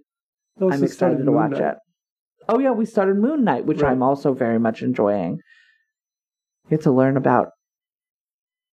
I'm 0.61 0.83
excited 0.83 1.25
to 1.25 1.31
watch 1.31 1.51
Knight. 1.51 1.61
it. 1.61 1.75
Oh 2.47 2.59
yeah, 2.59 2.71
we 2.71 2.85
started 2.85 3.17
Moon 3.17 3.43
Knight, 3.43 3.65
which 3.65 3.81
Right. 3.81 3.91
I'm 3.91 4.01
also 4.01 4.33
very 4.33 4.57
much 4.59 4.81
enjoying. 4.81 5.39
Get 6.69 6.81
to 6.83 6.91
learn 6.91 7.17
about 7.17 7.49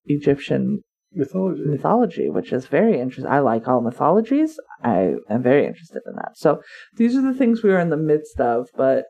Egyptian 0.06 0.82
Mythology. 1.14 1.62
mythology, 1.64 2.30
which 2.30 2.52
is 2.52 2.66
very 2.66 2.98
interesting. 2.98 3.30
I 3.30 3.40
like 3.40 3.68
all 3.68 3.80
mythologies. 3.82 4.58
I 4.82 5.14
am 5.28 5.42
very 5.42 5.66
interested 5.66 6.02
in 6.06 6.14
that. 6.16 6.36
So 6.36 6.62
these 6.96 7.16
are 7.16 7.22
the 7.22 7.34
things 7.34 7.62
we 7.62 7.72
are 7.72 7.78
in 7.80 7.90
the 7.90 7.96
midst 7.96 8.40
of, 8.40 8.68
but 8.76 9.04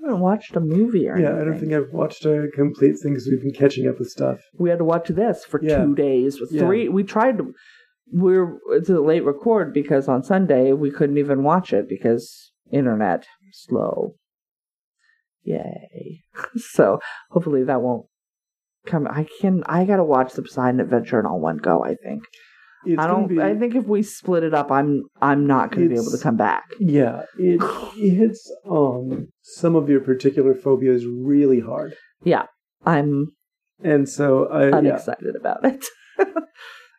I 0.00 0.06
haven't 0.06 0.20
watched 0.20 0.56
a 0.56 0.60
movie 0.60 1.08
or 1.08 1.18
Yeah, 1.18 1.26
anything. 1.30 1.40
I 1.40 1.44
don't 1.44 1.58
think 1.60 1.72
I've 1.72 1.92
watched 1.92 2.24
a 2.24 2.48
complete 2.54 2.96
thing 3.02 3.12
because 3.12 3.26
we've 3.28 3.42
been 3.42 3.52
catching 3.52 3.86
up 3.88 3.98
with 3.98 4.08
stuff. 4.10 4.40
we 4.58 4.70
had 4.70 4.78
to 4.78 4.84
watch 4.84 5.08
this 5.08 5.44
for 5.44 5.60
Yeah. 5.62 5.84
two 5.84 5.94
days. 5.94 6.40
With 6.40 6.52
Yeah. 6.52 6.66
Three, 6.66 6.88
we 6.88 7.02
tried 7.04 7.38
to. 7.38 7.52
We're 8.10 8.58
it's 8.70 8.88
a 8.88 9.00
late 9.00 9.24
record 9.24 9.74
because 9.74 10.08
on 10.08 10.22
Sunday 10.22 10.72
we 10.72 10.90
couldn't 10.90 11.18
even 11.18 11.42
watch 11.42 11.74
it 11.74 11.86
because 11.88 12.52
internet 12.70 13.26
slow. 13.52 14.14
Yay! 15.42 16.22
so 16.56 17.00
hopefully 17.30 17.64
that 17.64 17.82
won't 17.82 18.06
come. 18.88 19.06
I 19.08 19.26
can. 19.40 19.62
I 19.66 19.84
gotta 19.84 20.04
watch 20.04 20.32
the 20.32 20.42
Poseidon 20.42 20.80
Adventure 20.80 21.20
in 21.20 21.26
all 21.26 21.40
one 21.40 21.58
go. 21.58 21.84
I 21.84 21.94
think. 21.94 22.24
It's 22.84 23.00
I 23.00 23.06
don't. 23.06 23.26
Be, 23.26 23.40
I 23.40 23.56
think 23.56 23.74
if 23.74 23.86
we 23.86 24.02
split 24.02 24.44
it 24.44 24.54
up, 24.54 24.70
I'm. 24.70 25.04
I'm 25.20 25.46
not 25.46 25.72
to 25.72 25.88
be 25.88 25.94
able 25.94 26.10
to 26.10 26.18
come 26.18 26.36
back. 26.36 26.64
Yeah, 26.78 27.22
it 27.38 27.60
hits 27.96 28.50
on 28.64 29.28
some 29.42 29.74
of 29.76 29.88
your 29.88 30.00
particular 30.00 30.54
phobias 30.54 31.04
really 31.06 31.60
hard, 31.60 31.94
Yeah, 32.22 32.46
I'm 32.86 33.32
and 33.82 34.08
so 34.08 34.46
I 34.46 34.68
yeah, 34.68 34.76
unexcited 34.78 35.36
about 35.36 35.64
it. 35.64 35.84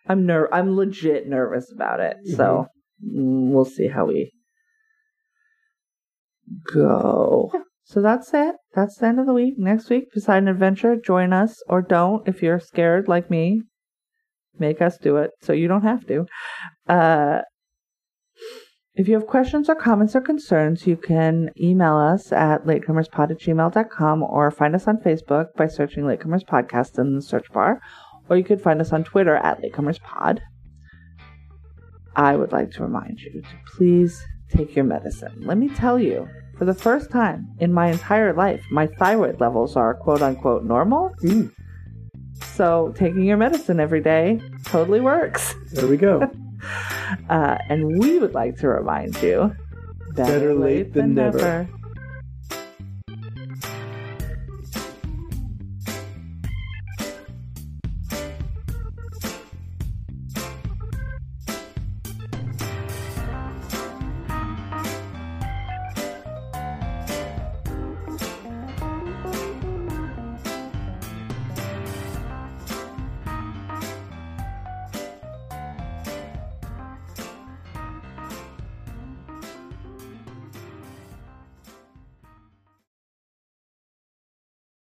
I'm 0.08 0.26
ner. 0.26 0.50
I'm 0.52 0.76
legit 0.76 1.28
nervous 1.28 1.72
about 1.74 2.00
it. 2.00 2.18
So 2.36 2.68
mm, 3.04 3.52
we'll 3.52 3.66
see 3.66 3.88
how 3.88 4.06
we 4.06 4.32
go. 6.74 7.52
So 7.90 8.04
that's 8.04 8.32
it. 8.36 8.56
That's 8.76 8.98
the 8.98 9.08
end 9.08 9.20
of 9.20 9.26
the 9.26 9.34
week. 9.34 9.56
Next 9.58 9.90
week, 9.90 10.14
Poseidon 10.14 10.48
Adventure. 10.48 10.96
Join 10.96 11.34
us 11.34 11.64
or 11.68 11.82
don't 11.82 12.28
if 12.28 12.44
you're 12.44 12.60
scared 12.60 13.08
like 13.08 13.32
me. 13.32 13.64
Make 14.60 14.80
us 14.80 15.00
do 15.00 15.18
it 15.18 15.32
so 15.42 15.54
you 15.54 15.68
don't 15.68 15.82
have 15.82 16.06
to. 16.06 16.28
Uh, 16.88 17.42
if 18.94 19.08
you 19.08 19.16
have 19.16 19.26
questions 19.26 19.70
or 19.70 19.76
comments 19.76 20.16
or 20.16 20.22
concerns, 20.22 20.86
you 20.86 20.98
can 20.98 21.50
email 21.60 21.96
us 21.98 22.32
at 22.32 22.66
latecomerspod 22.66 23.32
at 23.32 23.40
gmail.com 23.40 24.22
or 24.22 24.52
find 24.52 24.76
us 24.76 24.88
on 24.88 24.98
Facebook 24.98 25.48
by 25.58 25.66
searching 25.66 26.04
Latecomers 26.04 26.46
Podcast 26.46 27.00
in 27.00 27.16
the 27.16 27.22
search 27.24 27.52
bar, 27.52 27.82
or 28.30 28.38
you 28.38 28.44
could 28.44 28.62
find 28.62 28.82
us 28.82 28.94
on 28.94 29.04
Twitter 29.04 29.36
at 29.38 29.64
latecomerspod. 29.64 30.42
I 32.16 32.36
would 32.36 32.52
like 32.52 32.70
to 32.72 32.84
remind 32.84 33.20
you 33.20 33.42
to 33.42 33.48
please 33.66 34.22
take 34.52 34.76
your 34.76 34.86
medicine. 34.86 35.42
Let 35.42 35.58
me 35.58 35.70
tell 35.70 35.98
you, 35.98 36.28
for 36.60 36.66
the 36.66 36.74
first 36.74 37.10
time 37.10 37.48
in 37.60 37.74
my 37.74 37.88
entire 37.90 38.34
life, 38.34 38.62
my 38.70 38.86
thyroid 38.86 39.40
levels 39.40 39.76
are 39.78 39.94
quote 39.96 40.22
unquote 40.22 40.64
normal. 40.66 41.16
Mm, 41.24 41.52
So 42.58 42.94
taking 42.96 43.24
your 43.24 43.38
medicine 43.38 43.80
every 43.80 44.02
day 44.02 44.42
totally 44.66 45.00
works. 45.00 45.56
there 45.72 45.88
we 45.88 45.98
go. 45.98 46.30
Uh, 47.30 47.58
and 47.70 47.88
we 48.00 48.20
would 48.20 48.34
like 48.34 48.58
to 48.58 48.68
remind 48.68 49.16
you 49.24 49.56
that 50.16 50.28
Better 50.28 50.54
late 50.54 50.92
than 50.94 51.16
never. 51.16 51.68